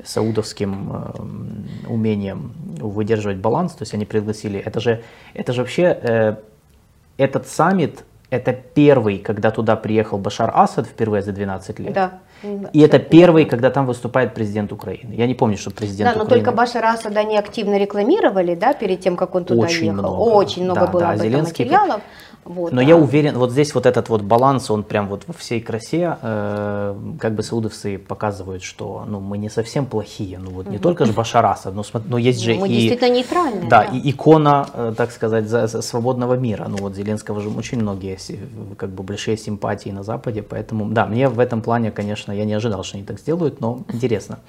саудовским 0.05 0.93
э, 0.93 1.89
умением 1.89 2.53
выдерживать 2.79 3.39
баланс, 3.39 3.73
то 3.73 3.83
есть 3.83 3.95
они 3.95 4.05
пригласили, 4.05 4.59
это 4.59 4.81
же, 4.81 5.03
это 5.35 5.53
же 5.53 5.62
вообще, 5.62 5.99
э, 6.03 6.37
этот 7.16 7.47
саммит, 7.47 8.05
это 8.31 8.53
первый, 8.53 9.19
когда 9.19 9.51
туда 9.51 9.77
приехал 9.77 10.19
Башар 10.19 10.51
Асад 10.55 10.87
впервые 10.87 11.23
за 11.23 11.33
12 11.33 11.79
лет. 11.81 11.93
Да. 11.93 12.20
И 12.73 12.81
это 12.81 12.99
первый, 12.99 13.45
когда 13.45 13.70
там 13.70 13.87
выступает 13.87 14.35
президент 14.35 14.73
Украины. 14.73 15.15
Я 15.15 15.27
не 15.27 15.35
помню, 15.35 15.57
что 15.59 15.70
президент 15.70 16.11
да, 16.11 16.19
но 16.19 16.24
Украины... 16.24 16.45
только 16.45 16.57
Башара 16.57 16.93
Асада 16.93 17.20
они 17.20 17.37
активно 17.37 17.79
рекламировали, 17.79 18.55
да, 18.55 18.73
перед 18.73 19.01
тем, 19.01 19.16
как 19.16 19.35
он 19.35 19.45
туда 19.45 19.61
Очень 19.62 19.87
ехал. 19.87 19.99
Много. 19.99 20.20
Очень 20.20 20.65
много 20.65 20.81
да, 20.81 20.87
было 20.87 21.01
да, 21.01 21.11
об 21.11 21.16
этом 21.16 21.31
Зеленский... 21.31 21.65
материалов. 21.65 22.01
Вот, 22.44 22.73
Но 22.73 22.81
да. 22.81 22.86
я 22.86 22.97
уверен, 22.97 23.39
вот 23.39 23.52
здесь 23.52 23.73
вот 23.73 23.86
этот 23.86 24.09
вот 24.09 24.23
баланс, 24.23 24.69
он 24.70 24.82
прям 24.82 25.06
вот 25.06 25.23
во 25.28 25.35
всей 25.35 25.60
красе, 25.60 26.19
э, 26.20 26.97
как 27.20 27.35
бы 27.35 27.43
саудовцы 27.44 27.98
показывают, 27.98 28.64
что 28.64 29.05
ну, 29.06 29.20
мы 29.20 29.39
не 29.39 29.48
совсем 29.48 29.86
плохие, 29.86 30.39
ну 30.39 30.51
вот 30.51 30.66
не 30.66 30.77
угу. 30.77 30.82
только 30.82 31.05
же 31.05 31.12
Башараса, 31.12 31.70
но, 31.70 31.85
но 32.09 32.19
есть 32.19 32.40
же 32.40 32.55
мы 32.55 32.69
и... 32.69 32.73
действительно 32.73 33.10
нейтральные. 33.10 33.69
Да, 33.69 33.85
да, 33.85 33.97
и 33.97 34.10
икона, 34.10 34.66
э, 34.74 34.94
так 34.97 35.12
сказать, 35.12 35.48
за, 35.48 35.69
за 35.69 35.82
свободного 35.82 36.35
мира. 36.35 36.66
Ну 36.69 36.78
вот 36.78 36.97
Зеленского 36.97 37.40
же 37.40 37.48
очень 37.48 37.78
многие, 37.78 38.19
как 38.77 38.90
бы 38.90 39.05
большие 39.05 39.36
симпатии 39.36 39.90
на 39.90 40.02
Западе, 40.02 40.43
поэтому, 40.43 40.89
да, 40.90 41.06
мне 41.06 41.28
в 41.28 41.39
этом 41.39 41.62
плане, 41.62 41.93
конечно, 41.93 42.32
я 42.32 42.44
не 42.44 42.55
ожидал, 42.55 42.82
что 42.82 42.97
они 42.97 43.06
так 43.06 43.20
сделают, 43.20 43.60
но 43.60 43.85
интересно. 43.93 44.40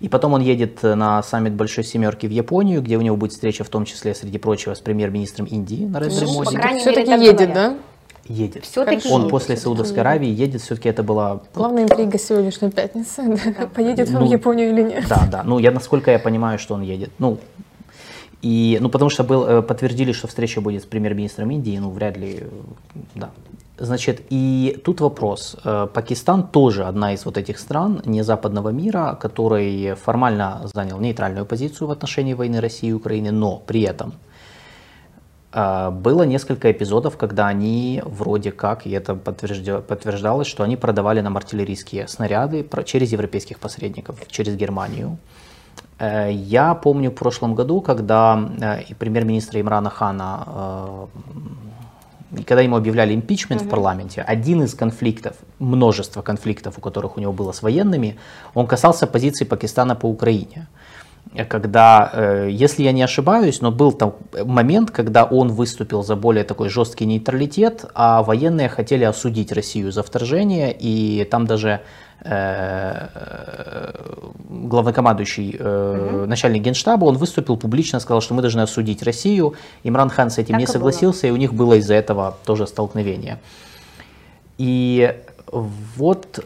И 0.00 0.08
потом 0.08 0.32
он 0.32 0.40
едет 0.40 0.82
на 0.82 1.22
саммит 1.22 1.52
Большой 1.52 1.84
Семерки 1.84 2.26
в 2.26 2.30
Японию, 2.30 2.80
где 2.82 2.96
у 2.96 3.02
него 3.02 3.16
будет 3.16 3.32
встреча, 3.32 3.64
в 3.64 3.68
том 3.68 3.84
числе, 3.84 4.14
среди 4.14 4.38
прочего, 4.38 4.74
с 4.74 4.80
премьер-министром 4.80 5.46
Индии 5.46 5.84
Нарендра 5.84 6.24
ну, 6.24 6.42
Моди. 6.42 6.56
Все-таки 6.78 7.10
едет, 7.10 7.52
да? 7.52 7.76
Едет. 8.26 8.64
Все-таки 8.64 9.08
он 9.08 9.22
едет, 9.22 9.30
после 9.30 9.56
Саудовской 9.56 10.00
Аравии 10.00 10.28
едет, 10.28 10.62
все-таки 10.62 10.88
это 10.88 11.02
была... 11.02 11.40
Главная 11.54 11.82
интрига 11.82 12.18
сегодняшней 12.18 12.70
пятницы, 12.70 13.22
да. 13.58 13.66
поедет 13.66 14.08
ну, 14.10 14.20
он 14.20 14.28
в 14.28 14.30
Японию 14.30 14.70
или 14.70 14.82
нет. 14.82 15.04
Да, 15.08 15.28
да, 15.30 15.42
ну 15.42 15.58
я, 15.58 15.70
насколько 15.70 16.10
я 16.10 16.18
понимаю, 16.18 16.58
что 16.58 16.74
он 16.74 16.82
едет. 16.82 17.10
Ну, 17.18 17.38
и, 18.40 18.78
ну, 18.80 18.88
потому 18.88 19.10
что 19.10 19.24
был, 19.24 19.46
э, 19.46 19.62
подтвердили, 19.62 20.12
что 20.12 20.28
встреча 20.28 20.60
будет 20.60 20.82
с 20.82 20.86
премьер-министром 20.86 21.50
Индии, 21.50 21.76
ну, 21.78 21.90
вряд 21.90 22.16
ли, 22.16 22.44
да, 23.14 23.30
Значит, 23.80 24.20
и 24.28 24.78
тут 24.84 25.00
вопрос. 25.00 25.56
Э, 25.64 25.88
Пакистан 25.92 26.46
тоже 26.46 26.84
одна 26.84 27.14
из 27.14 27.24
вот 27.24 27.38
этих 27.38 27.58
стран 27.58 28.02
не 28.04 28.22
западного 28.22 28.68
мира, 28.68 29.16
который 29.18 29.94
формально 29.94 30.60
занял 30.74 31.00
нейтральную 31.00 31.46
позицию 31.46 31.88
в 31.88 31.90
отношении 31.90 32.34
войны 32.34 32.60
России 32.60 32.90
и 32.90 32.92
Украины, 32.92 33.30
но 33.30 33.56
при 33.56 33.80
этом 33.80 34.12
э, 35.54 35.90
было 35.90 36.24
несколько 36.24 36.70
эпизодов, 36.70 37.16
когда 37.16 37.46
они 37.46 38.02
вроде 38.04 38.52
как, 38.52 38.86
и 38.86 38.90
это 38.90 39.14
подтверждалось, 39.14 40.46
что 40.46 40.62
они 40.62 40.76
продавали 40.76 41.22
нам 41.22 41.38
артиллерийские 41.38 42.06
снаряды 42.06 42.66
через 42.84 43.12
европейских 43.12 43.58
посредников, 43.58 44.16
через 44.28 44.56
Германию. 44.56 45.16
Э, 45.98 46.30
я 46.30 46.74
помню 46.74 47.10
в 47.10 47.14
прошлом 47.14 47.54
году, 47.54 47.80
когда 47.80 48.38
премьер-министра 48.98 49.58
Имрана 49.58 49.88
Хана 49.88 51.08
когда 52.46 52.60
ему 52.60 52.76
объявляли 52.76 53.14
импичмент 53.14 53.62
угу. 53.62 53.68
в 53.68 53.70
парламенте, 53.70 54.22
один 54.22 54.62
из 54.62 54.74
конфликтов, 54.74 55.36
множество 55.58 56.22
конфликтов, 56.22 56.78
у 56.78 56.80
которых 56.80 57.16
у 57.16 57.20
него 57.20 57.32
было 57.32 57.52
с 57.52 57.62
военными, 57.62 58.16
он 58.54 58.66
касался 58.66 59.06
позиции 59.06 59.44
Пакистана 59.44 59.96
по 59.96 60.06
Украине. 60.06 60.68
когда, 61.48 62.10
э, 62.12 62.48
если 62.50 62.82
я 62.82 62.92
не 62.92 63.02
ошибаюсь, 63.02 63.60
но 63.60 63.70
был 63.70 63.92
там 63.92 64.14
момент, 64.44 64.90
когда 64.90 65.24
он 65.24 65.52
выступил 65.52 66.02
за 66.02 66.16
более 66.16 66.44
такой 66.44 66.68
жесткий 66.68 67.06
нейтралитет, 67.06 67.84
а 67.94 68.22
военные 68.22 68.68
хотели 68.68 69.04
осудить 69.04 69.52
Россию 69.52 69.92
за 69.92 70.02
вторжение, 70.02 70.76
и 70.76 71.24
там 71.30 71.46
даже 71.46 71.80
главнокомандующий, 74.48 75.56
угу. 75.56 76.26
начальник 76.26 76.62
генштаба, 76.62 77.04
он 77.06 77.16
выступил 77.16 77.56
публично, 77.56 78.00
сказал, 78.00 78.20
что 78.20 78.34
мы 78.34 78.42
должны 78.42 78.60
осудить 78.60 79.02
Россию. 79.02 79.54
Имран 79.84 80.10
Хан 80.10 80.30
с 80.30 80.38
этим 80.38 80.52
так 80.52 80.60
не 80.60 80.66
согласился, 80.66 81.22
было. 81.22 81.28
и 81.28 81.32
у 81.32 81.36
них 81.36 81.54
было 81.54 81.74
из-за 81.74 81.94
этого 81.94 82.36
тоже 82.44 82.66
столкновение. 82.66 83.40
И 84.58 85.16
вот 85.96 86.44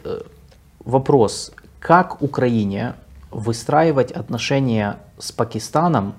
вопрос, 0.79 1.51
как 1.79 2.21
Украине 2.21 2.93
выстраивать 3.31 4.11
отношения 4.11 4.97
с 5.19 5.31
Пакистаном, 5.31 6.13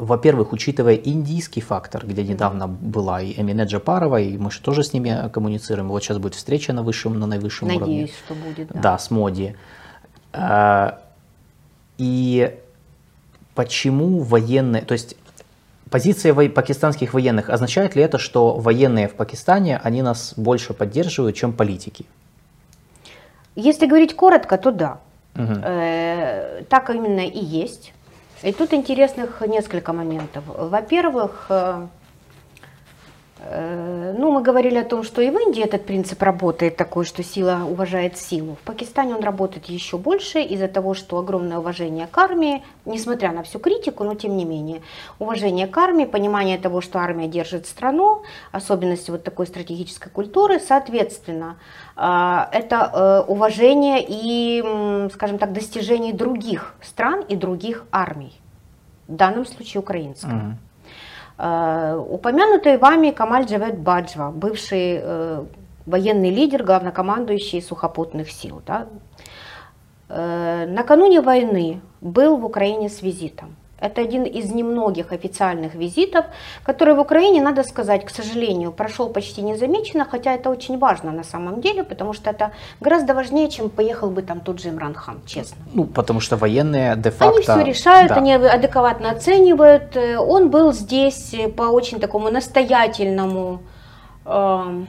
во-первых, 0.00 0.52
учитывая 0.52 0.94
индийский 0.94 1.60
фактор, 1.60 2.06
где 2.06 2.24
недавно 2.24 2.66
была 2.66 3.20
и 3.20 3.38
Эмине 3.38 3.64
Джапарова, 3.64 4.18
и 4.18 4.38
мы 4.38 4.50
же 4.50 4.60
тоже 4.60 4.82
с 4.82 4.94
ними 4.94 5.28
коммуницируем. 5.30 5.88
Вот 5.88 6.02
сейчас 6.02 6.16
будет 6.18 6.34
встреча 6.34 6.72
на 6.72 6.82
высшем, 6.82 7.18
на 7.20 7.26
наивысшем 7.26 7.68
Надеюсь, 7.68 7.82
уровне. 7.82 8.00
Надеюсь, 8.00 8.18
что 8.24 8.34
будет. 8.34 8.68
Да, 8.68 8.80
да 8.80 8.98
с 8.98 9.10
Моди. 9.10 9.56
А, 10.32 11.02
и 11.98 12.56
почему 13.54 14.20
военные, 14.20 14.82
то 14.82 14.92
есть 14.92 15.16
позиция 15.90 16.34
пакистанских 16.48 17.12
военных, 17.12 17.50
означает 17.50 17.94
ли 17.94 18.02
это, 18.02 18.18
что 18.18 18.56
военные 18.56 19.06
в 19.06 19.14
Пакистане, 19.14 19.78
они 19.82 20.00
нас 20.00 20.32
больше 20.36 20.72
поддерживают, 20.72 21.36
чем 21.36 21.52
политики? 21.52 22.06
Если 23.54 23.84
говорить 23.84 24.16
коротко, 24.16 24.56
то 24.56 24.70
да. 24.70 25.00
Угу. 25.34 25.52
Э, 25.62 26.62
так 26.70 26.88
именно 26.88 27.26
и 27.26 27.44
есть. 27.44 27.92
И 28.42 28.52
тут 28.52 28.72
интересных 28.72 29.42
несколько 29.46 29.92
моментов. 29.92 30.44
Во-первых, 30.46 31.46
э, 31.50 31.86
ну, 33.42 34.30
мы 34.30 34.42
говорили 34.42 34.76
о 34.76 34.84
том, 34.84 35.02
что 35.02 35.22
и 35.22 35.30
в 35.30 35.38
Индии 35.38 35.62
этот 35.62 35.86
принцип 35.86 36.22
работает 36.22 36.76
такой, 36.76 37.04
что 37.04 37.22
сила 37.22 37.62
уважает 37.68 38.18
силу. 38.18 38.56
В 38.56 38.66
Пакистане 38.66 39.14
он 39.14 39.22
работает 39.22 39.66
еще 39.66 39.96
больше 39.96 40.40
из-за 40.42 40.68
того, 40.68 40.94
что 40.94 41.18
огромное 41.18 41.58
уважение 41.58 42.06
к 42.06 42.18
армии, 42.18 42.62
несмотря 42.84 43.32
на 43.32 43.42
всю 43.42 43.58
критику, 43.58 44.04
но 44.04 44.14
тем 44.14 44.36
не 44.36 44.44
менее, 44.44 44.82
уважение 45.18 45.66
к 45.66 45.78
армии, 45.78 46.04
понимание 46.04 46.58
того, 46.58 46.80
что 46.82 46.98
армия 46.98 47.28
держит 47.28 47.66
страну, 47.66 48.22
особенности 48.52 49.10
вот 49.10 49.24
такой 49.24 49.46
стратегической 49.46 50.12
культуры, 50.12 50.60
соответственно, 50.60 51.56
э, 51.96 52.02
это 52.52 52.90
э, 52.92 53.30
уважение 53.30 54.04
и, 54.06 55.08
скажем 55.14 55.38
так, 55.38 55.52
достижений 55.52 56.12
других 56.12 56.74
стран 56.82 57.24
и 57.26 57.36
других 57.36 57.84
армий, 57.90 58.38
в 59.08 59.16
данном 59.16 59.46
случае 59.46 59.80
украинской. 59.80 60.30
Mm-hmm. 60.30 60.69
Э, 61.42 61.96
упомянутый 61.96 62.76
вами 62.76 63.12
Камаль 63.12 63.46
Джавед 63.46 63.78
Баджва, 63.78 64.30
бывший 64.30 65.00
э, 65.02 65.44
военный 65.86 66.28
лидер, 66.28 66.62
главнокомандующий 66.64 67.62
сухопутных 67.62 68.30
сил. 68.30 68.60
Да? 68.66 68.88
Э, 70.10 70.66
накануне 70.66 71.22
войны 71.22 71.80
был 72.02 72.36
в 72.36 72.44
Украине 72.44 72.90
с 72.90 73.00
визитом. 73.00 73.56
Это 73.80 74.02
один 74.02 74.24
из 74.24 74.52
немногих 74.52 75.12
официальных 75.12 75.74
визитов, 75.74 76.24
который 76.62 76.94
в 76.94 77.00
Украине, 77.00 77.42
надо 77.42 77.62
сказать, 77.62 78.04
к 78.04 78.10
сожалению, 78.10 78.72
прошел 78.72 79.08
почти 79.08 79.42
незамеченно, 79.42 80.04
хотя 80.04 80.34
это 80.34 80.50
очень 80.50 80.78
важно 80.78 81.12
на 81.12 81.24
самом 81.24 81.60
деле, 81.60 81.82
потому 81.84 82.12
что 82.12 82.30
это 82.30 82.50
гораздо 82.80 83.14
важнее, 83.14 83.48
чем 83.48 83.70
поехал 83.70 84.10
бы 84.10 84.22
там 84.22 84.40
тот 84.40 84.60
же 84.60 84.68
Имран 84.68 84.94
Хан, 84.94 85.20
честно. 85.26 85.56
Ну, 85.74 85.84
потому 85.84 86.20
что 86.20 86.36
военные 86.36 86.96
де-факто... 86.96 87.28
Они 87.28 87.42
все 87.42 87.62
решают, 87.62 88.08
да. 88.08 88.16
они 88.16 88.34
адекватно 88.34 89.10
оценивают. 89.10 89.96
Он 89.96 90.50
был 90.50 90.72
здесь 90.72 91.34
по 91.56 91.62
очень 91.62 92.00
такому 92.00 92.30
настоятельному... 92.30 93.60
Э, 94.24 94.84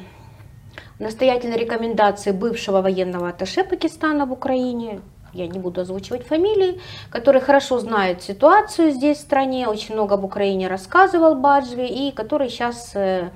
настоятельной 1.01 1.57
рекомендации 1.57 2.31
бывшего 2.31 2.81
военного 2.81 3.29
атташе 3.29 3.63
Пакистана 3.63 4.25
в 4.25 4.31
Украине, 4.31 5.01
я 5.33 5.47
не 5.47 5.59
буду 5.59 5.81
озвучивать 5.81 6.25
фамилии, 6.25 6.79
который 7.09 7.41
хорошо 7.41 7.79
знает 7.79 8.21
ситуацию 8.21 8.91
здесь 8.91 9.17
в 9.17 9.21
стране, 9.21 9.67
очень 9.67 9.95
много 9.95 10.15
об 10.15 10.23
Украине 10.23 10.67
рассказывал 10.67 11.35
Баджви, 11.35 11.85
и 11.85 12.11
который 12.11 12.49
сейчас 12.49 12.91
э, 12.95 13.29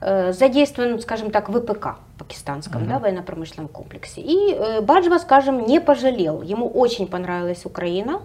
э, 0.00 0.32
задействован, 0.32 1.00
скажем 1.00 1.30
так, 1.30 1.48
в 1.48 1.60
ВПК 1.60 1.98
пакистанском, 2.18 2.82
uh-huh. 2.82 2.88
да, 2.88 2.98
военно-промышленном 2.98 3.68
комплексе. 3.68 4.20
И 4.20 4.52
э, 4.52 4.80
Баджва, 4.80 5.18
скажем, 5.18 5.66
не 5.66 5.80
пожалел. 5.80 6.42
Ему 6.42 6.68
очень 6.68 7.06
понравилась 7.06 7.64
Украина. 7.64 8.20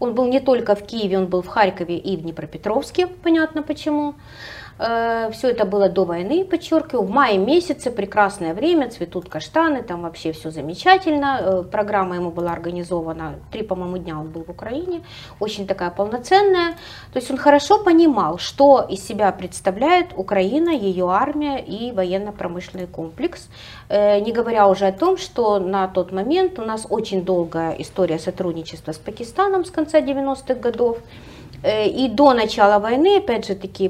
Он 0.00 0.14
был 0.14 0.26
не 0.26 0.40
только 0.40 0.74
в 0.74 0.82
Киеве, 0.84 1.18
он 1.18 1.26
был 1.26 1.42
в 1.42 1.46
Харькове 1.46 1.98
и 1.98 2.16
в 2.16 2.22
Днепропетровске, 2.22 3.06
понятно 3.06 3.62
почему. 3.62 4.14
Э, 4.78 5.30
все 5.32 5.50
это 5.50 5.64
было 5.64 5.88
до 5.88 6.04
войны, 6.04 6.44
подчеркиваю. 6.44 7.04
В 7.04 7.10
мае 7.10 7.38
месяце 7.38 7.90
прекрасное 7.90 8.54
время, 8.54 8.90
цветут 8.90 9.28
каштаны, 9.28 9.82
там 9.82 10.02
вообще 10.02 10.32
все 10.32 10.50
замечательно. 10.50 11.40
Э, 11.40 11.62
программа 11.62 12.16
ему 12.16 12.30
была 12.30 12.52
организована, 12.52 13.34
три, 13.52 13.62
по-моему, 13.62 13.98
дня 13.98 14.18
он 14.18 14.28
был 14.28 14.44
в 14.44 14.50
Украине, 14.50 15.02
очень 15.38 15.66
такая 15.66 15.90
полноценная. 15.90 16.72
То 17.12 17.18
есть 17.18 17.30
он 17.30 17.36
хорошо 17.36 17.82
понимал, 17.82 18.38
что 18.38 18.80
из 18.82 19.06
себя 19.06 19.30
представляет 19.32 20.08
Украина, 20.16 20.70
ее 20.70 21.10
армия 21.10 21.58
и 21.58 21.92
военно-промышленный 21.92 22.86
комплекс. 22.86 23.48
Э, 23.88 24.18
не 24.20 24.32
говоря 24.32 24.68
уже 24.68 24.86
о 24.86 24.92
том, 24.92 25.16
что 25.16 25.60
на 25.60 25.86
тот 25.86 26.12
момент 26.12 26.58
у 26.58 26.62
нас 26.62 26.86
очень 26.90 27.24
долгая 27.24 27.76
история 27.78 28.18
сотрудничества 28.18 28.92
с 28.92 28.98
Пакистаном 28.98 29.64
с 29.64 29.70
конца 29.70 30.00
90-х 30.00 30.54
годов. 30.54 30.98
Э, 31.64 31.88
и 31.88 32.08
до 32.08 32.34
начала 32.34 32.78
войны, 32.78 33.16
опять 33.16 33.46
же 33.46 33.54
таки, 33.54 33.88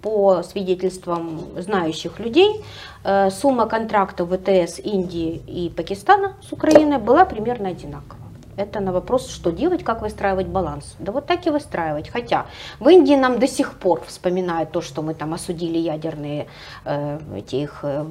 по 0.00 0.42
свидетельствам 0.42 1.40
знающих 1.58 2.18
людей, 2.18 2.64
э, 3.04 3.30
сумма 3.30 3.66
контрактов 3.66 4.30
ВТС 4.30 4.78
Индии 4.78 5.42
и 5.46 5.68
Пакистана 5.68 6.36
с 6.48 6.52
Украиной 6.52 6.98
была 6.98 7.26
примерно 7.26 7.68
одинакова. 7.68 8.21
Это 8.56 8.80
на 8.80 8.92
вопрос, 8.92 9.28
что 9.28 9.50
делать, 9.50 9.82
как 9.82 10.02
выстраивать 10.02 10.46
баланс. 10.46 10.96
Да 10.98 11.12
вот 11.12 11.26
так 11.26 11.46
и 11.46 11.50
выстраивать. 11.50 12.08
Хотя 12.10 12.46
в 12.80 12.88
Индии 12.88 13.14
нам 13.14 13.38
до 13.38 13.48
сих 13.48 13.74
пор 13.74 14.02
вспоминают 14.06 14.72
то, 14.72 14.80
что 14.82 15.02
мы 15.02 15.14
там 15.14 15.32
осудили 15.32 15.78
ядерные 15.78 16.48
э, 16.84 17.18
эти 17.36 17.56
их 17.56 17.80
э, 17.82 18.04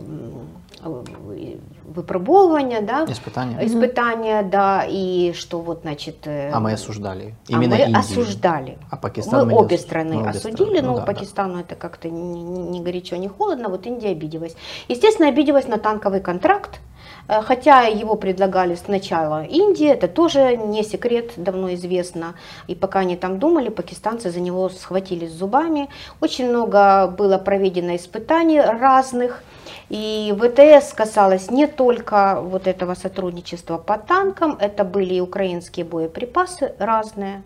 выпробовывания, 1.86 2.82
да, 2.82 3.06
испытания, 3.06 3.66
испытания, 3.66 4.42
да, 4.42 4.84
и 4.88 5.34
что 5.34 5.60
вот, 5.60 5.82
значит... 5.82 6.26
Э, 6.26 6.50
а 6.52 6.60
мы 6.60 6.74
осуждали. 6.74 7.36
А 7.48 7.52
Именно 7.52 7.76
а 7.76 7.78
мы 7.78 7.84
Индию. 7.84 8.00
осуждали. 8.00 8.78
А 8.90 8.98
Пакистан 8.98 9.46
мы, 9.46 9.54
мы 9.54 9.60
обе 9.60 9.78
страны 9.78 10.16
мы 10.16 10.30
осудили, 10.30 10.54
страны. 10.54 10.82
но 10.82 10.94
ну, 10.94 11.00
да, 11.00 11.06
Пакистану 11.06 11.54
да. 11.56 11.62
это 11.62 11.76
как-то 11.76 12.10
не, 12.10 12.42
не 12.42 12.82
горячо, 12.82 13.16
не 13.18 13.28
холодно, 13.28 13.70
вот 13.70 13.86
Индия 13.86 14.10
обиделась. 14.10 14.56
Естественно, 14.88 15.30
обиделась 15.30 15.68
на 15.68 15.78
танковый 15.78 16.20
контракт, 16.20 16.80
Э, 16.80 16.91
хотя 17.28 17.84
его 17.84 18.16
предлагали 18.16 18.76
сначала 18.76 19.44
Индии, 19.44 19.88
это 19.88 20.08
тоже 20.08 20.58
не 20.58 20.84
секрет, 20.84 21.32
давно 21.38 21.74
известно. 21.74 22.36
И 22.68 22.76
пока 22.76 23.00
они 23.00 23.16
там 23.16 23.40
думали, 23.40 23.70
пакистанцы 23.70 24.32
за 24.32 24.40
него 24.40 24.70
схватились 24.70 25.32
зубами. 25.32 25.90
Очень 26.20 26.50
много 26.50 27.08
было 27.08 27.38
проведено 27.38 27.96
испытаний 27.96 28.62
разных. 28.62 29.44
И 29.92 30.34
ВТС 30.40 30.94
касалось 30.94 31.52
не 31.52 31.68
только 31.68 32.40
вот 32.42 32.66
этого 32.66 32.94
сотрудничества 32.96 33.78
по 33.78 33.98
танкам, 33.98 34.58
это 34.58 34.86
были 34.86 35.16
и 35.16 35.20
украинские 35.20 35.86
боеприпасы 35.86 36.74
разные 36.80 37.44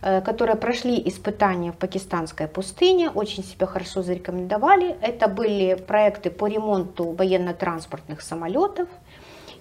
э, 0.00 0.20
которые 0.20 0.54
прошли 0.54 1.02
испытания 1.04 1.72
в 1.72 1.76
пакистанской 1.76 2.46
пустыне, 2.46 3.10
очень 3.10 3.42
себя 3.42 3.66
хорошо 3.66 4.02
зарекомендовали. 4.02 4.96
Это 5.02 5.26
были 5.26 5.74
проекты 5.74 6.30
по 6.30 6.46
ремонту 6.46 7.10
военно-транспортных 7.10 8.20
самолетов, 8.22 8.88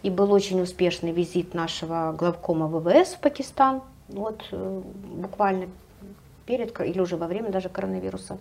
и 0.03 0.09
был 0.09 0.31
очень 0.31 0.61
успешный 0.61 1.11
визит 1.11 1.53
нашего 1.53 2.13
главкома 2.17 2.67
ВВС 2.67 3.15
в 3.15 3.19
Пакистан, 3.19 3.81
вот 4.09 4.43
э, 4.51 4.81
буквально 5.15 5.67
перед 6.45 6.79
или 6.81 6.99
уже 6.99 7.15
во 7.15 7.27
время 7.27 7.49
даже 7.49 7.69
коронавируса. 7.69 8.37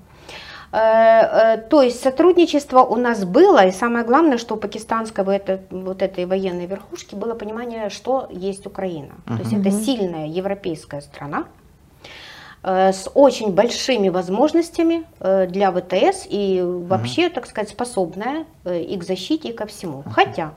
Э, 0.73 0.79
э, 0.79 1.57
то 1.59 1.83
есть 1.83 2.01
сотрудничество 2.01 2.81
у 2.81 2.97
нас 2.97 3.25
было, 3.25 3.67
и 3.67 3.71
самое 3.71 4.05
главное, 4.05 4.39
что 4.39 4.55
у 4.55 4.59
пакистанской 4.59 5.25
вот, 5.25 5.61
вот 5.71 6.03
этой 6.03 6.25
военной 6.25 6.67
верхушки 6.67 7.15
было 7.15 7.35
понимание, 7.35 7.91
что 7.91 8.29
есть 8.31 8.67
Украина. 8.67 9.13
Uh-huh. 9.27 9.37
То 9.37 9.43
есть 9.43 9.53
это 9.53 9.71
сильная 9.71 10.27
европейская 10.27 11.01
страна, 11.01 11.45
с 12.61 13.09
очень 13.15 13.53
большими 13.53 14.09
возможностями 14.09 15.05
для 15.21 15.71
ВТС 15.71 16.27
и 16.29 16.61
вообще, 16.61 17.27
uh-huh. 17.29 17.35
так 17.35 17.47
сказать, 17.47 17.71
способная 17.71 18.47
и 18.65 18.97
к 18.99 19.05
защите, 19.05 19.51
и 19.51 19.53
ко 19.53 19.65
всему. 19.67 20.01
Uh-huh. 20.01 20.11
Хотя 20.11 20.55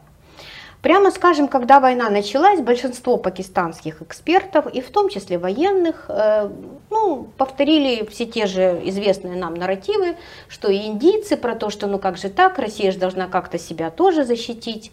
Прямо 0.81 1.11
скажем, 1.11 1.47
когда 1.47 1.79
война 1.79 2.09
началась, 2.09 2.59
большинство 2.59 3.17
пакистанских 3.17 4.01
экспертов, 4.01 4.65
и 4.73 4.81
в 4.81 4.89
том 4.89 5.09
числе 5.09 5.37
военных, 5.37 6.05
э, 6.09 6.49
ну, 6.89 7.27
повторили 7.37 8.03
все 8.09 8.25
те 8.25 8.47
же 8.47 8.81
известные 8.85 9.35
нам 9.35 9.53
нарративы, 9.53 10.17
что 10.49 10.71
и 10.71 10.87
индийцы 10.87 11.37
про 11.37 11.55
то, 11.55 11.69
что 11.69 11.85
ну 11.85 11.99
как 11.99 12.17
же 12.17 12.29
так, 12.29 12.57
Россия 12.57 12.91
же 12.91 12.97
должна 12.97 13.27
как-то 13.27 13.59
себя 13.59 13.91
тоже 13.91 14.23
защитить. 14.25 14.91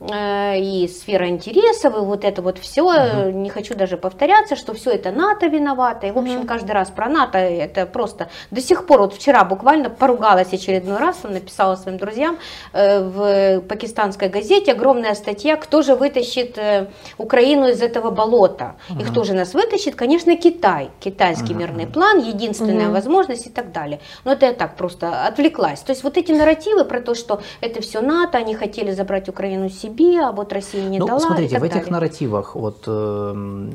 Э, 0.00 0.60
и 0.60 0.88
сфера 0.88 1.28
интересов, 1.28 1.94
и 1.96 2.00
вот 2.00 2.24
это 2.24 2.42
вот 2.42 2.58
все, 2.58 2.82
угу. 2.82 3.30
не 3.30 3.50
хочу 3.50 3.74
даже 3.74 3.96
повторяться, 3.96 4.56
что 4.56 4.74
все 4.74 4.90
это 4.90 5.10
НАТО 5.10 5.46
виновато, 5.46 6.06
и 6.06 6.10
в 6.10 6.18
общем 6.18 6.40
угу. 6.40 6.46
каждый 6.46 6.72
раз 6.72 6.90
про 6.90 7.08
НАТО 7.08 7.38
это 7.38 7.86
просто 7.86 8.28
до 8.50 8.60
сих 8.60 8.86
пор, 8.86 9.00
вот 9.00 9.14
вчера 9.14 9.44
буквально 9.44 9.90
поругалась 9.90 10.52
очередной 10.52 10.98
раз, 10.98 11.18
он 11.24 11.32
написала 11.32 11.76
своим 11.76 11.98
друзьям 11.98 12.38
э, 12.72 13.00
в 13.00 13.60
пакистанской 13.62 14.28
газете 14.28 14.72
огромная 14.72 15.14
статья, 15.14 15.56
кто 15.56 15.82
же 15.82 15.94
вытащит 15.94 16.58
Украину 17.16 17.68
из 17.68 17.82
этого 17.82 18.10
болота, 18.10 18.76
угу. 18.90 19.00
и 19.00 19.04
кто 19.04 19.24
же 19.24 19.34
нас 19.34 19.54
вытащит, 19.54 19.94
конечно 19.94 20.36
Китай, 20.36 20.90
китайский 21.00 21.52
угу. 21.52 21.60
мирный 21.60 21.86
план, 21.86 22.18
единственная 22.18 22.86
угу. 22.86 22.94
возможность 22.94 23.46
и 23.46 23.50
так 23.50 23.72
далее. 23.72 24.00
Но 24.24 24.32
это 24.32 24.46
я 24.46 24.52
так 24.52 24.76
просто 24.76 25.26
отвлеклась. 25.26 25.80
То 25.80 25.92
есть 25.92 26.04
вот 26.04 26.16
эти 26.16 26.32
нарративы 26.32 26.84
про 26.84 27.00
то, 27.00 27.14
что 27.14 27.40
это 27.60 27.80
все 27.80 28.00
НАТО, 28.00 28.38
они 28.38 28.54
хотели 28.54 28.90
забрать 28.90 29.28
Украину 29.28 29.68
себе, 29.68 29.87
а 30.18 30.32
вот 30.32 30.52
Россия 30.52 30.84
не 30.88 30.98
ну, 30.98 31.06
дала. 31.06 31.20
Смотрите, 31.20 31.58
в 31.58 31.62
этих 31.62 31.74
далее. 31.74 31.92
нарративах 31.92 32.54
вот 32.54 32.84
э, 32.86 33.70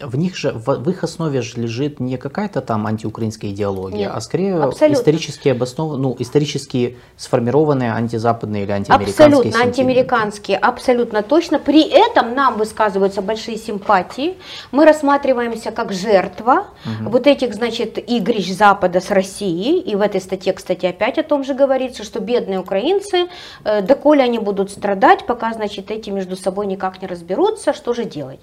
в 0.00 0.16
них 0.16 0.36
же, 0.36 0.52
в, 0.52 0.66
в 0.66 0.90
их 0.90 1.04
основе 1.04 1.42
же 1.42 1.60
лежит 1.60 2.00
не 2.00 2.16
какая-то 2.16 2.60
там 2.60 2.86
антиукраинская 2.86 3.50
идеология, 3.50 3.98
Нет, 3.98 4.12
а 4.14 4.20
скорее 4.20 4.56
абсолютно. 4.56 5.00
исторически 5.00 5.48
обоснованные, 5.48 6.02
ну, 6.02 6.16
исторически 6.18 6.96
сформированные 7.16 7.92
антизападные 7.92 8.64
или 8.64 8.72
антиамериканские 8.72 9.26
Абсолютно 9.26 9.60
антиамериканские, 9.60 10.58
абсолютно 10.58 11.22
точно. 11.22 11.58
При 11.58 11.82
этом 11.82 12.34
нам 12.34 12.58
высказываются 12.58 13.22
большие 13.22 13.56
симпатии. 13.56 14.36
Мы 14.72 14.84
рассматриваемся 14.84 15.70
как 15.70 15.92
жертва 15.92 16.66
угу. 16.84 17.10
вот 17.10 17.26
этих, 17.26 17.54
значит, 17.54 17.98
игрищ 17.98 18.52
Запада 18.52 19.00
с 19.00 19.10
Россией. 19.10 19.80
И 19.80 19.96
в 19.96 20.00
этой 20.00 20.20
статье, 20.20 20.52
кстати, 20.52 20.86
опять 20.86 21.18
о 21.18 21.22
том 21.22 21.44
же 21.44 21.54
говорится, 21.54 22.04
что 22.04 22.20
бедные 22.20 22.60
украинцы, 22.60 23.28
э, 23.64 23.82
доколе 23.82 24.22
они 24.22 24.38
будут 24.38 24.70
страдать, 24.70 25.26
пока, 25.26 25.52
значит, 25.52 25.90
эти 25.90 26.10
между 26.10 26.36
собой 26.36 26.66
никак 26.66 27.02
не 27.02 27.08
разберутся, 27.08 27.72
что 27.72 27.94
же 27.94 28.04
делать. 28.04 28.40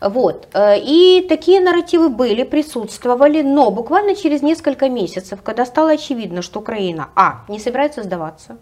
Вот. 0.00 0.48
Э, 0.52 0.78
и 0.78 0.97
и 0.98 1.26
такие 1.28 1.60
нарративы 1.60 2.08
были, 2.08 2.42
присутствовали, 2.42 3.42
но 3.42 3.70
буквально 3.70 4.16
через 4.16 4.42
несколько 4.42 4.88
месяцев, 4.88 5.38
когда 5.42 5.64
стало 5.64 5.92
очевидно, 5.92 6.42
что 6.42 6.58
Украина, 6.58 7.08
а, 7.14 7.44
не 7.48 7.60
собирается 7.60 8.02
сдаваться, 8.02 8.56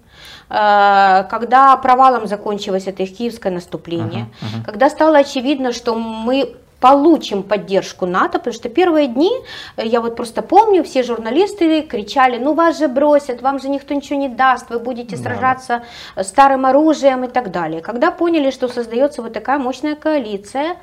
э, 0.51 1.25
когда 1.31 1.77
провалом 1.77 2.27
закончилось 2.27 2.87
это 2.87 3.03
их 3.03 3.17
киевское 3.17 3.53
наступление, 3.53 4.25
uh-huh, 4.25 4.61
uh-huh. 4.61 4.65
когда 4.67 4.91
стало 4.91 5.19
очевидно, 5.19 5.73
что 5.73 5.95
мы 5.95 6.57
получим 6.81 7.43
поддержку 7.43 8.05
НАТО, 8.07 8.39
потому 8.39 8.55
что 8.55 8.69
первые 8.69 9.09
дни, 9.09 9.33
э, 9.77 9.87
я 9.87 10.01
вот 10.01 10.17
просто 10.17 10.43
помню, 10.43 10.85
все 10.85 11.03
журналисты 11.03 11.83
кричали, 11.83 12.39
ну 12.39 12.53
вас 12.53 12.79
же 12.79 12.89
бросят, 12.89 13.41
вам 13.41 13.61
же 13.61 13.71
никто 13.71 13.95
ничего 13.95 14.19
не 14.19 14.29
даст, 14.29 14.69
вы 14.71 14.79
будете 14.79 15.17
сражаться 15.17 15.83
да. 16.17 16.25
старым 16.25 16.67
оружием 16.67 17.25
и 17.25 17.29
так 17.29 17.51
далее. 17.51 17.81
Когда 17.81 18.11
поняли, 18.11 18.51
что 18.51 18.69
создается 18.69 19.23
вот 19.23 19.33
такая 19.33 19.59
мощная 19.59 19.95
коалиция, 19.95 20.77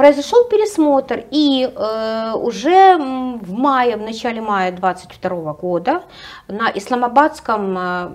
Произошел 0.00 0.44
пересмотр, 0.44 1.24
и 1.30 1.70
э, 1.70 2.32
уже 2.34 2.96
в 2.96 3.52
мае, 3.52 3.98
в 3.98 4.00
начале 4.00 4.40
мая 4.40 4.72
22 4.72 5.52
года 5.52 6.04
на 6.48 6.70
Исламабадском 6.74 7.76
э, 7.78 8.10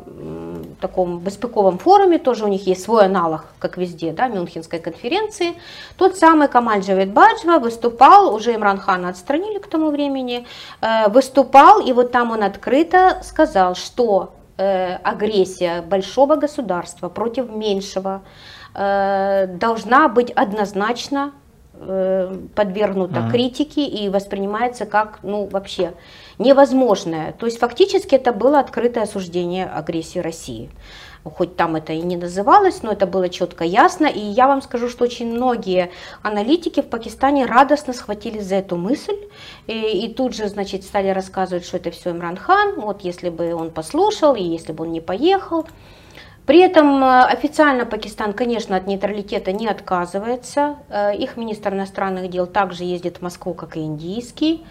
таком 0.82 1.20
беспековом 1.20 1.78
форуме, 1.78 2.18
тоже 2.18 2.45
у 2.45 2.48
них 2.48 2.66
есть 2.66 2.82
свой 2.82 3.06
аналог, 3.06 3.45
как 3.60 3.78
везде, 3.78 4.14
да, 4.14 4.30
Мюнхенской 4.30 4.80
конференции, 4.80 5.53
тот 5.95 6.18
самый 6.18 6.48
Камаль 6.48 6.80
Джавед 6.80 7.14
Баджва 7.14 7.60
выступал, 7.60 8.34
уже 8.34 8.56
Имран 8.56 8.80
Хана 8.80 9.10
отстранили 9.10 9.60
к 9.60 9.68
тому 9.68 9.91
времени, 9.91 10.48
э, 10.82 11.07
выступал, 11.10 11.82
и 11.82 11.94
вот 11.94 12.12
там 12.12 12.32
он 12.32 12.41
открыто 12.41 13.20
сказал, 13.22 13.76
что 13.76 14.34
э, 14.57 14.95
агрессия 15.03 15.84
большого 15.84 16.36
государства 16.36 17.10
против 17.10 17.48
меньшего 17.48 18.24
э, 18.74 19.45
должна 19.60 20.07
быть 20.07 20.32
однозначно 20.32 21.32
подвергнута 22.56 23.20
ага. 23.20 23.32
критике 23.32 23.86
и 23.86 24.10
воспринимается 24.10 24.86
как, 24.86 25.20
ну, 25.24 25.46
вообще 25.46 25.94
невозможное. 26.38 27.34
То 27.34 27.46
есть 27.46 27.60
фактически 27.60 28.16
это 28.16 28.34
было 28.34 28.60
открытое 28.60 29.04
осуждение 29.04 29.66
агрессии 29.66 30.20
России. 30.20 30.70
Хоть 31.24 31.56
там 31.56 31.76
это 31.76 31.92
и 31.92 32.02
не 32.02 32.18
называлось, 32.18 32.84
но 32.84 32.92
это 32.92 33.08
было 33.08 33.30
четко 33.30 33.64
ясно. 33.64 34.06
И 34.06 34.20
я 34.20 34.48
вам 34.48 34.62
скажу, 34.62 34.90
что 34.90 35.06
очень 35.06 35.34
многие 35.34 35.90
аналитики 36.22 36.82
в 36.82 36.86
Пакистане 36.86 37.46
радостно 37.46 37.94
схватились 37.94 38.46
за 38.46 38.56
эту 38.56 38.78
мысль. 38.78 39.18
И, 39.66 40.06
и 40.06 40.14
тут 40.14 40.36
же, 40.36 40.48
значит, 40.48 40.84
стали 40.84 41.10
рассказывать, 41.10 41.66
что 41.66 41.78
это 41.78 41.90
все 41.90 42.12
Имран 42.12 42.38
Хан. 42.38 42.80
Вот 42.80 43.02
если 43.02 43.30
бы 43.30 43.56
он 43.56 43.72
послушал, 43.72 44.36
и 44.36 44.44
если 44.44 44.72
бы 44.72 44.84
он 44.84 44.92
не 44.92 45.02
поехал. 45.02 45.66
При 46.46 46.60
этом 46.60 47.04
э, 47.04 47.24
официально 47.24 47.86
Пакистан, 47.86 48.34
конечно, 48.34 48.76
от 48.76 48.86
нейтралитета 48.86 49.52
не 49.52 49.68
отказывается. 49.68 50.76
Э, 50.90 51.16
их 51.16 51.38
министр 51.38 51.74
иностранных 51.74 52.30
дел 52.30 52.46
также 52.46 52.84
ездит 52.84 53.18
в 53.18 53.22
Москву, 53.22 53.54
как 53.54 53.78
и 53.78 53.82
индийский. 53.82 54.64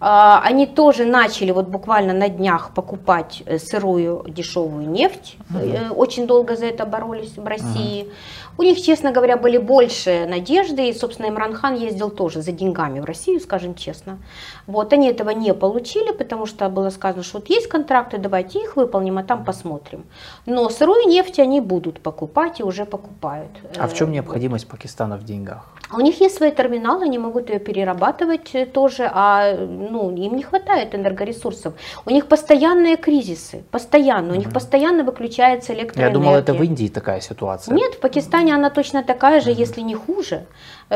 Э, 0.00 0.40
они 0.42 0.66
тоже 0.66 1.06
начали 1.06 1.50
вот 1.50 1.68
буквально 1.68 2.12
на 2.12 2.28
днях 2.28 2.72
покупать 2.74 3.42
сырую 3.58 4.24
дешевую 4.28 4.88
нефть. 4.90 5.36
Угу. 5.50 5.94
Очень 5.94 6.26
долго 6.26 6.54
за 6.54 6.66
это 6.66 6.84
боролись 6.84 7.36
в 7.36 7.46
России. 7.46 8.02
Угу. 8.02 8.10
У 8.58 8.62
них, 8.62 8.80
честно 8.82 9.12
говоря, 9.12 9.36
были 9.36 9.56
больше 9.58 10.26
надежды, 10.28 10.88
и, 10.88 10.92
собственно, 10.92 11.28
Имран 11.28 11.54
Хан 11.54 11.74
ездил 11.74 12.10
тоже 12.10 12.42
за 12.42 12.52
деньгами 12.52 13.00
в 13.00 13.04
Россию, 13.04 13.40
скажем 13.40 13.74
честно. 13.74 14.18
Вот, 14.66 14.92
они 14.92 15.08
этого 15.08 15.30
не 15.30 15.54
получили, 15.54 16.12
потому 16.12 16.46
что 16.46 16.68
было 16.68 16.90
сказано, 16.90 17.22
что 17.22 17.38
вот 17.38 17.48
есть 17.50 17.68
контракты, 17.68 18.18
давайте 18.18 18.60
их 18.60 18.76
выполним, 18.76 19.18
а 19.18 19.24
там 19.24 19.44
посмотрим. 19.44 20.04
Но 20.46 20.68
сырую 20.68 21.08
нефть 21.08 21.38
они 21.38 21.60
будут 21.60 22.00
покупать 22.00 22.60
и 22.60 22.62
уже 22.62 22.84
покупают. 22.84 23.50
А 23.78 23.86
в 23.86 23.94
чем 23.94 24.10
э, 24.10 24.12
необходимость 24.14 24.68
Пакистана 24.68 25.16
в 25.16 25.24
деньгах? 25.24 25.66
У 25.94 26.00
них 26.00 26.20
есть 26.20 26.36
свои 26.36 26.50
терминалы, 26.50 27.04
они 27.04 27.18
могут 27.18 27.50
ее 27.50 27.58
перерабатывать 27.58 28.54
э, 28.54 28.66
тоже, 28.66 29.10
а 29.12 29.54
ну, 29.56 30.14
им 30.14 30.36
не 30.36 30.42
хватает 30.42 30.94
энергоресурсов. 30.94 31.74
У 32.06 32.10
них 32.10 32.26
постоянные 32.26 32.96
кризисы, 32.96 33.64
постоянно, 33.70 34.32
у 34.32 34.36
них 34.36 34.52
постоянно 34.52 35.04
выключается 35.04 35.72
электроэнергия. 35.72 36.08
Я 36.08 36.12
думал, 36.12 36.34
это 36.34 36.54
в 36.54 36.62
Индии 36.62 36.88
такая 36.88 37.20
ситуация. 37.20 37.74
Нет, 37.74 37.94
в 37.94 38.00
Пакистане 38.00 38.41
она 38.50 38.70
точно 38.70 39.02
такая 39.02 39.40
же, 39.40 39.50
если 39.50 39.80
не 39.82 39.94
хуже. 39.94 40.46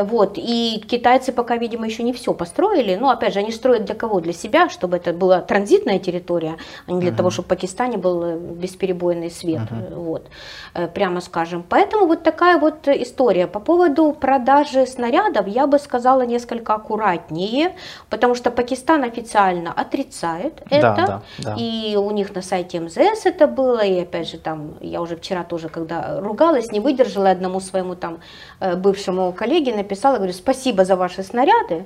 Вот. 0.03 0.33
И 0.37 0.83
китайцы 0.87 1.31
пока, 1.31 1.57
видимо, 1.57 1.85
еще 1.85 2.03
не 2.03 2.13
все 2.13 2.33
построили. 2.33 2.95
Но, 2.95 3.09
опять 3.09 3.33
же, 3.33 3.39
они 3.39 3.51
строят 3.51 3.85
для 3.85 3.95
кого? 3.95 4.19
Для 4.19 4.33
себя, 4.33 4.69
чтобы 4.69 4.97
это 4.97 5.13
была 5.13 5.41
транзитная 5.41 5.99
территория, 5.99 6.57
а 6.85 6.91
не 6.91 6.99
для 6.99 7.11
uh-huh. 7.11 7.15
того, 7.15 7.29
чтобы 7.29 7.45
в 7.45 7.49
Пакистане 7.49 7.97
был 7.97 8.23
э, 8.23 8.37
бесперебойный 8.37 9.31
свет. 9.31 9.61
Uh-huh. 9.61 9.95
Вот. 9.95 10.27
Э, 10.73 10.87
прямо 10.87 11.21
скажем. 11.21 11.63
Поэтому 11.67 12.05
вот 12.07 12.23
такая 12.23 12.59
вот 12.59 12.87
история. 12.87 13.47
По 13.47 13.59
поводу 13.59 14.13
продажи 14.13 14.85
снарядов 14.85 15.47
я 15.47 15.67
бы 15.67 15.79
сказала 15.79 16.21
несколько 16.21 16.75
аккуратнее, 16.75 17.75
потому 18.09 18.35
что 18.35 18.51
Пакистан 18.51 19.03
официально 19.03 19.71
отрицает 19.71 20.61
это. 20.69 20.93
Да, 20.97 21.21
да. 21.39 21.55
И 21.57 21.95
у 21.97 22.11
них 22.11 22.35
на 22.35 22.41
сайте 22.41 22.79
МЗС 22.79 23.25
это 23.25 23.47
было. 23.47 23.83
И 23.83 23.99
опять 24.01 24.29
же, 24.29 24.37
там, 24.37 24.75
я 24.81 25.01
уже 25.01 25.15
вчера 25.15 25.43
тоже, 25.43 25.69
когда 25.69 26.19
ругалась, 26.19 26.71
не 26.71 26.79
выдержала 26.79 27.31
одному 27.31 27.59
своему 27.59 27.95
там 27.95 28.19
бывшему 28.59 29.31
коллеге, 29.31 29.73
написала, 29.87 30.17
говорю, 30.17 30.33
спасибо 30.33 30.85
за 30.85 30.95
ваши 30.95 31.23
снаряды. 31.23 31.85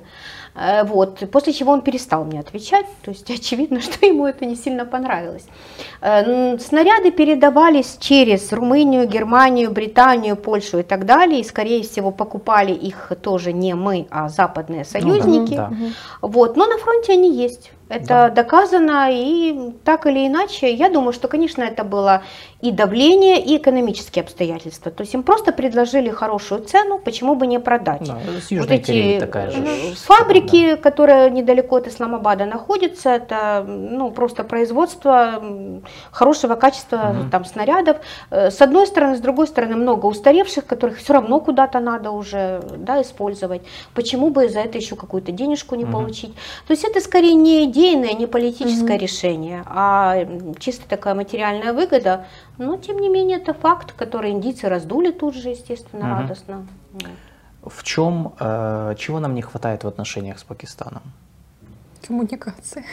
Э, 0.54 0.84
вот, 0.84 1.30
после 1.30 1.52
чего 1.52 1.72
он 1.72 1.80
перестал 1.80 2.24
мне 2.24 2.40
отвечать, 2.40 2.86
то 3.02 3.10
есть 3.10 3.30
очевидно, 3.40 3.80
что 3.80 4.06
ему 4.06 4.26
это 4.26 4.44
не 4.44 4.56
сильно 4.56 4.84
понравилось. 4.84 5.46
Э, 6.00 6.58
снаряды 6.58 7.10
передавались 7.10 7.96
через 8.00 8.52
Румынию, 8.52 9.08
Германию, 9.08 9.70
Британию, 9.70 10.36
Польшу 10.36 10.78
и 10.78 10.82
так 10.82 11.06
далее, 11.06 11.40
и 11.40 11.44
скорее 11.44 11.82
всего 11.82 12.10
покупали 12.10 12.72
их 12.72 13.12
тоже 13.22 13.52
не 13.52 13.74
мы, 13.74 14.06
а 14.10 14.28
западные 14.28 14.84
союзники. 14.84 15.54
Ну, 15.54 15.56
да. 15.56 15.72
Вот, 16.20 16.56
но 16.56 16.66
на 16.66 16.78
фронте 16.78 17.12
они 17.12 17.34
есть. 17.34 17.72
Это 17.92 18.06
да. 18.06 18.30
доказано, 18.30 19.08
и 19.10 19.72
так 19.84 20.06
или 20.06 20.26
иначе, 20.26 20.72
я 20.72 20.88
думаю, 20.88 21.12
что, 21.12 21.28
конечно, 21.28 21.62
это 21.62 21.84
было 21.84 22.22
и 22.62 22.70
давление, 22.70 23.40
и 23.44 23.56
экономические 23.56 24.22
обстоятельства. 24.22 24.90
То 24.90 25.02
есть 25.02 25.12
им 25.14 25.24
просто 25.24 25.52
предложили 25.52 26.10
хорошую 26.10 26.62
цену, 26.62 26.98
почему 26.98 27.34
бы 27.34 27.46
не 27.46 27.58
продать. 27.58 28.06
Да, 28.06 28.18
с 28.40 28.50
Южной 28.50 28.60
вот 28.60 28.70
эти 28.70 29.18
такая 29.20 29.50
же 29.50 29.62
фабрики, 29.96 30.70
да. 30.70 30.76
которые 30.76 31.30
недалеко 31.30 31.76
от 31.76 31.88
Исламабада 31.88 32.46
находятся, 32.46 33.10
это 33.10 33.64
ну, 33.66 34.10
просто 34.12 34.44
производство 34.44 35.42
хорошего 36.12 36.54
качества 36.54 37.16
угу. 37.20 37.30
там, 37.30 37.44
снарядов. 37.44 37.96
Э, 38.30 38.50
с 38.50 38.62
одной 38.62 38.86
стороны, 38.86 39.16
с 39.16 39.20
другой 39.20 39.48
стороны, 39.48 39.76
много 39.76 40.06
устаревших, 40.06 40.64
которых 40.64 40.98
все 40.98 41.12
равно 41.14 41.40
куда-то 41.40 41.80
надо 41.80 42.12
уже 42.12 42.62
да, 42.76 43.02
использовать. 43.02 43.62
Почему 43.94 44.30
бы 44.30 44.48
за 44.48 44.60
это 44.60 44.78
еще 44.78 44.94
какую-то 44.94 45.32
денежку 45.32 45.74
не 45.74 45.84
угу. 45.84 45.92
получить? 45.92 46.32
То 46.66 46.72
есть 46.72 46.84
это 46.84 47.00
скорее 47.00 47.34
не 47.34 47.64
идея 47.64 47.81
идейное, 47.82 48.14
не 48.14 48.26
политическое 48.26 48.94
угу. 48.94 49.02
решение, 49.02 49.62
а 49.66 50.26
чисто 50.58 50.88
такая 50.88 51.14
материальная 51.14 51.72
выгода. 51.72 52.24
Но, 52.58 52.76
тем 52.76 52.98
не 52.98 53.08
менее, 53.08 53.38
это 53.38 53.54
факт, 53.54 53.92
который 53.92 54.30
индийцы 54.30 54.68
раздули 54.68 55.10
тут 55.10 55.34
же, 55.34 55.50
естественно, 55.50 56.12
угу. 56.12 56.20
радостно. 56.22 56.66
В 57.64 57.82
чем, 57.82 58.32
э, 58.40 58.94
чего 58.98 59.20
нам 59.20 59.34
не 59.34 59.42
хватает 59.42 59.84
в 59.84 59.88
отношениях 59.88 60.38
с 60.38 60.44
Пакистаном? 60.44 61.02
Коммуникации. 62.06 62.84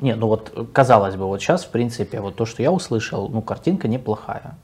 Не, 0.00 0.14
ну 0.14 0.28
вот 0.28 0.68
казалось 0.72 1.16
бы, 1.16 1.26
вот 1.26 1.40
сейчас, 1.40 1.64
в 1.64 1.70
принципе, 1.70 2.20
вот 2.20 2.36
то, 2.36 2.46
что 2.46 2.62
я 2.62 2.70
услышал, 2.70 3.28
ну, 3.28 3.42
картинка 3.42 3.88
неплохая. 3.88 4.54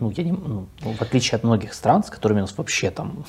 ну, 0.00 0.10
я 0.10 0.24
не, 0.24 0.32
ну, 0.32 0.66
в 0.80 1.02
отличие 1.02 1.36
от 1.36 1.44
многих 1.44 1.74
стран, 1.74 2.02
с 2.02 2.10
которыми 2.10 2.38
у 2.38 2.42
нас 2.42 2.56
вообще 2.56 2.90
там 2.90 3.24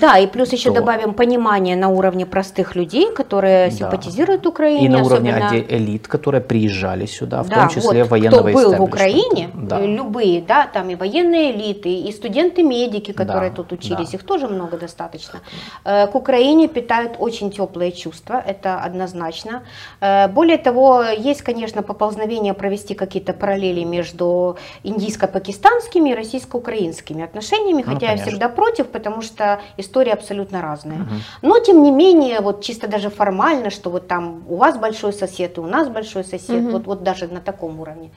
Да, 0.00 0.18
и 0.18 0.26
плюс 0.26 0.52
еще 0.52 0.70
то- 0.70 0.76
добавим 0.80 1.14
понимание 1.14 1.76
на 1.76 1.88
уровне 1.88 2.26
простых 2.26 2.74
людей, 2.76 3.12
которые 3.12 3.68
Да. 3.70 3.76
симпатизируют 3.76 4.46
Украине. 4.46 4.86
и 4.86 4.88
на 4.88 5.02
уровне 5.02 5.34
особенно- 5.36 5.64
элит, 5.68 6.08
которые 6.08 6.40
приезжали 6.40 7.06
сюда, 7.06 7.42
в 7.42 7.48
Да, 7.48 7.54
том 7.56 7.68
числе 7.68 8.02
вот, 8.02 8.10
военного 8.10 8.48
кто 8.48 8.58
был 8.58 8.72
в. 8.74 8.82
Украине, 8.82 9.50
Да. 9.54 9.80
любые, 9.80 10.40
да, 10.42 10.66
там 10.66 10.90
и 10.90 10.94
военные 10.94 11.50
элиты, 11.52 11.88
и 11.88 12.12
студенты-медики, 12.12 13.12
которые 13.12 13.50
Да, 13.50 13.56
тут 13.56 13.72
учились, 13.72 14.10
да. 14.10 14.16
их 14.18 14.24
тоже 14.24 14.48
много 14.48 14.76
достаточно. 14.76 15.40
Э, 15.84 16.06
К 16.06 16.14
Украине 16.14 16.68
питают 16.68 17.12
очень 17.18 17.50
теплые 17.50 17.92
чувства, 17.92 18.42
это 18.46 18.80
однозначно. 18.86 19.62
Э, 20.00 20.28
Более 20.28 20.58
того, 20.58 21.02
есть, 21.02 21.42
конечно, 21.42 21.82
поползновение 21.82 22.54
провести 22.54 22.94
какие-то 22.94 23.32
параллели 23.32 23.84
между 23.84 24.56
индийско-пакистанскими 24.84 26.10
и 26.10 26.14
российско-украинскими 26.14 27.22
отношениями, 27.24 27.82
Ну, 27.86 27.92
хотя 27.94 28.06
я 28.06 28.12
конечно. 28.12 28.30
всегда 28.30 28.48
против, 28.48 28.88
потому 28.88 29.22
что 29.22 29.60
истории 29.76 30.12
абсолютно 30.12 30.62
разные. 30.62 30.98
Но, 31.42 31.58
тем 31.58 31.82
не 31.82 31.90
менее, 31.90 32.40
вот 32.40 32.62
чисто 32.62 32.86
даже 32.88 33.10
формально, 33.10 33.70
что 33.70 33.90
вот 33.90 34.08
там 34.08 34.42
у 34.48 34.56
вас 34.56 34.76
большой 34.76 35.12
сосед, 35.12 35.58
и 35.58 35.60
у 35.60 35.66
нас 35.66 35.88
большой 35.88 36.24
сосед, 36.24 36.62
вот, 36.72 36.86
вот 36.86 37.02
даже 37.02 37.28
на 37.28 37.40
таком 37.40 37.80
уровне. 37.80 38.10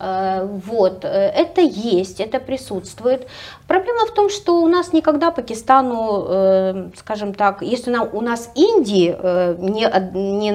Э, 0.00 0.46
Вот, 0.66 1.04
э, 1.04 1.08
это 1.08 1.60
есть, 1.60 2.20
это 2.20 2.40
присутствует. 2.40 3.26
Проблема 3.68 4.06
в 4.06 4.14
том, 4.14 4.30
что 4.30 4.60
у 4.60 4.68
нас 4.68 4.92
никогда 4.92 5.30
Пакистану, 5.30 6.26
э, 6.28 6.90
скажем 6.96 7.34
так, 7.34 7.62
если 7.62 7.90
нам, 7.90 8.08
у 8.12 8.20
нас 8.20 8.50
Индии 8.56 9.16
не, 9.58 9.88
не, 10.14 10.50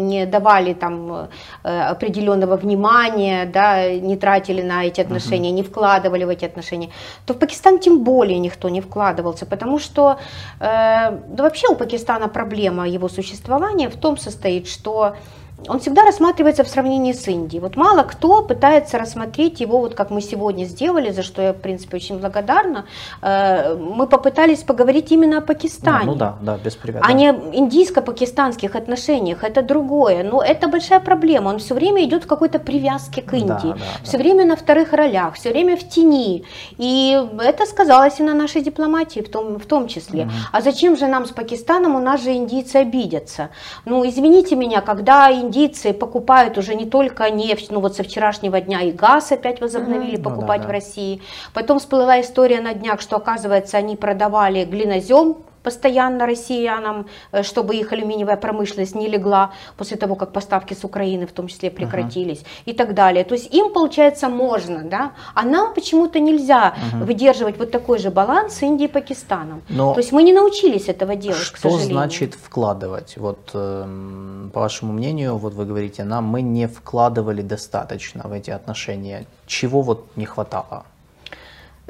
не 0.00 0.26
давали 0.26 0.74
там 0.74 1.28
определенного 1.62 2.56
внимания, 2.56 3.46
да, 3.46 3.90
не 3.90 4.16
тратили 4.16 4.62
на 4.62 4.84
эти 4.84 5.00
отношения, 5.00 5.50
не 5.52 5.62
вкладывали 5.62 6.24
в 6.24 6.28
эти 6.28 6.44
отношения, 6.44 6.90
то 7.26 7.34
в 7.34 7.38
Пакистан 7.38 7.78
тем 7.78 8.04
более 8.04 8.38
никто 8.38 8.68
не 8.68 8.80
вкладывался, 8.80 9.46
потому 9.46 9.78
что 9.78 10.18
да 10.58 11.12
вообще 11.36 11.68
у 11.68 11.74
Пакистана 11.74 12.28
проблема 12.28 12.88
его 12.88 13.08
существования 13.08 13.88
в 13.88 13.96
том 13.96 14.16
состоит, 14.16 14.68
что 14.68 15.14
он 15.68 15.78
всегда 15.80 16.04
рассматривается 16.04 16.64
в 16.64 16.68
сравнении 16.68 17.12
с 17.12 17.28
Индией. 17.28 17.60
Вот 17.60 17.76
мало 17.76 18.02
кто 18.02 18.42
пытается 18.42 18.98
рассмотреть 18.98 19.60
его, 19.60 19.78
вот 19.78 19.94
как 19.94 20.10
мы 20.10 20.20
сегодня 20.20 20.64
сделали, 20.64 21.10
за 21.10 21.22
что 21.22 21.42
я, 21.42 21.52
в 21.52 21.56
принципе, 21.60 21.96
очень 21.96 22.18
благодарна. 22.18 22.84
Э, 23.22 23.74
Мы 23.74 24.06
попытались 24.06 24.62
поговорить 24.62 25.12
именно 25.12 25.38
о 25.38 25.40
Да, 25.40 25.46
Пакистане 25.46 26.04
ну 26.06 26.14
да, 26.14 26.36
да, 26.40 26.56
без 26.64 26.76
а 26.76 26.78
привязки. 26.80 27.12
не 27.12 27.26
индийско-пакистанских 27.30 28.76
отношениях. 28.76 29.44
Это 29.44 29.62
другое. 29.62 30.22
Но 30.24 30.42
это 30.42 30.68
большая 30.68 31.00
проблема. 31.00 31.48
Он 31.50 31.58
все 31.58 31.74
время 31.74 32.04
идет 32.04 32.24
в 32.24 32.26
какой-то 32.26 32.58
привязке 32.58 33.22
к 33.22 33.30
Да, 33.30 33.36
Индии. 33.36 33.78
да, 33.78 33.84
все 34.02 34.16
да. 34.16 34.22
время 34.22 34.44
на 34.44 34.56
вторых 34.56 34.92
ролях, 34.92 35.34
все 35.34 35.50
время 35.50 35.76
в 35.76 35.88
тени. 35.88 36.44
И 36.78 37.18
это 37.42 37.66
сказалось 37.66 38.20
и 38.20 38.22
на 38.22 38.34
нашей 38.34 38.62
дипломатии 38.62 39.20
в 39.20 39.28
том, 39.30 39.58
в 39.58 39.66
том 39.66 39.88
числе. 39.88 40.24
Мгм. 40.24 40.32
А 40.52 40.60
зачем 40.60 40.96
же 40.96 41.06
нам 41.06 41.26
с 41.26 41.30
Пакистаном, 41.30 41.94
у 41.94 42.00
нас 42.00 42.22
же 42.22 42.30
индийцы 42.32 42.76
обидятся? 42.76 43.48
Ну, 43.84 44.04
извините 44.08 44.56
меня, 44.56 44.80
когда 44.80 45.30
индийцы 45.32 45.49
покупают 45.92 46.58
уже 46.58 46.74
не 46.74 46.86
только 46.86 47.28
нефть, 47.30 47.70
ну 47.70 47.80
вот 47.80 47.96
со 47.96 48.02
вчерашнего 48.02 48.60
дня 48.60 48.82
и 48.82 48.92
газ 48.92 49.32
опять 49.32 49.60
возобновили. 49.60 50.16
Ну 50.16 50.22
да, 50.22 50.30
покупать 50.30 50.62
да. 50.62 50.68
в 50.68 50.70
России. 50.70 51.22
Потом 51.52 51.78
всплыла 51.78 52.20
история 52.20 52.60
на 52.60 52.74
днях, 52.74 53.00
что 53.00 53.16
оказывается 53.16 53.76
они 53.76 53.96
продавали 53.96 54.64
глинозем 54.64 55.36
постоянно 55.62 56.26
россиянам, 56.26 57.06
э, 57.32 57.42
чтобы 57.42 57.76
их 57.76 57.92
алюминиевая 57.92 58.36
промышленность 58.36 58.94
не 58.94 59.08
легла 59.08 59.52
после 59.76 59.96
того, 59.96 60.14
как 60.14 60.32
поставки 60.32 60.74
с 60.74 60.84
Украины 60.84 61.26
в 61.26 61.32
том 61.32 61.48
числе 61.48 61.70
прекратились 61.70 62.42
и 62.66 62.72
так 62.72 62.94
далее. 62.94 63.24
То 63.24 63.34
есть 63.34 63.54
им, 63.54 63.72
получается, 63.72 64.28
можно, 64.28 64.82
да, 64.84 65.12
а 65.34 65.42
нам 65.44 65.74
почему-то 65.74 66.20
нельзя 66.20 66.74
Мгм. 66.92 67.04
выдерживать 67.06 67.58
вот 67.58 67.70
такой 67.70 67.98
же 67.98 68.10
баланс 68.10 68.54
с 68.54 68.62
Индией 68.62 68.88
и 68.88 68.92
Пакистаном. 68.92 69.62
Но 69.68 69.92
То 69.94 70.00
есть 70.00 70.12
мы 70.12 70.22
не 70.22 70.32
научились 70.32 70.88
этого 70.88 71.16
делать, 71.16 71.38
к 71.52 71.56
что 71.56 71.70
сожалению. 71.70 71.94
значит 71.96 72.34
вкладывать? 72.34 73.16
Вот, 73.16 73.50
эм, 73.54 74.50
по 74.54 74.60
вашему 74.60 74.92
мнению, 74.92 75.36
вот 75.36 75.54
вы 75.54 75.64
говорите, 75.66 76.04
нам 76.04 76.24
мы 76.24 76.42
не 76.42 76.66
вкладывали 76.66 77.42
достаточно 77.42 78.22
в 78.28 78.32
эти 78.32 78.50
отношения. 78.50 79.26
Чего 79.46 79.82
вот 79.82 80.06
не 80.16 80.24
хватало? 80.26 80.84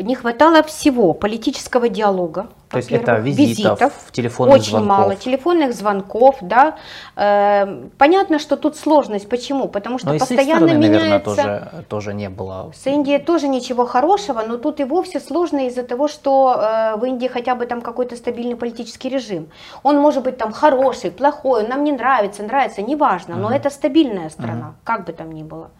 Не 0.02 0.14
хватало 0.14 0.62
всего 0.62 1.12
политического 1.14 1.88
диалога. 1.88 2.46
То 2.70 2.76
есть 2.76 2.92
это 2.92 3.16
визитов, 3.16 3.92
телефонных 4.12 4.54
очень 4.54 4.70
звонков. 4.70 4.88
мало 4.88 5.16
телефонных 5.16 5.74
звонков, 5.74 6.36
да. 6.40 6.76
Э, 7.16 7.66
понятно, 7.98 8.38
что 8.38 8.56
тут 8.56 8.76
сложность. 8.76 9.28
Почему? 9.28 9.66
Потому 9.68 9.98
что 9.98 10.08
Но 10.08 10.14
их 10.14 10.20
постоянно 10.20 10.66
стороны, 10.68 10.78
наверное, 10.78 11.06
меняется. 11.06 11.34
тоже, 11.34 11.84
тоже 11.88 12.14
не 12.14 12.28
было. 12.28 12.70
С 12.74 12.86
Индией 12.86 13.18
тоже 13.18 13.48
ничего 13.48 13.86
хорошего, 13.86 14.42
но 14.46 14.56
тут 14.56 14.78
и 14.78 14.84
вовсе 14.84 15.18
сложно 15.18 15.66
из-за 15.66 15.82
того, 15.82 16.06
что 16.06 16.54
э, 16.56 16.96
в 16.96 17.04
Индии 17.04 17.26
хотя 17.26 17.56
бы 17.56 17.66
там 17.66 17.80
какой-то 17.80 18.14
стабильный 18.14 18.54
политический 18.56 19.08
режим. 19.08 19.48
Он 19.82 19.96
может 19.98 20.22
быть 20.22 20.38
там 20.38 20.52
хороший, 20.52 21.10
плохой, 21.10 21.64
он 21.64 21.68
нам 21.70 21.82
не 21.82 21.90
нравится, 21.92 22.44
нравится, 22.44 22.82
неважно, 22.82 23.34
но 23.34 23.48
Мгм. 23.48 23.56
это 23.56 23.70
стабильная 23.70 24.30
страна, 24.30 24.74
как 24.84 25.06
бы 25.06 25.12
там 25.12 25.32
ни 25.32 25.42
было. 25.42 25.70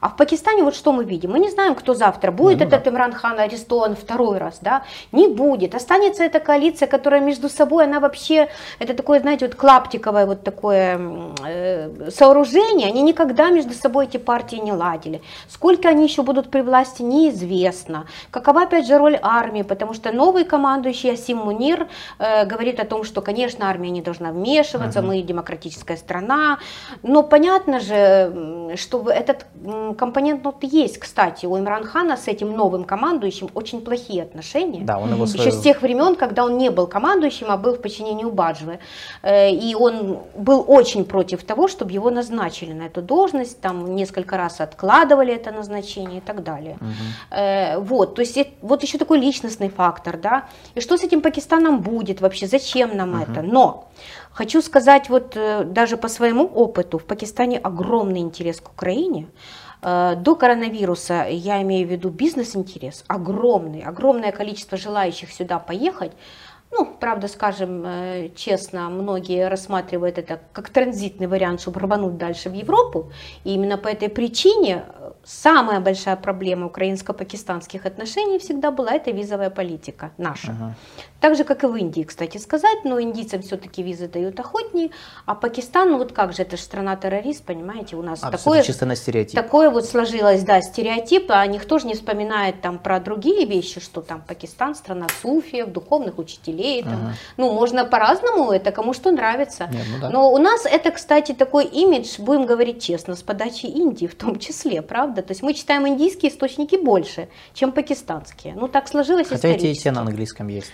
А 0.00 0.08
в 0.08 0.16
Пакистане 0.16 0.62
вот 0.62 0.74
что 0.74 0.92
мы 0.92 1.04
видим? 1.04 1.32
Мы 1.32 1.38
не 1.38 1.50
знаем, 1.50 1.74
кто 1.74 1.94
завтра 1.94 2.30
будет 2.30 2.58
Не, 2.58 2.64
ну 2.64 2.70
этот 2.70 2.88
Имран 2.88 3.12
Хан 3.12 3.38
арестован 3.38 3.96
второй 3.96 4.38
раз, 4.38 4.58
да? 4.60 4.82
Не 5.12 5.28
будет. 5.28 5.74
Останется 5.74 6.22
эта 6.24 6.40
коалиция, 6.40 6.86
которая 6.88 7.20
между 7.20 7.48
собой, 7.48 7.84
она 7.84 8.00
вообще, 8.00 8.48
это 8.78 8.94
такое, 8.94 9.20
знаете, 9.20 9.46
вот 9.46 9.54
клаптиковое 9.54 10.26
вот 10.26 10.42
такое 10.42 11.00
э, 11.44 12.10
сооружение, 12.10 12.88
они 12.88 13.02
никогда 13.02 13.50
между 13.50 13.74
собой 13.74 14.06
эти 14.06 14.16
партии 14.16 14.56
не 14.56 14.72
ладили. 14.72 15.22
Сколько 15.48 15.88
они 15.88 16.04
еще 16.04 16.22
будут 16.22 16.50
при 16.50 16.60
власти, 16.62 17.02
неизвестно. 17.02 18.06
Какова, 18.30 18.62
опять 18.62 18.86
же, 18.86 18.98
роль 18.98 19.18
армии, 19.22 19.62
потому 19.62 19.94
что 19.94 20.12
новый 20.12 20.44
командующий 20.44 21.12
Асим 21.12 21.38
Мунир 21.38 21.88
э, 22.18 22.44
говорит 22.46 22.80
о 22.80 22.84
том, 22.84 23.04
что, 23.04 23.20
конечно, 23.22 23.68
армия 23.68 23.90
не 23.90 24.02
должна 24.02 24.30
вмешиваться, 24.30 25.00
Мгм. 25.00 25.08
мы 25.08 25.22
демократическая 25.22 25.96
страна, 25.96 26.58
но 27.02 27.22
понятно 27.22 27.80
же, 27.80 28.74
что 28.76 29.04
этот 29.10 29.46
компонент 29.94 30.44
вот 30.44 30.56
есть, 30.62 30.98
кстати, 30.98 31.46
у 31.46 31.58
Имран 31.58 31.84
Хана 31.84 32.16
с 32.16 32.28
этим 32.28 32.52
новым 32.56 32.84
командующим 32.84 33.48
очень 33.54 33.80
плохие 33.80 34.22
отношения. 34.22 34.84
Да, 34.84 34.98
он 34.98 35.12
его 35.12 35.24
Еще 35.24 35.50
с 35.50 35.60
тех 35.60 35.82
времен, 35.82 36.14
когда 36.16 36.44
он 36.44 36.58
не 36.58 36.70
был 36.70 36.86
командующим, 36.86 37.50
а 37.50 37.56
был 37.56 37.74
в 37.74 37.80
подчинении 37.80 38.24
у 38.24 38.30
Баджвы. 38.30 38.78
Э, 39.22 39.50
И 39.50 39.74
он 39.74 40.18
был 40.36 40.64
очень 40.68 41.04
против 41.04 41.42
того, 41.44 41.68
чтобы 41.68 41.92
его 41.92 42.10
назначили 42.10 42.72
на 42.72 42.84
эту 42.86 43.02
должность, 43.02 43.60
там 43.60 43.94
несколько 43.94 44.36
раз 44.36 44.60
откладывали 44.60 45.34
это 45.34 45.52
назначение 45.52 46.18
и 46.18 46.22
так 46.22 46.42
далее. 46.42 46.76
Э, 47.30 47.78
Вот, 47.78 48.14
то 48.14 48.22
есть 48.22 48.38
вот 48.62 48.82
еще 48.82 48.98
такой 48.98 49.18
личностный 49.18 49.68
фактор, 49.68 50.16
да. 50.16 50.44
И 50.76 50.80
что 50.80 50.96
с 50.96 51.04
этим 51.04 51.20
Пакистаном 51.20 51.80
будет 51.80 52.20
вообще, 52.20 52.46
зачем 52.46 52.96
нам 52.96 53.10
Мгм. 53.10 53.22
это? 53.22 53.42
Но 53.42 53.88
хочу 54.32 54.62
сказать 54.62 55.08
вот 55.08 55.36
э, 55.36 55.64
даже 55.64 55.96
по 55.96 56.08
своему 56.08 56.44
опыту, 56.44 56.98
в 56.98 57.04
Пакистане 57.04 57.58
огромный 57.58 58.20
интерес 58.20 58.60
к 58.60 58.68
Украине. 58.68 59.26
Э, 59.82 60.16
До 60.16 60.34
коронавируса, 60.34 61.26
я 61.28 61.62
имею 61.62 61.86
в 61.86 61.90
виду 61.90 62.10
бизнес-интерес, 62.10 63.04
огромный, 63.08 63.82
огромное 63.82 64.32
количество 64.32 64.78
желающих 64.78 65.32
сюда 65.32 65.58
поехать. 65.58 66.12
Ну, 66.70 66.84
правда, 67.00 67.28
скажем 67.28 67.82
э, 67.86 68.28
честно, 68.36 68.90
многие 68.90 69.48
рассматривают 69.48 70.18
это 70.18 70.38
как 70.52 70.68
транзитный 70.68 71.26
вариант, 71.26 71.60
чтобы 71.60 71.80
рвануть 71.80 72.18
дальше 72.18 72.50
в 72.50 72.54
Европу. 72.54 73.10
И 73.44 73.54
именно 73.54 73.78
по 73.78 73.88
этой 73.88 74.10
причине 74.10 74.84
э, 74.86 75.12
самая 75.24 75.80
большая 75.80 76.16
проблема 76.16 76.66
украинско-пакистанских 76.66 77.86
отношений 77.86 78.38
всегда 78.38 78.70
была 78.70 78.92
это 78.92 79.12
визовая 79.12 79.50
политика 79.50 80.10
наша. 80.18 80.52
Ага. 80.52 80.74
Так 81.20 81.34
же, 81.34 81.42
как 81.42 81.64
и 81.64 81.66
в 81.66 81.74
Индии, 81.74 82.04
кстати 82.04 82.38
сказать, 82.38 82.84
но 82.84 83.00
индийцам 83.00 83.42
все-таки 83.42 83.82
визы 83.82 84.06
дают 84.06 84.38
охотнее, 84.38 84.90
а 85.26 85.34
Пакистан, 85.34 85.90
ну 85.90 85.98
вот 85.98 86.12
как 86.12 86.32
же, 86.32 86.42
это 86.42 86.56
же 86.56 86.62
страна-террорист, 86.62 87.42
понимаете, 87.44 87.96
у 87.96 88.02
нас 88.02 88.20
А, 88.22 88.30
такое, 88.30 88.62
чисто 88.62 88.86
на 88.86 88.94
стереотип. 88.94 89.34
такое 89.34 89.68
вот 89.70 89.84
сложилось, 89.84 90.44
да, 90.44 90.60
стереотип, 90.62 91.26
а 91.30 91.44
никто 91.48 91.80
же 91.80 91.88
не 91.88 91.94
вспоминает 91.94 92.60
там 92.60 92.78
про 92.78 93.00
другие 93.00 93.46
вещи, 93.46 93.80
что 93.80 94.00
там 94.00 94.22
Пакистан, 94.28 94.76
страна 94.76 95.08
суфиев, 95.20 95.72
духовных 95.72 96.18
учителей, 96.18 96.84
там, 96.84 96.92
Ага. 96.92 97.14
ну 97.36 97.52
можно 97.52 97.84
по-разному, 97.84 98.52
это 98.52 98.70
кому 98.70 98.92
что 98.92 99.10
нравится. 99.10 99.66
Не, 99.72 99.78
ну 99.92 100.00
да. 100.00 100.10
Но 100.10 100.30
у 100.32 100.38
нас 100.38 100.66
это, 100.66 100.92
кстати, 100.92 101.32
такой 101.32 101.64
имидж, 101.64 102.20
будем 102.20 102.46
говорить 102.46 102.80
честно, 102.80 103.16
с 103.16 103.22
подачи 103.24 103.66
Индии 103.66 104.06
в 104.06 104.14
том 104.14 104.38
числе, 104.38 104.82
правда? 104.82 105.22
То 105.22 105.32
есть 105.32 105.42
мы 105.42 105.52
читаем 105.54 105.88
индийские 105.88 106.30
источники 106.30 106.76
больше, 106.76 107.28
чем 107.54 107.72
пакистанские. 107.72 108.54
Ну 108.54 108.68
так 108.68 108.86
сложилось 108.86 109.26
Хотя 109.26 109.48
эти 109.48 109.54
и 109.54 109.56
исторически. 109.56 109.82
те 109.82 109.90
на 109.90 110.02
английском 110.02 110.46
есть. 110.46 110.70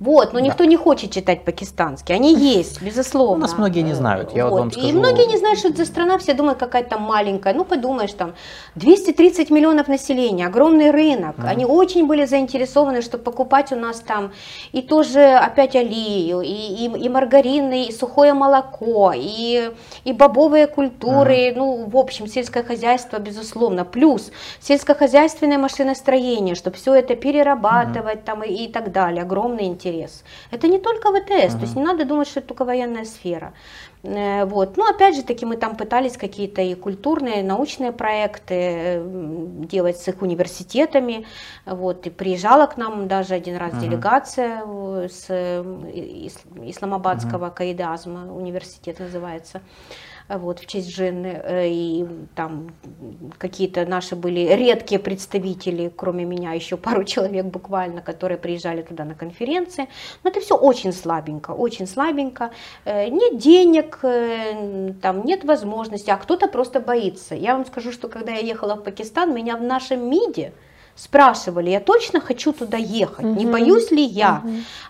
Вот, 0.00 0.32
но 0.32 0.38
Да. 0.38 0.44
никто 0.46 0.64
не 0.64 0.76
хочет 0.76 1.10
читать 1.10 1.44
по-кистански. 1.44 2.12
Они 2.12 2.32
есть, 2.56 2.80
безусловно. 2.80 3.34
У 3.34 3.38
нас 3.38 3.58
многие 3.58 3.80
не 3.82 3.94
знают, 3.94 4.32
я 4.34 4.46
вот 4.46 4.58
вам 4.58 4.68
И 4.68 4.72
скажу. 4.72 4.98
многие 4.98 5.26
не 5.26 5.38
знают, 5.38 5.58
что 5.58 5.68
это 5.68 5.78
за 5.78 5.86
страна, 5.86 6.18
все 6.18 6.34
думают, 6.34 6.58
какая-то 6.58 6.90
там 6.90 7.02
маленькая. 7.02 7.52
Ну, 7.52 7.64
подумаешь, 7.64 8.12
там 8.12 8.34
230 8.76 9.50
миллионов 9.50 9.88
населения, 9.88 10.46
огромный 10.46 10.92
рынок. 10.92 11.34
Они 11.44 11.64
очень 11.64 12.06
были 12.06 12.26
заинтересованы, 12.26 13.02
чтобы 13.02 13.24
покупать 13.24 13.72
у 13.72 13.76
нас 13.76 14.00
там 14.00 14.30
и 14.70 14.82
тоже 14.82 15.20
опять 15.20 15.74
алию, 15.74 16.42
и, 16.42 16.46
и, 16.48 16.84
и 16.86 17.08
маргарин, 17.08 17.72
и 17.72 17.90
сухое 17.92 18.34
молоко, 18.34 19.12
и, 19.16 19.70
и 20.04 20.12
бобовые 20.12 20.68
культуры. 20.68 21.52
Ну, 21.56 21.86
в 21.88 21.96
общем, 21.96 22.28
сельское 22.28 22.62
хозяйство, 22.62 23.18
безусловно. 23.18 23.84
Плюс 23.84 24.30
сельскохозяйственное 24.60 25.58
машиностроение, 25.58 26.54
чтобы 26.54 26.76
все 26.76 26.94
это 26.94 27.16
перерабатывать 27.16 28.24
там 28.24 28.44
и, 28.44 28.52
и 28.66 28.68
так 28.72 28.92
далее. 28.92 29.22
Огромный 29.22 29.64
интерес. 29.64 29.87
Это 30.50 30.68
не 30.68 30.78
только 30.78 31.08
ВТС, 31.12 31.54
то 31.54 31.60
есть 31.62 31.76
не 31.76 31.82
надо 31.82 32.04
думать, 32.04 32.28
что 32.28 32.40
это 32.40 32.48
только 32.48 32.64
военная 32.64 33.04
сфера. 33.04 33.52
Э, 34.02 34.44
Вот. 34.44 34.76
Ну, 34.76 34.84
опять 34.88 35.16
же 35.16 35.22
таки, 35.22 35.46
мы 35.46 35.56
там 35.56 35.76
пытались 35.76 36.16
какие-то 36.16 36.62
и 36.62 36.74
культурные, 36.74 37.40
и 37.40 37.42
научные 37.42 37.92
проекты 37.92 38.54
э, 38.54 39.04
делать 39.70 39.96
с 39.98 40.08
их 40.08 40.22
университетами. 40.22 41.24
Вот. 41.66 42.06
И 42.06 42.10
приезжала 42.10 42.66
к 42.66 42.76
нам 42.76 43.08
даже 43.08 43.34
один 43.34 43.56
раз 43.56 43.72
Мгм. 43.72 43.80
делегация 43.82 44.62
э, 44.66 45.08
с 45.10 45.30
ис- 45.30 46.70
Исламабадского 46.70 47.50
Каида-Азма, 47.50 48.32
университет 48.32 49.00
называется 49.00 49.60
вот, 50.36 50.58
в 50.58 50.66
честь 50.66 50.94
Жены, 50.94 51.40
э, 51.42 51.68
и 51.68 52.06
там 52.34 52.68
какие-то 53.38 53.86
наши 53.86 54.14
были 54.14 54.40
редкие 54.40 54.98
представители, 54.98 55.90
кроме 55.94 56.24
меня, 56.24 56.52
еще 56.52 56.76
пару 56.76 57.04
человек 57.04 57.46
буквально, 57.46 58.02
которые 58.02 58.36
приезжали 58.36 58.82
туда 58.82 59.04
на 59.04 59.14
конференции. 59.14 59.88
Но 60.22 60.30
это 60.30 60.40
все 60.40 60.56
очень 60.56 60.92
слабенько, 60.92 61.52
очень 61.52 61.86
слабенько. 61.86 62.50
Э, 62.84 63.08
Нет 63.08 63.38
денег, 63.38 64.00
э, 64.02 64.92
там 65.00 65.24
нет 65.24 65.44
возможности, 65.44 66.10
а 66.10 66.16
кто-то 66.16 66.48
просто 66.48 66.80
боится. 66.80 67.34
Я 67.34 67.54
вам 67.54 67.64
скажу, 67.64 67.92
что 67.92 68.08
когда 68.08 68.32
я 68.32 68.40
ехала 68.40 68.74
в 68.74 68.82
Пакистан, 68.82 69.34
меня 69.34 69.56
в 69.56 69.62
нашем 69.62 70.10
МИДе 70.10 70.52
спрашивали, 70.98 71.70
я 71.70 71.80
точно 71.80 72.20
хочу 72.20 72.52
туда 72.52 72.76
ехать, 72.76 73.24
не 73.24 73.44
Мгм. 73.44 73.52
боюсь 73.52 73.90
ли 73.92 74.02
я. 74.04 74.42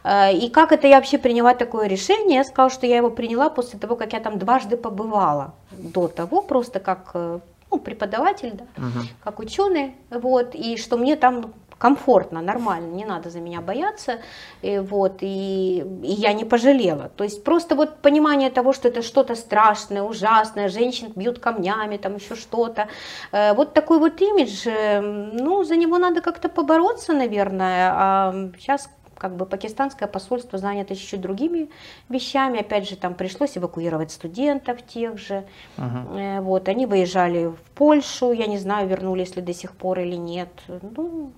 Э, 0.05 0.32
И 0.32 0.48
как 0.48 0.72
это 0.72 0.86
я 0.89 0.97
вообще 0.97 1.18
приняла 1.18 1.55
такое 1.55 1.86
решение? 1.89 2.36
Я 2.39 2.44
сказала, 2.44 2.70
что 2.70 2.86
я 2.86 2.97
его 2.97 3.10
приняла 3.10 3.51
после 3.51 3.78
того, 3.78 3.94
как 3.97 4.12
я 4.14 4.20
там 4.20 4.39
дважды 4.39 4.76
побывала. 4.76 5.52
До 5.70 6.09
того 6.09 6.40
просто 6.43 6.80
как 6.80 7.10
э, 7.14 7.40
ну, 7.70 7.78
преподаватель, 7.78 8.52
да, 8.55 8.64
Мгм. 8.76 9.02
как 9.24 9.39
ученый, 9.40 9.94
вот, 10.10 10.55
и 10.55 10.76
что 10.78 10.97
мне 10.97 11.16
там 11.16 11.52
комфортно, 11.79 12.43
нормально, 12.43 12.95
не 12.95 13.05
надо 13.05 13.31
за 13.31 13.41
меня 13.41 13.61
бояться, 13.61 14.19
и, 14.63 14.79
вот, 14.79 15.19
и, 15.23 15.85
и 16.03 16.13
я 16.13 16.33
не 16.33 16.45
пожалела. 16.45 17.11
То 17.17 17.25
есть 17.25 17.45
просто 17.45 17.75
вот 17.75 18.03
понимание 18.03 18.51
того, 18.51 18.73
что 18.73 18.89
это 18.89 19.03
что-то 19.03 19.35
страшное, 19.37 20.03
ужасное, 20.03 20.69
женщин 20.69 21.13
бьют 21.15 21.39
камнями, 21.39 21.97
там 21.97 22.17
еще 22.17 22.35
что-то. 22.35 22.89
Э, 23.33 23.55
Вот 23.55 23.73
такой 23.75 23.99
вот 23.99 24.21
имидж, 24.21 24.67
э, 24.67 25.01
ну, 25.01 25.65
за 25.65 25.77
него 25.77 25.99
надо 25.99 26.21
как-то 26.21 26.49
побороться, 26.49 27.13
наверное. 27.13 27.93
А 27.95 28.33
сейчас 28.59 28.91
как 29.19 29.36
бы 29.36 29.45
пакистанское 29.47 30.09
посольство 30.09 30.59
занято 30.59 30.95
чуть-чуть 30.95 31.20
другими 31.20 31.69
вещами. 32.09 32.61
Опять 32.61 32.89
же, 32.89 32.97
там 32.97 33.15
пришлось 33.15 33.59
эвакуировать 33.59 34.12
студентов 34.12 34.78
тех 34.86 35.19
же. 35.19 35.45
Мгм. 35.77 36.16
Э, 36.16 36.40
Вот, 36.40 36.69
они 36.69 36.86
выезжали 36.86 37.47
в 37.47 37.61
Польшу, 37.74 38.32
я 38.32 38.47
не 38.47 38.59
знаю, 38.59 38.89
вернулись 38.89 39.36
ли 39.36 39.43
до 39.43 39.53
сих 39.53 39.73
пор 39.73 39.99
или 39.99 40.15
нет. 40.15 40.49
Ну, 40.97 41.32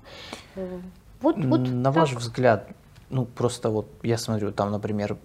э, 0.56 0.78
вот, 1.22 1.36
вот 1.38 1.60
На 1.60 1.92
так. 1.92 2.02
ваш 2.02 2.12
взгляд, 2.12 2.68
ну 3.10 3.24
просто 3.24 3.70
вот 3.70 3.86
я 4.02 4.16
смотрю, 4.18 4.52
там, 4.52 4.70
например, 4.70 5.16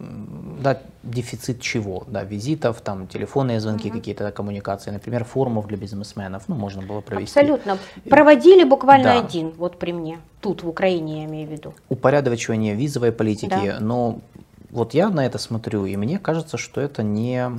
да, 0.62 0.82
дефицит 1.04 1.62
чего? 1.62 2.04
Да, 2.08 2.24
визитов, 2.24 2.82
там, 2.82 3.08
телефонные 3.08 3.60
звонки, 3.60 3.90
Мгм. 3.90 3.98
какие-то 4.00 4.32
коммуникации, 4.32 4.92
например, 4.92 5.24
форумов 5.24 5.68
для 5.68 5.78
бизнесменов, 5.78 6.44
ну, 6.48 6.56
можно 6.56 6.82
было 6.82 7.02
провести. 7.02 7.40
Абсолютно. 7.40 7.78
Проводили 8.10 8.64
буквально 8.64 9.14
Да. 9.14 9.20
один, 9.20 9.52
вот 9.52 9.78
при 9.78 9.94
мне. 9.94 10.20
Тут, 10.42 10.64
в 10.64 10.68
Украине, 10.70 11.22
я 11.22 11.26
имею 11.26 11.48
в 11.48 11.52
виду. 11.52 11.74
Упорядочивание 11.90 12.74
визовой 12.76 13.12
политики, 13.12 13.50
Да. 13.50 13.78
но 13.80 14.20
вот 14.72 14.94
я 14.96 15.10
на 15.10 15.26
это 15.26 15.38
смотрю, 15.38 15.86
и 15.86 15.96
мне 15.96 16.18
кажется, 16.20 16.58
что 16.58 16.82
это 16.82 17.04
не... 17.04 17.52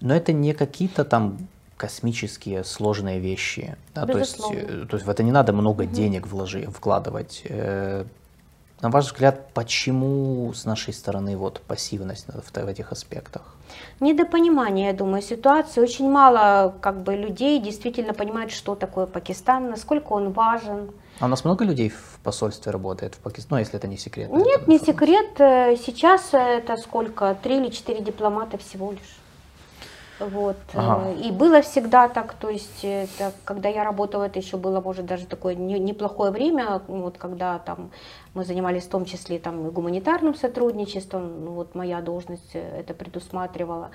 Но 0.00 0.14
это 0.14 0.32
не 0.32 0.52
какие-то 0.52 1.04
там 1.04 1.38
космические 1.76 2.64
сложные 2.64 3.18
вещи. 3.18 3.76
Да, 3.94 4.04
то, 4.06 4.18
есть, 4.18 4.40
э, 4.52 4.84
то 4.88 4.96
есть 4.96 5.06
в 5.06 5.10
это 5.10 5.22
не 5.22 5.32
надо 5.32 5.52
много 5.52 5.84
денег 5.86 6.26
вложи, 6.26 6.66
вкладывать. 6.66 7.42
Э, 8.82 8.86
На 8.86 8.90
ваш 8.90 9.06
взгляд, 9.06 9.48
почему 9.54 10.52
с 10.54 10.64
нашей 10.64 10.92
стороны 10.92 11.36
вот 11.36 11.60
пассивность 11.60 12.26
в, 12.28 12.52
в 12.52 12.68
этих 12.68 12.92
аспектах? 12.92 13.42
Недопонимание, 14.00 14.86
я 14.88 14.92
думаю, 14.92 15.22
ситуации. 15.22 15.80
Очень 15.82 16.10
мало 16.10 16.74
как 16.80 17.02
бы, 17.02 17.14
людей 17.16 17.60
действительно 17.60 18.12
понимают, 18.14 18.50
что 18.52 18.74
такое 18.74 19.06
Пакистан, 19.06 19.70
насколько 19.70 20.12
он 20.12 20.32
важен. 20.32 20.90
А 21.20 21.26
у 21.26 21.28
нас 21.28 21.44
много 21.44 21.64
людей 21.64 21.88
в 21.88 22.18
посольстве 22.22 22.72
работает 22.72 23.14
в 23.14 23.18
Пакистане, 23.18 23.48
ну, 23.50 23.58
если 23.58 23.78
это 23.78 23.88
не 23.88 23.96
секрет. 23.98 24.30
Нет, 24.30 24.68
не 24.68 24.78
секрет. 24.78 25.40
э, 25.40 25.76
Сейчас 25.76 26.28
это 26.32 26.76
сколько? 26.76 27.36
Три 27.42 27.56
или 27.58 27.70
четыре 27.70 28.00
дипломата 28.00 28.56
всего 28.58 28.90
лишь. 28.92 29.16
Вот. 30.20 30.56
э, 30.74 30.78
Ага. 30.78 31.10
И 31.12 31.30
было 31.30 31.60
всегда 31.62 32.08
так, 32.08 32.34
то 32.34 32.48
есть, 32.50 32.84
это, 32.84 33.32
когда 33.44 33.68
я 33.68 33.84
работала, 33.84 34.24
это 34.24 34.38
еще 34.38 34.56
было, 34.56 34.80
может, 34.80 35.06
даже 35.06 35.26
такое 35.26 35.54
не- 35.54 35.80
неплохое 35.80 36.30
время, 36.30 36.80
вот, 36.88 37.18
когда 37.18 37.58
там 37.58 37.90
мы 38.34 38.44
занимались 38.44 38.84
в 38.84 38.88
том 38.88 39.04
числе 39.04 39.38
там, 39.38 39.66
и 39.66 39.70
гуманитарным 39.70 40.34
сотрудничеством, 40.34 41.44
ну, 41.44 41.52
вот 41.52 41.74
моя 41.74 42.00
должность 42.00 42.54
э, 42.54 42.80
это 42.80 42.94
предусматривала. 42.94 43.90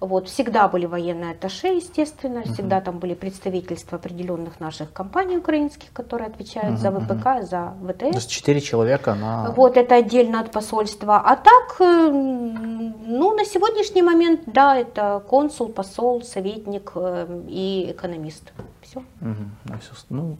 Вот, 0.00 0.28
всегда 0.28 0.66
были 0.68 0.86
военные 0.86 1.32
атташе, 1.32 1.68
естественно, 1.68 2.42
всегда 2.42 2.80
там 2.80 2.98
были 2.98 3.14
представительства 3.14 3.98
определенных 3.98 4.60
наших 4.60 4.92
компаний 4.92 5.36
украинских, 5.36 5.92
которые 5.92 6.28
отвечают 6.28 6.78
за 6.78 6.90
ВПК, 6.90 7.42
за 7.42 7.74
То 7.80 7.92
ВТС. 7.92 8.16
есть 8.16 8.30
четыре 8.30 8.60
человека 8.60 9.14
на... 9.14 9.50
Вот 9.50 9.76
это 9.76 9.96
отдельно 9.96 10.40
от 10.40 10.50
посольства. 10.50 11.18
А 11.18 11.36
так, 11.36 11.80
э, 11.80 12.10
ну, 12.10 13.34
на 13.34 13.44
сегодняшний 13.44 14.02
момент, 14.02 14.40
да, 14.46 14.76
это 14.76 15.22
консул, 15.28 15.68
посол, 15.68 16.22
советник 16.22 16.92
э, 16.94 17.42
и 17.48 17.90
экономист. 17.90 18.52
Все. 18.80 19.02
Мгм, 19.20 19.50
ну, 20.08 20.36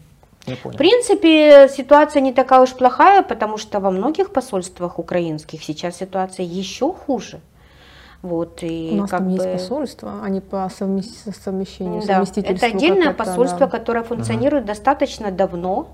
ну. 0.47 0.55
В 0.70 0.77
принципе, 0.77 1.69
ситуация 1.69 2.20
не 2.20 2.32
такая 2.32 2.60
уж 2.60 2.70
плохая, 2.74 3.23
потому 3.23 3.59
что 3.59 3.81
во 3.81 3.90
многих 3.90 4.32
посольствах 4.32 4.98
украинских 4.98 5.62
сейчас 5.62 5.97
ситуация 5.97 6.44
еще 6.44 6.93
хуже. 6.93 7.40
Вот, 8.23 8.62
и 8.62 8.90
У 8.93 8.97
нас 8.97 9.10
как 9.10 9.19
там 9.19 9.28
бы... 9.28 9.35
есть 9.35 9.52
посольство, 9.52 10.23
они 10.23 10.40
по 10.40 10.69
совмес- 10.69 11.32
совмещению, 11.43 12.02
Да, 12.02 12.14
совместительству. 12.14 12.66
это 12.69 12.77
отдельное 12.77 13.12
посольство, 13.12 13.60
да. 13.60 13.66
которое 13.66 14.05
функционирует 14.05 14.64
достаточно 14.64 15.32
давно. 15.32 15.89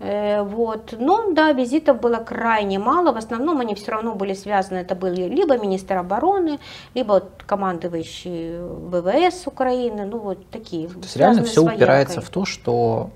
Э, 0.00 0.42
Вот. 0.42 0.94
Но 0.98 1.32
да, 1.32 1.52
визитов 1.52 2.00
было 2.00 2.16
крайне 2.16 2.78
мало. 2.78 3.12
В 3.12 3.16
основном 3.16 3.60
они 3.60 3.74
все 3.74 3.92
равно 3.92 4.14
были 4.14 4.32
связаны. 4.34 4.78
Это 4.78 4.94
были 4.94 5.22
либо 5.28 5.58
министр 5.58 5.98
обороны, 5.98 6.58
либо 6.94 7.12
вот 7.12 7.42
командующий 7.46 8.58
ВВС 8.60 9.46
Украины. 9.46 10.06
Ну 10.06 10.18
вот 10.18 10.50
такие. 10.50 10.88
То 10.88 10.98
есть 11.00 11.16
реально 11.16 11.44
все 11.44 11.62
упирается 11.62 12.20
в 12.20 12.28
то, 12.30 12.44
что... 12.44 13.10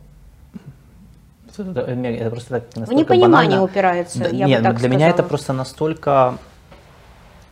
Это, 1.63 1.81
это- 1.81 2.31
просто 2.31 2.61
так 2.61 2.73
В 2.73 2.77
настолько 2.77 2.95
непонимание 3.15 3.31
банально. 3.51 3.63
упирается. 3.65 4.19
Да, 4.21 4.29
я 4.29 4.47
нет, 4.47 4.61
бы 4.61 4.65
так 4.65 4.73
ну, 4.75 4.79
для 4.81 4.89
меня 4.89 5.07
это 5.09 5.15
сказала. 5.17 5.29
просто 5.29 5.53
настолько... 5.53 6.39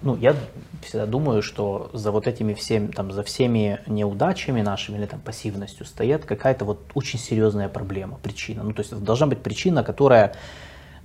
Ну, 0.02 0.16
я 0.16 0.34
всегда 0.82 1.06
думаю, 1.06 1.42
что 1.42 1.90
за 1.94 2.10
вот 2.12 2.26
этими 2.26 2.52
всеми, 2.54 2.88
там, 2.88 3.10
за 3.12 3.22
всеми 3.22 3.80
неудачами 3.86 4.60
нашими 4.60 4.98
или 4.98 5.06
там 5.06 5.20
пассивностью 5.20 5.86
стоит 5.86 6.24
какая-то 6.26 6.64
вот 6.64 6.80
очень 6.94 7.18
серьезная 7.18 7.68
проблема, 7.68 8.18
причина. 8.22 8.62
Ну, 8.62 8.72
то 8.72 8.80
есть 8.82 8.94
должна 9.02 9.26
быть 9.26 9.42
причина, 9.42 9.82
которая, 9.82 10.34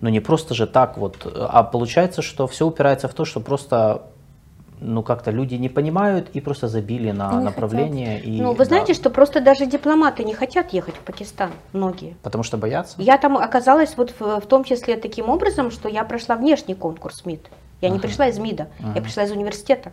ну, 0.01 0.09
не 0.09 0.19
просто 0.19 0.53
же 0.53 0.67
так 0.67 0.97
вот, 0.97 1.25
а 1.35 1.63
получается, 1.63 2.21
что 2.21 2.47
все 2.47 2.67
упирается 2.67 3.07
в 3.07 3.13
то, 3.13 3.23
что 3.25 3.39
просто, 3.39 4.03
ну, 4.81 5.03
как-то 5.03 5.31
люди 5.31 5.55
не 5.55 5.69
понимают 5.69 6.29
и 6.33 6.41
просто 6.41 6.67
забили 6.67 7.11
на 7.11 7.31
Не 7.37 7.43
направление. 7.45 8.19
И, 8.19 8.41
Ну, 8.41 8.51
вы 8.51 8.57
да, 8.57 8.65
знаете, 8.65 8.93
что 8.93 9.09
просто 9.09 9.39
даже 9.39 9.65
дипломаты 9.67 10.23
не 10.23 10.33
хотят 10.33 10.73
ехать 10.73 10.95
в 10.95 10.99
Пакистан, 10.99 11.51
многие. 11.71 12.15
Потому 12.23 12.43
что 12.43 12.57
боятся? 12.57 12.95
Я 12.97 13.17
там 13.17 13.37
оказалась 13.37 13.95
вот 13.95 14.13
в, 14.19 14.41
в 14.41 14.45
том 14.47 14.63
числе 14.63 14.97
таким 14.97 15.29
образом, 15.29 15.69
что 15.71 15.87
я 15.87 16.03
прошла 16.03 16.35
внешний 16.35 16.73
конкурс 16.73 17.25
МИД. 17.25 17.47
Я 17.79 17.89
не 17.89 17.95
Ага. 17.97 18.07
пришла 18.07 18.27
из 18.27 18.39
МИДа, 18.39 18.67
я 18.79 18.89
Ага. 18.91 19.01
пришла 19.01 19.23
из 19.23 19.31
университета. 19.31 19.91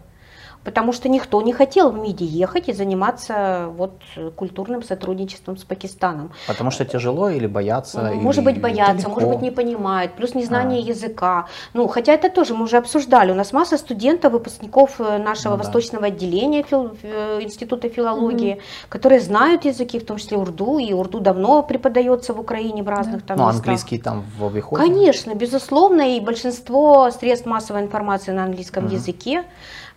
Потому 0.64 0.92
что 0.92 1.08
никто 1.08 1.40
не 1.42 1.52
хотел 1.52 1.90
в 1.90 1.98
МИДе 1.98 2.24
ехать 2.24 2.68
и 2.68 2.72
заниматься 2.72 3.68
вот 3.76 3.92
культурным 4.36 4.82
сотрудничеством 4.82 5.56
с 5.56 5.64
Пакистаном. 5.64 6.30
Потому 6.46 6.70
что 6.70 6.84
тяжело 6.84 7.30
или 7.30 7.46
боятся? 7.46 8.12
Может 8.14 8.44
или 8.44 8.52
быть 8.52 8.60
боятся, 8.62 8.92
далеко? 9.04 9.10
может 9.10 9.28
быть 9.30 9.42
не 9.42 9.50
понимают, 9.50 10.12
плюс 10.14 10.34
незнание 10.34 10.82
А. 10.82 10.86
языка. 10.88 11.46
Ну, 11.74 11.88
хотя 11.88 12.12
это 12.12 12.28
тоже 12.30 12.54
мы 12.54 12.64
уже 12.64 12.76
обсуждали. 12.76 13.32
У 13.32 13.34
нас 13.34 13.52
масса 13.52 13.78
студентов, 13.78 14.32
выпускников 14.32 15.00
э, 15.00 15.18
нашего 15.18 15.52
Ну 15.52 15.58
да. 15.58 15.64
восточного 15.64 16.06
отделения 16.06 16.62
фил- 16.62 16.96
э, 17.02 17.40
Института 17.42 17.88
филологии, 17.88 18.60
которые 18.88 19.20
знают 19.20 19.64
языки, 19.64 19.98
в 19.98 20.04
том 20.06 20.16
числе 20.18 20.36
урду, 20.36 20.78
и 20.78 20.92
урду 20.92 21.20
давно 21.20 21.62
преподается 21.62 22.32
в 22.32 22.40
Украине 22.40 22.82
в 22.82 22.88
разных 22.88 23.22
там 23.24 23.38
Ну, 23.38 23.44
местах. 23.46 23.60
английский 23.64 23.98
там 23.98 24.24
в 24.38 24.44
обиходе? 24.46 24.82
Конечно, 24.82 25.34
безусловно, 25.34 26.16
и 26.16 26.20
большинство 26.20 27.10
средств 27.10 27.46
массовой 27.46 27.82
информации 27.82 28.32
на 28.32 28.44
английском 28.44 28.84
Мгм. 28.84 28.94
языке. 28.94 29.44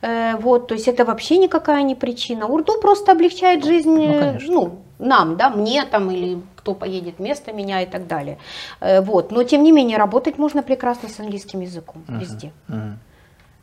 Э, 0.02 0.36
вот, 0.38 0.68
то 0.68 0.74
есть 0.74 0.88
это 0.88 1.06
вообще 1.06 1.38
никакая 1.38 1.84
не 1.84 1.96
причина. 1.96 2.48
Урду 2.48 2.80
просто 2.82 3.12
облегчает 3.12 3.64
жизнь, 3.64 3.90
Ну, 3.90 4.14
э, 4.16 4.20
конечно. 4.20 4.54
ну, 4.54 4.80
нам, 5.00 5.38
да, 5.38 5.50
мне 5.50 5.84
там 5.86 6.10
или 6.12 6.42
кто 6.56 6.74
поедет 6.76 7.16
вместо 7.20 7.54
меня 7.54 7.82
и 7.82 7.86
так 7.86 8.08
далее. 8.08 8.38
Э, 8.80 9.02
вот, 9.02 9.32
но 9.32 9.44
тем 9.44 9.64
не 9.64 9.72
менее 9.72 9.98
работать 9.98 10.38
можно 10.38 10.64
прекрасно 10.64 11.10
с 11.10 11.20
английским 11.20 11.62
языком 11.62 12.04
Мгм. 12.08 12.20
везде. 12.20 12.52
Мгм. 12.68 13.00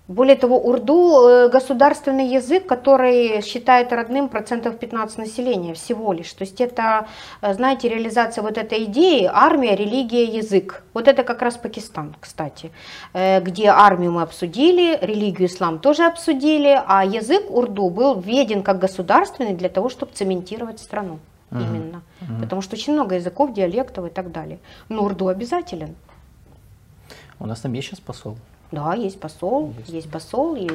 Более 0.09 0.37
того, 0.37 0.59
урду 0.59 1.29
э, 1.29 1.49
государственный 1.51 2.29
язык, 2.29 2.67
который 2.67 3.43
считает 3.43 3.93
родным 3.93 4.31
процентов 4.31 4.79
15 4.79 5.19
населения 5.19 5.75
всего 5.75 6.15
лишь. 6.15 6.33
То 6.33 6.45
есть 6.45 6.63
это, 6.63 7.07
э, 7.43 7.53
знаете, 7.53 7.91
реализация 7.91 8.43
вот 8.43 8.57
этой 8.57 8.85
идеи 8.85 9.29
армия, 9.31 9.77
религия, 9.77 10.25
язык. 10.25 10.83
Вот 10.95 11.09
это 11.09 11.25
как 11.25 11.43
раз 11.43 11.59
Пакистан, 11.59 12.17
кстати, 12.19 12.71
э, 13.13 13.43
где 13.43 13.69
армию 13.69 14.13
мы 14.13 14.23
обсудили, 14.23 14.99
религию 15.03 15.47
ислам 15.47 15.79
тоже 15.79 16.07
обсудили, 16.07 16.83
а 16.87 17.05
язык 17.05 17.51
урду 17.51 17.91
был 17.91 18.19
введен 18.19 18.63
как 18.63 18.79
государственный 18.79 19.53
для 19.53 19.69
того, 19.69 19.91
чтобы 19.91 20.13
цементировать 20.15 20.81
страну. 20.81 21.19
Мгм. 21.51 21.63
Именно. 21.63 22.03
Мгм. 22.23 22.41
Потому 22.41 22.63
что 22.63 22.77
очень 22.77 22.95
много 22.95 23.17
языков, 23.17 23.53
диалектов 23.53 24.07
и 24.07 24.11
так 24.11 24.33
далее. 24.33 24.59
Но 24.89 25.03
урду 25.03 25.29
обязателен. 25.29 25.97
У 27.39 27.47
нас 27.47 27.61
там 27.61 27.75
есть 27.75 27.89
сейчас 27.89 28.01
посол? 28.01 28.37
Да, 28.71 28.93
есть 28.95 29.19
посол, 29.19 29.73
Есть. 29.79 29.89
есть, 29.91 30.11
посол, 30.11 30.55
и 30.55 30.69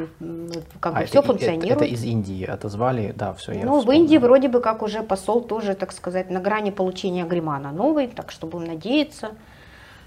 как 0.79 0.93
бы 0.93 0.99
А, 1.01 1.05
все 1.05 1.19
это- 1.19 1.27
функционирует. 1.27 1.71
Это, 1.73 1.85
из 1.85 2.03
Индии 2.03 2.43
отозвали, 2.43 3.13
да, 3.15 3.33
все, 3.33 3.51
я 3.51 3.65
ну, 3.65 3.75
в 3.75 3.79
вспомнил. 3.81 4.01
Индии 4.01 4.17
вроде 4.17 4.47
бы 4.49 4.61
как 4.61 4.81
уже 4.81 5.03
посол 5.03 5.41
тоже, 5.41 5.75
так 5.75 5.91
сказать, 5.91 6.31
на 6.31 6.39
грани 6.39 6.71
получения 6.71 7.23
гримана 7.23 7.71
новый, 7.71 8.07
так 8.07 8.31
что 8.31 8.47
будем 8.47 8.65
надеяться, 8.67 9.31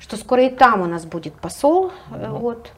что 0.00 0.16
скоро 0.16 0.46
и 0.46 0.50
там 0.50 0.80
у 0.82 0.86
нас 0.86 1.04
будет 1.04 1.34
посол. 1.34 1.92
э, 2.10 2.26
Ну, 2.26 2.36
вот. 2.38 2.72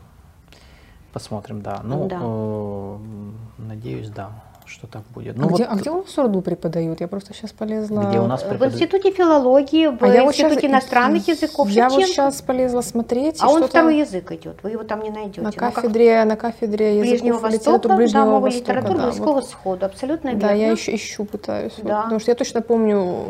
Посмотрим, 1.14 1.62
да. 1.62 1.80
Ну, 1.82 2.06
Да. 2.06 2.18
э, 2.20 3.62
надеюсь, 3.66 4.10
да, 4.10 4.30
что 4.68 4.86
так 4.86 5.02
будет. 5.14 5.36
А 5.36 5.40
Ну, 5.40 5.48
где, 5.48 5.64
вот, 5.64 5.72
а 5.72 5.76
где 5.76 5.90
у 5.90 5.96
нас 5.96 6.18
урду 6.18 6.40
преподают? 6.42 7.00
Я 7.00 7.08
просто 7.08 7.34
сейчас 7.34 7.52
полезла. 7.52 8.02
Где 8.02 8.20
у 8.20 8.26
нас 8.26 8.42
В 8.42 8.48
преподают? 8.48 8.74
Институте 8.74 9.10
филологии, 9.10 9.86
в 9.86 10.02
А 10.04 10.08
я 10.08 10.22
вот 10.22 10.30
Институте 10.30 10.60
щас- 10.60 10.70
иностранных 10.70 11.28
языков 11.28 11.68
Я 11.70 11.88
вот 11.88 12.02
сейчас 12.02 12.42
полезла 12.42 12.82
смотреть. 12.82 13.38
А 13.40 13.48
он 13.50 13.62
второй 13.66 13.98
язык 13.98 14.30
идет, 14.32 14.62
вы 14.62 14.70
его 14.70 14.82
там 14.84 15.02
не 15.02 15.10
найдете. 15.10 15.40
На 15.40 15.50
Ну, 15.50 15.70
кафедре, 15.72 16.24
на 16.24 16.36
кафедре 16.36 17.00
Ближнего 17.00 17.38
Востока, 17.38 17.88
Ближнего 17.96 18.24
да, 18.24 18.38
Востока. 18.38 18.56
литературы 18.72 18.98
да, 18.98 19.06
Близкого 19.06 19.32
вот. 19.32 19.46
Схода, 19.48 19.86
абсолютно 19.86 20.34
Да, 20.34 20.48
верно. 20.48 20.60
я 20.60 20.70
еще 20.72 20.94
ищу, 20.94 21.24
пытаюсь. 21.24 21.72
вот, 21.78 21.86
Да. 21.86 22.02
потому 22.02 22.20
что 22.20 22.30
я 22.30 22.34
точно 22.34 22.60
помню, 22.62 23.24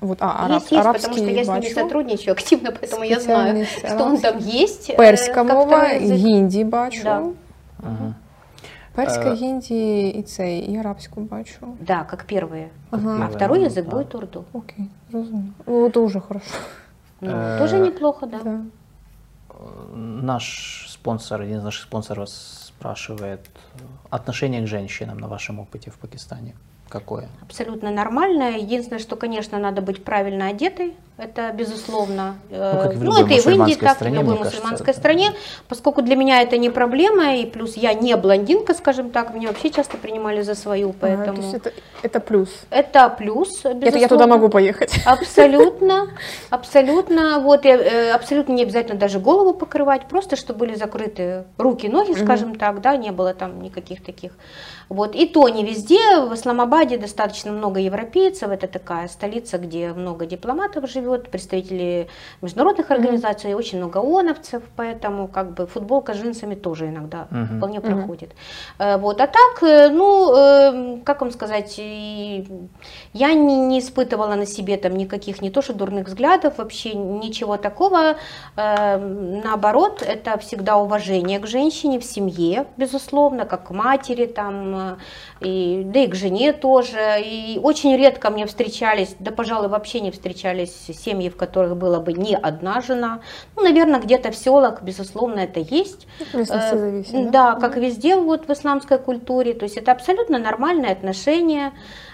вот, 0.00 0.18
а, 0.20 0.44
араб, 0.46 0.60
есть, 0.60 0.72
есть, 0.72 0.80
арабский 0.86 1.08
потому 1.08 1.26
что 1.26 1.34
я 1.34 1.44
с 1.44 1.48
ними 1.48 1.60
бачу, 1.60 1.74
сотрудничаю 1.74 2.32
активно, 2.32 2.70
поэтому 2.72 3.04
я 3.04 3.20
знаю, 3.20 3.66
что 3.66 4.04
он 4.04 4.18
там 4.18 4.38
есть. 4.38 4.90
э, 4.90 4.96
перська 4.96 5.42
мова, 5.44 5.88
гінді 5.98 6.64
бачу. 6.64 7.00
Да. 7.04 7.20
Мгм. 7.78 8.14
Перська, 8.95 9.31
Е. 9.31 9.33
гінді 9.33 10.07
і 10.09 10.21
цей, 10.23 10.59
і 10.59 10.77
арабську 10.77 11.21
бачу. 11.21 11.67
Да, 11.79 12.03
как 12.03 12.25
первые. 12.31 12.67
Ага. 12.91 13.09
А 13.09 13.27
Первые, 13.27 13.35
второй 13.35 13.59
ну, 13.59 13.65
язык 13.65 13.85
да. 13.85 13.91
будет 13.91 14.15
урду. 14.15 14.43
Окей, 14.53 14.85
розумію. 15.11 15.53
Ну, 15.67 15.87
это 15.87 15.99
уже 15.99 16.19
хорошо. 16.19 16.55
Ну, 17.21 17.31
Э, 17.31 17.59
тоже 17.59 17.79
неплохо, 17.79 18.25
да. 18.27 18.39
Да. 18.43 18.59
Наш 19.95 20.85
спонсор, 20.89 21.41
один 21.41 21.57
из 21.57 21.63
наших 21.63 21.83
спонсоров 21.83 22.29
спрашивает 22.29 23.39
отношение 24.09 24.61
к 24.61 24.67
женщинам 24.67 25.17
на 25.17 25.27
вашем 25.27 25.59
опыте 25.59 25.91
в 25.91 25.97
Пакистане. 25.97 26.53
Какое? 26.94 27.26
Абсолютно 27.42 27.90
нормально. 27.90 28.56
Единственное, 28.56 29.00
что, 29.00 29.16
конечно, 29.16 29.58
надо 29.58 29.82
быть 29.82 30.04
правильно 30.04 30.46
одетой. 30.46 30.94
Это 31.16 31.52
безусловно. 31.52 32.36
Э, 32.50 32.82
как 32.82 32.94
и 32.94 32.96
в 32.96 33.02
любой 33.02 33.22
это 33.22 33.34
и 33.34 33.40
в 33.40 33.46
Индии, 33.46 33.56
мусульманской 33.56 33.86
так 33.86 33.92
и 33.92 33.94
стране, 33.96 34.18
в 34.18 34.20
любой 34.22 34.36
кажется, 34.38 34.56
мусульманской 34.56 34.90
это- 34.90 35.00
стране. 35.00 35.32
Поскольку 35.68 36.02
для 36.02 36.14
меня 36.16 36.42
это 36.42 36.56
не 36.56 36.70
проблема, 36.70 37.36
и 37.36 37.46
плюс 37.46 37.76
я 37.76 37.94
не 37.94 38.16
блондинка, 38.16 38.74
скажем 38.74 39.10
так, 39.10 39.34
меня 39.34 39.48
вообще 39.48 39.70
часто 39.70 39.96
принимали 39.96 40.42
за 40.42 40.54
свою, 40.54 40.90
А, 40.90 40.94
поэтому 41.00 41.36
то 41.36 41.42
есть 41.42 41.54
это, 41.54 41.72
это 42.02 42.20
плюс. 42.20 42.48
это 42.70 43.08
плюс, 43.08 43.48
безусловно. 43.48 43.84
Это 43.88 43.98
я 43.98 44.08
туда 44.08 44.26
могу 44.28 44.48
поехать. 44.48 45.00
Абсолютно, 45.04 46.10
абсолютно. 46.50 47.40
Вот, 47.40 47.64
и, 47.64 47.68
э, 47.68 48.10
абсолютно 48.12 48.52
не 48.52 48.62
обязательно 48.62 48.98
даже 48.98 49.18
голову 49.18 49.52
покрывать, 49.54 50.06
просто 50.06 50.36
чтобы 50.36 50.60
были 50.60 50.74
закрыты 50.74 51.44
руки, 51.58 51.88
ноги, 51.88 52.12
скажем 52.14 52.54
так, 52.54 52.80
да, 52.80 52.96
не 52.96 53.10
было 53.10 53.34
там 53.34 53.62
никаких 53.62 54.04
таких. 54.04 54.32
Вот. 54.88 55.14
И 55.14 55.26
то 55.26 55.48
не 55.48 55.64
везде. 55.64 56.20
В 56.20 56.34
Исламабаде 56.34 56.98
достаточно 56.98 57.52
много 57.52 57.80
европейцев. 57.80 58.50
Это 58.50 58.66
такая 58.68 59.08
столица, 59.08 59.58
где 59.58 59.92
много 59.92 60.26
дипломатов 60.26 60.88
живет, 60.90 61.30
представителей 61.30 62.08
международных 62.42 62.90
организаций, 62.90 63.50
и 63.50 63.54
очень 63.54 63.78
много 63.78 63.98
ООНовцев, 63.98 64.62
поэтому 64.76 65.28
как 65.28 65.52
бы 65.54 65.66
футболка 65.66 66.14
с 66.14 66.16
джинсами 66.18 66.54
тоже 66.54 66.88
иногда 66.88 67.26
Мгм. 67.30 67.58
вполне 67.58 67.78
Мгм. 67.80 67.86
проходит. 67.88 68.30
Э, 68.78 68.96
Вот. 68.98 69.20
А 69.20 69.26
так, 69.26 69.62
э, 69.62 69.88
ну, 69.88 70.34
э, 70.36 70.98
как 71.04 71.20
вам 71.20 71.30
сказать, 71.32 71.78
я 71.78 73.34
не, 73.34 73.56
не 73.56 73.78
испытывала 73.78 74.34
на 74.34 74.46
себе 74.46 74.76
там 74.76 74.96
никаких 74.96 75.42
не 75.42 75.50
то 75.50 75.62
что 75.62 75.72
дурных 75.74 76.06
взглядов, 76.08 76.58
вообще 76.58 76.94
ничего 76.94 77.56
такого. 77.56 78.16
Э, 78.56 78.98
Наоборот, 79.44 80.02
это 80.06 80.38
всегда 80.38 80.76
уважение 80.76 81.38
к 81.38 81.46
женщине 81.46 81.98
в 81.98 82.04
семье, 82.04 82.66
безусловно, 82.76 83.44
как 83.44 83.64
к 83.68 83.70
матери 83.70 84.26
там, 84.26 84.73
и, 85.40 85.82
да 85.84 86.00
и 86.00 86.06
к 86.06 86.14
жене 86.14 86.52
тоже. 86.52 87.20
И 87.20 87.60
очень 87.62 87.96
редко 87.96 88.30
мне 88.30 88.46
встречались, 88.46 89.16
да, 89.18 89.30
пожалуй, 89.30 89.68
вообще 89.68 90.00
не 90.00 90.10
встречались 90.10 90.72
семьи, 90.72 91.28
в 91.28 91.36
которых 91.36 91.76
была 91.76 92.00
бы 92.00 92.12
не 92.12 92.34
одна 92.36 92.80
жена. 92.80 93.20
Ну, 93.56 93.62
наверное, 93.62 94.00
где-то 94.00 94.30
в 94.30 94.36
селах, 94.36 94.82
безусловно, 94.82 95.40
это 95.40 95.60
есть. 95.60 96.06
Местности 96.32 96.74
Э, 96.74 96.78
зависит, 96.78 97.30
Да, 97.30 97.54
как 97.54 97.76
везде 97.76 98.16
вот 98.16 98.48
в 98.48 98.52
исламской 98.52 98.98
культуре. 98.98 99.54
То 99.54 99.64
есть 99.64 99.76
это 99.76 99.92
абсолютно 99.92 100.38
нормальное 100.38 100.92
отношение. 100.92 101.72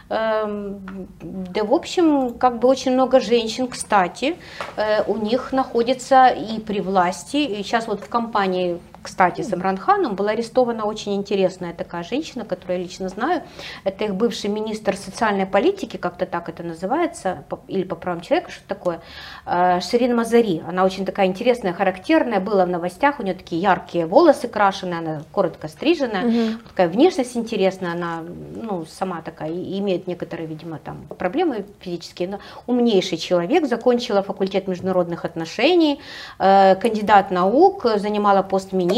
Эм, 0.09 0.81
Да, 1.23 1.63
в 1.65 1.73
общем, 1.73 2.35
как 2.35 2.59
бы 2.59 2.69
очень 2.69 2.93
много 2.93 3.21
женщин, 3.21 3.69
кстати, 3.69 4.37
э, 4.77 5.05
у 5.07 5.17
них 5.17 5.53
находится 5.53 6.27
и 6.29 6.59
при 6.59 6.81
власти. 6.81 7.37
И 7.37 7.63
сейчас 7.63 7.87
вот 7.87 8.01
в 8.01 8.09
компании, 8.09 8.81
кстати, 9.03 9.41
с 9.43 9.53
Имран 9.53 9.79
Ханом 9.79 10.15
была 10.15 10.33
арестована 10.33 10.85
очень 10.85 11.15
интересная 11.15 11.73
такая 11.73 12.03
женщина, 12.03 12.45
которую 12.45 12.79
я 12.79 12.85
лично 12.85 13.09
знаю. 13.09 13.43
Это 13.85 14.05
их 14.05 14.15
бывший 14.15 14.51
министр 14.51 14.97
социальной 14.97 15.47
политики, 15.47 15.97
как-то 15.97 16.27
так 16.27 16.49
это 16.49 16.63
называется, 16.63 17.45
или 17.67 17.85
по 17.85 17.97
правам 17.97 18.21
человека, 18.21 18.51
что 18.51 18.63
такое. 18.67 19.01
Э, 19.47 19.81
Ширин 19.81 20.15
Мазари. 20.15 20.63
Она 20.69 20.85
очень 20.85 21.07
такая 21.07 21.27
интересная, 21.27 21.73
характерная, 21.73 22.41
была 22.41 22.67
в 22.67 22.69
новостях, 22.69 23.21
у 23.21 23.23
нее 23.23 23.35
такие 23.35 23.61
яркие 23.61 24.07
волосы 24.07 24.49
крашеные, 24.49 24.99
она 24.99 25.23
коротко 25.33 25.69
стриженная. 25.69 26.23
Мгм. 26.23 26.61
Такая 26.69 26.89
внешность 26.89 27.37
интересная, 27.37 27.93
она 27.93 28.23
ну, 28.55 28.85
сама 28.85 29.23
такая, 29.23 29.51
и 29.51 29.79
имеет 29.79 30.07
некоторые, 30.07 30.47
видимо, 30.47 30.79
там 30.79 31.07
проблемы 31.19 31.65
физические, 31.81 32.29
но 32.29 32.39
умнейший 32.67 33.17
человек, 33.17 33.67
закончила 33.67 34.23
факультет 34.23 34.69
международных 34.69 35.25
отношений, 35.25 36.01
э, 36.39 36.75
кандидат 36.77 37.31
наук, 37.31 37.87
занимала 37.97 38.43
пост 38.43 38.73
министра, 38.73 38.90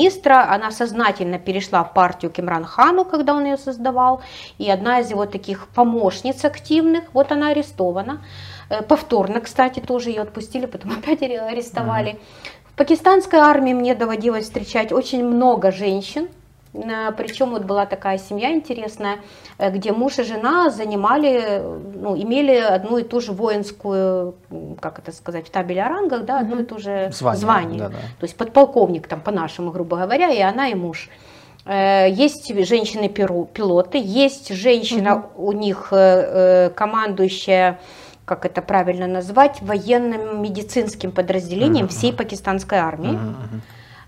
она 0.53 0.71
сознательно 0.71 1.39
перешла 1.39 1.85
в 1.85 1.93
партию 1.95 2.33
к 2.33 2.41
Имран 2.41 2.65
Хану, 2.65 3.05
когда 3.05 3.35
он 3.35 3.45
ее 3.45 3.57
создавал, 3.57 4.23
и 4.59 4.71
одна 4.71 5.01
из 5.01 5.11
его 5.11 5.27
таких 5.27 5.69
помощниц 5.69 6.45
активных, 6.45 7.05
вот 7.13 7.33
она 7.33 7.49
арестована. 7.49 8.23
Э, 8.71 8.83
Повторно, 8.83 9.41
кстати, 9.41 9.81
тоже 9.81 10.11
ее 10.11 10.23
отпустили, 10.23 10.67
потом 10.67 10.93
опять 10.99 11.23
аре- 11.23 11.41
арестовали. 11.41 12.19
В 12.73 12.77
пакистанской 12.77 13.39
армии 13.39 13.75
мне 13.75 13.95
доводилось 13.95 14.45
встречать 14.45 14.93
очень 14.93 15.25
много 15.25 15.71
женщин, 15.73 16.29
Причем 16.73 17.51
вот 17.51 17.65
была 17.65 17.85
такая 17.85 18.17
семья 18.19 18.53
интересная, 18.53 19.19
э, 19.59 19.71
где 19.71 19.93
муж 19.93 20.19
и 20.19 20.23
жена 20.25 20.71
занимали, 20.71 21.41
э, 21.45 21.79
ну, 21.95 22.17
имели 22.17 22.57
одну 22.57 22.97
и 22.97 23.03
ту 23.03 23.21
же 23.21 23.33
воинскую, 23.33 24.35
как 24.81 24.99
это 24.99 25.13
сказать, 25.13 25.47
в 25.49 25.51
табеле 25.51 25.83
о 25.83 25.89
рангах, 25.91 26.25
да, 26.25 26.41
одно 26.41 26.61
и 26.61 26.65
то 26.65 26.79
же 26.79 27.11
Звание, 27.13 27.41
звание. 27.41 27.79
да-да. 27.79 27.99
То 28.19 28.25
есть 28.25 28.37
подполковник 28.37 29.07
там 29.07 29.21
по-нашему, 29.21 29.71
грубо 29.71 29.99
говоря, 29.99 30.31
и 30.31 30.41
она, 30.41 30.69
и 30.69 30.75
муж. 30.75 31.11
Э, 31.67 32.09
Есть 32.11 32.49
женщины-пилоты, 32.67 34.01
есть 34.03 34.53
женщина 34.55 35.27
у 35.37 35.53
них 35.53 35.89
э, 35.93 35.97
э, 35.97 36.71
командующая, 36.71 37.79
как 38.25 38.47
это 38.47 38.63
правильно 38.63 39.07
назвать, 39.07 39.61
военным 39.61 40.43
медицинским 40.43 41.13
подразделением 41.13 41.85
Мгм, 41.85 41.89
всей 41.89 42.13
пакистанской 42.15 42.79
армии. 42.79 43.13
Э, 43.15 43.59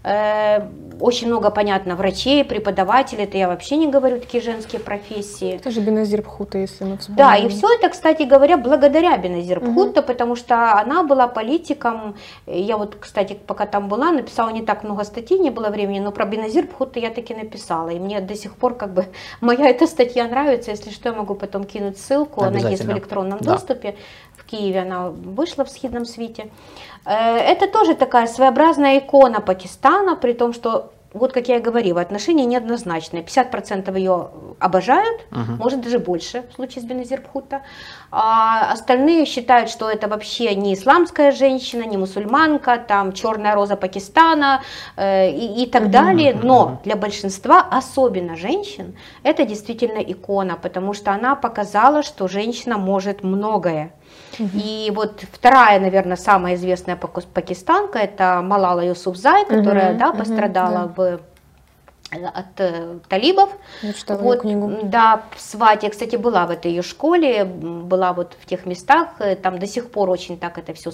очень 0.04 1.28
много, 1.28 1.50
понятно, 1.50 1.96
врачей, 1.96 2.44
преподавателей, 2.44 3.24
это 3.24 3.38
я 3.38 3.48
вообще 3.48 3.76
не 3.76 3.88
говорю, 3.88 4.20
такие 4.20 4.42
женские 4.42 4.80
профессии. 4.80 5.58
Тоже 5.58 5.80
Беназир 5.80 6.22
Пхута, 6.22 6.58
если 6.58 6.84
мы 6.84 6.98
вспомним. 6.98 7.16
Да, 7.16 7.36
и 7.36 7.48
все 7.48 7.66
это, 7.74 7.88
кстати 7.88 8.22
говоря, 8.24 8.56
благодаря 8.58 9.16
Беназир 9.16 9.60
Пхутта, 9.60 10.00
угу. 10.00 10.06
потому 10.06 10.36
что 10.36 10.74
она 10.78 11.02
была 11.04 11.26
политиком. 11.26 12.16
Я 12.46 12.76
вот, 12.76 12.96
кстати, 13.00 13.38
пока 13.46 13.66
там 13.66 13.88
была, 13.88 14.12
написала 14.12 14.50
не 14.50 14.62
так 14.62 14.84
много 14.84 15.04
статей, 15.04 15.38
не 15.38 15.50
было 15.50 15.70
времени, 15.70 16.00
но 16.00 16.12
про 16.12 16.26
Беназир 16.26 16.66
Пхутта 16.66 17.00
я 17.00 17.10
таки 17.10 17.34
написала. 17.34 17.88
И 17.88 17.98
мне 17.98 18.20
до 18.20 18.34
сих 18.34 18.56
пор 18.56 18.74
как 18.74 18.92
бы 18.92 19.06
моя 19.40 19.68
эта 19.68 19.86
статья 19.86 20.28
нравится. 20.28 20.70
Если 20.70 20.90
что, 20.90 21.08
я 21.08 21.14
могу 21.14 21.34
потом 21.34 21.64
кинуть 21.64 21.98
ссылку, 21.98 22.42
она 22.44 22.58
есть 22.58 22.84
в 22.84 22.92
электронном 22.92 23.38
да. 23.40 23.54
доступе. 23.54 23.96
В 24.44 24.50
Киеве 24.50 24.80
она 24.80 25.10
вышла 25.10 25.64
в 25.64 25.70
схидном 25.70 26.04
свете. 26.04 26.50
Э, 27.04 27.36
это 27.36 27.66
тоже 27.66 27.94
такая 27.94 28.26
своеобразная 28.26 28.98
икона 28.98 29.40
Пакистана, 29.40 30.16
при 30.16 30.32
том, 30.32 30.52
что 30.52 30.92
вот 31.14 31.32
как 31.32 31.48
я 31.48 31.56
и 31.56 31.60
говорила, 31.60 32.00
отношения 32.00 32.44
неоднозначные. 32.44 33.22
50% 33.22 33.96
ее 33.96 34.30
обожают, 34.58 35.22
угу. 35.30 35.52
может 35.58 35.80
даже 35.80 35.98
больше 35.98 36.44
в 36.50 36.54
случае 36.54 36.82
с 36.82 36.84
Беназир 36.84 37.20
Бхутта. 37.20 37.62
А 38.16 38.70
остальные 38.72 39.26
считают, 39.26 39.68
что 39.68 39.90
это 39.90 40.06
вообще 40.06 40.54
не 40.54 40.74
исламская 40.74 41.32
женщина, 41.32 41.82
не 41.82 41.96
мусульманка, 41.96 42.78
там 42.78 43.12
черная 43.12 43.56
роза 43.56 43.74
Пакистана 43.74 44.62
э, 44.96 45.30
и, 45.30 45.64
и 45.64 45.66
так 45.66 45.90
далее. 45.90 46.38
Но 46.40 46.80
для 46.84 46.94
большинства, 46.94 47.66
особенно 47.68 48.36
женщин, 48.36 48.96
это 49.24 49.44
действительно 49.44 49.98
икона, 49.98 50.56
потому 50.56 50.94
что 50.94 51.10
она 51.10 51.34
показала, 51.34 52.04
что 52.04 52.28
женщина 52.28 52.78
может 52.78 53.24
многое. 53.24 53.90
И 54.38 54.92
вот 54.94 55.24
вторая, 55.32 55.80
наверное, 55.80 56.16
самая 56.16 56.54
известная 56.54 56.96
пакистанка, 56.96 57.98
это 57.98 58.42
Малала 58.42 58.80
Юсуфзай, 58.80 59.44
которая 59.44 59.94
да, 59.94 60.12
пострадала 60.12 60.86
да. 60.86 60.92
в 60.96 61.20
от 62.14 62.60
э, 62.60 62.98
талибов. 63.08 63.50
Я 63.82 63.92
вот, 64.16 64.40
книгу. 64.40 64.78
Да, 64.84 65.24
в 65.36 65.40
Свате, 65.40 65.90
кстати, 65.90 66.16
была 66.16 66.46
в 66.46 66.50
этой 66.50 66.70
ее 66.70 66.82
школе, 66.82 67.44
была 67.44 68.12
вот 68.12 68.36
в 68.40 68.46
тех 68.46 68.66
местах, 68.66 69.08
э, 69.18 69.36
там 69.36 69.58
до 69.58 69.66
сих 69.66 69.90
пор 69.90 70.10
очень 70.10 70.38
так 70.38 70.58
это 70.58 70.72
все 70.74 70.90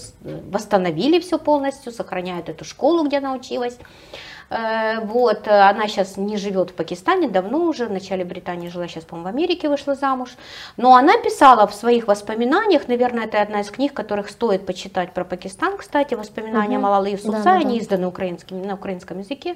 восстановили 0.50 1.20
все 1.20 1.38
полностью, 1.38 1.92
сохраняют 1.92 2.48
эту 2.48 2.64
школу, 2.64 3.04
где 3.04 3.18
она 3.18 3.34
училась. 3.34 3.78
Э, 4.50 4.98
вот, 5.04 5.46
э, 5.46 5.50
она 5.50 5.86
сейчас 5.86 6.16
не 6.16 6.36
живет 6.36 6.70
в 6.70 6.74
Пакистане, 6.74 7.28
давно 7.28 7.66
уже, 7.66 7.86
в 7.86 7.92
начале 7.92 8.24
Британии 8.24 8.68
жила, 8.68 8.88
сейчас, 8.88 9.04
по-моему, 9.04 9.30
в 9.30 9.32
Америке 9.32 9.68
вышла 9.68 9.94
замуж. 9.94 10.30
Но 10.76 10.96
она 10.96 11.16
писала 11.18 11.68
в 11.68 11.74
своих 11.74 12.08
воспоминаниях, 12.08 12.88
наверное, 12.88 13.24
это 13.24 13.40
одна 13.40 13.60
из 13.60 13.70
книг, 13.70 13.94
которых 13.94 14.28
стоит 14.28 14.66
почитать 14.66 15.12
про 15.12 15.24
Пакистан, 15.24 15.76
кстати, 15.76 16.14
воспоминания 16.14 16.78
угу. 16.78 16.82
Малалы 16.82 17.10
Юсуфзай, 17.10 17.42
да, 17.44 17.54
да, 17.54 17.56
они 17.58 17.78
да. 17.78 17.84
изданы 17.84 18.06
украинским, 18.08 18.60
на 18.62 18.74
украинском 18.74 19.20
языке, 19.20 19.54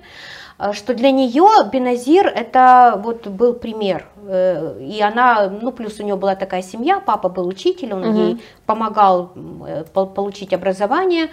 э, 0.58 0.72
что 0.72 0.94
для 0.94 1.10
нее 1.10 1.48
Беназир 1.72 2.28
это 2.28 3.00
вот 3.02 3.26
был 3.26 3.54
пример. 3.54 4.06
И 4.26 5.00
она, 5.02 5.48
ну 5.48 5.72
плюс 5.72 6.00
у 6.00 6.02
нее 6.02 6.16
была 6.16 6.34
такая 6.34 6.62
семья, 6.62 7.00
папа 7.00 7.28
был 7.28 7.46
учитель, 7.46 7.92
он 7.92 8.04
угу. 8.04 8.18
ей 8.18 8.42
помогал 8.66 9.32
получить 9.92 10.52
образование. 10.52 11.28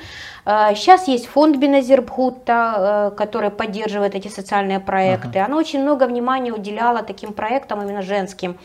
Сейчас 0.46 1.08
есть 1.08 1.28
фонд 1.28 1.58
Беназир 1.58 2.02
Бхутта, 2.02 3.14
который 3.16 3.50
поддерживает 3.50 4.16
эти 4.16 4.28
социальные 4.28 4.80
проекты. 4.80 5.40
Ага. 5.40 5.46
Она 5.46 5.58
очень 5.58 5.82
много 5.82 6.06
внимания 6.06 6.52
уделяла 6.52 7.04
таким 7.04 7.34
проектам 7.34 7.82
именно 7.82 8.02
женским 8.02 8.52
э, 8.52 8.56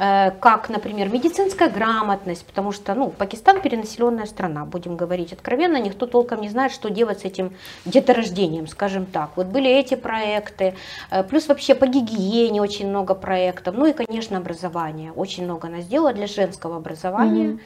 как, 0.00 0.70
например, 0.70 1.10
медицинская 1.10 1.68
грамотность, 1.68 2.46
потому 2.46 2.72
что, 2.72 2.94
ну, 2.94 3.10
Пакистан 3.10 3.60
перенаселенная 3.60 4.24
страна, 4.24 4.64
будем 4.64 4.96
говорить 4.96 5.34
откровенно, 5.34 5.76
никто 5.78 6.06
толком 6.06 6.40
не 6.40 6.48
знает, 6.48 6.72
что 6.72 6.88
делать 6.88 7.20
с 7.20 7.24
этим 7.26 7.52
деторождением, 7.84 8.66
скажем 8.66 9.04
так. 9.04 9.30
Вот 9.36 9.48
были 9.48 9.68
эти 9.70 9.96
проекты, 9.96 10.74
э, 11.10 11.22
плюс 11.22 11.48
вообще 11.48 11.74
по 11.74 11.86
гигиене 11.86 12.62
очень 12.62 12.88
много 12.88 13.14
проектов, 13.14 13.74
ну 13.76 13.84
и, 13.84 13.92
конечно, 13.92 14.38
образование, 14.38 15.12
очень 15.12 15.44
много 15.44 15.68
она 15.68 15.82
сделала 15.82 16.14
для 16.14 16.26
женского 16.26 16.76
образования. 16.76 17.46
Mm-hmm. 17.46 17.60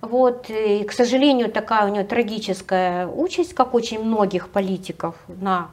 Вот, 0.00 0.50
и, 0.50 0.84
к 0.84 0.92
сожалению, 0.92 1.50
такая 1.50 1.86
у 1.86 1.92
нее 1.92 2.04
трагическая 2.04 3.06
участь, 3.06 3.54
как 3.54 3.74
очень 3.74 4.02
многих 4.02 4.48
политиков 4.48 5.14
на 5.28 5.68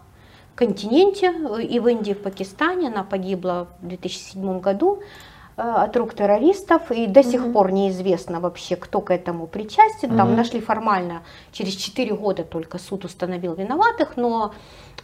континенте, 0.55 1.27
э, 1.27 1.63
и 1.63 1.80
в 1.80 1.88
Индии, 1.88 2.11
и 2.11 2.13
в 2.13 2.21
Пакистане. 2.21 2.88
Она 2.88 3.03
погибла 3.03 3.67
в 3.81 3.88
2007 3.88 4.59
году 4.59 4.99
э, 4.99 5.32
от 5.55 5.95
рук 5.97 6.13
террористов, 6.13 6.91
и 6.91 7.07
до 7.07 7.23
сих 7.23 7.45
угу. 7.45 7.53
пор 7.53 7.71
неизвестно 7.71 8.39
вообще, 8.39 8.75
кто 8.75 9.01
к 9.01 9.11
этому 9.11 9.47
причастен. 9.47 10.17
Там 10.17 10.30
угу. 10.30 10.38
нашли 10.38 10.59
формально, 10.59 11.21
через 11.51 11.75
4 11.75 12.13
года 12.15 12.43
только 12.43 12.80
суд 12.80 13.05
установил 13.05 13.53
виноватых, 13.53 14.17
но 14.17 14.53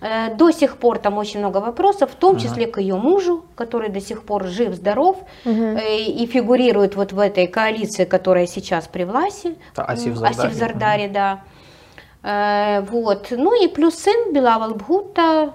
э, 0.01 0.33
до 0.35 0.51
сих 0.51 0.77
пор 0.77 0.97
там 0.99 1.17
очень 1.17 1.39
много 1.39 1.57
вопросов, 1.57 2.11
в 2.11 2.15
том 2.15 2.33
угу. 2.33 2.39
числе 2.39 2.65
к 2.67 2.79
ее 2.79 2.95
мужу, 2.95 3.45
который 3.55 3.89
до 3.89 4.01
сих 4.01 4.23
пор 4.23 4.45
жив-здоров 4.45 5.17
угу. 5.45 5.53
э, 5.53 6.05
и 6.05 6.25
фигурирует 6.25 6.95
вот 6.95 7.11
в 7.11 7.19
этой 7.19 7.47
коалиции, 7.47 8.05
которая 8.05 8.47
сейчас 8.47 8.87
при 8.87 9.03
власти. 9.03 9.55
Асиф 10.41 10.53
Зардари, 10.53 11.05
угу. 11.05 11.13
да. 11.13 11.43
Э, 12.23 12.81
вот. 12.89 13.27
Ну 13.31 13.63
и 13.63 13.67
плюс 13.67 13.95
сын 13.95 14.33
Билавал 14.33 14.73
Бхутта, 14.73 15.53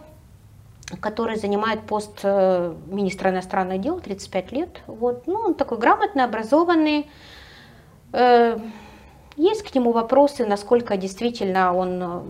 который 1.01 1.37
занимает 1.37 1.83
пост 1.83 2.21
э, 2.23 2.75
министра 2.87 3.31
иностранных 3.31 3.81
дел, 3.81 4.01
35 4.01 4.53
лет. 4.53 4.83
Вот. 4.87 5.27
Ну, 5.27 5.35
он 5.41 5.55
такой 5.55 5.79
грамотный, 5.79 6.25
образованный. 6.25 7.07
Э, 8.13 8.59
есть 9.37 9.63
к 9.63 9.75
нему 9.75 9.93
вопросы, 9.93 10.45
насколько 10.47 10.97
действительно 10.97 11.75
он 11.75 12.23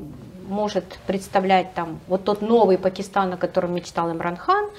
может 0.49 0.85
представлять 1.07 1.75
там 1.75 2.01
вот 2.07 2.25
тот 2.25 2.43
новый 2.43 2.79
Пакистан, 2.79 3.33
о 3.33 3.37
котором 3.37 3.75
мечтал 3.75 4.11
Имран 4.11 4.37
Хан, 4.37 4.71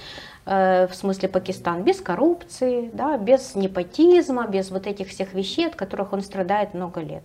в 0.46 0.92
смысле 0.94 1.28
Пакистан 1.28 1.82
без 1.82 2.02
коррупции, 2.02 2.92
да, 2.94 3.18
без 3.18 3.56
непотизма, 3.56 4.48
без 4.48 4.70
вот 4.70 4.86
этих 4.86 5.10
всех 5.10 5.34
вещей, 5.34 5.68
от 5.68 5.76
которых 5.76 6.14
он 6.14 6.22
страдает 6.22 6.76
много 6.76 7.02
лет 7.02 7.24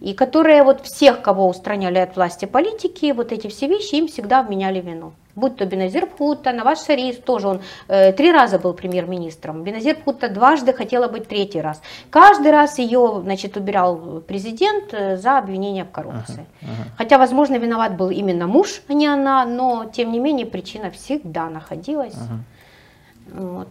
и 0.00 0.14
которые 0.14 0.62
вот 0.62 0.82
всех, 0.82 1.22
кого 1.22 1.48
устраняли 1.48 1.98
от 1.98 2.16
власти 2.16 2.44
политики, 2.44 3.12
вот 3.12 3.32
эти 3.32 3.48
все 3.48 3.66
вещи 3.66 3.96
им 3.96 4.08
всегда 4.08 4.42
вменяли 4.42 4.80
вину. 4.80 5.12
Будь 5.38 5.56
то 5.56 5.66
Беназир 5.66 6.06
Пхутта, 6.06 6.52
Наваш 6.52 6.84
Шариф, 6.84 7.22
тоже 7.22 7.48
он 7.48 7.60
э, 7.86 8.12
три 8.12 8.32
раза 8.32 8.58
был 8.58 8.74
премьер-министром. 8.74 9.62
Беназир 9.62 9.94
Пхутта 9.94 10.28
дважды 10.28 10.72
хотела 10.72 11.06
быть 11.06 11.28
третий 11.28 11.60
раз. 11.60 11.80
Каждый 12.10 12.50
раз 12.50 12.78
ее, 12.78 13.20
значит, 13.22 13.56
убирал 13.56 14.20
президент 14.26 14.92
э, 14.92 15.16
за 15.16 15.38
обвинение 15.38 15.84
в 15.84 15.90
коррупции. 15.90 16.44
Uh-huh, 16.60 16.66
uh-huh. 16.66 16.96
Хотя, 16.96 17.18
возможно, 17.18 17.56
виноват 17.56 17.96
был 17.96 18.10
именно 18.10 18.48
муж, 18.48 18.82
а 18.88 18.94
не 18.94 19.06
она, 19.06 19.44
но, 19.44 19.84
тем 19.84 20.10
не 20.10 20.18
менее, 20.18 20.46
причина 20.46 20.90
всегда 20.90 21.48
находилась. 21.48 22.14
Uh-huh. 22.14 23.40
Вот. 23.40 23.68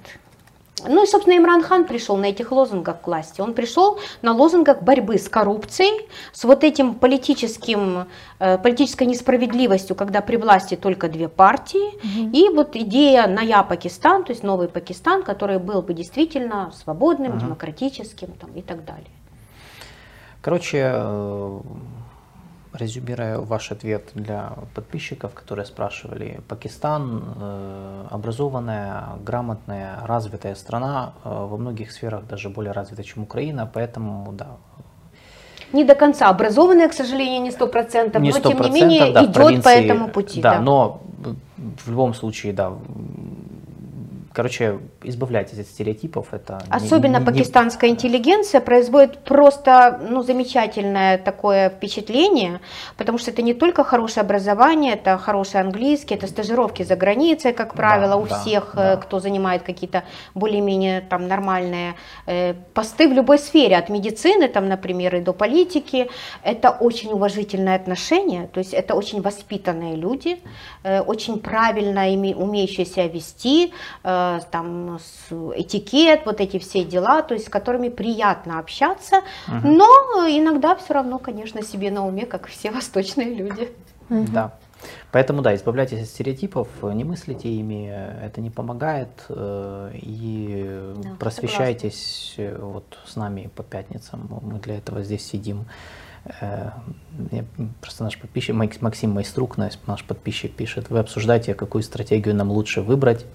Ну 0.86 1.04
и, 1.04 1.08
собственно, 1.08 1.38
Имран 1.38 1.64
Хан 1.64 1.86
пришел 1.86 2.18
на 2.18 2.26
этих 2.26 2.52
лозунгах 2.52 3.02
к 3.02 3.08
власти. 3.08 3.42
Он 3.42 3.54
пришел 3.54 4.00
на 4.22 4.34
лозунгах 4.34 4.84
борьбы 4.84 5.18
с 5.18 5.28
коррупцией, 5.28 6.08
с 6.34 6.44
вот 6.44 6.64
этим 6.64 6.94
политическим, 6.94 8.06
э, 8.40 8.58
политической 8.60 9.06
несправедливостью, 9.06 9.96
когда 9.96 10.22
при 10.22 10.38
власти 10.38 10.76
только 10.76 11.10
две 11.10 11.30
партии. 11.30 11.96
Угу. 11.96 12.30
И 12.32 12.50
вот 12.54 12.76
идея 12.76 13.28
Ная 13.28 13.64
Пакистан, 13.64 14.24
то 14.24 14.32
есть 14.32 14.44
новый 14.44 14.68
Пакистан, 14.68 15.24
который 15.24 15.58
был 15.58 15.82
бы 15.82 15.96
действительно 15.96 16.72
свободным, 16.76 17.32
угу. 17.32 17.40
демократическим 17.40 18.34
там, 18.40 18.52
и 18.54 18.62
так 18.62 18.86
далее. 18.86 19.08
Короче, 20.42 20.92
э, 20.94 21.60
резюмируя 22.78 23.40
ваш 23.40 23.72
ответ 23.72 24.12
для 24.14 24.54
подписчиков, 24.74 25.34
которые 25.34 25.66
спрашивали, 25.66 26.40
Пакистан 26.48 27.24
э, 27.40 28.06
образованная, 28.10 29.04
грамотная, 29.26 30.00
развитая 30.04 30.56
страна, 30.56 31.14
э, 31.24 31.30
во 31.30 31.58
многих 31.58 31.92
сферах 31.92 32.26
даже 32.28 32.50
более 32.50 32.72
развита, 32.72 33.04
чем 33.04 33.24
Украина, 33.24 33.70
поэтому 33.72 34.32
да. 34.32 34.48
Не 35.74 35.84
до 35.84 35.96
конца 35.96 36.30
образованная, 36.30 36.88
к 36.88 36.94
сожалению, 36.94 37.42
не 37.42 37.52
сто 37.52 37.68
процентов, 37.68 38.22
но 38.22 38.32
тем 38.32 38.62
не 38.62 38.70
менее 38.70 39.12
да, 39.12 39.26
идет 39.26 39.64
по 39.64 39.70
этому 39.70 40.08
пути. 40.10 40.42
Да, 40.42 40.56
да, 40.56 40.62
но 40.62 41.02
в 41.86 41.90
любом 41.90 42.14
случае, 42.14 42.54
да, 42.54 42.74
Короче, 44.38 44.78
избавляйтесь 45.02 45.58
от 45.58 45.66
стереотипов. 45.66 46.28
Это 46.32 46.62
Особенно 46.70 47.18
не, 47.18 47.20
не, 47.22 47.26
пакистанская 47.26 47.90
интеллигенция 47.90 48.62
производит 48.62 49.18
просто 49.24 50.00
ну, 50.08 50.22
замечательное 50.22 51.18
такое 51.18 51.72
впечатление, 51.72 52.60
потому 52.98 53.18
что 53.18 53.32
это 53.32 53.42
не 53.42 53.56
только 53.56 53.84
хорошее 53.84 54.22
образование, 54.22 54.94
это 54.94 55.18
хороший 55.18 55.60
английский, 55.60 56.14
это 56.14 56.28
стажировки 56.28 56.84
за 56.84 56.96
границей, 56.96 57.52
как 57.52 57.74
правило, 57.74 58.10
да, 58.10 58.18
у 58.18 58.28
да, 58.28 58.40
всех, 58.40 58.74
да. 58.76 58.94
Э, 58.94 58.98
кто 58.98 59.20
занимает 59.20 59.64
какие-то 59.64 60.04
более-менее 60.36 61.02
там 61.02 61.28
нормальные 61.28 61.96
э, 62.28 62.54
посты 62.76 63.10
в 63.10 63.14
любой 63.14 63.40
сфере, 63.40 63.76
от 63.76 63.90
медицины, 63.90 64.48
там, 64.50 64.70
например, 64.70 65.16
и 65.16 65.20
до 65.20 65.34
политики. 65.34 66.12
Это 66.44 66.70
очень 66.70 67.12
уважительное 67.12 67.76
отношение, 67.76 68.46
то 68.54 68.60
есть 68.60 68.76
это 68.76 68.94
очень 68.94 69.24
воспитанные 69.24 69.96
люди, 69.96 70.38
э, 70.84 71.02
очень 71.02 71.40
правильно 71.40 72.02
умеющие 72.38 72.86
себя 72.86 73.08
вести, 73.08 73.74
э, 74.04 74.27
там 74.52 74.98
этикет, 75.56 76.26
вот 76.26 76.42
эти 76.42 76.60
все 76.60 76.84
дела, 76.84 77.22
то 77.22 77.34
есть 77.34 77.48
с 77.48 77.50
которыми 77.50 77.90
приятно 77.90 78.60
общаться, 78.60 79.22
угу. 79.48 79.68
но 79.68 79.88
иногда 80.28 80.76
все 80.76 80.94
равно, 80.94 81.20
конечно, 81.20 81.64
себе 81.64 81.92
на 81.92 82.06
уме, 82.06 82.26
как 82.26 82.48
все 82.48 82.72
восточные 82.78 83.34
люди. 83.34 83.70
Угу. 84.10 84.26
Да. 84.32 84.54
Поэтому, 85.12 85.42
да, 85.42 85.56
избавляйтесь 85.56 86.02
от 86.02 86.08
стереотипов, 86.08 86.68
не 86.84 87.04
мыслите 87.04 87.50
ими, 87.50 87.88
это 88.24 88.42
не 88.42 88.50
помогает, 88.50 89.10
э, 89.30 89.92
и 89.96 90.94
Да, 90.98 91.10
просвещайтесь 91.20 92.36
э, 92.38 92.58
вот 92.60 92.86
с 93.06 93.16
нами 93.16 93.50
по 93.56 93.64
пятницам, 93.64 94.28
мы 94.42 94.60
для 94.60 94.78
этого 94.78 95.04
здесь 95.04 95.26
сидим. 95.26 95.66
Э, 96.42 96.72
я- 97.32 97.46
Просто 97.82 98.04
наш 98.04 98.20
подписчик, 98.20 98.56
Макс- 98.56 98.82
Максим 98.82 99.12
Майструк, 99.12 99.58
наш 99.58 100.04
подписчик, 100.08 100.54
пишет, 100.54 100.90
вы 100.90 101.00
обсуждаете, 101.00 101.56
какую 101.56 101.84
стратегию 101.84 102.36
нам 102.36 102.52
лучше 102.52 102.82
выбрать 102.82 103.26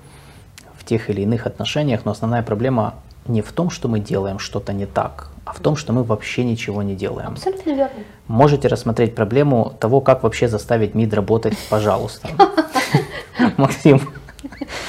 в 0.83 0.85
тех 0.85 1.11
или 1.11 1.21
иных 1.21 1.47
отношениях, 1.47 2.01
но 2.05 2.11
основная 2.11 2.43
проблема 2.43 2.95
не 3.27 3.41
в 3.41 3.53
том, 3.53 3.71
что 3.71 3.87
мы 3.87 4.01
делаем 4.01 4.41
что-то 4.41 4.73
не 4.73 4.85
так, 4.85 5.29
а 5.45 5.53
в 5.53 5.61
том, 5.61 5.77
что 5.77 5.93
мы 5.93 6.03
вообще 6.03 6.43
ничего 6.43 6.83
не 6.83 6.97
делаем. 6.97 7.33
Абсолютно 7.33 7.71
верно. 7.71 7.91
Можете 8.27 8.67
рассмотреть 8.67 9.15
проблему 9.15 9.75
того, 9.79 10.01
как 10.01 10.25
вообще 10.25 10.49
заставить 10.49 10.95
МИД 10.95 11.15
работать, 11.15 11.57
пожалуйста. 11.71 12.29
Максим, 13.57 14.01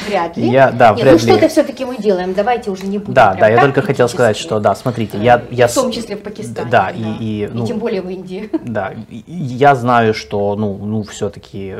Вряд 0.07 0.37
ли. 0.37 0.49
Я- 0.49 0.71
да, 0.71 0.89
Нет, 0.93 1.01
вряд 1.03 1.13
ну 1.13 1.19
что-то 1.19 1.47
все-таки 1.49 1.85
мы 1.85 1.97
делаем. 1.97 2.33
Давайте 2.33 2.69
уже 2.71 2.85
не 2.85 2.97
будем. 2.97 3.13
да, 3.13 3.33
да, 3.33 3.47
я 3.47 3.59
только 3.61 3.81
хотел 3.81 4.07
сказать, 4.09 4.37
что, 4.37 4.59
да, 4.59 4.75
смотрите, 4.75 5.17
я, 5.17 5.41
я, 5.51 5.67
в 5.67 5.73
том 5.73 5.91
числе 5.91 6.15
в 6.15 6.21
Пакистане. 6.21 6.69
да, 6.69 6.89
и, 6.89 7.01
и, 7.19 7.49
ну, 7.51 7.65
тем 7.65 7.79
более 7.79 8.01
в 8.01 8.09
Индии. 8.09 8.49
Да, 8.63 8.93
и- 9.09 9.23
и 9.27 9.33
я 9.33 9.75
знаю, 9.75 10.13
что, 10.13 10.55
ну, 10.55 10.77
ну 10.77 11.03
все-таки 11.03 11.75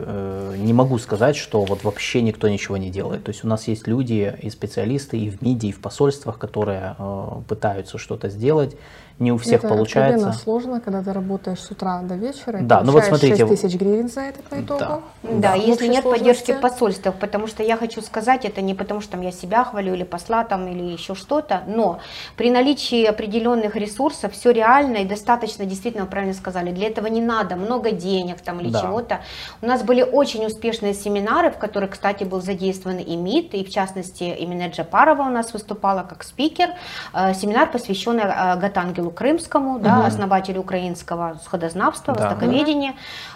не 0.57 0.73
могу 0.73 0.97
сказать, 0.99 1.35
что 1.35 1.63
вот 1.65 1.83
вообще 1.83 2.21
никто 2.21 2.47
ничего 2.49 2.77
не 2.77 2.89
делает. 2.89 3.23
То 3.23 3.29
есть 3.29 3.43
у 3.43 3.47
нас 3.47 3.67
есть 3.67 3.87
люди 3.87 4.33
и 4.41 4.49
специалисты 4.49 5.17
и 5.17 5.29
в 5.29 5.41
МИДе, 5.41 5.67
и 5.69 5.71
в 5.71 5.79
посольствах, 5.79 6.37
которые 6.37 6.95
э, 6.97 7.27
пытаются 7.47 7.97
что-то 7.97 8.29
сделать. 8.29 8.75
Не 9.19 9.31
у 9.31 9.37
всех 9.37 9.59
это 9.63 9.67
получается. 9.69 10.15
откровенно 10.15 10.33
сложно, 10.33 10.81
когда 10.81 11.01
ты 11.03 11.13
работаешь 11.13 11.59
с 11.59 11.69
утра 11.71 12.01
до 12.01 12.15
вечера. 12.15 12.59
и 12.59 12.63
Да, 12.63 12.81
ну 12.81 12.91
вот 12.91 13.03
смотрите, 13.05 13.45
6 13.47 13.61
тысяч 13.61 13.79
гривен 13.79 14.09
за 14.09 14.21
это 14.21 14.41
по 14.41 14.59
итогу. 14.59 14.79
Да. 14.79 15.01
Да, 15.23 15.51
в 15.53 15.57
если 15.57 15.87
нет 15.87 16.03
поддержки 16.03 16.45
сложности. 16.45 16.51
в 16.53 16.59
посольствах, 16.61 17.15
потому 17.15 17.47
что 17.47 17.63
я 17.63 17.77
хочу 17.77 18.01
сказать, 18.01 18.43
это 18.45 18.61
не 18.61 18.73
потому, 18.73 19.01
что 19.01 19.11
там 19.13 19.21
я 19.21 19.31
себя 19.31 19.63
хвалю 19.63 19.93
или 19.93 20.03
посла 20.03 20.43
там 20.43 20.67
или 20.67 20.83
еще 20.83 21.15
что-то, 21.15 21.61
но 21.67 21.99
при 22.37 22.49
наличии 22.51 23.05
определенных 23.05 23.75
ресурсов 23.75 24.33
все 24.33 24.51
реально 24.51 24.97
и 24.97 25.05
достаточно, 25.05 25.65
действительно, 25.65 26.05
вы 26.05 26.09
правильно 26.09 26.33
сказали, 26.33 26.71
для 26.71 26.87
этого 26.87 27.07
не 27.07 27.21
надо 27.21 27.55
много 27.55 27.91
денег 27.91 28.41
там 28.41 28.59
или 28.59 28.69
Да. 28.69 28.81
чего-то. 28.81 29.21
У 29.61 29.67
нас 29.67 29.83
были 29.83 30.01
очень 30.01 30.45
успешные 30.45 30.93
семинары, 30.93 31.51
в 31.51 31.57
которых, 31.57 31.91
кстати, 31.91 32.23
был 32.23 32.41
задействован 32.41 32.97
и 32.97 33.15
МИД, 33.15 33.53
и 33.53 33.63
в 33.63 33.69
частности 33.69 34.23
именно 34.23 34.67
Джапарова 34.67 35.21
у 35.23 35.29
нас 35.29 35.53
выступала 35.53 36.03
как 36.03 36.23
спикер. 36.23 36.69
Э, 37.13 37.33
Семинар, 37.33 37.71
посвященный 37.71 38.23
э, 38.23 38.55
Гатангелу 39.03 39.11
Крымскому, 39.11 39.79
да, 39.79 40.05
основателю 40.05 40.61
украинского 40.61 41.39
сходознавства, 41.43 42.13
Да. 42.13 42.29
востоковедения. 42.29 42.93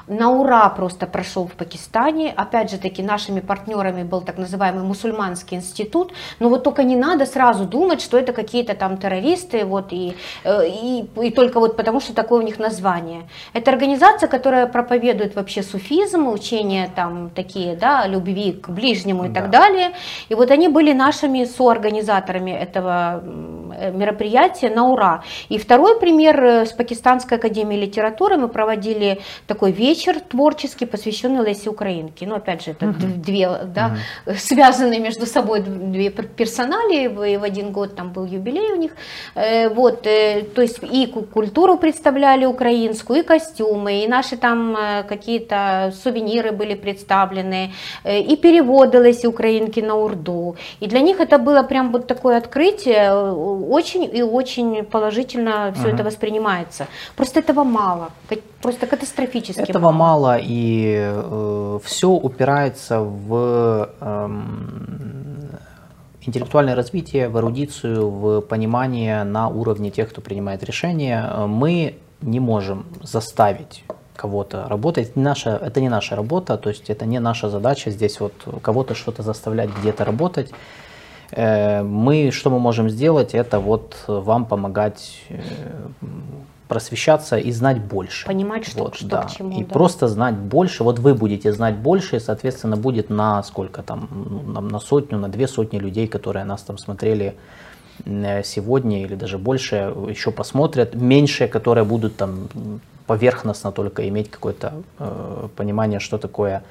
На 0.07 0.31
ура 0.31 0.69
просто 0.69 1.05
прошел 1.05 1.47
в 1.47 1.51
Пакистане. 1.51 2.31
Опять 2.33 2.71
же 2.71 2.77
таки 2.77 3.03
нашими 3.03 3.41
партнерами 3.41 4.03
был 4.03 4.21
так 4.21 4.37
называемый 4.37 4.83
мусульманский 4.83 5.57
институт. 5.57 6.13
Но 6.39 6.47
вот 6.47 6.63
только 6.63 6.83
не 6.83 6.95
надо 6.95 7.25
сразу 7.25 7.65
думать, 7.65 8.01
что 8.01 8.17
это 8.17 8.31
какие-то 8.31 8.73
там 8.73 8.97
террористы, 8.97 9.65
вот 9.65 9.91
и, 9.91 10.15
э, 10.45 10.67
и, 10.67 11.05
и 11.21 11.29
только 11.31 11.59
вот 11.59 11.75
потому, 11.75 11.99
что 11.99 12.13
такое 12.13 12.39
у 12.39 12.41
них 12.41 12.57
название. 12.57 13.27
Это 13.51 13.69
организация, 13.69 14.29
которая 14.29 14.65
проповедует 14.67 15.35
вообще 15.35 15.61
суфизм, 15.61 16.29
учения 16.29 16.89
там 16.95 17.29
такие, 17.29 17.75
да, 17.75 18.07
любви 18.07 18.53
к 18.53 18.69
ближнему 18.69 19.25
и 19.25 19.29
так 19.29 19.49
Да. 19.49 19.59
далее. 19.59 19.91
И 20.29 20.35
вот 20.35 20.51
они 20.51 20.69
были 20.69 20.93
нашими 20.93 21.43
соорганизаторами 21.43 22.51
этого 22.51 23.21
мероприятия 23.93 24.69
на 24.69 24.87
ура. 24.87 25.23
И 25.49 25.57
второй 25.57 25.99
пример 25.99 26.41
э, 26.43 26.65
с 26.65 26.71
Пакистанской 26.71 27.37
академией 27.37 27.81
литературы 27.81 28.37
мы 28.37 28.47
проводили 28.47 29.19
такой 29.47 29.71
вечер 29.73 29.96
творческий, 30.29 30.85
посвященный 30.85 31.43
Лесе 31.45 31.69
Украинке. 31.69 32.25
Ну, 32.27 32.35
опять 32.35 32.63
же, 32.65 32.71
это 32.71 32.87
д- 32.87 33.07
две, 33.07 33.49
да, 33.75 33.97
связанные 34.37 34.99
между 34.99 35.25
собой 35.25 35.61
две 35.61 36.09
пер- 36.09 36.27
персонали, 36.27 37.07
в- 37.07 37.43
один 37.43 37.71
год 37.71 37.95
там 37.95 38.11
был 38.13 38.25
юбилей 38.25 38.71
у 38.73 38.75
них. 38.75 38.91
Вот, 39.75 40.01
то 40.03 40.61
есть 40.61 40.79
и 40.83 41.07
ку- 41.07 41.21
культуру 41.21 41.77
представляли 41.77 42.45
украинскую, 42.45 43.19
и 43.19 43.23
костюмы, 43.23 44.03
и 44.03 44.07
наши 44.07 44.37
там 44.37 44.77
какие-то 45.07 45.93
сувениры 46.03 46.51
были 46.51 46.75
представлены, 46.75 47.73
и 48.05 48.35
переводы 48.37 48.97
Леси 48.99 49.27
Украинки 49.27 49.79
на 49.81 49.95
урду. 49.95 50.55
И 50.79 50.87
для 50.87 50.99
них 51.01 51.19
это 51.19 51.37
было 51.37 51.63
прям 51.63 51.91
вот 51.91 52.07
такое 52.07 52.37
открытие, 52.37 53.11
очень 53.13 54.03
и 54.17 54.21
очень 54.23 54.83
положительно 54.83 55.73
все 55.75 55.89
это 55.89 56.03
воспринимается. 56.03 56.87
Просто 57.15 57.39
этого 57.39 57.63
мало, 57.63 58.09
просто 58.61 58.87
катастрофически 58.87 59.61
Этого 59.71 59.86
мало, 59.91 60.37
и 60.41 61.79
все 61.83 62.09
упирается 62.09 62.99
в 63.01 63.89
эм, 64.01 65.27
интеллектуальное 66.27 66.75
развитие, 66.75 67.29
в 67.29 67.37
эрудицию, 67.37 68.09
в 68.09 68.41
понимание 68.41 69.23
на 69.23 69.47
уровне 69.47 69.89
тех, 69.89 70.09
кто 70.09 70.21
принимает 70.21 70.63
решения. 70.63 71.25
Э, 71.25 71.45
Мы 71.47 71.95
не 72.21 72.39
можем 72.39 72.85
заставить 73.01 73.83
кого-то 74.15 74.67
работать. 74.67 75.09
Это 75.09 75.19
не 75.19 75.25
наша, 75.25 75.49
это 75.51 75.81
не 75.81 75.89
наша 75.89 76.15
работа, 76.15 76.57
то 76.57 76.69
есть 76.69 76.89
это 76.89 77.05
не 77.05 77.19
наша 77.19 77.49
задача 77.49 77.91
здесь 77.91 78.19
вот 78.19 78.33
кого-то 78.61 78.95
что-то 78.95 79.23
заставлять 79.23 79.69
где-то 79.79 80.05
работать. 80.05 80.51
Э, 81.31 81.83
Мы, 81.83 82.31
что 82.31 82.49
мы 82.49 82.59
можем 82.59 82.89
сделать, 82.89 83.33
это 83.33 83.59
вот 83.59 83.95
вам 84.07 84.45
помогать 84.45 85.23
э, 85.29 85.39
просвещаться 86.67 87.37
и 87.37 87.51
знать 87.51 87.81
больше. 87.81 88.25
Понимать, 88.27 88.67
что- 88.67 88.83
Вот, 88.83 88.95
что 88.95 89.07
да. 89.07 89.21
к 89.23 89.31
чему, 89.31 89.59
И 89.59 89.63
да. 89.63 89.73
просто 89.73 90.07
знать 90.07 90.35
больше. 90.35 90.83
Вот 90.83 90.99
вы 90.99 91.13
будете 91.13 91.53
знать 91.53 91.75
больше, 91.75 92.17
и, 92.17 92.19
соответственно, 92.19 92.75
будет 92.77 93.09
на 93.09 93.43
сколько 93.43 93.81
там, 93.83 94.07
ну, 94.11 94.51
на, 94.51 94.61
на 94.61 94.79
сотню, 94.79 95.17
на 95.17 95.29
две 95.29 95.47
сотни 95.47 95.79
людей, 95.79 96.07
которые 96.07 96.45
нас 96.45 96.61
там 96.61 96.77
смотрели 96.77 97.35
э, 98.05 98.43
сегодня 98.43 99.03
или 99.03 99.15
даже 99.15 99.37
больше, 99.37 99.93
еще 100.09 100.31
посмотрят. 100.31 100.95
Меньше, 100.95 101.47
которые 101.47 101.85
будут 101.85 102.17
там 102.17 102.49
поверхностно 103.05 103.71
только 103.71 104.07
иметь 104.09 104.29
какое-то 104.29 104.73
э, 104.99 105.47
понимание, 105.55 105.99
что 105.99 106.17
такое 106.17 106.63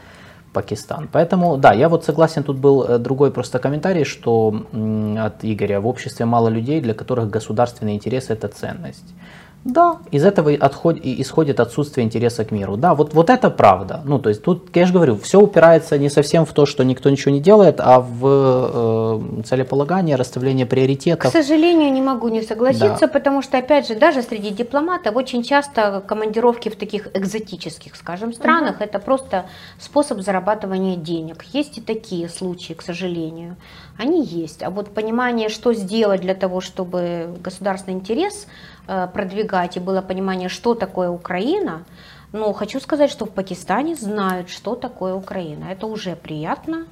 Пакистан. 0.52 1.08
Поэтому, 1.12 1.58
да, 1.58 1.74
я 1.74 1.88
вот 1.88 2.04
согласен, 2.04 2.42
тут 2.42 2.56
был 2.56 2.82
э, 2.84 2.98
другой 2.98 3.30
просто 3.30 3.58
комментарий, 3.58 4.04
что 4.04 4.54
от 5.18 5.44
Игоря, 5.44 5.80
в 5.80 5.86
обществе 5.86 6.24
мало 6.24 6.48
людей, 6.48 6.80
для 6.80 6.94
которых 6.94 7.28
государственный 7.28 7.94
интерес 7.94 8.30
это 8.30 8.48
ценность. 8.48 9.04
Да, 9.68 9.96
из 10.12 10.24
этого 10.24 10.50
отход- 10.52 11.00
исходит 11.02 11.58
отсутствие 11.58 12.04
интереса 12.06 12.44
к 12.44 12.52
миру. 12.52 12.76
Да, 12.76 12.94
вот, 12.94 13.14
вот 13.14 13.30
это 13.30 13.50
правда. 13.50 14.00
Ну, 14.04 14.20
то 14.20 14.28
есть 14.28 14.42
тут, 14.44 14.68
я 14.76 14.86
же 14.86 14.92
говорю, 14.92 15.16
все 15.16 15.40
упирается 15.40 15.98
не 15.98 16.08
совсем 16.08 16.44
в 16.46 16.52
то, 16.52 16.66
что 16.66 16.84
никто 16.84 17.10
ничего 17.10 17.32
не 17.34 17.40
делает, 17.40 17.80
а 17.80 17.98
в 17.98 18.20
э, 18.24 19.42
целеполагание, 19.42 20.14
расставление 20.14 20.66
К 20.66 20.70
приоритетов. 20.70 21.32
сожалению, 21.32 21.92
не 21.92 22.00
могу 22.00 22.28
не 22.28 22.42
согласиться, 22.42 23.00
Да. 23.00 23.08
потому 23.08 23.42
что, 23.42 23.58
опять 23.58 23.88
же, 23.88 23.96
даже 23.96 24.22
среди 24.22 24.50
дипломатов 24.50 25.16
очень 25.16 25.42
часто 25.42 26.00
командировки 26.06 26.68
в 26.68 26.76
таких 26.76 27.08
экзотических, 27.16 27.96
скажем, 27.96 28.32
странах 28.32 28.76
это 28.80 29.00
просто 29.00 29.46
способ 29.80 30.20
зарабатывания 30.20 30.94
денег. 30.96 31.42
Есть 31.52 31.78
и 31.78 31.80
такие 31.80 32.28
случаи, 32.28 32.74
к 32.74 32.82
сожалению. 32.82 33.56
Они 33.98 34.22
есть. 34.24 34.62
А 34.62 34.70
вот 34.70 34.90
понимание, 34.94 35.48
что 35.48 35.72
сделать 35.74 36.20
для 36.20 36.34
того, 36.34 36.60
чтобы 36.60 37.34
государственный 37.42 37.94
интерес 37.96 38.46
продвигать, 38.86 39.76
и 39.76 39.80
было 39.80 40.02
понимание, 40.02 40.48
что 40.48 40.74
такое 40.74 41.08
Украина, 41.10 41.82
но 42.32 42.52
хочу 42.52 42.80
сказать, 42.80 43.10
что 43.10 43.24
в 43.24 43.30
Пакистане 43.30 43.94
знают, 43.94 44.48
что 44.48 44.74
такое 44.74 45.14
Украина. 45.14 45.64
Это 45.72 45.86
уже 45.86 46.16
приятно. 46.16 46.86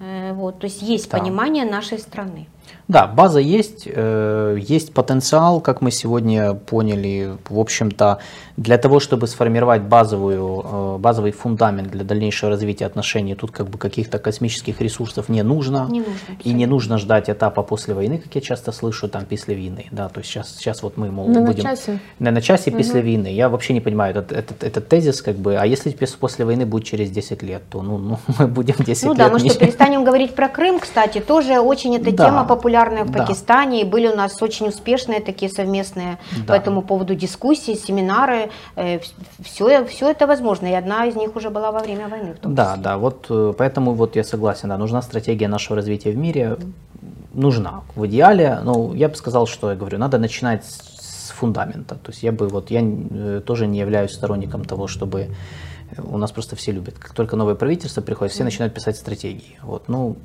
Э, 0.00 0.32
Вот, 0.34 0.58
то 0.58 0.66
есть 0.66 0.82
есть 0.82 1.10
Да. 1.10 1.18
понимание 1.18 1.64
нашей 1.64 1.98
страны. 1.98 2.46
Да, 2.88 3.06
база 3.08 3.40
есть, 3.40 3.82
э, 3.86 4.58
есть 4.60 4.92
потенциал, 4.94 5.60
как 5.60 5.80
мы 5.80 5.90
сегодня 5.90 6.54
поняли, 6.54 7.36
в 7.48 7.58
общем-то, 7.58 8.18
для 8.56 8.78
того, 8.78 9.00
чтобы 9.00 9.26
сформировать 9.26 9.82
базовую, 9.82 10.64
э, 10.64 10.98
базовый 10.98 11.32
фундамент 11.32 11.90
для 11.90 12.04
дальнейшего 12.04 12.50
развития 12.50 12.86
отношений, 12.86 13.34
тут 13.34 13.50
как 13.50 13.68
бы 13.68 13.78
каких-то 13.78 14.18
космических 14.18 14.80
ресурсов 14.80 15.28
не 15.28 15.42
нужно. 15.42 15.86
Не 15.90 15.98
нужно. 16.00 16.14
И 16.44 16.52
не 16.52 16.66
нужно 16.66 16.98
ждать 16.98 17.28
этапа 17.28 17.62
после 17.62 17.94
войны, 17.94 18.18
как 18.18 18.34
я 18.36 18.40
часто 18.40 18.70
слышу, 18.72 19.08
там, 19.08 19.24
после 19.24 19.56
войны. 19.56 19.86
Да, 19.90 20.08
то 20.08 20.20
есть 20.20 20.30
сейчас, 20.30 20.54
сейчас 20.56 20.82
вот 20.82 20.96
мы, 20.96 21.10
мол, 21.10 21.28
Не 21.28 21.38
на 21.40 21.46
будем... 21.46 21.64
часе. 21.64 21.98
Не 22.20 22.30
на 22.30 22.40
часе 22.40 22.70
после 22.70 23.02
войны. 23.02 23.26
Я 23.26 23.48
вообще 23.48 23.72
не 23.74 23.80
понимаю 23.80 24.12
этот, 24.12 24.32
этот, 24.32 24.62
этот 24.62 24.88
тезис, 24.88 25.22
как 25.22 25.36
бы, 25.36 25.56
а 25.56 25.66
если 25.66 25.90
после 26.20 26.44
войны 26.44 26.66
будет 26.66 26.84
через 26.84 27.10
10 27.10 27.42
лет, 27.42 27.62
то 27.68 27.82
ну, 27.82 27.98
ну 27.98 28.18
мы 28.38 28.46
будем 28.46 28.76
10 28.78 29.04
Ну 29.04 29.10
лет... 29.10 29.18
да, 29.18 29.28
мы 29.28 29.38
что, 29.38 29.48
ничего- 29.48 29.60
перестанем 29.60 30.04
говорить 30.04 30.34
про 30.34 30.48
Крым, 30.48 30.78
кстати, 30.78 31.18
тоже 31.20 31.58
очень 31.58 31.96
эта 31.96 32.12
Да, 32.12 32.26
тема 32.26 32.44
популярная 32.56 33.04
в 33.04 33.10
да. 33.10 33.18
Пакистане, 33.20 33.82
и 33.82 33.84
были 33.84 34.08
у 34.08 34.16
нас 34.16 34.42
очень 34.42 34.68
успешные 34.68 35.20
такие 35.20 35.50
совместные 35.50 36.18
Да. 36.46 36.52
по 36.52 36.56
этому 36.56 36.82
поводу 36.82 37.14
дискуссии, 37.14 37.74
семинары, 37.74 38.50
все, 39.44 39.84
все 39.84 40.10
это 40.10 40.26
возможно, 40.26 40.66
и 40.66 40.72
одна 40.72 41.06
из 41.06 41.14
них 41.16 41.36
уже 41.36 41.50
была 41.50 41.70
во 41.72 41.80
время 41.80 42.08
войны. 42.08 42.34
в 42.34 42.38
том 42.38 42.54
Да, 42.54 42.70
числе. 42.70 42.82
да, 42.82 42.96
вот 42.98 43.26
э, 43.30 43.52
поэтому 43.58 43.94
вот 43.94 44.16
я 44.16 44.24
согласен, 44.24 44.68
да, 44.68 44.78
нужна 44.78 45.02
стратегия 45.02 45.48
нашего 45.48 45.76
развития 45.76 46.10
в 46.10 46.16
мире, 46.16 46.56
нужна 47.34 47.82
в 47.94 48.06
идеале, 48.06 48.58
ну, 48.64 48.94
я 48.94 49.08
бы 49.08 49.14
сказал, 49.14 49.46
что 49.46 49.70
я 49.70 49.76
говорю, 49.76 49.98
надо 49.98 50.18
начинать 50.18 50.64
с, 50.64 51.28
с 51.28 51.30
фундамента, 51.30 51.94
то 51.94 52.10
есть 52.10 52.22
я 52.22 52.32
бы 52.32 52.48
вот, 52.48 52.70
я 52.70 52.80
э, 52.82 53.40
тоже 53.46 53.66
не 53.66 53.78
являюсь 53.78 54.12
сторонником 54.12 54.64
того, 54.64 54.86
чтобы 54.88 55.28
у 56.02 56.18
нас 56.18 56.30
просто 56.32 56.56
все 56.56 56.72
любят. 56.72 56.94
Как 56.98 57.12
только 57.14 57.36
новое 57.36 57.54
правительство 57.54 58.00
приходит, 58.02 58.32
все 58.34 58.44
начинают 58.44 58.74
писать 58.74 58.96
стратегии. 58.96 59.58
Вот, 59.62 59.88
ну, 59.88 60.16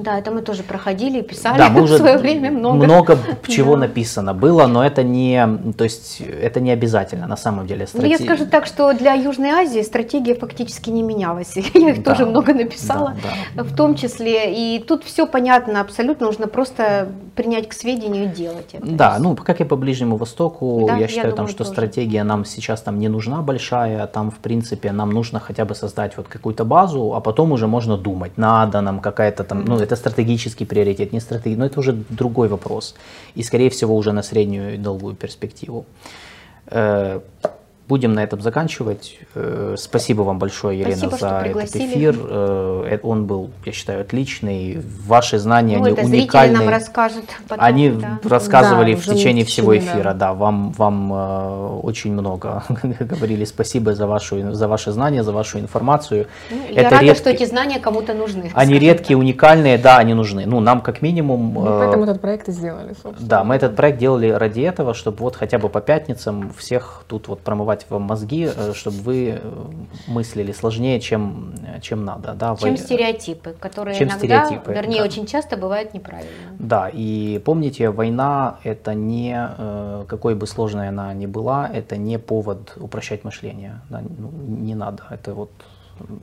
Да, 0.00 0.18
это 0.18 0.30
мы 0.30 0.42
тоже 0.42 0.62
проходили 0.62 1.18
и 1.18 1.22
писали 1.22 1.58
да, 1.58 1.68
мы 1.68 1.82
уже 1.84 1.94
в 1.94 1.98
свое 1.98 2.18
время 2.18 2.50
много. 2.50 2.84
много 2.84 3.18
чего 3.48 3.74
Да. 3.74 3.80
написано 3.80 4.34
было, 4.34 4.66
но 4.66 4.84
это 4.84 5.02
не, 5.02 5.46
то 5.76 5.84
есть 5.84 6.20
это 6.20 6.60
не 6.60 6.70
обязательно 6.70 7.26
на 7.26 7.36
самом 7.36 7.66
деле. 7.66 7.86
Ну, 7.94 8.04
я 8.06 8.18
скажу 8.18 8.46
так, 8.46 8.66
что 8.66 8.92
для 8.92 9.14
Южной 9.14 9.50
Азии 9.50 9.82
стратегия 9.82 10.34
фактически 10.34 10.90
не 10.90 11.02
менялась. 11.02 11.56
Я 11.74 11.90
их 11.90 12.02
Да, 12.02 12.12
тоже 12.14 12.26
много 12.26 12.54
написала, 12.54 13.14
да, 13.22 13.30
да. 13.54 13.64
в 13.64 13.74
том 13.74 13.94
числе. 13.94 14.52
И 14.76 14.78
тут 14.78 15.04
все 15.04 15.26
понятно 15.26 15.80
абсолютно, 15.80 16.26
нужно 16.26 16.46
просто 16.46 17.08
принять 17.34 17.68
к 17.68 17.72
сведению 17.72 18.24
и 18.24 18.28
делать 18.28 18.68
это. 18.74 18.86
Да, 18.86 19.16
ну 19.18 19.34
как 19.36 19.60
и 19.60 19.64
по 19.64 19.76
Ближнему 19.76 20.16
Востоку, 20.16 20.84
Да, 20.86 20.94
я 20.94 21.00
я 21.02 21.08
считаю, 21.08 21.28
там, 21.30 21.36
думаю, 21.46 21.50
что 21.50 21.58
тоже. 21.64 21.70
стратегия 21.70 22.22
нам 22.24 22.44
сейчас 22.44 22.82
там 22.82 22.98
не 22.98 23.08
нужна 23.08 23.40
большая, 23.42 24.06
там 24.06 24.30
в 24.30 24.36
принципе 24.38 24.89
нам 24.92 25.10
нужно 25.10 25.40
хотя 25.40 25.64
бы 25.64 25.74
создать 25.74 26.16
вот 26.16 26.28
какую-то 26.28 26.64
базу, 26.64 27.14
а 27.14 27.20
потом 27.20 27.52
уже 27.52 27.66
можно 27.66 27.96
думать, 27.96 28.38
надо 28.38 28.80
нам 28.80 29.00
какая-то 29.00 29.44
там, 29.44 29.64
ну 29.64 29.76
это 29.78 29.96
стратегический 29.96 30.66
приоритет, 30.66 31.12
не 31.12 31.20
стратегия, 31.20 31.56
но 31.56 31.66
это 31.66 31.80
уже 31.80 31.92
другой 31.92 32.48
вопрос. 32.48 32.94
И 33.34 33.42
скорее 33.42 33.68
всего 33.70 33.96
уже 33.96 34.12
на 34.12 34.22
среднюю 34.22 34.74
и 34.74 34.76
долгую 34.76 35.14
перспективу. 35.14 35.84
Будем 37.90 38.12
на 38.12 38.22
этом 38.22 38.40
заканчивать. 38.40 39.18
Э, 39.34 39.74
Спасибо 39.76 40.22
вам 40.22 40.38
большое, 40.38 40.78
Елена, 40.78 40.96
Спасибо, 40.96 41.16
за 41.18 41.42
этот 41.44 41.74
эфир. 41.74 42.14
Э, 42.16 42.86
э, 42.92 42.98
Он 43.02 43.26
был, 43.26 43.50
я 43.64 43.72
считаю, 43.72 44.02
отличный. 44.02 44.80
Ваши 45.08 45.38
знания, 45.38 45.78
Ну, 45.78 45.86
они 45.86 45.92
это 45.94 46.04
зрители 46.06 46.20
уникальные. 46.20 46.58
нам 46.58 46.68
расскажут 46.68 47.24
потом. 47.48 47.64
Они 47.64 47.90
да. 47.90 48.20
рассказывали 48.22 48.94
Да, 48.94 49.00
в 49.00 49.04
течение 49.06 49.44
всего 49.44 49.76
эфира, 49.76 50.14
да, 50.14 50.34
вам, 50.34 50.70
вам 50.70 51.80
очень 51.84 52.12
много 52.12 52.62
говорили. 53.00 53.44
Спасибо 53.44 53.92
за, 53.92 54.06
вашу, 54.06 54.52
за 54.54 54.68
ваши 54.68 54.92
знания, 54.92 55.24
за 55.24 55.32
вашу 55.32 55.58
информацию. 55.58 56.28
Ну, 56.48 56.58
я 56.70 56.82
Это 56.82 56.90
рада, 56.90 57.04
редкий- 57.06 57.18
что 57.18 57.30
эти 57.30 57.44
знания 57.44 57.80
кому-то 57.80 58.14
нужны. 58.14 58.52
Они 58.54 58.74
редкие, 58.78 59.16
так. 59.16 59.24
уникальные, 59.24 59.78
да, 59.78 59.98
они 59.98 60.14
нужны. 60.14 60.46
Ну, 60.46 60.60
нам 60.60 60.80
как 60.80 61.02
минимум... 61.02 61.54
Ну, 61.54 61.64
поэтому 61.80 62.04
этот 62.04 62.20
проект 62.20 62.48
и 62.48 62.52
сделали, 62.52 62.94
собственно. 63.02 63.28
да, 63.28 63.42
мы 63.42 63.56
этот 63.56 63.74
проект 63.74 63.98
делали 63.98 64.28
ради 64.28 64.60
этого, 64.60 64.94
чтобы 64.94 65.18
вот 65.18 65.34
хотя 65.34 65.58
бы 65.58 65.68
по 65.68 65.80
пятницам 65.80 66.52
всех 66.56 67.02
тут 67.08 67.26
вот 67.26 67.40
промывать 67.40 67.79
вам 67.88 68.02
мозги, 68.02 68.48
э, 68.54 68.72
чтобы 68.74 68.96
вы 68.98 69.40
э, 69.40 69.40
мыслили 70.08 70.52
сложнее, 70.52 71.00
чем, 71.00 71.54
чем 71.80 72.04
надо. 72.04 72.34
Да, 72.34 72.56
Чем 72.56 72.70
Вы- 72.72 72.76
стереотипы, 72.76 73.54
которые 73.58 73.96
Чем 73.98 74.08
иногда, 74.08 74.44
стереотипы, 74.44 74.72
вернее, 74.72 74.98
да. 74.98 75.04
очень 75.04 75.26
часто 75.26 75.56
бывают 75.56 75.94
неправильными. 75.94 76.56
Да, 76.58 76.90
и 76.92 77.40
помните, 77.44 77.90
война 77.90 78.58
это 78.64 78.94
не, 78.94 79.34
э, 79.58 80.04
какой 80.08 80.34
бы 80.34 80.46
сложной 80.46 80.88
она 80.88 81.14
ни 81.14 81.26
была, 81.26 81.68
это 81.72 81.96
не 81.96 82.18
повод 82.18 82.74
упрощать 82.76 83.24
мышление. 83.24 83.80
Да, 83.88 84.02
ну, 84.18 84.30
не 84.46 84.74
надо. 84.74 85.04
Это 85.10 85.34
вот, 85.34 85.50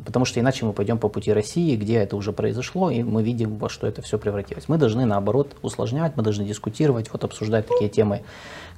потому 0.05 0.25
что 0.25 0.39
иначе 0.39 0.65
мы 0.65 0.73
пойдем 0.73 0.97
по 0.97 1.09
пути 1.09 1.33
России, 1.33 1.75
где 1.75 1.95
это 1.95 2.15
уже 2.15 2.31
произошло, 2.31 2.89
и 2.89 3.03
мы 3.03 3.23
видим, 3.23 3.57
во 3.57 3.69
что 3.69 3.87
это 3.87 4.01
все 4.01 4.17
превратилось. 4.17 4.69
Мы 4.69 4.77
должны, 4.77 5.05
наоборот, 5.05 5.55
усложнять, 5.61 6.13
мы 6.15 6.23
должны 6.23 6.45
дискутировать, 6.45 7.11
вот 7.11 7.23
обсуждать 7.23 7.67
такие 7.67 7.89
темы, 7.89 8.21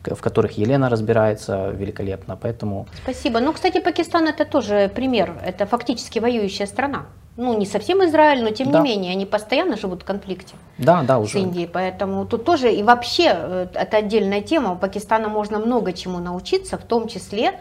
в 0.03 0.21
которых 0.21 0.57
Елена 0.57 0.89
разбирается 0.89 1.69
великолепно. 1.69 2.37
Поэтому 2.41 2.87
Спасибо. 3.03 3.39
Ну, 3.39 3.53
кстати, 3.53 3.81
Пакистан 3.81 4.27
это 4.27 4.45
тоже 4.45 4.91
пример. 4.93 5.37
Это 5.45 5.65
фактически 5.65 6.19
воюющая 6.19 6.67
страна. 6.67 7.05
Ну, 7.37 7.57
не 7.57 7.65
совсем 7.65 8.03
Израиль, 8.03 8.43
но 8.43 8.51
тем 8.51 8.69
Да. 8.71 8.79
не 8.81 8.89
менее, 8.89 9.13
они 9.13 9.25
постоянно 9.25 9.77
живут 9.77 10.01
в 10.01 10.05
конфликте 10.05 10.55
да, 10.77 11.03
да, 11.03 11.19
с 11.19 11.23
уже. 11.23 11.39
Индией. 11.39 11.67
Поэтому 11.67 12.25
тут 12.25 12.43
тоже, 12.43 12.73
и 12.73 12.83
вообще, 12.83 13.31
э, 13.33 13.67
это 13.73 13.97
отдельная 13.97 14.41
тема. 14.41 14.73
У 14.73 14.75
Пакистана 14.75 15.29
можно 15.29 15.57
много 15.59 15.93
чему 15.93 16.19
научиться, 16.19 16.77
в 16.77 16.83
том 16.83 17.07
числе, 17.07 17.53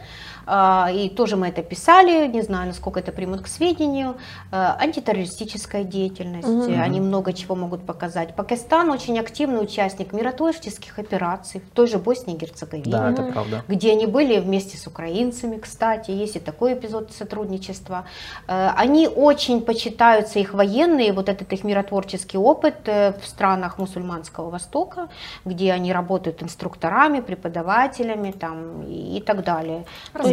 и 0.92 1.08
тоже 1.10 1.36
мы 1.36 1.48
это 1.48 1.62
писали, 1.62 2.26
не 2.26 2.42
знаю, 2.42 2.68
насколько 2.68 3.00
это 3.00 3.12
примут 3.12 3.42
к 3.42 3.46
сведению, 3.48 4.16
э, 4.50 4.56
антитеррористическая 4.56 5.84
деятельность, 5.84 6.48
Мгм. 6.48 6.80
они 6.80 7.00
много 7.00 7.32
чего 7.32 7.54
могут 7.54 7.84
показать. 7.86 8.34
Пакистан 8.34 8.90
очень 8.90 9.18
активный 9.18 9.62
участник 9.62 10.12
миротворческих 10.12 10.98
операций 10.98 11.60
в 11.60 11.70
той 11.74 11.86
же 11.86 11.98
Боснии 11.98 12.34
и 12.36 12.38
Герцеговине 12.38 12.90
Да, 12.90 13.10
это 13.10 13.22
правда. 13.24 13.62
где 13.68 13.92
они 13.92 14.06
были 14.06 14.38
вместе 14.40 14.76
с 14.76 14.86
украинцами, 14.86 15.58
кстати, 15.58 16.10
есть 16.10 16.36
и 16.36 16.40
такой 16.40 16.72
эпизод 16.74 17.12
сотрудничества. 17.12 18.04
Э, 18.46 18.70
Они 18.76 19.08
очень 19.08 19.60
почитаются, 19.60 20.38
их 20.38 20.54
военные, 20.54 21.12
вот 21.12 21.28
этот 21.28 21.52
их 21.52 21.64
миротворческий 21.64 22.38
опыт 22.38 22.74
в 22.86 23.14
странах 23.24 23.78
мусульманского 23.78 24.50
Востока, 24.50 25.08
где 25.44 25.72
они 25.72 25.92
работают 25.92 26.42
инструкторами, 26.42 27.20
преподавателями 27.20 28.30
там, 28.30 28.82
и, 28.88 29.20
так 29.20 29.44
далее. 29.44 29.84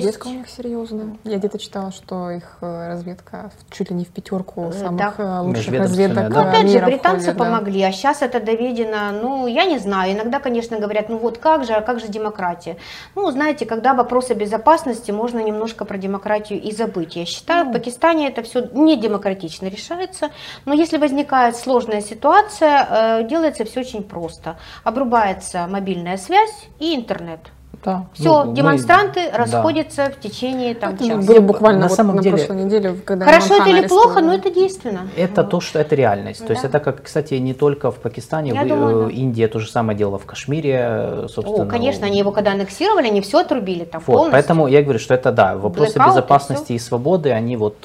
Разведка 0.06 0.28
у 0.28 0.32
них 0.32 0.50
серьезная. 0.50 1.18
Я 1.24 1.38
где-то 1.38 1.60
читала, 1.60 1.92
что 1.92 2.30
их 2.32 2.58
э, 2.62 2.88
разведка 2.88 3.52
чуть 3.72 3.90
ли 3.90 3.96
не 3.96 4.06
в 4.06 4.10
пятерку 4.10 4.66
Э, 4.70 4.74
самых 4.74 4.98
да. 4.98 5.14
э, 5.18 5.40
лучших 5.42 5.74
разведок 5.74 6.30
да. 6.30 6.44
Ну, 6.44 6.50
опять 6.50 6.70
же, 6.70 6.80
британцы 6.80 7.32
входит, 7.32 7.38
да. 7.38 7.44
помогли, 7.46 7.82
а 7.84 7.92
сейчас 7.92 8.22
это 8.22 8.40
доведено, 8.40 9.12
ну, 9.12 9.48
я 9.48 9.66
не 9.66 9.80
знаю, 9.80 10.14
иногда, 10.14 10.40
конечно, 10.40 10.80
говорят, 10.80 11.10
ну 11.10 11.18
вот 11.18 11.38
как 11.38 11.66
же, 11.66 11.74
а 11.74 11.82
как 11.82 12.00
же 12.00 12.08
демократия? 12.08 12.78
Ну, 13.16 13.30
знаете, 13.32 13.66
когда 13.66 13.94
вопрос 13.94 14.32
о 14.32 14.36
безопасности, 14.36 15.12
можно 15.12 15.40
немножко 15.40 15.86
про 15.86 15.98
демократию 15.98 16.62
и 16.62 16.72
забыть. 16.72 17.16
Я 17.16 17.26
считаю, 17.26 17.70
в 17.70 17.74
Пакистане 17.74 18.28
это 18.28 18.44
все 18.44 18.70
не 18.74 18.98
демократично 18.98 19.68
решается, 19.68 20.30
но 20.66 20.74
если 20.74 20.98
возникает 20.98 21.56
сложная 21.56 22.02
ситуация, 22.02 23.24
делается 23.24 23.66
все 23.66 23.82
очень 23.82 24.04
просто. 24.04 24.58
Обрубается 24.84 25.68
мобильная 25.68 26.18
связь 26.18 26.68
и 26.80 26.96
интернет. 26.96 27.40
Да. 27.86 28.06
Все, 28.14 28.24
Ну, 28.44 28.50
мы- 28.50 28.56
демонстранты 28.56 29.30
да. 29.32 29.38
расходятся 29.38 30.12
в 30.12 30.20
течение 30.20 30.74
там, 30.74 30.96
Это 30.96 31.06
часа. 31.06 31.22
было 31.22 31.40
буквально 31.40 31.82
На 31.82 31.88
вот 31.88 31.96
самом 31.96 32.16
на 32.16 32.24
деле- 32.24 32.38
прошлой 32.38 32.64
неделе, 32.64 32.96
когда 33.06 33.26
Хорошо 33.26 33.56
это 33.62 33.70
или 33.70 33.88
плохо, 33.88 34.22
но 34.22 34.34
это 34.34 34.50
действенно. 34.50 35.02
Это 35.16 35.42
Вот. 35.44 35.52
то, 35.52 35.62
что 35.62 35.78
это 35.80 35.94
реальность. 35.96 36.46
То 36.46 36.52
есть 36.54 36.64
Да. 36.64 36.70
это, 36.70 36.80
как, 36.80 37.04
кстати, 37.04 37.36
не 37.36 37.54
только 37.54 37.92
в 37.92 37.96
Пакистане, 38.00 38.52
Я 38.52 38.64
вы- 38.64 38.70
думаю, 38.70 39.02
э, 39.02 39.06
да. 39.06 39.12
Индия 39.16 39.48
то 39.48 39.60
же 39.60 39.70
самое 39.70 39.96
делала 39.98 40.18
в 40.18 40.26
Кашмире, 40.26 40.80
э, 40.82 41.28
собственно. 41.30 41.64
О, 41.64 41.68
конечно, 41.68 42.08
они 42.08 42.18
его 42.18 42.32
когда 42.32 42.52
аннексировали, 42.52 43.08
они 43.08 43.22
все 43.22 43.40
отрубили 43.42 43.84
там 43.86 44.02
Вот, 44.02 44.06
полностью. 44.06 44.32
поэтому 44.32 44.68
я 44.68 44.82
говорю, 44.82 45.00
что 45.00 45.14
это 45.14 45.32
да, 45.32 45.56
вопросы 45.56 45.98
Blackout 45.98 46.06
и 46.06 46.08
безопасности 46.10 46.74
и, 46.74 46.80
свободы, 46.80 47.32
они 47.32 47.56
вот 47.56 47.76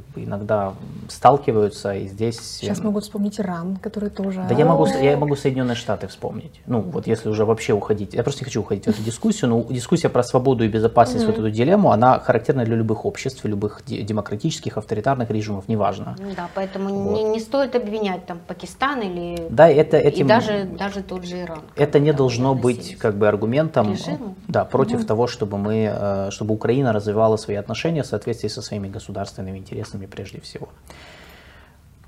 как 0.00 0.14
бы 0.14 0.24
иногда 0.24 0.72
сталкиваются, 1.08 1.94
и 1.94 2.06
здесь... 2.08 2.38
Сейчас 2.40 2.80
могут 2.80 3.04
вспомнить 3.04 3.38
Иран, 3.40 3.76
который 3.76 4.10
тоже... 4.10 4.44
Да 4.48 4.54
я 4.54 4.64
могу, 4.64 4.86
я 4.86 5.16
могу 5.16 5.36
Соединенные 5.36 5.74
Штаты 5.76 6.06
вспомнить. 6.08 6.60
Ну, 6.66 6.80
вот 6.80 7.06
если 7.06 7.28
уже 7.28 7.44
вообще 7.44 7.72
уходить. 7.72 8.14
Я 8.14 8.22
просто 8.22 8.40
не 8.42 8.44
хочу 8.46 8.60
уходить 8.60 8.84
в 8.84 8.88
эту 8.88 9.02
дискуссию, 9.02 9.50
но 9.50 9.62
дискуссия 9.62 10.08
про 10.08 10.22
свободу 10.22 10.64
и 10.64 10.68
безопасность, 10.68 11.26
вот 11.26 11.38
эту 11.38 11.50
дилемму, 11.50 11.90
она 11.90 12.18
характерна 12.18 12.64
для 12.64 12.76
любых 12.76 13.04
обществ, 13.04 13.44
любых 13.44 13.82
де- 13.86 14.02
демократических, 14.02 14.78
авторитарных 14.78 15.30
режимов, 15.30 15.68
неважно. 15.68 16.16
Ну 16.18 16.30
Да, 16.36 16.48
поэтому 16.54 16.88
Вот. 16.94 17.14
не, 17.16 17.24
не 17.24 17.40
стоит 17.40 17.74
обвинять 17.74 18.26
там 18.26 18.38
Пакистан 18.46 19.00
или 19.02 19.46
Да, 19.50 19.68
это 19.68 19.98
и 19.98 20.24
даже, 20.24 20.64
даже 20.64 21.02
тот 21.02 21.24
же 21.24 21.42
Иран. 21.42 21.60
Это 21.76 21.98
не 21.98 22.12
должно 22.12 22.54
быть 22.54 22.96
как 22.96 23.16
бы 23.16 23.28
аргументом 23.28 23.92
Режиму? 23.92 24.34
да, 24.48 24.64
против 24.64 25.04
того, 25.06 25.26
чтобы 25.26 25.58
мы, 25.58 25.90
э, 25.92 26.30
чтобы 26.30 26.54
Украина 26.54 26.92
развивала 26.92 27.36
свои 27.36 27.56
отношения 27.56 28.02
в 28.02 28.06
соответствии 28.06 28.48
со 28.48 28.62
своими 28.62 28.88
государственными 28.88 29.58
интересами 29.58 29.89
прежде 30.06 30.40
всего. 30.40 30.68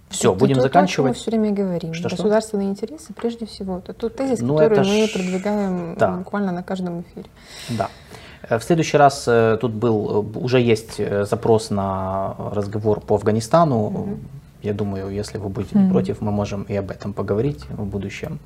Все, 0.08 0.30
Это 0.30 0.38
будем 0.38 0.56
то, 0.56 0.62
заканчивать. 0.62 1.12
То, 1.14 1.18
мы 1.18 1.22
все 1.22 1.30
время 1.30 1.52
говорим. 1.52 1.94
Что-что? 1.94 2.16
Государственные 2.16 2.68
интересы 2.68 3.14
прежде 3.14 3.46
всего. 3.46 3.78
Это 3.78 3.94
тот 3.94 4.14
тезис, 4.16 4.40
Ну, 4.40 4.56
который 4.58 4.78
это 4.78 4.88
мы 4.88 5.08
продвигаем 5.08 5.94
да. 5.98 6.10
буквально 6.18 6.52
на 6.52 6.62
каждом 6.62 7.00
эфире. 7.00 7.26
Да. 7.70 7.88
Э, 8.42 8.58
В 8.58 8.62
следующий 8.62 8.98
раз 8.98 9.24
э, 9.26 9.56
тут 9.60 9.72
был, 9.72 10.22
э, 10.34 10.38
уже 10.38 10.60
есть 10.60 10.96
э, 10.98 11.24
запрос 11.24 11.70
на 11.70 12.34
разговор 12.52 13.00
по 13.00 13.14
Афганистану. 13.14 14.18
Я 14.62 14.74
думаю, 14.74 15.08
если 15.10 15.38
вы 15.38 15.48
будете 15.48 15.78
не 15.78 15.84
Мгм. 15.84 15.92
против, 15.92 16.20
мы 16.20 16.30
можем 16.30 16.64
и 16.64 16.76
об 16.76 16.90
этом 16.90 17.14
поговорить 17.14 17.64
в 17.70 17.84
будущем. 17.84 18.38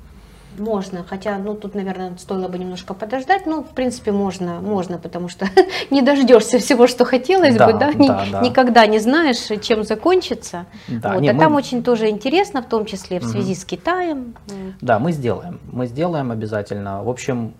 Можно, 0.57 1.03
хотя, 1.07 1.37
ну, 1.37 1.53
тут, 1.55 1.75
наверное, 1.75 2.15
стоило 2.17 2.47
бы 2.47 2.57
немножко 2.57 2.93
подождать, 2.93 3.45
но, 3.45 3.61
в 3.63 3.69
принципе, 3.69 4.11
можно, 4.11 4.59
можно, 4.59 4.97
потому 4.97 5.29
что 5.29 5.45
не 5.91 6.01
дождешься 6.01 6.57
всего, 6.59 6.87
что 6.87 7.05
хотелось 7.05 7.55
Да, 7.55 7.67
бы, 7.71 7.77
да, 7.79 7.93
Ни- 7.93 8.07
да, 8.07 8.25
да. 8.31 8.41
никогда 8.41 8.87
не 8.87 8.99
знаешь, 8.99 9.37
чем 9.61 9.83
закончится. 9.83 10.65
Да, 10.87 11.13
Вот, 11.13 11.21
не, 11.21 11.29
а 11.29 11.33
мы- 11.33 11.39
там 11.39 11.55
очень 11.55 11.83
тоже 11.83 12.09
интересно, 12.09 12.61
в 12.63 12.65
том 12.67 12.85
числе 12.85 13.19
в 13.19 13.23
связи 13.25 13.53
с 13.53 13.65
Китаем. 13.65 14.33
Да, 14.81 14.97
мы 14.99 15.11
сделаем. 15.11 15.59
Мы 15.71 15.85
сделаем 15.87 16.31
обязательно. 16.31 17.03
В 17.03 17.09
общем, 17.09 17.53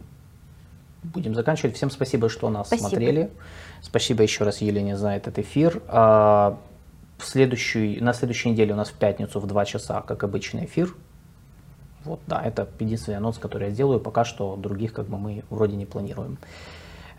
будем 1.04 1.36
заканчивать. 1.36 1.76
Всем 1.76 1.92
спасибо, 1.92 2.30
что 2.30 2.50
нас 2.50 2.68
Спасибо. 2.68 2.88
смотрели. 2.90 3.30
Спасибо 3.82 4.24
еще 4.24 4.44
раз 4.44 4.60
Елене 4.62 4.98
за 4.98 5.10
этот 5.12 5.38
эфир. 5.40 5.82
А, 5.88 6.58
В 7.20 7.26
следующую, 7.26 8.04
на 8.04 8.14
следующей 8.14 8.50
неделе 8.50 8.74
у 8.74 8.76
нас 8.76 8.90
в 8.90 8.94
пятницу 8.94 9.40
в 9.40 9.46
2 9.48 9.66
часа, 9.66 10.02
как 10.02 10.24
обычный 10.24 10.66
эфир. 10.66 10.96
Вот, 12.08 12.22
да, 12.26 12.42
это 12.42 12.68
единственный 12.80 13.18
анонс, 13.18 13.38
который 13.38 13.68
я 13.68 13.74
сделаю. 13.74 14.00
Пока 14.00 14.24
что 14.24 14.56
других 14.56 14.94
как 14.94 15.08
бы 15.08 15.18
мы 15.18 15.44
вроде 15.50 15.76
не 15.76 15.86
планируем. 15.86 16.38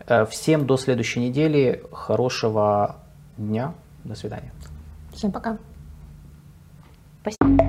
Э, 0.07 0.25
Всем 0.25 0.65
до 0.65 0.77
следующей 0.77 1.19
недели. 1.19 1.83
Хорошего 1.91 2.95
дня. 3.37 3.73
До 4.03 4.15
свидания. 4.15 4.51
Всем 5.13 5.31
пока. 5.31 5.57
Спасибо. 7.21 7.59